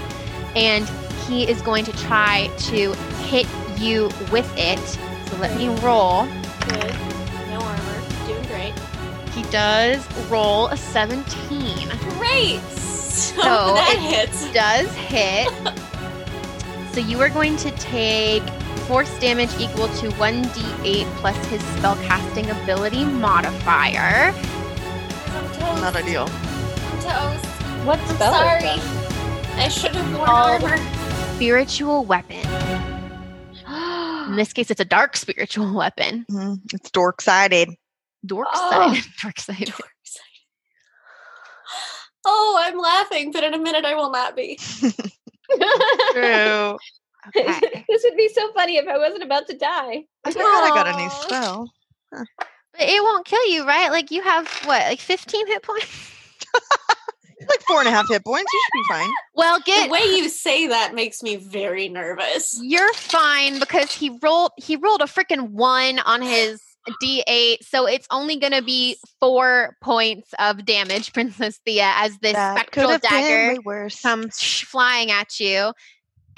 And 0.55 0.89
he 1.27 1.47
is 1.47 1.61
going 1.61 1.85
to 1.85 1.91
try 1.91 2.49
to 2.57 2.93
hit 3.23 3.47
you 3.77 4.05
with 4.31 4.51
it. 4.57 4.79
So 5.29 5.37
let 5.37 5.55
me 5.57 5.67
roll. 5.81 6.25
Good. 6.61 6.95
No 7.49 7.59
armor. 7.59 7.96
Doing 9.41 9.43
great. 9.43 9.45
He 9.45 9.51
does 9.51 10.29
roll 10.29 10.67
a 10.67 10.77
17. 10.77 11.89
Great. 12.17 12.59
So, 12.71 13.35
So 13.41 13.73
that 13.75 13.95
it- 13.97 14.29
hits. 14.29 14.51
does 14.53 14.93
hit. 14.95 15.47
so 16.93 16.99
you 16.99 17.19
are 17.21 17.29
going 17.29 17.57
to 17.57 17.71
take 17.71 18.43
force 18.87 19.17
damage 19.19 19.51
equal 19.59 19.87
to 19.99 20.09
1d8 20.11 21.05
plus 21.17 21.35
his 21.47 21.61
spellcasting 21.61 22.49
ability 22.63 23.03
modifier. 23.05 24.33
I'm 24.33 25.47
toast. 25.53 25.81
Not 25.81 25.95
ideal. 25.95 26.27
I'm 26.29 26.99
toast. 27.01 27.45
What 27.85 27.99
I'm 27.99 28.15
spell 28.15 28.33
sorry. 28.33 28.79
I 29.61 29.67
should 29.69 29.95
have 29.95 30.13
worn 30.13 30.25
Called- 30.25 30.63
armor. 30.63 30.77
Spiritual 31.35 32.03
weapon. 32.05 32.37
In 34.29 34.35
this 34.35 34.51
case, 34.53 34.71
it's 34.71 34.81
a 34.81 34.85
dark 34.85 35.15
spiritual 35.17 35.73
weapon. 35.75 36.25
Mhm. 36.31 36.61
It's 36.73 36.89
dork 36.91 37.21
sided. 37.21 37.69
Dork 38.27 38.47
side. 38.53 39.03
Oh. 39.25 39.31
side. 39.37 39.65
Dork 39.65 39.93
side. 40.03 40.23
Oh, 42.25 42.59
I'm 42.61 42.77
laughing, 42.77 43.31
but 43.31 43.43
in 43.43 43.53
a 43.53 43.59
minute 43.59 43.85
I 43.85 43.95
will 43.95 44.11
not 44.11 44.35
be. 44.35 44.57
True. 46.11 46.77
Okay. 47.35 47.83
this 47.89 48.03
would 48.03 48.17
be 48.17 48.29
so 48.29 48.51
funny 48.53 48.77
if 48.77 48.87
I 48.87 48.97
wasn't 48.97 49.23
about 49.23 49.47
to 49.47 49.57
die. 49.57 50.05
I 50.23 50.31
forgot 50.31 50.45
I 50.63 50.69
got 50.73 50.87
a 50.87 50.97
new 50.97 51.05
Aw. 51.05 51.09
spell. 51.09 51.73
But 52.11 52.27
it 52.81 53.01
won't 53.01 53.25
kill 53.25 53.45
you, 53.47 53.65
right? 53.65 53.89
Like 53.89 54.11
you 54.11 54.21
have 54.21 54.47
what, 54.65 54.81
like 54.83 54.99
15 54.99 55.47
hit 55.47 55.63
points? 55.63 56.13
Like 57.47 57.61
four 57.67 57.79
and 57.79 57.87
a 57.87 57.91
half 57.91 58.07
hit 58.09 58.25
points. 58.25 58.51
You 58.51 58.61
should 58.65 58.73
be 58.73 58.93
fine. 58.93 59.09
Well, 59.35 59.59
get 59.65 59.85
The 59.85 59.91
way 59.91 59.99
you 59.99 60.27
say 60.27 60.67
that 60.67 60.95
makes 60.95 61.23
me 61.23 61.35
very 61.35 61.87
nervous. 61.87 62.59
You're 62.61 62.93
fine 62.93 63.59
because 63.59 63.91
he 63.91 64.17
rolled 64.21 64.51
he 64.57 64.75
rolled 64.75 65.01
a 65.01 65.05
freaking 65.05 65.51
one 65.51 65.99
on 65.99 66.21
his 66.21 66.61
D8, 67.01 67.57
so 67.63 67.85
it's 67.87 68.07
only 68.11 68.37
gonna 68.37 68.61
be 68.61 68.97
four 69.19 69.75
points 69.81 70.33
of 70.39 70.65
damage, 70.65 71.13
Princess 71.13 71.59
Thea, 71.65 71.91
as 71.95 72.17
this 72.19 72.33
that 72.33 72.55
spectral 72.57 72.97
dagger 72.99 73.53
way 73.53 73.59
worse. 73.63 74.01
comes 74.01 74.39
sh- 74.39 74.63
flying 74.65 75.11
at 75.11 75.39
you. 75.39 75.73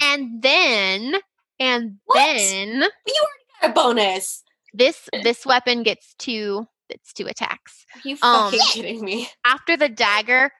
And 0.02 0.42
then 0.42 1.14
and 1.58 1.96
What? 2.06 2.16
then 2.16 2.68
You 2.68 2.80
already 2.80 3.44
got 3.62 3.70
A 3.70 3.72
bonus. 3.72 4.42
this 4.72 5.08
eh. 5.12 5.22
this 5.22 5.44
weapon 5.44 5.82
gets 5.82 6.14
two 6.18 6.66
it's 6.90 7.12
two 7.12 7.26
attacks. 7.26 7.84
Are 7.94 8.00
you 8.08 8.16
Um, 8.22 8.50
fucking 8.52 8.60
kidding 8.72 9.04
me? 9.04 9.28
After 9.44 9.76
the 9.76 9.88
dagger 9.88 10.50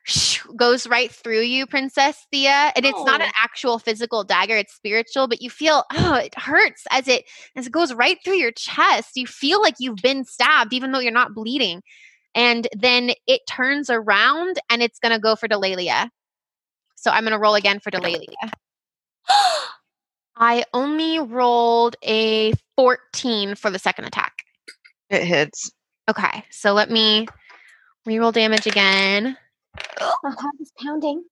goes 0.57 0.87
right 0.87 1.11
through 1.11 1.43
you, 1.43 1.67
Princess 1.67 2.25
Thea, 2.31 2.73
and 2.77 2.85
it's 2.87 3.05
not 3.05 3.21
an 3.21 3.29
Oh. 3.29 3.41
actual 3.43 3.79
physical 3.79 4.25
dagger; 4.25 4.57
it's 4.57 4.75
spiritual. 4.75 5.29
But 5.29 5.43
you 5.43 5.51
feel 5.51 5.85
oh, 5.93 6.15
it 6.15 6.35
hurts 6.39 6.85
as 6.91 7.09
it 7.09 7.25
as 7.57 7.67
it 7.67 7.73
goes 7.73 7.93
right 7.93 8.19
through 8.25 8.37
your 8.37 8.53
chest. 8.53 9.11
You 9.17 9.27
feel 9.27 9.61
like 9.61 9.75
you've 9.79 9.97
been 10.03 10.25
stabbed, 10.25 10.73
even 10.73 10.93
though 10.93 11.01
you're 11.01 11.13
not 11.13 11.35
bleeding. 11.35 11.83
And 12.35 12.69
then 12.77 13.13
it 13.27 13.41
turns 13.49 13.91
around 13.91 14.59
and 14.71 14.83
it's 14.83 14.99
gonna 15.01 15.19
go 15.19 15.35
for 15.37 15.49
Delalia. 15.49 16.09
So 16.97 17.11
I'm 17.11 17.25
gonna 17.25 17.39
roll 17.39 17.55
again 17.57 17.81
for 17.81 17.91
Delalia. 17.91 18.53
I 20.37 20.65
only 20.73 21.19
rolled 21.19 21.97
a 22.03 22.53
14 22.77 23.55
for 23.57 23.71
the 23.71 23.79
second 23.79 24.07
attack. 24.07 24.33
It 25.11 25.25
hits. 25.25 25.71
Okay, 26.09 26.45
so 26.51 26.73
let 26.73 26.91
me 26.91 27.27
reroll 28.07 28.33
damage 28.33 28.67
again. 28.67 29.37
My 30.23 30.31
heart 30.31 30.55
is 30.61 30.73
pounding. 30.83 31.25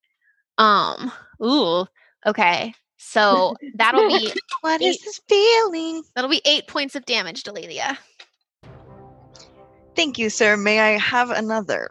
Um, 0.58 1.10
ooh, 1.42 1.86
okay. 2.26 2.74
So 2.96 3.56
that'll 3.74 4.08
be 4.08 4.32
What 4.60 4.82
is 4.82 4.96
Eight. 4.96 5.04
this 5.04 5.20
feeling? 5.28 6.02
that'll 6.14 6.30
be 6.30 6.42
eight 6.44 6.66
points 6.66 6.96
of 6.96 7.06
damage, 7.06 7.44
Delalia. 7.44 7.96
Thank 9.94 10.18
you, 10.18 10.30
sir. 10.30 10.56
May 10.56 10.80
I 10.80 10.98
have 10.98 11.30
another? 11.30 11.88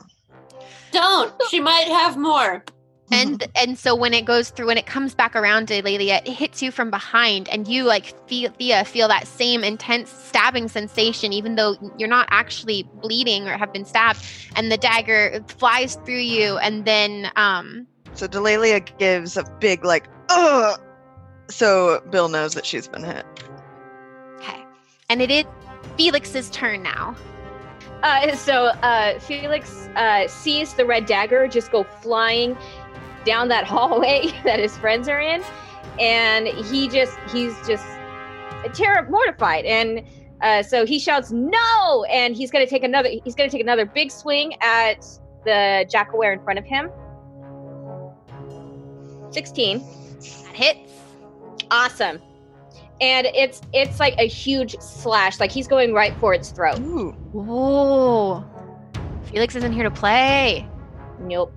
Don't. 0.91 1.33
She 1.49 1.59
might 1.59 1.87
have 1.87 2.17
more. 2.17 2.63
And 3.09 3.47
and 3.55 3.77
so 3.79 3.95
when 3.95 4.13
it 4.13 4.25
goes 4.25 4.49
through 4.49 4.69
and 4.69 4.77
it 4.77 4.85
comes 4.85 5.15
back 5.15 5.35
around 5.35 5.67
Delalia, 5.67 6.21
it 6.25 6.27
hits 6.27 6.61
you 6.61 6.71
from 6.71 6.89
behind, 6.89 7.47
and 7.47 7.67
you 7.67 7.84
like 7.84 8.13
feel 8.27 8.51
Thea 8.51 8.84
feel 8.84 9.07
that 9.07 9.27
same 9.27 9.63
intense 9.63 10.09
stabbing 10.09 10.67
sensation, 10.67 11.31
even 11.31 11.55
though 11.55 11.77
you're 11.97 12.09
not 12.09 12.27
actually 12.31 12.84
bleeding 13.01 13.47
or 13.47 13.57
have 13.57 13.71
been 13.71 13.85
stabbed. 13.85 14.19
And 14.55 14.71
the 14.71 14.77
dagger 14.77 15.41
flies 15.47 15.95
through 16.05 16.15
you, 16.15 16.57
and 16.57 16.84
then 16.84 17.31
um 17.38 17.88
So 18.13 18.27
Delalia 18.27 18.85
gives 18.97 19.38
a 19.38 19.43
big 19.59 19.85
like 19.85 20.07
ugh. 20.29 20.79
So 21.49 22.01
Bill 22.09 22.27
knows 22.27 22.55
that 22.55 22.65
she's 22.65 22.89
been 22.89 23.03
hit. 23.03 23.25
okay, 24.39 24.65
and 25.09 25.21
it 25.21 25.31
is 25.31 25.45
Felix's 25.97 26.49
turn 26.49 26.84
now. 26.84 27.15
Uh, 28.03 28.35
so 28.35 28.65
uh, 28.84 29.17
Felix 29.19 29.88
uh, 29.95 30.27
sees 30.27 30.73
the 30.75 30.85
red 30.85 31.07
dagger 31.07 31.47
just 31.47 31.71
go 31.71 31.84
flying 31.84 32.55
down 33.27 33.47
that 33.49 33.65
hallway 33.73 34.31
that 34.43 34.57
his 34.59 34.75
friends 34.77 35.07
are 35.07 35.19
in, 35.19 35.43
and 35.99 36.47
he 36.47 36.87
just 36.87 37.15
he's 37.31 37.53
just 37.67 37.85
terror 38.73 39.07
mortified, 39.09 39.65
and 39.65 40.01
uh, 40.41 40.63
so 40.63 40.85
he 40.85 40.97
shouts 40.99 41.31
no, 41.31 42.03
and 42.09 42.35
he's 42.35 42.49
gonna 42.49 42.65
take 42.65 42.83
another 42.83 43.09
he's 43.23 43.35
gonna 43.35 43.49
take 43.49 43.61
another 43.61 43.85
big 43.85 44.09
swing 44.11 44.55
at 44.61 45.05
the 45.45 45.85
jackalwere 45.93 46.33
in 46.33 46.43
front 46.43 46.57
of 46.57 46.65
him. 46.65 46.89
Sixteen, 49.31 49.79
That 50.19 50.55
hits. 50.55 50.91
awesome, 51.69 52.21
and 53.01 53.27
it's 53.27 53.61
it's 53.73 53.99
like 53.99 54.15
a 54.17 54.27
huge 54.27 54.75
slash, 54.79 55.39
like 55.39 55.51
he's 55.51 55.67
going 55.67 55.93
right 55.93 56.13
for 56.19 56.33
its 56.33 56.49
throat. 56.51 56.79
Ooh. 56.79 57.11
Whoa. 57.33 58.43
Felix 59.25 59.55
isn't 59.55 59.73
here 59.73 59.83
to 59.83 59.91
play. 59.91 60.65
Nope. 61.19 61.53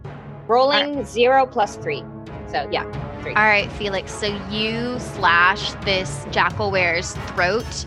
Rolling 0.51 1.05
zero 1.05 1.47
plus 1.47 1.77
three. 1.77 2.03
So 2.49 2.69
yeah, 2.73 2.83
three. 3.23 3.35
All 3.35 3.45
right, 3.45 3.71
Felix. 3.71 4.13
So 4.13 4.27
you 4.51 4.99
slash 4.99 5.75
this 5.85 6.25
jackalwere's 6.33 7.13
throat, 7.29 7.87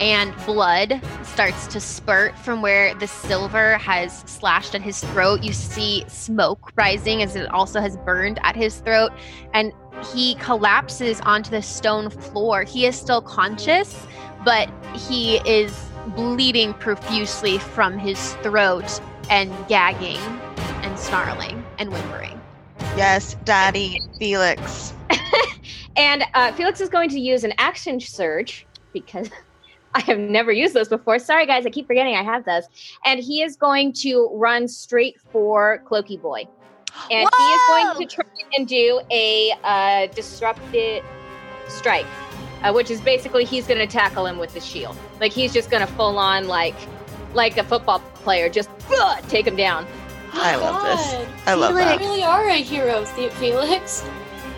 and 0.00 0.32
blood 0.46 1.02
starts 1.24 1.66
to 1.66 1.80
spurt 1.80 2.38
from 2.38 2.62
where 2.62 2.94
the 2.94 3.08
silver 3.08 3.78
has 3.78 4.20
slashed 4.26 4.76
at 4.76 4.80
his 4.80 5.02
throat. 5.02 5.42
You 5.42 5.52
see 5.52 6.04
smoke 6.06 6.70
rising 6.76 7.20
as 7.20 7.34
it 7.34 7.50
also 7.50 7.80
has 7.80 7.96
burned 7.96 8.38
at 8.44 8.54
his 8.54 8.76
throat, 8.78 9.10
and 9.52 9.72
he 10.14 10.36
collapses 10.36 11.20
onto 11.22 11.50
the 11.50 11.62
stone 11.62 12.10
floor. 12.10 12.62
He 12.62 12.86
is 12.86 12.94
still 12.94 13.22
conscious, 13.22 14.06
but 14.44 14.70
he 15.08 15.38
is 15.38 15.90
bleeding 16.14 16.74
profusely 16.74 17.58
from 17.58 17.98
his 17.98 18.34
throat 18.34 19.00
and 19.30 19.52
gagging 19.66 20.20
and 20.84 20.96
snarling 20.96 21.63
and 21.78 21.90
whimpering. 21.90 22.40
Yes, 22.96 23.36
Daddy 23.44 24.00
Felix. 24.18 24.92
And 25.96 26.24
uh, 26.34 26.52
Felix 26.52 26.80
is 26.80 26.88
going 26.88 27.08
to 27.10 27.20
use 27.20 27.44
an 27.44 27.52
action 27.58 28.00
surge 28.00 28.66
because 28.92 29.30
I 29.94 30.00
have 30.00 30.18
never 30.18 30.50
used 30.50 30.74
those 30.74 30.88
before. 30.88 31.18
Sorry, 31.18 31.46
guys, 31.46 31.66
I 31.66 31.70
keep 31.70 31.86
forgetting 31.86 32.16
I 32.16 32.22
have 32.22 32.44
those. 32.44 32.64
And 33.04 33.20
he 33.20 33.42
is 33.42 33.56
going 33.56 33.92
to 33.94 34.28
run 34.32 34.66
straight 34.66 35.20
for 35.30 35.82
Cloaky 35.86 36.20
Boy. 36.20 36.48
and 37.10 37.28
he 37.38 37.44
is 37.44 37.60
going 37.68 38.08
to 38.08 38.14
try 38.14 38.24
and 38.56 38.66
do 38.66 39.00
a 39.10 39.52
uh, 39.62 40.06
disrupted 40.08 41.04
strike, 41.68 42.06
uh, 42.62 42.72
which 42.72 42.90
is 42.90 43.00
basically 43.00 43.44
he's 43.44 43.66
going 43.66 43.78
to 43.78 43.86
tackle 43.86 44.26
him 44.26 44.38
with 44.38 44.52
the 44.52 44.60
shield. 44.60 44.96
Like 45.20 45.32
he's 45.32 45.52
just 45.52 45.70
going 45.70 45.86
to 45.86 45.92
full 45.94 46.18
on 46.18 46.48
like 46.48 46.76
like 47.34 47.58
a 47.58 47.64
football 47.64 47.98
player, 47.98 48.48
just 48.48 48.70
uh, 48.90 49.20
take 49.22 49.46
him 49.46 49.56
down. 49.56 49.86
I 50.36 50.56
love 50.56 50.82
this. 50.82 51.28
I 51.46 51.54
love 51.54 51.76
it. 51.76 52.00
You 52.00 52.06
really 52.08 52.22
are 52.22 52.48
a 52.48 52.62
hero, 52.62 53.04
Fe- 53.04 53.30
Felix. 53.30 54.04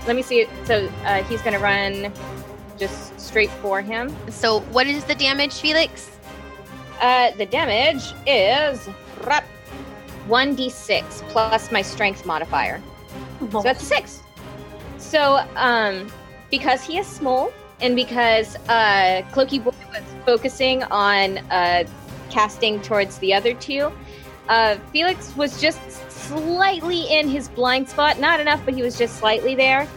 Let 0.07 0.17
me 0.17 0.23
see 0.23 0.41
it. 0.41 0.49
So 0.65 0.89
uh, 1.05 1.23
he's 1.25 1.43
going 1.43 1.55
to 1.55 1.63
run 1.63 2.13
just 2.79 3.19
straight 3.19 3.51
for 3.51 3.81
him. 3.81 4.15
So, 4.31 4.61
what 4.73 4.87
is 4.87 5.05
the 5.05 5.15
damage, 5.15 5.55
Felix? 5.55 6.11
Uh, 7.01 7.31
the 7.33 7.47
damage 7.47 8.13
is 8.27 8.89
one 10.27 10.55
d 10.55 10.69
six 10.71 11.23
plus 11.29 11.71
my 11.71 11.83
strength 11.83 12.27
modifier. 12.27 12.83
So 13.51 13.63
that's 13.63 13.83
a 13.83 13.87
six. 13.87 14.23
So, 14.99 15.47
um, 15.57 16.11
because 16.51 16.83
he 16.83 16.99
is 16.99 17.07
small 17.07 17.53
and 17.81 17.95
because 17.95 18.57
uh, 18.69 19.23
Cloaky 19.33 19.63
Boy 19.63 19.73
was 19.93 20.03
focusing 20.25 20.83
on 20.85 21.39
uh, 21.51 21.85
casting 22.31 22.81
towards 22.81 23.19
the 23.19 23.33
other 23.35 23.55
two, 23.55 23.93
uh, 24.49 24.77
Felix 24.93 25.35
was 25.37 25.61
just 25.61 25.81
slightly 26.11 27.03
in 27.03 27.29
his 27.29 27.49
blind 27.49 27.89
spot. 27.89 28.19
Not 28.19 28.41
enough, 28.41 28.61
but 28.65 28.75
he 28.75 28.83
was 28.83 28.99
just 28.99 29.17
slightly 29.17 29.55
there. 29.55 29.89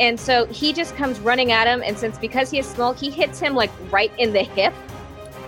And 0.00 0.18
so 0.18 0.46
he 0.46 0.72
just 0.72 0.94
comes 0.94 1.18
running 1.20 1.50
at 1.50 1.66
him, 1.66 1.82
and 1.82 1.98
since 1.98 2.18
because 2.18 2.50
he 2.50 2.58
is 2.58 2.66
small, 2.66 2.92
he 2.92 3.10
hits 3.10 3.40
him 3.40 3.54
like 3.54 3.70
right 3.90 4.12
in 4.16 4.32
the 4.32 4.44
hip, 4.44 4.72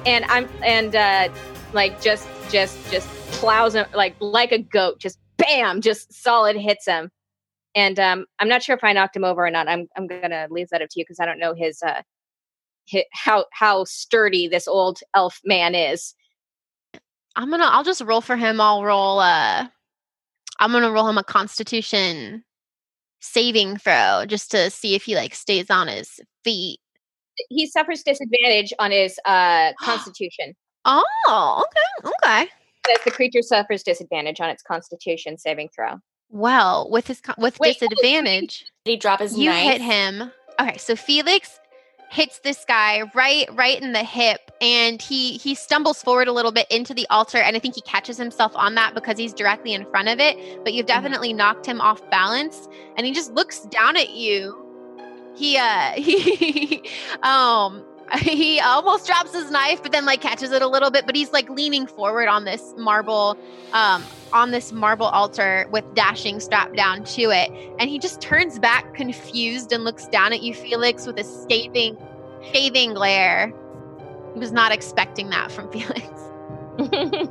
and 0.06 0.24
I'm 0.24 0.48
and 0.64 0.96
uh, 0.96 1.28
like 1.72 2.00
just 2.02 2.28
just 2.50 2.90
just 2.90 3.08
plows 3.32 3.76
him 3.76 3.86
like 3.94 4.16
like 4.18 4.50
a 4.50 4.58
goat, 4.58 4.98
just 4.98 5.18
bam, 5.36 5.80
just 5.80 6.12
solid 6.12 6.56
hits 6.56 6.86
him. 6.86 7.10
And 7.76 8.00
um, 8.00 8.26
I'm 8.40 8.48
not 8.48 8.64
sure 8.64 8.74
if 8.74 8.82
I 8.82 8.92
knocked 8.92 9.14
him 9.14 9.24
over 9.24 9.46
or 9.46 9.50
not. 9.50 9.68
I'm 9.68 9.86
I'm 9.96 10.08
gonna 10.08 10.48
leave 10.50 10.68
that 10.70 10.82
up 10.82 10.88
to 10.90 10.98
you 10.98 11.04
because 11.04 11.20
I 11.20 11.26
don't 11.26 11.38
know 11.38 11.54
his 11.54 11.80
uh 11.82 12.02
how 13.12 13.44
how 13.52 13.84
sturdy 13.84 14.48
this 14.48 14.66
old 14.66 14.98
elf 15.14 15.40
man 15.44 15.76
is. 15.76 16.14
I'm 17.40 17.48
gonna. 17.48 17.64
I'll 17.64 17.84
just 17.84 18.02
roll 18.02 18.20
for 18.20 18.36
him. 18.36 18.60
I'll 18.60 18.84
roll. 18.84 19.18
Uh, 19.18 19.66
I'm 20.58 20.72
gonna 20.72 20.90
roll 20.90 21.08
him 21.08 21.16
a 21.16 21.24
Constitution 21.24 22.44
saving 23.20 23.78
throw 23.78 24.24
just 24.26 24.50
to 24.50 24.68
see 24.68 24.94
if 24.94 25.04
he 25.04 25.14
like 25.14 25.34
stays 25.34 25.70
on 25.70 25.88
his 25.88 26.20
feet. 26.44 26.80
He 27.48 27.66
suffers 27.66 28.02
disadvantage 28.02 28.74
on 28.78 28.90
his 28.90 29.18
uh 29.24 29.72
constitution. 29.80 30.54
Oh, 30.84 31.64
okay, 32.04 32.10
okay. 32.22 32.50
Says 32.86 32.98
the 33.06 33.10
creature 33.10 33.40
suffers 33.40 33.82
disadvantage 33.82 34.40
on 34.40 34.50
its 34.50 34.62
constitution 34.62 35.38
saving 35.38 35.70
throw. 35.74 35.94
Well, 36.28 36.90
with 36.90 37.06
his 37.06 37.22
con- 37.22 37.36
with 37.38 37.58
Wait, 37.58 37.78
disadvantage, 37.80 38.66
Did 38.84 38.90
he 38.90 38.96
drop 38.98 39.20
his 39.20 39.34
you 39.34 39.48
knife? 39.48 39.72
hit 39.72 39.80
him. 39.80 40.30
Okay, 40.60 40.76
so 40.76 40.94
Felix 40.94 41.58
hits 42.10 42.40
this 42.40 42.66
guy 42.68 43.10
right 43.14 43.48
right 43.54 43.80
in 43.80 43.92
the 43.92 44.04
hip 44.04 44.49
and 44.60 45.00
he 45.00 45.38
he 45.38 45.54
stumbles 45.54 46.02
forward 46.02 46.28
a 46.28 46.32
little 46.32 46.52
bit 46.52 46.66
into 46.70 46.92
the 46.92 47.06
altar 47.10 47.38
and 47.38 47.56
I 47.56 47.58
think 47.58 47.74
he 47.74 47.80
catches 47.80 48.16
himself 48.16 48.52
on 48.54 48.74
that 48.74 48.94
because 48.94 49.18
he's 49.18 49.32
directly 49.32 49.72
in 49.72 49.84
front 49.86 50.08
of 50.08 50.20
it, 50.20 50.62
but 50.64 50.74
you've 50.74 50.86
definitely 50.86 51.32
knocked 51.32 51.66
him 51.66 51.80
off 51.80 52.08
balance 52.10 52.68
and 52.96 53.06
he 53.06 53.12
just 53.12 53.32
looks 53.32 53.60
down 53.60 53.96
at 53.96 54.10
you. 54.10 54.56
He 55.34 55.56
uh 55.56 55.92
he 55.96 56.82
um 57.22 57.84
he 58.18 58.60
almost 58.60 59.06
drops 59.06 59.32
his 59.32 59.50
knife 59.50 59.82
but 59.82 59.92
then 59.92 60.04
like 60.04 60.20
catches 60.20 60.50
it 60.50 60.62
a 60.62 60.66
little 60.66 60.90
bit 60.90 61.06
but 61.06 61.14
he's 61.14 61.32
like 61.32 61.48
leaning 61.48 61.86
forward 61.86 62.28
on 62.28 62.44
this 62.44 62.74
marble 62.76 63.38
um 63.72 64.04
on 64.32 64.50
this 64.50 64.72
marble 64.72 65.06
altar 65.06 65.66
with 65.70 65.84
dashing 65.94 66.40
strapped 66.40 66.74
down 66.74 67.04
to 67.04 67.30
it 67.30 67.50
and 67.78 67.88
he 67.88 67.98
just 67.98 68.20
turns 68.20 68.58
back 68.58 68.94
confused 68.94 69.72
and 69.72 69.84
looks 69.84 70.06
down 70.08 70.32
at 70.32 70.42
you 70.42 70.52
felix 70.52 71.06
with 71.06 71.18
a 71.18 71.24
scathing 71.24 71.96
scathing 72.48 72.94
glare 72.94 73.52
was 74.34 74.52
not 74.52 74.72
expecting 74.72 75.30
that 75.30 75.50
from 75.50 75.68
felix 75.72 76.06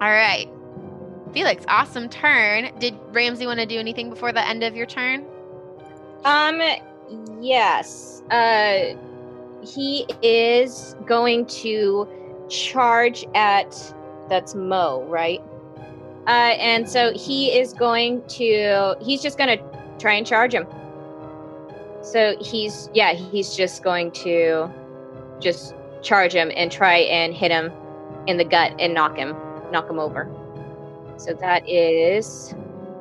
all 0.00 0.10
right 0.10 0.48
felix 1.32 1.64
awesome 1.68 2.08
turn 2.08 2.70
did 2.78 2.98
ramsey 3.12 3.46
want 3.46 3.60
to 3.60 3.66
do 3.66 3.78
anything 3.78 4.08
before 4.10 4.32
the 4.32 4.46
end 4.46 4.62
of 4.62 4.74
your 4.74 4.86
turn 4.86 5.26
Um, 6.24 6.60
yes. 7.40 8.22
Uh, 8.30 8.94
he 9.62 10.06
is 10.22 10.94
going 11.06 11.46
to 11.46 12.06
charge 12.48 13.24
at 13.34 13.94
that's 14.28 14.54
Mo, 14.54 15.04
right? 15.04 15.42
Uh, 16.26 16.54
and 16.58 16.88
so 16.88 17.12
he 17.14 17.58
is 17.58 17.72
going 17.72 18.22
to. 18.28 18.96
He's 19.00 19.22
just 19.22 19.38
going 19.38 19.58
to 19.58 19.64
try 19.98 20.14
and 20.14 20.26
charge 20.26 20.54
him. 20.54 20.66
So 22.02 22.36
he's 22.40 22.90
yeah, 22.94 23.14
he's 23.14 23.56
just 23.56 23.82
going 23.82 24.10
to 24.12 24.68
just 25.40 25.74
charge 26.02 26.32
him 26.34 26.50
and 26.56 26.70
try 26.70 26.96
and 26.98 27.34
hit 27.34 27.50
him 27.50 27.72
in 28.26 28.36
the 28.36 28.44
gut 28.44 28.72
and 28.78 28.94
knock 28.94 29.16
him, 29.16 29.34
knock 29.70 29.88
him 29.88 29.98
over. 29.98 30.28
So 31.16 31.32
that 31.34 31.68
is. 31.68 32.54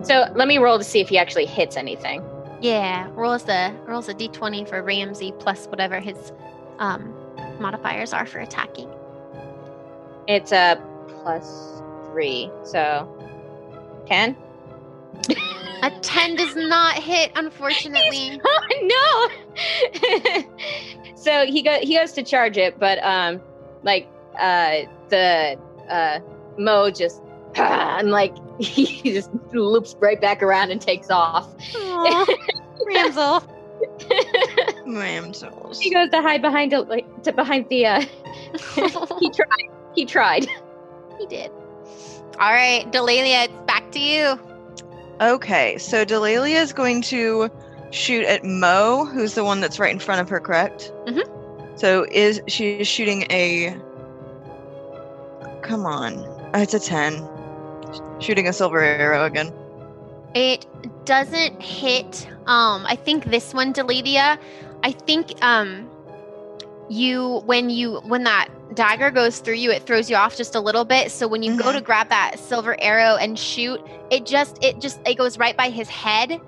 So 0.04 0.26
let 0.36 0.48
me 0.48 0.58
roll 0.58 0.78
to 0.78 0.84
see 0.84 1.00
if 1.02 1.10
he 1.10 1.18
actually 1.18 1.46
hits 1.46 1.76
anything. 1.78 2.24
yeah 2.62 3.08
rolls 3.14 3.48
a 3.50 3.72
rolls 3.88 4.10
a 4.10 4.14
d20 4.14 4.68
for 4.68 4.82
ramsey 4.82 5.32
plus 5.40 5.68
whatever 5.68 6.00
his 6.00 6.32
um 6.80 7.14
modifiers 7.60 8.14
are 8.14 8.26
for 8.26 8.40
attacking 8.40 8.90
It's 10.28 10.52
a 10.52 10.82
plus 11.08 11.82
three, 12.12 12.50
so 12.64 13.08
ten. 14.08 14.36
a 15.84 15.92
10 16.02 16.36
does 16.36 16.56
not 16.56 16.96
hit 16.96 17.32
unfortunately 17.36 18.40
oh 18.44 19.30
no! 20.02 20.44
so 21.28 21.46
he 21.46 21.62
go 21.62 21.78
he 21.82 21.98
goes 21.98 22.14
to 22.14 22.24
charge 22.24 22.58
it, 22.58 22.80
but 22.80 23.04
um, 23.04 23.42
like 23.84 24.08
uh 24.40 24.84
the 25.10 25.60
uh 25.90 26.20
Mo 26.58 26.90
just 26.90 27.22
and 27.56 28.12
like 28.12 28.34
he 28.60 29.12
just 29.12 29.30
loops 29.54 29.96
right 30.00 30.20
back 30.22 30.42
around 30.42 30.72
and 30.72 30.82
takes 30.82 31.10
off. 31.10 31.54
Aw, 31.76 32.26
Ramsel. 32.86 33.44
Ramsels. 34.88 35.80
he 35.80 35.94
goes 35.94 36.10
to 36.10 36.22
hide 36.22 36.42
behind 36.42 36.74
a, 36.74 36.82
like 36.82 37.24
to 37.24 37.32
behind 37.32 37.68
the 37.70 37.86
uh 37.86 38.02
he 39.20 39.30
tried 39.30 39.70
he 39.96 40.06
tried 40.06 40.48
he 41.20 41.26
did. 41.28 41.52
All 42.40 42.54
right, 42.54 42.90
Delalia, 42.92 43.46
it's 43.46 43.62
back 43.66 43.92
to 43.92 44.00
you. 44.00 44.40
Okay, 45.20 45.78
so 45.80 46.06
Delalia 46.06 46.62
is 46.62 46.72
going 46.72 47.02
to 47.04 47.50
shoot 47.92 48.26
at 48.26 48.44
Mo, 48.44 49.06
who's 49.06 49.34
the 49.34 49.44
one 49.44 49.62
that's 49.62 49.80
right 49.80 49.92
in 49.92 50.00
front 50.00 50.22
of 50.22 50.30
her, 50.30 50.40
correct? 50.40 50.92
Mhm. 51.06 51.24
So 51.80 52.06
is 52.12 52.42
she 52.48 52.80
is 52.80 52.88
shooting 52.88 53.26
a? 53.30 53.76
Come 55.62 55.86
on, 55.86 56.18
oh, 56.54 56.62
it's 56.62 56.74
a 56.74 56.80
ten. 56.80 57.28
Shooting 58.20 58.48
a 58.48 58.54
silver 58.54 58.80
arrow 58.80 59.26
again. 59.26 59.52
It 60.34 60.66
doesn't 61.06 61.62
hit. 61.62 62.28
Um, 62.48 62.86
I 62.88 62.96
think 62.96 63.26
this 63.26 63.54
one, 63.54 63.74
Delalia. 63.74 64.38
I 64.84 64.92
think 64.92 65.34
um, 65.44 65.90
you 66.90 67.42
when 67.46 67.70
you 67.70 68.00
when 68.06 68.24
that 68.24 68.50
dagger 68.74 69.12
goes 69.12 69.40
through 69.40 69.56
you, 69.56 69.72
it 69.72 69.84
throws 69.84 70.10
you 70.10 70.16
off 70.16 70.36
just 70.36 70.56
a 70.56 70.60
little 70.60 70.86
bit. 70.86 71.12
So 71.12 71.28
when 71.28 71.44
you 71.44 71.58
go 71.58 71.72
to 71.72 71.82
grab 71.82 72.10
that 72.10 72.40
silver 72.40 72.76
arrow 72.80 73.16
and 73.16 73.38
shoot, 73.38 73.82
it 74.10 74.26
just 74.26 74.64
it 74.64 74.80
just 74.80 75.00
it 75.06 75.18
goes 75.18 75.38
right 75.38 75.56
by 75.56 75.70
his 75.70 75.90
head. 75.90 76.40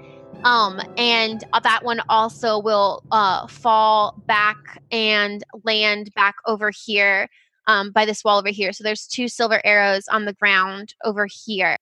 Um, 0.43 0.81
and 0.97 1.43
uh, 1.53 1.59
that 1.59 1.83
one 1.83 2.01
also 2.07 2.59
will 2.59 3.03
uh, 3.11 3.47
fall 3.47 4.15
back 4.25 4.81
and 4.91 5.43
land 5.63 6.13
back 6.15 6.35
over 6.45 6.71
here 6.71 7.27
um, 7.67 7.91
by 7.91 8.05
this 8.05 8.23
wall 8.23 8.39
over 8.39 8.49
here. 8.49 8.73
So 8.73 8.83
there's 8.83 9.05
two 9.05 9.27
silver 9.27 9.61
arrows 9.65 10.07
on 10.07 10.25
the 10.25 10.33
ground 10.33 10.93
over 11.03 11.27
here. 11.29 11.77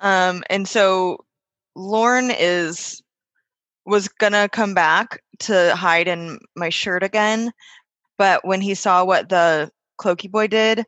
Um, 0.00 0.42
and 0.50 0.66
so 0.66 1.18
Lorne 1.76 2.30
is 2.30 3.02
was 3.84 4.08
gonna 4.08 4.48
come 4.48 4.74
back 4.74 5.22
to 5.40 5.74
hide 5.74 6.08
in 6.08 6.38
my 6.54 6.68
shirt 6.68 7.02
again, 7.02 7.52
but 8.16 8.44
when 8.44 8.60
he 8.60 8.74
saw 8.74 9.04
what 9.04 9.28
the 9.28 9.70
cloaky 10.00 10.30
boy 10.30 10.46
did, 10.46 10.84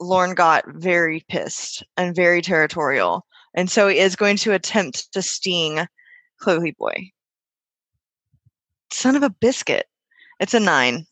Lorne 0.00 0.34
got 0.34 0.64
very 0.68 1.24
pissed 1.28 1.84
and 1.96 2.14
very 2.14 2.42
territorial, 2.42 3.24
and 3.54 3.70
so 3.70 3.88
he 3.88 3.98
is 3.98 4.16
going 4.16 4.36
to 4.38 4.52
attempt 4.52 5.12
to 5.12 5.22
sting 5.22 5.86
cloaky 6.40 6.76
boy. 6.76 7.10
Son 8.92 9.16
of 9.16 9.22
a 9.22 9.30
biscuit! 9.30 9.86
It's 10.40 10.54
a 10.54 10.60
nine. 10.60 11.06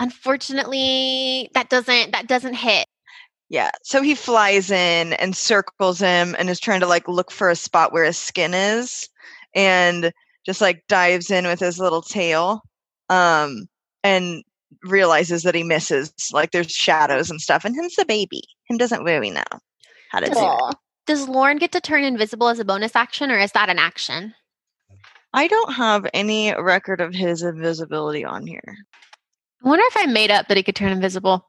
Unfortunately, 0.00 1.50
that 1.54 1.68
doesn't 1.68 2.12
that 2.12 2.26
doesn't 2.26 2.54
hit. 2.54 2.86
Yeah. 3.48 3.70
So 3.82 4.02
he 4.02 4.14
flies 4.14 4.70
in 4.70 5.12
and 5.14 5.36
circles 5.36 6.00
him 6.00 6.34
and 6.38 6.48
is 6.50 6.60
trying 6.60 6.80
to 6.80 6.86
like 6.86 7.06
look 7.08 7.30
for 7.30 7.50
a 7.50 7.56
spot 7.56 7.92
where 7.92 8.04
his 8.04 8.18
skin 8.18 8.54
is 8.54 9.08
and 9.54 10.12
just 10.44 10.60
like 10.60 10.84
dives 10.88 11.30
in 11.30 11.46
with 11.46 11.60
his 11.60 11.78
little 11.78 12.02
tail 12.02 12.62
um 13.10 13.66
and 14.02 14.42
realizes 14.82 15.42
that 15.42 15.54
he 15.54 15.62
misses 15.62 16.12
like 16.32 16.50
there's 16.50 16.70
shadows 16.70 17.30
and 17.30 17.40
stuff 17.40 17.64
and 17.64 17.74
him's 17.74 17.94
the 17.94 18.04
baby 18.04 18.42
him 18.68 18.76
doesn't 18.76 19.04
really 19.04 19.30
know 19.30 19.44
how 20.10 20.20
to 20.20 20.26
do 20.26 20.32
it. 20.36 20.74
Does 21.06 21.28
Lorne 21.28 21.58
get 21.58 21.72
to 21.72 21.80
turn 21.80 22.04
invisible 22.04 22.48
as 22.48 22.58
a 22.58 22.64
bonus 22.64 22.96
action, 22.96 23.30
or 23.30 23.38
is 23.38 23.52
that 23.52 23.68
an 23.68 23.78
action? 23.78 24.34
I 25.32 25.48
don't 25.48 25.72
have 25.74 26.06
any 26.14 26.54
record 26.54 27.00
of 27.00 27.12
his 27.14 27.42
invisibility 27.42 28.24
on 28.24 28.46
here. 28.46 28.76
I 29.64 29.68
wonder 29.68 29.84
if 29.88 29.96
I 29.96 30.06
made 30.06 30.30
up 30.30 30.48
that 30.48 30.56
he 30.56 30.62
could 30.62 30.76
turn 30.76 30.92
invisible. 30.92 31.46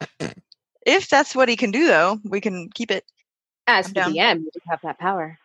If 0.85 1.09
that's 1.09 1.35
what 1.35 1.49
he 1.49 1.55
can 1.55 1.71
do, 1.71 1.87
though, 1.87 2.19
we 2.25 2.41
can 2.41 2.69
keep 2.73 2.91
it. 2.91 3.05
As 3.67 3.87
the 3.87 3.93
down. 3.93 4.13
DM, 4.13 4.39
you 4.39 4.49
do 4.53 4.59
have 4.69 4.79
that 4.83 4.99
power. 4.99 5.37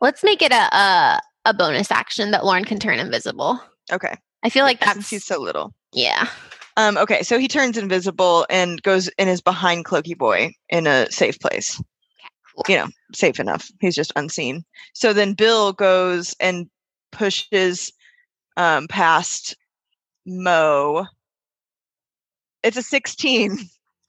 Let's 0.00 0.22
make 0.22 0.42
it 0.42 0.52
a 0.52 0.76
a, 0.76 1.20
a 1.46 1.54
bonus 1.54 1.90
action 1.90 2.30
that 2.32 2.44
Lorne 2.44 2.64
can 2.64 2.78
turn 2.78 2.98
invisible. 2.98 3.60
Okay. 3.90 4.14
I 4.44 4.48
feel 4.50 4.64
like 4.64 4.82
Since 4.82 4.94
that's 4.96 5.10
he's 5.10 5.24
so 5.24 5.40
little. 5.40 5.72
yeah. 5.92 6.28
Um, 6.76 6.96
okay, 6.96 7.22
so 7.22 7.38
he 7.38 7.48
turns 7.48 7.76
invisible 7.76 8.46
and 8.48 8.80
goes 8.82 9.08
and 9.18 9.28
is 9.28 9.40
behind 9.42 9.84
Cloaky 9.84 10.16
Boy 10.16 10.52
in 10.70 10.86
a 10.86 11.10
safe 11.10 11.38
place. 11.38 11.80
Cool. 12.56 12.64
You 12.68 12.76
know, 12.82 12.88
safe 13.14 13.40
enough. 13.40 13.70
He's 13.80 13.94
just 13.94 14.12
unseen. 14.16 14.64
So 14.94 15.12
then 15.12 15.34
Bill 15.34 15.72
goes 15.72 16.34
and 16.40 16.68
pushes 17.12 17.92
um, 18.56 18.88
past 18.88 19.56
Mo. 20.26 21.06
It's 22.62 22.76
a 22.76 22.82
16. 22.82 23.50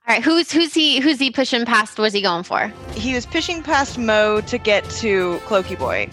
All 0.05 0.13
right, 0.15 0.21
who's 0.23 0.51
who's 0.51 0.73
he 0.73 0.99
who's 0.99 1.17
he 1.17 1.31
pushing 1.31 1.65
past? 1.65 1.97
What's 1.97 2.13
he 2.13 2.21
going 2.21 2.43
for? 2.43 2.67
He 2.93 3.13
was 3.15 3.25
pushing 3.25 3.63
past 3.63 3.97
Mo 3.97 4.41
to 4.41 4.57
get 4.57 4.83
to 4.99 5.39
Cloaky 5.45 5.79
Boy, 5.79 6.09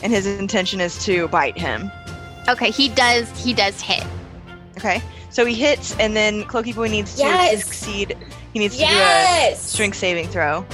and 0.00 0.12
his 0.12 0.26
intention 0.26 0.80
is 0.80 1.04
to 1.04 1.26
bite 1.26 1.58
him. 1.58 1.90
Okay, 2.48 2.70
he 2.70 2.88
does 2.88 3.28
he 3.44 3.52
does 3.52 3.80
hit. 3.80 4.04
Okay, 4.76 5.02
so 5.30 5.44
he 5.44 5.54
hits, 5.54 5.98
and 5.98 6.14
then 6.16 6.44
Cloaky 6.44 6.72
Boy 6.72 6.86
needs 6.86 7.16
to 7.16 7.22
Yes! 7.22 7.64
succeed. 7.64 8.16
He 8.52 8.60
needs 8.60 8.76
to 8.76 8.84
do 8.86 8.86
a 8.88 9.54
strength 9.56 9.98
saving 9.98 10.28
throw. 10.28 10.64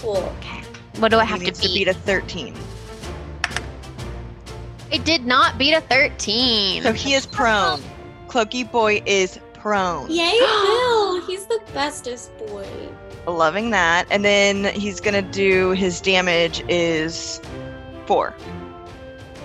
Cool. 0.00 0.34
What 0.98 1.10
do 1.10 1.18
I 1.18 1.24
have 1.24 1.40
to 1.40 1.46
beat? 1.46 1.54
to 1.54 1.68
beat 1.68 1.88
a 1.88 1.94
13. 1.94 2.54
It 4.90 5.04
did 5.04 5.24
not 5.24 5.56
beat 5.56 5.72
a 5.72 5.80
thirteen. 5.80 6.82
So 6.82 6.92
he 6.92 7.14
is 7.14 7.24
prone. 7.24 7.80
Cloaky 8.26 8.70
Boy 8.70 9.02
is 9.06 9.38
prone. 9.54 10.10
Yay, 10.10 10.32
Bill! 10.38 11.24
He's 11.26 11.46
the 11.46 11.60
bestest 11.72 12.36
boy. 12.38 12.66
Loving 13.26 13.70
that. 13.70 14.06
And 14.10 14.24
then 14.24 14.64
he's 14.74 15.00
going 15.00 15.14
to 15.14 15.30
do 15.30 15.70
his 15.72 16.00
damage 16.00 16.64
is 16.68 17.40
four. 18.06 18.34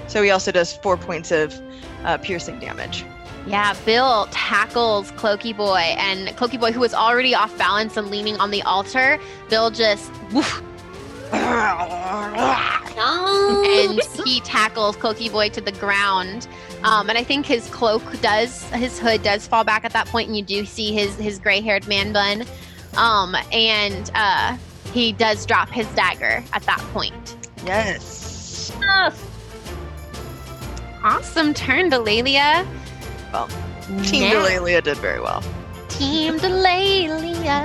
So 0.08 0.24
he 0.24 0.32
also 0.32 0.52
does 0.52 0.74
four 0.78 0.98
points 0.98 1.32
of 1.32 1.60
uh, 2.04 2.18
piercing 2.18 2.60
damage. 2.60 3.06
Yeah, 3.48 3.76
Bill 3.86 4.28
tackles 4.32 5.12
Cloaky 5.12 5.56
Boy, 5.56 5.96
and 5.98 6.30
Cloaky 6.30 6.60
Boy, 6.60 6.72
who 6.72 6.80
was 6.80 6.94
already 6.96 7.36
off 7.36 7.56
balance 7.58 7.96
and 7.96 8.10
leaning 8.10 8.38
on 8.38 8.50
the 8.50 8.62
altar, 8.64 9.20
Bill 9.50 9.70
just 9.70 10.12
woof, 10.32 10.64
and 12.98 14.02
he 14.26 14.40
tackles 14.42 14.96
Cloaky 14.98 15.32
Boy 15.32 15.50
to 15.50 15.62
the 15.62 15.72
ground. 15.74 16.48
Um, 16.84 17.10
and 17.10 17.18
I 17.18 17.24
think 17.24 17.46
his 17.46 17.68
cloak 17.70 18.04
does, 18.22 18.64
his 18.72 19.00
hood 19.00 19.24
does 19.24 19.48
fall 19.48 19.64
back 19.64 19.86
at 19.86 19.92
that 19.94 20.08
point, 20.08 20.28
and 20.28 20.38
you 20.38 20.44
do 20.44 20.66
see 20.66 20.94
his 20.94 21.16
his 21.16 21.40
gray 21.40 21.62
haired 21.62 21.88
man 21.88 22.14
bun. 22.14 22.46
Um, 22.98 23.36
and 23.52 24.10
uh, 24.16 24.58
he 24.94 25.12
does 25.12 25.46
drop 25.46 25.70
his 25.70 25.88
dagger 25.90 26.44
at 26.54 26.64
that 26.64 26.80
point. 26.94 27.36
yes. 27.66 28.72
Awesome 31.04 31.54
turn, 31.54 31.92
Delalia. 31.92 32.66
Well, 33.36 33.50
Team 34.06 34.30
Now- 34.30 34.46
Delalia 34.46 34.82
did 34.82 34.96
very 35.00 35.20
well. 35.20 35.44
Team 35.90 36.40
Delalia. 36.40 37.60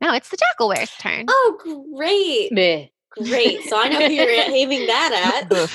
Now 0.00 0.14
it's 0.14 0.30
the 0.30 0.36
Jackalwere's 0.36 0.90
turn. 0.98 1.26
oh, 1.28 1.86
great. 1.96 2.50
Meh. 2.50 2.86
Great. 3.10 3.62
So 3.68 3.78
I 3.80 3.88
know 3.88 4.00
who 4.04 4.12
you're 4.12 4.28
aiming 4.30 4.86
that 4.88 5.42
at. 5.44 5.68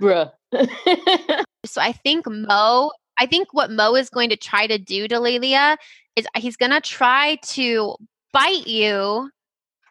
Bruh. 0.00 0.30
So 1.64 1.80
I 1.80 1.92
think 1.92 2.26
Mo, 2.28 2.90
I 3.18 3.24
think 3.26 3.48
what 3.54 3.70
Mo 3.70 3.94
is 3.94 4.10
going 4.10 4.28
to 4.30 4.36
try 4.36 4.66
to 4.66 4.76
do, 4.78 5.06
Delalia, 5.08 5.76
is 6.16 6.26
he's 6.36 6.56
going 6.56 6.72
to 6.72 6.80
try 6.80 7.36
to 7.52 7.94
bite 8.32 8.66
you 8.66 9.30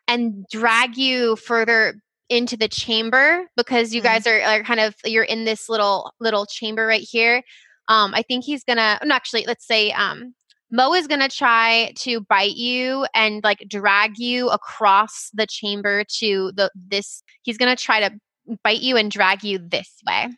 and 0.07 0.45
drag 0.51 0.97
you 0.97 1.37
further 1.37 1.95
into 2.31 2.57
the 2.57 2.67
chamber 2.67 3.45
because 3.57 3.93
you 3.93 4.01
Mhm. 4.01 4.05
guys 4.05 4.27
are, 4.27 4.41
are 4.41 4.63
kind 4.63 4.79
of 4.79 4.95
you're 5.05 5.23
in 5.23 5.43
this 5.45 5.69
little 5.69 6.13
little 6.19 6.45
chamber 6.45 6.87
right 6.87 7.05
here. 7.07 7.43
Um, 7.87 8.13
I 8.15 8.21
think 8.23 8.45
he's 8.45 8.63
gonna. 8.63 8.99
No, 9.03 9.13
actually, 9.13 9.45
let's 9.45 9.67
say 9.67 9.91
um, 9.91 10.33
Mo 10.71 10.93
is 10.93 11.07
gonna 11.07 11.27
try 11.29 11.91
to 11.99 12.21
bite 12.21 12.55
you 12.55 13.05
and 13.13 13.43
like 13.43 13.65
drag 13.67 14.17
you 14.17 14.49
across 14.49 15.29
the 15.33 15.45
chamber 15.45 16.03
to 16.19 16.51
the 16.55 16.71
this. 16.73 17.21
He's 17.43 17.57
gonna 17.57 17.75
try 17.75 17.99
to 18.07 18.17
bite 18.63 18.79
you 18.81 18.95
and 18.97 19.11
drag 19.11 19.43
you 19.43 19.59
this 19.59 19.91
way. 20.07 20.29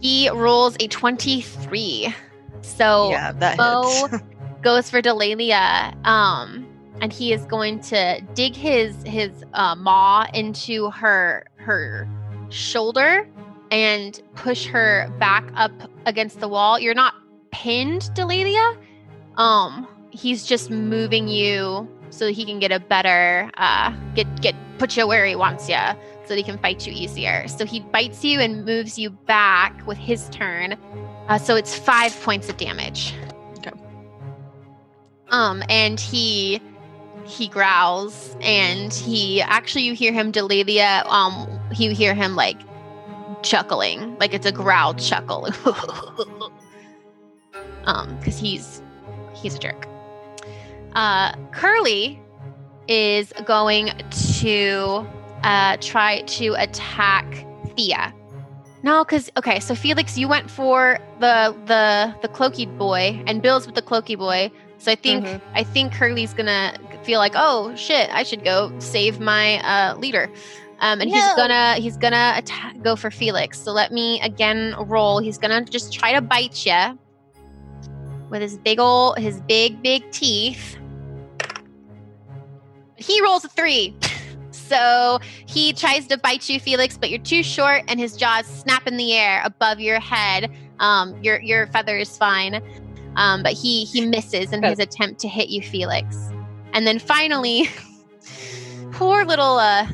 He 0.00 0.28
rolls 0.30 0.76
a 0.80 0.88
23. 0.88 2.14
So 2.62 3.10
yeah, 3.10 3.32
that 3.32 3.56
Mo 3.56 4.08
goes 4.62 4.90
for 4.90 5.00
Delalia. 5.00 5.94
Um, 6.04 6.65
and 7.00 7.12
he 7.12 7.32
is 7.32 7.44
going 7.44 7.80
to 7.80 8.20
dig 8.34 8.54
his 8.54 8.94
his 9.04 9.44
uh, 9.54 9.74
maw 9.74 10.26
into 10.34 10.90
her 10.90 11.46
her 11.56 12.08
shoulder 12.48 13.28
and 13.70 14.22
push 14.34 14.66
her 14.66 15.12
back 15.18 15.44
up 15.54 15.72
against 16.06 16.40
the 16.40 16.48
wall. 16.48 16.78
You're 16.78 16.94
not 16.94 17.14
pinned, 17.50 18.02
Delalia. 18.14 18.76
Um, 19.36 19.88
he's 20.10 20.44
just 20.44 20.70
moving 20.70 21.28
you 21.28 21.88
so 22.10 22.32
he 22.32 22.44
can 22.44 22.58
get 22.60 22.70
a 22.70 22.78
better 22.78 23.50
uh 23.56 23.92
get 24.14 24.40
get 24.40 24.54
put 24.78 24.96
you 24.96 25.06
where 25.06 25.26
he 25.26 25.34
wants 25.34 25.68
you 25.68 25.76
so 26.22 26.28
that 26.28 26.36
he 26.36 26.42
can 26.42 26.58
fight 26.58 26.86
you 26.86 26.92
easier. 26.92 27.46
So 27.48 27.64
he 27.64 27.80
bites 27.80 28.24
you 28.24 28.40
and 28.40 28.64
moves 28.64 28.98
you 28.98 29.10
back 29.10 29.86
with 29.86 29.98
his 29.98 30.28
turn. 30.30 30.76
Uh, 31.28 31.38
so 31.38 31.56
it's 31.56 31.76
five 31.76 32.18
points 32.22 32.48
of 32.48 32.56
damage. 32.56 33.14
Okay. 33.58 33.72
Um, 35.28 35.62
and 35.68 35.98
he 35.98 36.60
he 37.26 37.48
growls, 37.48 38.36
and 38.40 38.92
he 38.92 39.42
actually 39.42 39.82
you 39.82 39.94
hear 39.94 40.12
him 40.12 40.32
Delalia. 40.32 41.04
Um, 41.06 41.48
you 41.76 41.90
hear 41.94 42.14
him 42.14 42.36
like 42.36 42.58
chuckling, 43.42 44.16
like 44.18 44.32
it's 44.34 44.46
a 44.46 44.52
growl 44.52 44.94
chuckle. 44.94 45.48
um, 47.84 48.16
because 48.18 48.38
he's 48.38 48.82
he's 49.34 49.54
a 49.54 49.58
jerk. 49.58 49.86
Uh, 50.94 51.34
Curly 51.52 52.20
is 52.88 53.32
going 53.44 53.90
to 54.38 55.06
uh, 55.42 55.76
try 55.80 56.22
to 56.22 56.54
attack 56.54 57.26
Thea. 57.76 58.14
No, 58.82 59.04
because 59.04 59.30
okay, 59.36 59.58
so 59.60 59.74
Felix, 59.74 60.16
you 60.16 60.28
went 60.28 60.50
for 60.50 60.98
the 61.20 61.54
the 61.66 62.14
the 62.22 62.28
cloaky 62.28 62.66
boy, 62.78 63.20
and 63.26 63.42
Bill's 63.42 63.66
with 63.66 63.74
the 63.74 63.82
cloaky 63.82 64.16
boy. 64.16 64.50
So 64.78 64.92
I 64.92 64.94
think 64.94 65.24
Mhm. 65.24 65.40
I 65.54 65.64
think 65.64 65.92
Curly's 65.92 66.32
gonna 66.34 66.76
feel 67.06 67.20
like, 67.20 67.32
oh 67.36 67.74
shit, 67.76 68.10
I 68.12 68.24
should 68.24 68.44
go 68.44 68.72
save 68.80 69.20
my 69.20 69.58
uh, 69.60 69.96
leader, 69.96 70.28
um, 70.80 71.00
and 71.00 71.08
he's 71.08 71.22
gonna 71.36 71.74
he's 71.76 71.96
gonna 71.96 72.16
atta- 72.16 72.78
go 72.82 72.96
for 72.96 73.10
Felix. 73.10 73.58
So 73.58 73.72
let 73.72 73.92
me 73.92 74.20
again 74.20 74.74
roll. 74.86 75.20
He's 75.20 75.38
gonna 75.38 75.64
just 75.64 75.92
try 75.92 76.12
to 76.12 76.20
bite 76.20 76.66
you 76.66 76.98
with 78.28 78.42
his 78.42 78.58
big 78.58 78.80
ol' 78.80 79.14
his 79.14 79.40
big 79.42 79.82
big 79.82 80.10
teeth. 80.10 80.76
He 82.96 83.22
rolls 83.22 83.44
a 83.44 83.48
three. 83.48 83.94
So 84.52 85.20
he 85.46 85.72
tries 85.72 86.08
to 86.08 86.18
bite 86.18 86.48
you, 86.48 86.58
Felix, 86.58 86.98
but 86.98 87.08
you're 87.08 87.20
too 87.20 87.44
short, 87.44 87.84
and 87.86 88.00
his 88.00 88.16
jaws 88.16 88.46
snap 88.46 88.88
in 88.88 88.96
the 88.96 89.12
air 89.12 89.40
above 89.44 89.78
your 89.78 90.00
head. 90.00 90.50
Um, 90.80 91.22
your 91.22 91.40
your 91.40 91.68
feather 91.68 91.96
is 91.96 92.16
fine, 92.16 92.60
um, 93.14 93.44
but 93.44 93.52
he 93.52 93.84
he 93.84 94.04
misses 94.04 94.52
in 94.52 94.64
his 94.64 94.80
attempt 94.80 95.20
to 95.20 95.28
hit 95.28 95.50
you, 95.50 95.62
Felix. 95.62 96.32
And 96.76 96.86
then 96.86 96.98
finally, 96.98 97.70
poor 98.92 99.24
little 99.24 99.56
uh, 99.56 99.86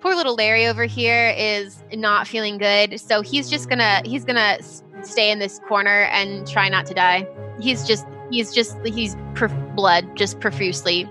poor 0.00 0.14
little 0.14 0.36
Larry 0.36 0.68
over 0.68 0.84
here 0.84 1.34
is 1.36 1.82
not 1.92 2.28
feeling 2.28 2.56
good. 2.56 3.00
So 3.00 3.20
he's 3.20 3.50
just 3.50 3.68
gonna 3.68 4.00
he's 4.04 4.24
gonna 4.24 4.58
stay 5.02 5.32
in 5.32 5.40
this 5.40 5.58
corner 5.66 6.04
and 6.12 6.46
try 6.46 6.68
not 6.68 6.86
to 6.86 6.94
die. 6.94 7.26
He's 7.60 7.84
just 7.84 8.06
he's 8.30 8.52
just 8.54 8.76
he's 8.86 9.16
prof- 9.34 9.52
blood 9.74 10.16
just 10.16 10.38
profusely. 10.38 11.10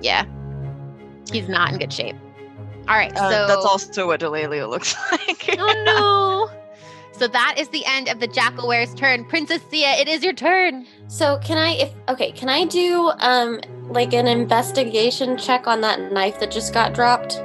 Yeah, 0.00 0.24
he's 1.30 1.46
not 1.50 1.74
in 1.74 1.78
good 1.78 1.92
shape. 1.92 2.16
All 2.88 2.96
right, 2.96 3.14
Uh, 3.14 3.30
so 3.30 3.46
that's 3.48 3.66
also 3.66 4.06
what 4.06 4.20
Delalia 4.20 4.66
looks 4.66 4.94
like. 5.12 5.56
Oh 5.58 6.48
no! 6.48 6.55
So 7.16 7.26
that 7.28 7.54
is 7.56 7.68
the 7.68 7.82
end 7.86 8.08
of 8.08 8.20
the 8.20 8.28
Jackalwere's 8.28 8.94
turn. 8.94 9.24
Princess 9.24 9.62
Thea, 9.62 9.92
it 9.94 10.06
is 10.06 10.22
your 10.22 10.34
turn. 10.34 10.86
So 11.08 11.38
can 11.42 11.56
I 11.56 11.70
if 11.70 11.94
okay, 12.08 12.30
can 12.32 12.50
I 12.50 12.66
do 12.66 13.10
um 13.20 13.60
like 13.84 14.12
an 14.12 14.26
investigation 14.26 15.38
check 15.38 15.66
on 15.66 15.80
that 15.80 16.12
knife 16.12 16.38
that 16.40 16.50
just 16.50 16.74
got 16.74 16.92
dropped? 16.92 17.42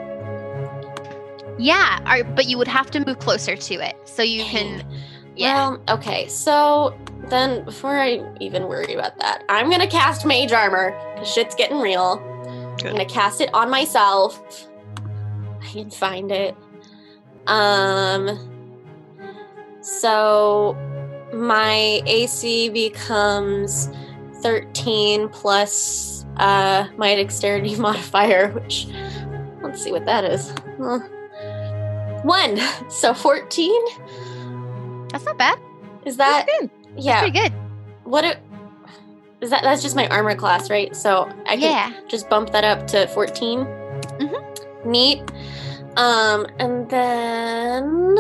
Yeah, 1.58 2.00
all 2.00 2.06
right, 2.06 2.36
but 2.36 2.48
you 2.48 2.58
would 2.58 2.68
have 2.68 2.92
to 2.92 3.06
move 3.06 3.20
closer 3.20 3.56
to 3.56 3.74
it 3.76 3.96
so 4.06 4.24
you 4.24 4.44
can. 4.44 4.86
Yeah. 5.38 5.70
Well, 5.70 5.84
okay. 5.90 6.28
So 6.28 6.98
then 7.30 7.64
before 7.64 7.98
I 7.98 8.22
even 8.42 8.68
worry 8.68 8.94
about 8.94 9.18
that, 9.20 9.44
I'm 9.48 9.70
gonna 9.70 9.88
cast 9.88 10.26
mage 10.26 10.52
armor 10.52 10.92
because 11.14 11.32
shit's 11.32 11.56
getting 11.56 11.80
real. 11.80 12.18
Good. 12.78 12.88
I'm 12.88 12.92
gonna 12.94 13.06
cast 13.06 13.40
it 13.40 13.50
on 13.54 13.70
myself 13.70 14.68
I 15.62 15.66
can 15.68 15.90
find 15.90 16.32
it. 16.32 16.56
Um 17.48 18.51
so 19.82 20.78
my 21.34 22.02
AC 22.06 22.70
becomes 22.70 23.90
13 24.42 25.30
plus 25.30 26.26
uh 26.38 26.88
my 26.98 27.16
dexterity 27.16 27.76
modifier, 27.80 28.52
which 28.52 28.88
let's 29.62 29.82
see 29.84 29.92
what 29.92 30.06
that 30.06 30.24
is. 30.24 30.54
Huh. 30.80 31.00
One. 32.24 32.60
So 32.90 33.14
14? 33.14 33.72
That's 35.10 35.26
not 35.26 35.38
bad. 35.38 35.60
Is 36.06 36.18
that 36.18 36.46
That's 36.48 36.60
good. 36.60 36.70
yeah. 36.98 37.22
Pretty 37.22 37.40
good. 37.40 37.54
What 38.04 38.24
it 38.24 38.38
is 39.42 39.50
that 39.50 39.64
that's 39.64 39.82
just 39.82 39.96
my 39.96 40.08
armor 40.10 40.36
class, 40.36 40.70
right? 40.70 40.96
So 40.96 41.28
I 41.48 41.58
can 41.58 41.62
Yeah. 41.62 41.92
just 42.08 42.30
bump 42.30 42.52
that 42.52 42.64
up 42.64 42.86
to 42.88 43.08
14. 43.08 43.60
Mhm. 44.20 44.86
Neat. 44.86 45.22
Um, 45.98 46.46
and 46.60 46.88
then 46.90 48.16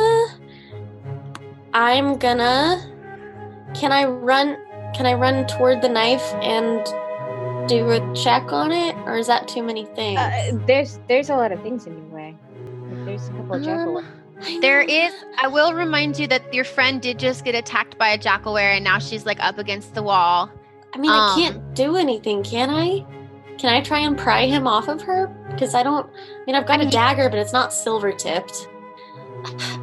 I'm 1.73 2.17
gonna. 2.17 2.87
Can 3.73 3.91
I 3.91 4.05
run? 4.05 4.57
Can 4.93 5.05
I 5.05 5.13
run 5.13 5.47
toward 5.47 5.81
the 5.81 5.89
knife 5.89 6.33
and 6.35 6.83
do 7.69 7.89
a 7.91 8.13
check 8.15 8.51
on 8.51 8.71
it, 8.71 8.95
or 9.05 9.17
is 9.17 9.27
that 9.27 9.47
too 9.47 9.63
many 9.63 9.85
things? 9.85 10.19
Uh, 10.19 10.51
there's 10.67 10.99
there's 11.07 11.29
a 11.29 11.35
lot 11.35 11.51
of 11.51 11.61
things 11.61 11.87
in 11.87 11.93
your 11.97 12.07
way. 12.07 12.35
There's 13.05 13.27
a 13.29 13.31
couple 13.31 13.55
of 13.55 13.63
jackal. 13.63 13.97
Um, 13.99 14.05
I 14.43 14.59
There 14.61 14.85
know. 14.85 14.93
is. 14.93 15.13
I 15.37 15.47
will 15.47 15.73
remind 15.73 16.19
you 16.19 16.27
that 16.27 16.53
your 16.53 16.65
friend 16.65 17.01
did 17.01 17.19
just 17.19 17.45
get 17.45 17.55
attacked 17.55 17.97
by 17.97 18.09
a 18.09 18.17
jackalwere, 18.17 18.75
and 18.75 18.83
now 18.83 18.99
she's 18.99 19.25
like 19.25 19.39
up 19.41 19.57
against 19.57 19.93
the 19.95 20.03
wall. 20.03 20.49
I 20.93 20.97
mean, 20.97 21.11
I 21.11 21.29
um, 21.33 21.39
can't 21.39 21.73
do 21.73 21.95
anything, 21.95 22.43
can 22.43 22.69
I? 22.69 23.05
Can 23.57 23.71
I 23.73 23.81
try 23.81 23.99
and 23.99 24.17
pry 24.17 24.47
him 24.47 24.67
off 24.67 24.87
of 24.89 25.01
her? 25.03 25.27
Because 25.51 25.73
I 25.75 25.83
don't. 25.83 26.09
I 26.09 26.45
mean, 26.45 26.55
I've 26.55 26.65
got 26.65 26.79
I 26.79 26.81
a 26.81 26.85
mean- 26.85 26.89
dagger, 26.89 27.29
but 27.29 27.39
it's 27.39 27.53
not 27.53 27.71
silver 27.71 28.11
tipped. 28.11 28.67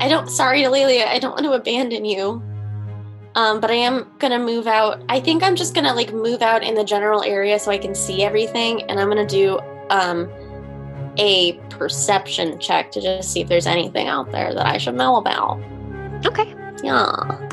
I 0.00 0.08
don't. 0.08 0.28
Sorry, 0.28 0.66
Lelia. 0.68 1.06
I 1.06 1.18
don't 1.18 1.32
want 1.32 1.44
to 1.44 1.52
abandon 1.52 2.04
you. 2.04 2.42
Um, 3.34 3.60
but 3.60 3.70
I 3.70 3.74
am 3.74 4.10
gonna 4.18 4.38
move 4.38 4.66
out. 4.66 5.02
I 5.08 5.20
think 5.20 5.42
I'm 5.42 5.54
just 5.54 5.74
gonna 5.74 5.94
like 5.94 6.12
move 6.12 6.42
out 6.42 6.62
in 6.62 6.74
the 6.74 6.84
general 6.84 7.22
area 7.22 7.58
so 7.58 7.70
I 7.70 7.78
can 7.78 7.94
see 7.94 8.22
everything, 8.22 8.82
and 8.84 8.98
I'm 8.98 9.08
gonna 9.08 9.26
do 9.26 9.58
um 9.90 10.28
a 11.18 11.52
perception 11.70 12.58
check 12.58 12.90
to 12.92 13.00
just 13.00 13.32
see 13.32 13.40
if 13.40 13.48
there's 13.48 13.66
anything 13.66 14.08
out 14.08 14.30
there 14.32 14.54
that 14.54 14.66
I 14.66 14.78
should 14.78 14.94
know 14.94 15.16
about. 15.16 15.60
Okay. 16.24 16.54
Yeah. 16.82 17.48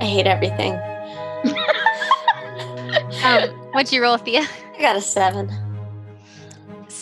I 0.00 0.04
hate 0.04 0.26
everything. 0.26 0.78
Um, 3.24 3.50
what'd 3.72 3.92
you 3.92 4.02
roll, 4.02 4.16
Thea? 4.16 4.46
I 4.76 4.80
got 4.80 4.96
a 4.96 5.00
seven. 5.00 5.50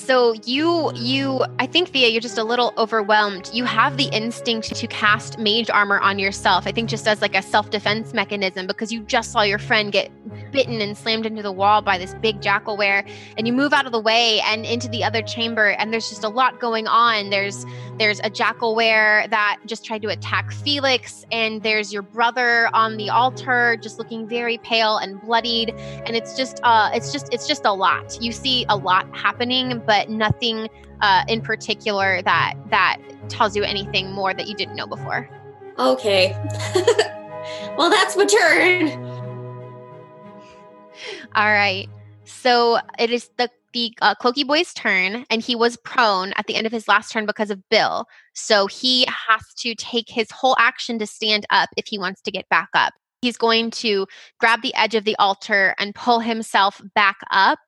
So 0.07 0.35
you, 0.45 0.93
you, 0.95 1.45
I 1.59 1.67
think 1.67 1.89
Thea, 1.89 2.07
you're 2.07 2.21
just 2.21 2.39
a 2.39 2.45
little 2.45 2.73
overwhelmed. 2.79 3.51
You 3.53 3.65
have 3.65 3.97
the 3.97 4.05
instinct 4.05 4.73
to 4.73 4.87
cast 4.87 5.37
mage 5.37 5.69
armor 5.69 5.99
on 5.99 6.21
yourself. 6.21 6.65
I 6.65 6.71
think 6.71 6.89
just 6.89 7.09
as 7.09 7.21
like 7.21 7.35
a 7.35 7.43
self-defense 7.43 8.15
mechanism 8.15 8.69
because 8.69 8.93
you 8.93 9.01
just 9.01 9.33
saw 9.33 9.43
your 9.43 9.59
friend 9.59 9.91
get 9.91 10.13
bitten 10.53 10.81
and 10.81 10.97
slammed 10.97 11.27
into 11.27 11.43
the 11.43 11.51
wall 11.51 11.83
by 11.83 11.99
this 11.99 12.15
big 12.15 12.41
jackalwere, 12.41 13.05
and 13.37 13.49
you 13.49 13.53
move 13.53 13.73
out 13.73 13.85
of 13.85 13.91
the 13.91 13.99
way 13.99 14.41
and 14.45 14.65
into 14.65 14.89
the 14.89 15.03
other 15.03 15.23
chamber, 15.23 15.71
and 15.71 15.93
there's 15.93 16.09
just 16.09 16.23
a 16.23 16.29
lot 16.29 16.61
going 16.61 16.87
on. 16.87 17.31
There's 17.31 17.67
there's 17.99 18.21
a 18.21 18.31
jackalwere 18.31 19.29
that 19.31 19.59
just 19.67 19.85
tried 19.85 20.03
to 20.03 20.09
attack 20.09 20.53
Felix, 20.53 21.25
and 21.33 21.65
there's 21.65 21.93
your 21.93 22.03
brother 22.03 22.71
on 22.73 22.97
the 22.97 23.11
altar, 23.11 23.77
just 23.83 23.99
looking 23.99 24.29
very 24.29 24.59
pale 24.59 24.99
and 24.99 25.21
bloodied 25.21 25.71
and 25.71 26.17
it's 26.17 26.37
just 26.37 26.61
uh 26.63 26.91
it's 26.93 27.13
just 27.13 27.33
it's 27.33 27.47
just 27.47 27.65
a 27.65 27.73
lot 27.73 28.17
you 28.21 28.33
see 28.33 28.65
a 28.69 28.77
lot 28.77 29.07
happening 29.15 29.83
but 29.87 29.96
nothing 30.09 30.69
uh 31.01 31.25
in 31.29 31.41
particular 31.41 32.23
that 32.23 32.55
that 32.71 32.99
tells 33.29 33.57
you 33.57 33.63
anything 33.63 34.13
more 34.13 34.33
that 34.35 34.47
you 34.47 34.55
didn't 34.55 34.77
know 34.77 34.87
before 34.87 35.29
Okay. 35.79 36.33
well, 37.77 37.91
that's 37.91 38.17
my 38.17 38.25
turn. 38.25 38.89
all 41.35 41.53
right 41.53 41.89
so 42.25 42.79
it 42.99 43.11
is 43.11 43.31
the 43.37 43.51
the 43.75 43.93
uh, 44.01 44.15
cloaky 44.15 44.47
boy's 44.47 44.73
turn 44.73 45.27
and 45.29 45.43
he 45.43 45.55
was 45.55 45.77
prone 45.77 46.33
at 46.37 46.47
the 46.47 46.55
end 46.55 46.67
of 46.67 46.73
his 46.73 46.89
last 46.89 47.13
turn 47.13 47.27
because 47.27 47.51
of 47.51 47.61
bill 47.69 48.07
so 48.33 48.67
he 48.67 49.05
has 49.07 49.43
to 49.55 49.75
take 49.75 50.09
his 50.09 50.31
whole 50.31 50.57
action 50.59 50.99
to 50.99 51.07
stand 51.07 51.45
up 51.51 51.69
if 51.77 51.87
he 51.87 51.99
wants 51.99 52.23
to 52.23 52.31
get 52.31 52.49
back 52.49 52.71
up 52.73 52.95
he's 53.21 53.37
going 53.37 53.71
to 53.71 54.07
grab 54.41 54.63
the 54.63 54.75
edge 54.75 54.95
of 54.95 55.05
the 55.05 55.17
altar 55.19 55.75
and 55.79 55.95
pull 55.95 56.21
himself 56.21 56.81
back 56.95 57.19
up 57.31 57.59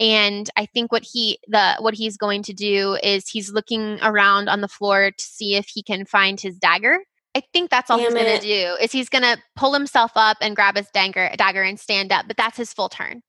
and 0.00 0.50
i 0.56 0.66
think 0.66 0.90
what 0.90 1.04
he 1.04 1.38
the 1.46 1.76
what 1.78 1.94
he's 1.94 2.16
going 2.16 2.42
to 2.42 2.52
do 2.52 2.98
is 3.02 3.28
he's 3.28 3.52
looking 3.52 3.98
around 4.02 4.48
on 4.48 4.60
the 4.60 4.68
floor 4.68 5.10
to 5.10 5.24
see 5.24 5.54
if 5.54 5.68
he 5.68 5.82
can 5.82 6.04
find 6.04 6.40
his 6.40 6.56
dagger 6.58 6.98
i 7.36 7.42
think 7.52 7.70
that's 7.70 7.90
all 7.90 7.98
he's 7.98 8.12
going 8.12 8.40
to 8.40 8.40
do 8.40 8.76
is 8.82 8.90
he's 8.90 9.08
going 9.08 9.22
to 9.22 9.38
pull 9.54 9.72
himself 9.72 10.12
up 10.16 10.38
and 10.40 10.56
grab 10.56 10.76
his 10.76 10.88
dagger 10.92 11.30
dagger 11.36 11.62
and 11.62 11.78
stand 11.78 12.10
up 12.10 12.26
but 12.26 12.36
that's 12.36 12.56
his 12.56 12.72
full 12.72 12.88
turn 12.88 13.22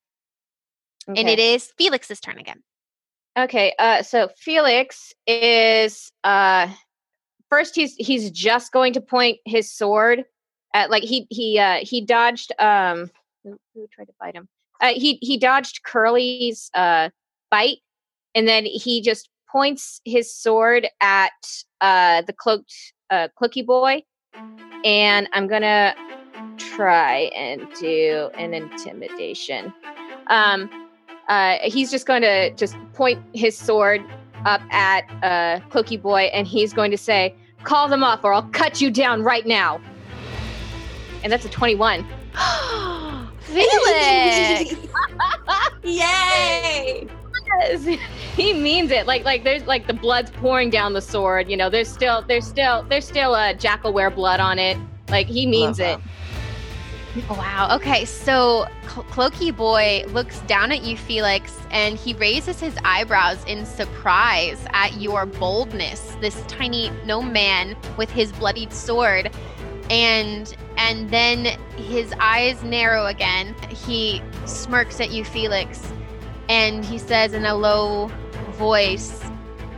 and 1.07 1.29
it 1.29 1.39
is 1.39 1.71
felix's 1.77 2.19
turn 2.19 2.37
again 2.37 2.63
Okay, 3.37 3.73
uh, 3.79 4.03
so 4.03 4.29
Felix 4.37 5.13
is 5.25 6.11
uh, 6.23 6.67
first. 7.49 7.75
He's 7.75 7.95
he's 7.95 8.29
just 8.29 8.73
going 8.73 8.93
to 8.93 9.01
point 9.01 9.37
his 9.45 9.71
sword 9.71 10.25
at 10.73 10.89
like 10.89 11.03
he 11.03 11.27
he 11.29 11.57
uh, 11.57 11.79
he 11.81 12.01
dodged 12.01 12.51
um 12.59 13.09
who, 13.43 13.57
who 13.73 13.87
tried 13.87 14.05
to 14.05 14.13
bite 14.19 14.35
him. 14.35 14.49
Uh, 14.81 14.93
he 14.95 15.19
he 15.21 15.37
dodged 15.37 15.83
Curly's 15.83 16.69
uh, 16.73 17.09
bite, 17.49 17.79
and 18.33 18.47
then 18.47 18.65
he 18.65 19.01
just 19.01 19.29
points 19.51 20.01
his 20.05 20.33
sword 20.33 20.87
at 21.01 21.31
uh, 21.81 22.23
the 22.23 22.33
cloaked 22.33 22.73
uh, 23.09 23.27
clooky 23.37 23.61
boy, 23.61 24.03
and 24.83 25.29
I'm 25.33 25.47
gonna 25.47 25.95
try 26.57 27.31
and 27.35 27.67
do 27.79 28.29
an 28.37 28.53
intimidation. 28.53 29.73
Um, 30.27 30.69
uh, 31.27 31.57
he's 31.63 31.91
just 31.91 32.05
going 32.05 32.21
to 32.21 32.53
just 32.55 32.75
point 32.93 33.21
his 33.33 33.57
sword 33.57 34.01
up 34.45 34.61
at 34.71 35.01
uh, 35.23 35.59
Cloaky 35.69 36.01
Boy, 36.01 36.23
and 36.33 36.47
he's 36.47 36.73
going 36.73 36.91
to 36.91 36.97
say, 36.97 37.35
"Call 37.63 37.87
them 37.87 38.03
off, 38.03 38.23
or 38.23 38.33
I'll 38.33 38.49
cut 38.49 38.81
you 38.81 38.89
down 38.89 39.23
right 39.23 39.45
now." 39.45 39.79
And 41.23 41.31
that's 41.31 41.45
a 41.45 41.49
twenty-one. 41.49 42.05
felix 43.51 44.87
Yay! 45.83 47.07
Yes, 47.59 47.99
he 48.35 48.53
means 48.53 48.91
it. 48.91 49.07
Like, 49.07 49.25
like 49.25 49.43
there's 49.43 49.65
like 49.65 49.87
the 49.87 49.93
blood's 49.93 50.31
pouring 50.31 50.69
down 50.69 50.93
the 50.93 51.01
sword. 51.01 51.49
You 51.49 51.57
know, 51.57 51.69
there's 51.69 51.89
still, 51.89 52.21
there's 52.21 52.47
still, 52.47 52.83
there's 52.83 53.07
still 53.07 53.35
a 53.35 53.53
jackalwere 53.53 54.13
blood 54.13 54.39
on 54.39 54.59
it. 54.59 54.77
Like 55.09 55.27
he 55.27 55.45
means 55.45 55.79
it. 55.79 55.97
Love 55.97 56.03
Wow. 57.29 57.75
Okay. 57.75 58.05
So 58.05 58.67
Cl- 58.83 59.03
Cloaky 59.05 59.55
Boy 59.55 60.05
looks 60.09 60.39
down 60.41 60.71
at 60.71 60.83
you, 60.83 60.95
Felix, 60.95 61.57
and 61.69 61.97
he 61.97 62.13
raises 62.13 62.59
his 62.59 62.77
eyebrows 62.85 63.43
in 63.45 63.65
surprise 63.65 64.65
at 64.71 64.99
your 64.99 65.25
boldness. 65.25 66.15
This 66.21 66.41
tiny 66.47 66.89
gnome 67.05 67.33
man 67.33 67.75
with 67.97 68.09
his 68.09 68.31
bloodied 68.31 68.71
sword, 68.71 69.29
and 69.89 70.55
and 70.81 71.09
then 71.09 71.45
his 71.77 72.13
eyes 72.19 72.63
narrow 72.63 73.05
again. 73.05 73.55
He 73.69 74.21
smirks 74.45 74.99
at 74.99 75.11
you, 75.11 75.23
Felix, 75.23 75.93
and 76.49 76.83
he 76.83 76.97
says 76.97 77.33
in 77.33 77.45
a 77.45 77.53
low 77.53 78.11
voice, 78.53 79.21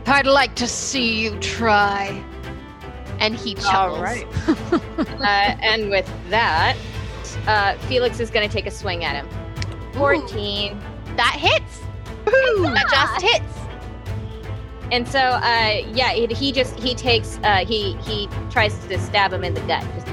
"I'd 0.06 0.26
like 0.26 0.54
to 0.56 0.66
see 0.66 1.20
you 1.20 1.38
try." 1.40 2.24
And 3.20 3.36
he 3.36 3.54
chuckles. 3.54 3.98
All 3.98 4.02
right. 4.02 4.26
uh, 4.98 5.56
and 5.62 5.88
with 5.88 6.10
that, 6.30 6.76
uh, 7.46 7.76
Felix 7.86 8.18
is 8.18 8.30
going 8.30 8.46
to 8.46 8.52
take 8.52 8.66
a 8.66 8.70
swing 8.70 9.04
at 9.04 9.14
him. 9.14 9.28
Fourteen. 9.92 10.80
That 11.16 11.36
hits. 11.38 11.80
That 12.24 12.86
just 12.90 13.22
hits. 13.22 13.54
And 14.90 15.06
so, 15.06 15.18
uh, 15.18 15.82
yeah, 15.92 16.12
he, 16.12 16.26
he 16.26 16.52
just 16.52 16.78
he 16.80 16.94
takes 16.94 17.38
uh, 17.44 17.64
he 17.64 17.94
he 17.98 18.28
tries 18.50 18.76
to 18.86 18.98
stab 18.98 19.32
him 19.32 19.44
in 19.44 19.54
the 19.54 19.60
gut. 19.62 19.84
Just, 19.94 20.08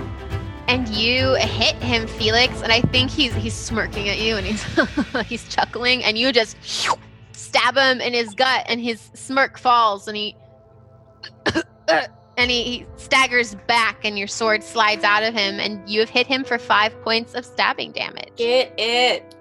and 0.67 0.87
you 0.89 1.35
hit 1.35 1.75
him, 1.75 2.07
Felix, 2.07 2.61
and 2.61 2.71
I 2.71 2.81
think 2.81 3.09
he's 3.09 3.33
he's 3.33 3.53
smirking 3.53 4.09
at 4.09 4.19
you 4.19 4.37
and 4.37 4.45
he's 4.45 4.63
he's 5.27 5.47
chuckling, 5.47 6.03
and 6.03 6.17
you 6.17 6.31
just 6.31 6.57
stab 7.33 7.75
him 7.75 8.01
in 8.01 8.13
his 8.13 8.33
gut, 8.33 8.65
and 8.67 8.79
his 8.81 9.11
smirk 9.13 9.57
falls, 9.57 10.07
and 10.07 10.15
he 10.15 10.35
and 12.37 12.51
he, 12.51 12.63
he 12.63 12.85
staggers 12.95 13.55
back, 13.67 14.03
and 14.05 14.17
your 14.17 14.27
sword 14.27 14.63
slides 14.63 15.03
out 15.03 15.23
of 15.23 15.33
him, 15.33 15.59
and 15.59 15.87
you 15.89 15.99
have 15.99 16.09
hit 16.09 16.27
him 16.27 16.43
for 16.43 16.57
five 16.57 16.99
points 17.01 17.33
of 17.33 17.45
stabbing 17.45 17.91
damage. 17.91 18.29
Get 18.37 18.73
it. 18.77 19.35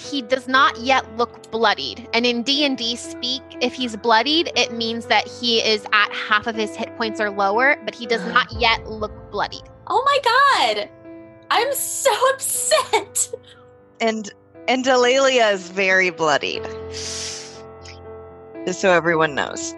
He 0.00 0.22
does 0.22 0.48
not 0.48 0.80
yet 0.80 1.16
look 1.16 1.50
bloodied, 1.52 2.08
and 2.12 2.26
in 2.26 2.42
D 2.42 2.64
and 2.64 2.76
D 2.76 2.96
speak, 2.96 3.42
if 3.60 3.72
he's 3.72 3.96
bloodied, 3.96 4.50
it 4.56 4.72
means 4.72 5.06
that 5.06 5.28
he 5.28 5.60
is 5.60 5.86
at 5.92 6.12
half 6.12 6.46
of 6.46 6.56
his 6.56 6.74
hit 6.74 6.96
points 6.96 7.20
or 7.20 7.30
lower, 7.30 7.76
but 7.84 7.94
he 7.94 8.06
does 8.06 8.20
uh-huh. 8.22 8.32
not 8.32 8.52
yet 8.60 8.84
look 8.86 9.12
bloodied. 9.30 9.62
Oh 9.86 10.02
my 10.04 10.18
god. 10.76 10.88
I'm 11.50 11.74
so 11.74 12.10
upset. 12.34 13.32
And 14.00 14.30
and 14.68 14.84
Delalia 14.84 15.52
is 15.52 15.68
very 15.68 16.10
bloodied. 16.10 16.62
Just 18.64 18.80
so 18.80 18.90
everyone 18.90 19.34
knows. 19.34 19.74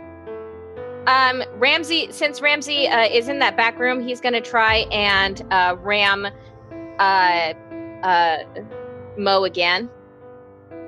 Um, 1.06 1.42
Ramsey, 1.56 2.10
since 2.12 2.40
Ramsey 2.40 2.86
uh, 2.86 3.06
is 3.06 3.28
in 3.28 3.38
that 3.40 3.56
back 3.56 3.78
room, 3.78 4.06
he's 4.06 4.20
going 4.20 4.32
to 4.32 4.40
try 4.40 4.86
and 4.90 5.42
uh, 5.50 5.76
ram 5.80 6.26
uh, 6.98 7.52
uh, 8.02 8.38
Mo 9.18 9.44
again. 9.44 9.90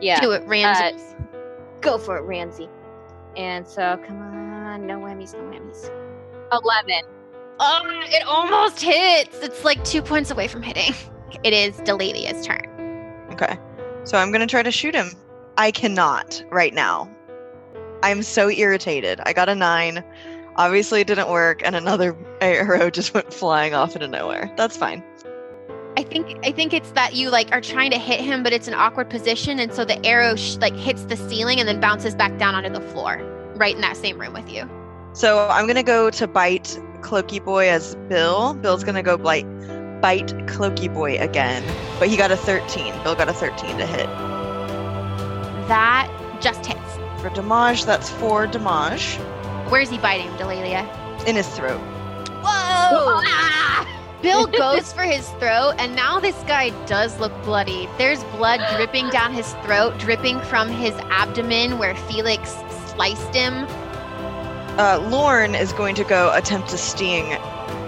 Yeah. 0.01 0.21
Do 0.21 0.33
it, 0.33 0.43
Ramsey. 0.47 0.99
Uh, 0.99 1.27
go 1.81 1.99
for 1.99 2.17
it, 2.17 2.23
Ramsey. 2.23 2.69
And 3.37 3.67
so, 3.67 4.01
come 4.07 4.21
on. 4.21 4.87
No 4.87 4.99
whammies, 4.99 5.35
no 5.35 5.41
whammies. 5.41 5.91
11. 6.53 7.03
Um, 7.59 7.87
it 7.89 8.23
almost 8.27 8.83
hits. 8.83 9.39
It's 9.41 9.65
like 9.65 9.83
two 9.85 10.03
points 10.03 10.31
away 10.31 10.49
from 10.49 10.63
hitting. 10.63 10.95
It 11.43 11.53
is 11.53 11.77
Delalia's 11.79 12.45
turn. 12.47 12.63
Okay. 13.33 13.59
So 14.05 14.19
I'm 14.19 14.31
gonna 14.31 14.47
try 14.47 14.63
to 14.63 14.71
shoot 14.71 14.95
him. 14.95 15.11
I 15.57 15.71
cannot 15.71 16.43
right 16.51 16.75
now. 16.75 17.11
I'm 18.03 18.23
so 18.23 18.51
irritated. 18.51 19.21
I 19.25 19.33
got 19.33 19.49
a 19.49 19.55
nine. 19.55 20.05
Obviously 20.57 21.01
it 21.01 21.07
didn't 21.07 21.29
work, 21.29 21.63
and 21.65 21.75
another 21.75 22.17
arrow 22.41 22.91
just 22.91 23.15
went 23.15 23.33
flying 23.33 23.75
off 23.75 23.95
into 23.95 24.09
nowhere. 24.09 24.53
That's 24.57 24.77
fine. 24.77 25.03
I 25.99 26.03
think 26.03 26.39
I 26.45 26.53
think 26.53 26.75
it's 26.75 26.91
that 26.93 27.15
you 27.15 27.31
like 27.31 27.53
are 27.53 27.61
trying 27.61 27.91
to 27.91 27.99
hit 27.99 28.21
him, 28.21 28.43
but 28.43 28.53
it's 28.53 28.69
an 28.69 28.75
awkward 28.75 29.09
position, 29.09 29.59
and 29.59 29.73
so 29.73 29.85
the 29.85 30.05
arrow 30.05 30.37
sh- 30.37 30.57
like 30.57 30.75
hits 30.75 31.05
the 31.05 31.17
ceiling 31.17 31.59
and 31.59 31.67
then 31.67 31.81
bounces 31.81 32.15
back 32.15 32.37
down 32.39 32.55
onto 32.55 32.71
the 32.71 32.83
floor, 32.93 33.17
right 33.57 33.75
in 33.75 33.81
that 33.81 33.97
same 33.97 34.21
room 34.21 34.35
with 34.35 34.51
you. 34.53 34.69
So 35.15 35.49
I'm 35.49 35.67
gonna 35.67 35.83
go 35.83 36.11
to 36.11 36.27
bite 36.27 36.79
Cloaky 37.07 37.43
Boy 37.43 37.69
as 37.69 37.95
Bill. 38.09 38.55
Bill's 38.55 38.83
gonna 38.83 39.03
go 39.03 39.17
bite 39.17 39.47
bite 40.01 40.27
Cloaky 40.49 40.93
Boy 40.93 41.17
again, 41.19 41.63
but 42.01 42.09
he 42.09 42.17
got 42.17 42.33
a 42.33 42.37
13. 42.37 42.93
Bill 43.05 43.15
got 43.15 43.29
a 43.29 43.33
13 43.33 43.79
to 43.79 43.87
hit. 43.87 44.07
That 45.69 46.11
just 46.41 46.67
hits. 46.67 46.81
For 47.23 47.31
damage, 47.31 47.85
that's 47.85 48.11
four 48.11 48.49
damage 48.49 49.17
Where's 49.71 49.89
he 49.89 49.99
biting, 49.99 50.29
Delalia? 50.33 50.85
in 51.29 51.37
his 51.37 51.49
throat. 51.49 51.81
Whoa! 52.45 53.23
Bill 54.23 54.47
goes 54.49 54.93
for 54.93 55.03
his 55.03 55.29
throat, 55.39 55.75
and 55.79 55.95
now 55.95 56.19
this 56.19 56.37
guy 56.49 56.71
does 56.87 57.19
look 57.21 57.33
bloody. 57.45 57.89
There's 57.99 58.23
blood 58.37 58.61
dripping 58.75 59.11
down 59.11 59.33
his 59.33 59.55
throat, 59.65 59.97
dripping 59.99 60.41
from 60.41 60.69
his 60.69 60.95
abdomen 61.11 61.79
where 61.79 61.95
Felix 61.95 62.57
sliced 62.89 63.33
him. 63.35 63.67
Uh, 64.79 64.99
Lorne 65.11 65.55
is 65.55 65.73
going 65.73 65.95
to 65.95 66.05
go 66.05 66.31
attempt 66.35 66.69
to 66.69 66.77
sting 66.77 67.33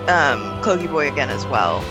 um, 0.08 0.40
Cloaky 0.62 0.90
Boy 0.90 1.06
again 1.06 1.28
as 1.28 1.46
well. 1.46 1.84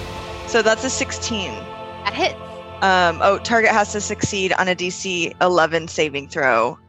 So 0.47 0.63
that's 0.63 0.83
a 0.83 0.89
16. 0.89 1.51
That 1.53 2.13
hits. 2.13 2.33
Um, 2.81 3.19
oh, 3.21 3.37
target 3.37 3.71
has 3.71 3.91
to 3.91 4.01
succeed 4.01 4.53
on 4.53 4.67
a 4.67 4.75
DC 4.75 5.39
11 5.39 5.87
saving 5.87 6.29
throw, 6.29 6.79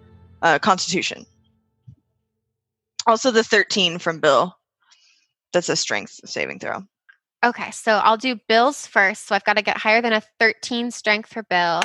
uh, 0.40 0.58
Constitution. 0.58 1.26
Also, 3.06 3.30
the 3.30 3.44
13 3.44 3.98
from 3.98 4.20
Bill. 4.20 4.56
That's 5.52 5.68
a 5.68 5.76
strength 5.76 6.20
saving 6.24 6.60
throw. 6.60 6.84
Okay, 7.44 7.70
so 7.70 7.92
I'll 7.92 8.16
do 8.16 8.40
Bill's 8.48 8.86
first. 8.86 9.26
So 9.26 9.34
I've 9.34 9.44
got 9.44 9.56
to 9.58 9.62
get 9.62 9.76
higher 9.76 10.00
than 10.00 10.14
a 10.14 10.22
13 10.38 10.90
strength 10.90 11.30
for 11.32 11.42
Bill. 11.42 11.82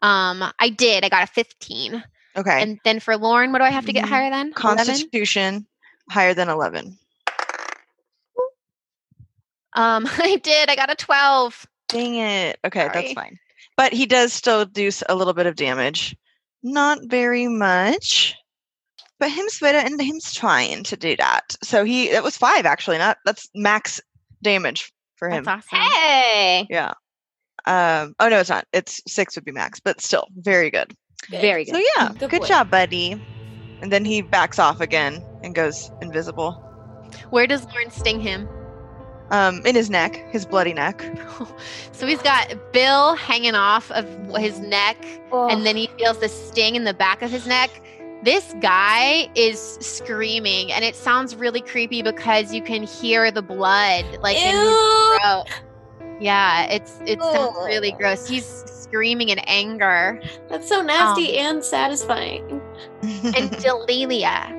Um, 0.00 0.44
I 0.60 0.68
did. 0.76 1.04
I 1.04 1.08
got 1.08 1.24
a 1.24 1.32
15. 1.32 2.04
Okay. 2.36 2.62
And 2.62 2.78
then 2.84 3.00
for 3.00 3.16
Lorne, 3.16 3.52
what 3.52 3.58
do 3.58 3.64
I 3.64 3.70
have 3.70 3.86
to 3.86 3.92
get 3.92 4.04
Mhm. 4.04 4.08
higher 4.08 4.30
than? 4.30 4.46
11? 4.48 4.54
Constitution 4.54 5.66
higher 6.10 6.34
than 6.34 6.48
11. 6.48 6.98
Um, 9.74 10.06
I 10.18 10.36
did. 10.42 10.70
I 10.70 10.76
got 10.76 10.90
a 10.90 10.94
12. 10.96 11.66
Dang 11.88 12.14
it. 12.16 12.58
Okay, 12.64 12.88
that's 12.92 13.12
fine. 13.12 13.38
But 13.76 13.92
he 13.92 14.06
does 14.06 14.32
still 14.32 14.64
do 14.64 14.90
a 15.08 15.14
little 15.14 15.34
bit 15.34 15.46
of 15.46 15.56
damage. 15.56 16.16
Not 16.62 16.98
very 17.04 17.46
much. 17.48 18.34
But 19.20 19.30
him's 19.30 19.58
better 19.58 19.78
and 19.78 20.00
him's 20.00 20.32
trying 20.32 20.82
to 20.84 20.96
do 20.96 21.16
that. 21.16 21.56
So 21.62 21.84
he 21.84 22.10
it 22.10 22.22
was 22.22 22.36
five 22.36 22.66
actually, 22.66 22.98
not 22.98 23.18
that's 23.24 23.48
max 23.54 24.00
damage 24.42 24.92
for 25.16 25.28
him. 25.30 25.44
That's 25.44 25.66
awesome. 25.72 25.78
Hey, 25.92 26.66
Yeah. 26.68 26.92
Um 27.66 28.14
oh 28.18 28.28
no 28.28 28.40
it's 28.40 28.50
not. 28.50 28.66
It's 28.72 29.00
six 29.06 29.36
would 29.36 29.44
be 29.44 29.52
max, 29.52 29.78
but 29.80 30.00
still 30.00 30.26
very 30.36 30.70
good. 30.70 30.94
Very 31.30 31.64
good. 31.64 31.74
So 31.74 31.82
yeah, 31.96 32.12
Good 32.18 32.30
good 32.30 32.44
job, 32.44 32.70
buddy. 32.70 33.20
And 33.82 33.92
then 33.92 34.04
he 34.04 34.22
backs 34.22 34.58
off 34.58 34.80
again 34.80 35.22
and 35.42 35.54
goes 35.54 35.90
invisible. 36.00 36.52
Where 37.30 37.46
does 37.46 37.64
Lorne 37.66 37.90
sting 37.90 38.20
him? 38.20 38.48
Um 39.30 39.64
in 39.66 39.74
his 39.74 39.90
neck, 39.90 40.16
his 40.30 40.44
bloody 40.46 40.72
neck. 40.82 41.02
so 41.92 42.06
he's 42.06 42.22
got 42.22 42.72
Bill 42.72 43.14
hanging 43.16 43.54
off 43.54 43.90
of 43.90 44.06
his 44.36 44.60
neck, 44.60 44.96
and 45.32 45.64
then 45.66 45.76
he 45.76 45.88
feels 45.98 46.18
the 46.18 46.28
sting 46.28 46.76
in 46.76 46.84
the 46.84 46.94
back 46.94 47.22
of 47.22 47.30
his 47.30 47.46
neck. 47.46 47.70
This 48.22 48.54
guy 48.60 49.28
is 49.34 49.58
screaming, 49.80 50.72
and 50.72 50.82
it 50.82 50.96
sounds 50.96 51.36
really 51.36 51.60
creepy 51.60 52.00
because 52.00 52.54
you 52.54 52.62
can 52.62 52.82
hear 52.84 53.30
the 53.30 53.42
blood 53.42 54.04
like 54.22 54.36
in 54.38 54.54
his 54.54 54.74
throat. 55.20 55.44
Yeah, 56.20 56.64
it's 56.70 57.00
it 57.06 57.20
sounds 57.20 57.56
Ugh. 57.58 57.66
really 57.66 57.92
gross. 57.92 58.26
He's 58.28 58.46
screaming 58.66 59.30
in 59.30 59.38
anger. 59.40 60.20
That's 60.48 60.68
so 60.68 60.82
nasty 60.82 61.38
and 61.38 61.64
satisfying. 61.64 62.60
And 63.02 63.50
Delalia, 63.62 64.52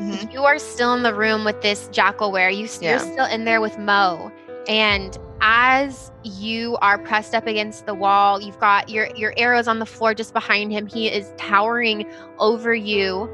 Mhm. 0.00 0.32
you 0.32 0.42
are 0.44 0.58
still 0.58 0.94
in 0.94 1.02
the 1.02 1.14
room 1.14 1.44
with 1.44 1.60
this 1.60 1.88
jackalwere. 1.92 2.50
You, 2.50 2.66
You're 2.80 2.98
still 2.98 3.26
in 3.26 3.44
there 3.44 3.60
with 3.60 3.78
Mo. 3.78 4.32
And 4.68 5.16
as 5.42 6.10
you 6.22 6.76
are 6.80 6.96
pressed 6.98 7.34
up 7.34 7.46
against 7.46 7.84
the 7.86 7.94
wall, 7.94 8.40
you've 8.40 8.58
got 8.58 8.88
your, 8.88 9.08
your 9.16 9.34
arrows 9.36 9.68
on 9.68 9.80
the 9.80 9.86
floor 9.86 10.14
just 10.14 10.32
behind 10.32 10.72
him. 10.72 10.86
He 10.86 11.08
is 11.08 11.32
towering 11.36 12.06
over 12.38 12.74
you 12.74 13.28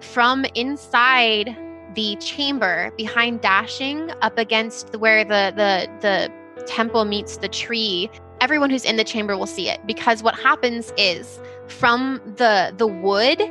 from 0.00 0.44
inside 0.54 1.56
the 1.94 2.14
chamber 2.16 2.92
behind 2.98 3.40
Dashing 3.40 4.10
up 4.22 4.36
against 4.38 4.92
the, 4.92 4.98
where 4.98 5.24
the, 5.24 5.52
the, 5.56 5.88
the 6.00 6.30
temple 6.66 7.04
meets 7.04 7.38
the 7.38 7.48
tree. 7.48 8.10
Everyone 8.40 8.70
who's 8.70 8.84
in 8.84 8.96
the 8.96 9.04
chamber 9.04 9.36
will 9.36 9.46
see 9.46 9.68
it 9.68 9.86
because 9.86 10.22
what 10.22 10.34
happens 10.34 10.92
is 10.96 11.40
from 11.68 12.20
the 12.36 12.72
the 12.76 12.86
wood 12.86 13.42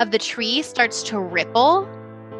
of 0.00 0.10
the 0.10 0.18
tree 0.18 0.62
starts 0.62 1.02
to 1.04 1.18
ripple 1.18 1.88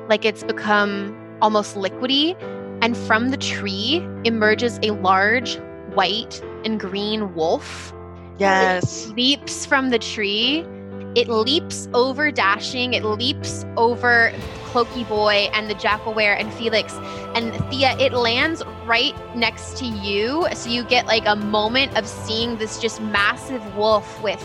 like 0.09 0.25
it's 0.25 0.43
become 0.43 1.17
almost 1.41 1.77
liquidy 1.77 2.37
and 2.83 2.97
from 2.97 3.31
the 3.31 3.37
tree 3.37 4.07
emerges 4.25 4.79
a 4.83 4.91
large 4.91 5.57
white 5.95 6.43
and 6.65 6.79
green 6.79 7.35
wolf 7.35 7.93
yes. 8.39 9.09
leaps 9.09 9.65
from 9.65 9.91
the 9.91 9.99
tree 9.99 10.65
it 11.15 11.29
leaps 11.29 11.89
over 11.95 12.31
dashing 12.31 12.93
it 12.93 13.05
leaps 13.05 13.65
over 13.77 14.33
cloaky 14.77 15.09
boy 15.09 15.49
and 15.55 15.71
the 15.71 15.75
jackalwere 15.75 16.39
and 16.39 16.53
felix. 16.53 16.93
And 17.35 17.55
thea 17.71 17.97
it 17.99 18.13
lands 18.13 18.63
right 18.85 19.15
next 19.35 19.79
to 19.79 19.87
you. 19.87 20.47
So 20.53 20.69
you 20.69 20.85
get 20.85 21.07
like 21.07 21.25
a 21.27 21.37
moment 21.37 21.97
of 21.97 22.07
seeing 22.07 22.59
this 22.59 22.79
just 22.79 23.01
massive 23.01 23.75
wolf 23.75 24.23
with 24.23 24.43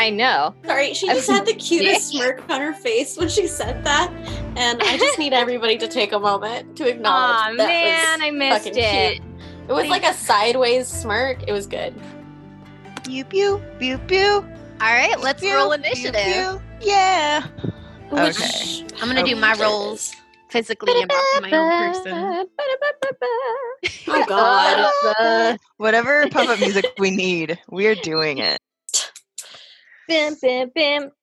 I 0.00 0.08
know. 0.08 0.54
Sorry, 0.64 0.94
she 0.94 1.06
just 1.08 1.28
had 1.30 1.44
the 1.44 1.52
cutest 1.52 2.08
smirk 2.12 2.48
on 2.48 2.58
her 2.60 2.72
face 2.72 3.18
when 3.18 3.28
she 3.28 3.46
said 3.46 3.84
that, 3.84 4.10
and 4.56 4.82
I 4.82 4.96
just 4.96 5.18
need 5.18 5.34
everybody 5.34 5.76
to 5.76 5.86
take 5.88 6.12
a 6.12 6.18
moment 6.18 6.74
to 6.78 6.88
acknowledge. 6.88 7.36
Aw, 7.36 7.54
that 7.58 7.66
man, 7.68 8.20
was 8.20 8.26
I 8.26 8.30
missed 8.30 8.66
it. 8.78 9.18
cute. 9.18 9.28
It 9.68 9.72
was 9.74 9.88
like 9.88 10.04
a 10.04 10.14
sideways 10.14 10.88
smirk. 10.88 11.44
It 11.46 11.52
was 11.52 11.66
good. 11.66 11.94
Pew 13.04 13.24
pew 13.24 13.62
pew 13.78 13.98
pew. 13.98 14.26
All 14.26 14.44
right, 14.80 15.20
let's 15.20 15.42
pew, 15.42 15.54
roll 15.54 15.68
pew, 15.68 15.74
initiative. 15.84 16.14
pew. 16.14 16.62
Yeah. 16.80 17.46
Which 18.08 18.40
Okay. 18.40 18.86
I'm 19.02 19.08
gonna 19.08 19.22
do 19.22 19.36
my 19.36 19.54
rolls 19.60 20.14
physically 20.48 20.94
and 20.94 21.04
about 21.04 21.42
my 21.42 21.50
own 21.52 21.92
person. 21.92 22.48
Oh 24.08 24.24
God. 24.28 24.90
Uh, 25.18 25.56
Whatever 25.76 26.26
puppet 26.30 26.58
music 26.60 26.86
we 26.98 27.10
need, 27.10 27.58
we're 27.68 27.94
doing 27.96 28.38
it. 28.38 28.58
Bim, 30.10 30.36
bim, 30.42 30.72
bim. 30.76 31.19